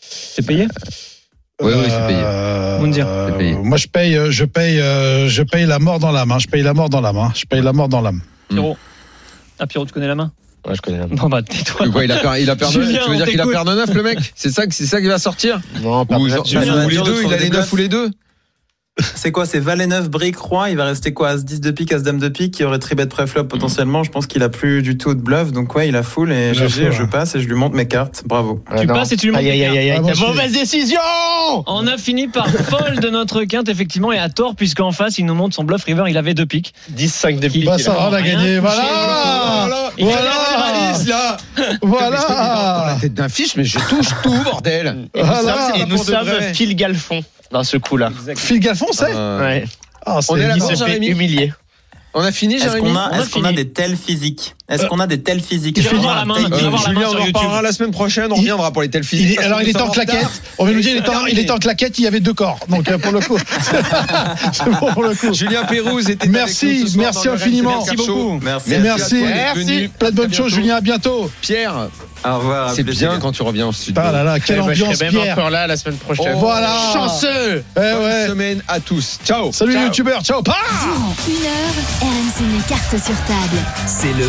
C'est 0.00 0.46
payé 0.46 0.66
Oui, 1.62 1.72
oui, 1.74 1.84
c'est 1.88 2.06
payé. 2.06 2.18
Euh, 2.22 2.80
euh, 2.82 3.28
C'est 3.30 3.38
payé. 3.38 3.52
Moi, 3.54 3.76
je 3.78 3.86
paye, 3.88 4.16
euh, 4.16 4.30
je 4.30 4.44
paye, 4.44 4.80
euh, 4.80 5.28
je 5.28 5.42
paye 5.42 5.66
la 5.66 5.78
mort 5.78 5.98
dans 5.98 6.12
l'âme. 6.12 6.32
hein. 6.32 6.38
Je 6.38 6.46
paye 6.46 6.62
la 6.62 6.74
mort 6.74 6.88
dans 6.90 7.00
l'âme. 7.00 7.16
hein. 7.18 7.32
Je 7.34 7.44
paye 7.46 7.62
la 7.62 7.72
mort 7.72 7.88
dans 7.88 8.00
l'âme. 8.00 8.20
Pierrot 8.48 8.76
Ah, 9.58 9.66
Pierrot, 9.66 9.86
tu 9.86 9.92
connais 9.92 10.06
la 10.08 10.14
main 10.14 10.32
Ouais, 10.66 10.74
je 10.74 10.82
connais 10.82 10.98
la 10.98 11.06
main. 11.06 11.14
Bon, 11.14 11.28
bah, 11.28 11.42
tais-toi. 11.42 11.86
Il 12.04 12.12
a 12.12 12.16
per- 12.18 12.42
il 12.42 12.50
a 12.50 12.56
perdu. 12.56 12.74
Julien, 12.82 13.00
Tu 13.04 13.10
veux 13.10 13.16
dire 13.16 13.26
qu'il 13.26 13.40
a 13.40 13.46
perdu 13.46 13.70
9 13.70 13.94
le 13.94 14.02
mec? 14.02 14.18
C'est 14.34 14.50
ça 14.50 14.66
que 14.66 14.74
c'est 14.74 14.86
ça 14.86 15.00
qui 15.00 15.06
va 15.06 15.18
sortir? 15.18 15.60
Non, 15.82 16.04
pas 16.04 16.18
Ou, 16.18 16.28
Julien, 16.28 16.84
ou 16.84 16.88
les 16.88 16.96
deux, 16.96 17.22
il 17.24 17.32
a 17.32 17.36
les 17.36 17.44
des 17.50 17.56
9 17.56 17.72
ou 17.72 17.76
les 17.76 17.88
deux? 17.88 18.10
C'est 18.98 19.30
quoi 19.30 19.44
C'est 19.44 19.58
Valet 19.60 19.86
9, 19.86 20.08
brique, 20.08 20.38
roi. 20.38 20.70
Il 20.70 20.76
va 20.76 20.84
rester 20.84 21.12
quoi 21.12 21.28
As 21.28 21.44
10 21.44 21.60
de 21.60 21.70
pique, 21.70 21.92
As 21.92 22.00
dame 22.02 22.18
de 22.18 22.28
pique, 22.28 22.54
qui 22.54 22.64
aurait 22.64 22.78
tribet 22.78 23.06
préflop 23.06 23.44
potentiellement? 23.44 24.02
Je 24.04 24.10
pense 24.10 24.26
qu'il 24.26 24.42
a 24.42 24.48
plus 24.48 24.82
du 24.82 24.96
tout 24.96 25.14
de 25.14 25.20
bluff. 25.20 25.52
Donc 25.52 25.74
ouais, 25.74 25.88
il 25.88 25.96
a 25.96 26.02
full 26.02 26.32
et 26.32 26.54
je 26.54 27.02
passe 27.04 27.34
et 27.34 27.40
je 27.40 27.46
lui 27.48 27.54
montre 27.54 27.74
mes 27.76 27.86
cartes. 27.86 28.22
Bravo. 28.26 28.62
Tu 28.78 28.86
non. 28.86 28.94
passes 28.94 29.12
et 29.12 29.16
tu 29.16 29.26
lui 29.26 29.32
montres 29.32 29.44
Aïe, 29.44 29.50
aïe, 29.50 29.64
aïe, 29.78 29.90
aïe, 29.90 30.00
Mauvaise 30.18 30.52
décision 30.52 30.98
On 31.66 31.86
a 31.86 31.98
fini 31.98 32.28
par 32.28 32.48
fold 32.50 33.00
de 33.00 33.08
notre 33.10 33.44
quinte, 33.44 33.68
effectivement, 33.68 34.12
et 34.12 34.18
à 34.18 34.28
tort, 34.30 34.54
puisqu'en 34.56 34.92
face, 34.92 35.18
il 35.18 35.26
nous 35.26 35.34
montre 35.34 35.54
son 35.54 35.64
bluff 35.64 35.84
river, 35.84 36.04
il 36.08 36.16
avait 36.16 36.34
deux 36.34 36.46
piques. 36.46 36.72
10-5 36.96 37.38
de 37.40 37.48
pique. 37.48 37.64
Bah, 37.66 37.78
ça 37.78 37.92
va, 37.92 38.08
on 38.10 38.12
a 38.12 38.22
gagné. 38.22 38.58
Voilà 38.60 39.90
Il 39.98 40.06
Voilà 40.06 40.30
Alice, 40.88 41.06
là 41.06 41.36
Dans 41.56 41.64
la 41.64 41.76
Voilà 41.82 42.96
tête 43.00 43.14
d'un 43.14 43.28
fiche, 43.28 43.56
mais 43.56 43.64
je 43.64 43.78
touche 43.78 44.08
tout, 44.22 44.34
bordel. 44.44 45.08
Et 45.14 45.20
nous 45.20 45.26
Voilà. 45.26 45.42
sommes, 45.68 45.80
et 45.80 45.86
nous 45.86 45.98
sommes. 45.98 46.28
Phil 46.54 46.74
Galfond 46.76 47.22
dans 47.50 47.64
ce 47.64 47.76
coup-là. 47.76 48.10
Phil 48.36 48.60
Galfond, 48.60 48.88
c'est 48.92 49.12
Euh, 49.14 49.40
Ouais. 49.40 49.64
C'est- 50.20 50.32
On 50.32 50.36
est 50.36 50.40
là 50.40 50.54
Il 50.54 50.60
D'abord, 50.60 50.70
se 50.70 50.76
fait 50.84 50.86
Jérémy. 50.86 51.06
humilier. 51.08 51.52
On 52.14 52.20
a 52.22 52.32
fini, 52.32 52.54
Est-ce 52.54 52.64
Jérémy 52.64 52.88
qu'on 52.88 52.96
a, 52.96 53.18
est-ce 53.20 53.30
qu'on 53.30 53.44
a 53.44 53.52
des 53.52 53.68
tels 53.70 53.96
physiques 53.96 54.55
Est-ce 54.68 54.86
qu'on 54.86 54.98
a 55.00 55.06
des 55.06 55.20
tels 55.20 55.40
physiques 55.40 55.78
a 55.78 56.14
la 56.16 56.24
main, 56.24 56.34
Julien, 56.38 57.08
on 57.12 57.20
en 57.20 57.24
reparlera 57.24 57.62
la 57.62 57.72
semaine 57.72 57.92
prochaine. 57.92 58.26
On 58.32 58.34
reviendra 58.34 58.72
pour 58.72 58.82
les 58.82 58.88
tels 58.90 59.02
Il 59.02 59.06
physiques. 59.06 59.38
alors 59.40 59.62
il 59.62 59.68
est 59.68 59.80
en 59.80 59.90
claquette. 59.90 60.26
On 60.58 60.64
va 60.64 60.72
nous 60.72 60.80
dire 60.80 60.90
il 60.92 60.96
est 60.98 61.08
en, 61.08 61.12
terminé. 61.12 61.30
il 61.32 61.38
est 61.38 61.50
en 61.50 61.58
claquette. 61.58 61.98
Il 61.98 62.02
y 62.02 62.06
avait 62.08 62.20
deux 62.20 62.34
corps. 62.34 62.58
Donc 62.68 62.88
euh, 62.88 62.98
pour 62.98 63.12
le 63.12 63.20
coup, 63.20 63.38
c'est 64.52 64.64
bon 64.80 64.92
pour 64.92 65.02
le 65.04 65.14
coup. 65.14 65.32
Julien 65.32 65.64
Pérouse 65.64 66.10
était 66.10 66.28
Merci, 66.28 66.66
avec 66.66 66.80
nous 66.80 66.86
ce 66.86 66.92
soir 66.94 67.04
merci 67.14 67.28
infiniment. 67.28 67.84
Merci 67.84 67.96
beaucoup. 67.96 68.40
Merci. 68.42 68.70
Merci. 68.80 69.24
À. 69.24 69.88
Plein 69.98 70.10
de 70.10 70.16
bonnes 70.16 70.32
À 70.32 70.36
choses. 70.36 70.52
Julien. 70.52 70.76
À 70.76 70.80
bientôt. 70.80 71.30
Pierre, 71.40 71.88
Au 72.24 72.38
revoir. 72.38 72.72
c'est 72.74 72.82
bien 72.82 73.18
quand 73.20 73.32
tu 73.32 73.42
reviens 73.42 73.68
au 73.68 73.72
studio. 73.72 74.02
Ah 74.04 74.10
là 74.12 74.24
là, 74.24 74.40
quelle 74.40 74.58
Eh 74.62 74.66
ben, 74.66 74.74
je 74.74 74.82
ambiance, 74.84 74.96
serai 74.98 75.10
même 75.12 75.20
Pierre. 75.22 75.32
encore 75.38 75.50
là 75.50 75.66
la 75.66 75.76
semaine 75.76 75.96
prochaine. 75.98 76.32
Oh, 76.34 76.38
Voilà. 76.40 76.72
Chanceux 76.92 77.62
Eh 77.76 77.80
Bonne 77.80 78.02
ouais. 78.02 78.26
semaine 78.28 78.62
à 78.68 78.80
tous. 78.80 79.18
Ciao. 79.24 79.52
Salut 79.52 79.78
youtubeurs. 79.78 80.22
Ciao. 80.22 80.42
Durant 80.42 80.56
une 81.28 81.34
heure, 81.46 81.74
RMC 82.02 82.42
met 82.52 82.62
cartes 82.68 82.90
sur 83.04 83.14
table. 83.26 83.62
C'est 83.86 84.12
le 84.14 84.28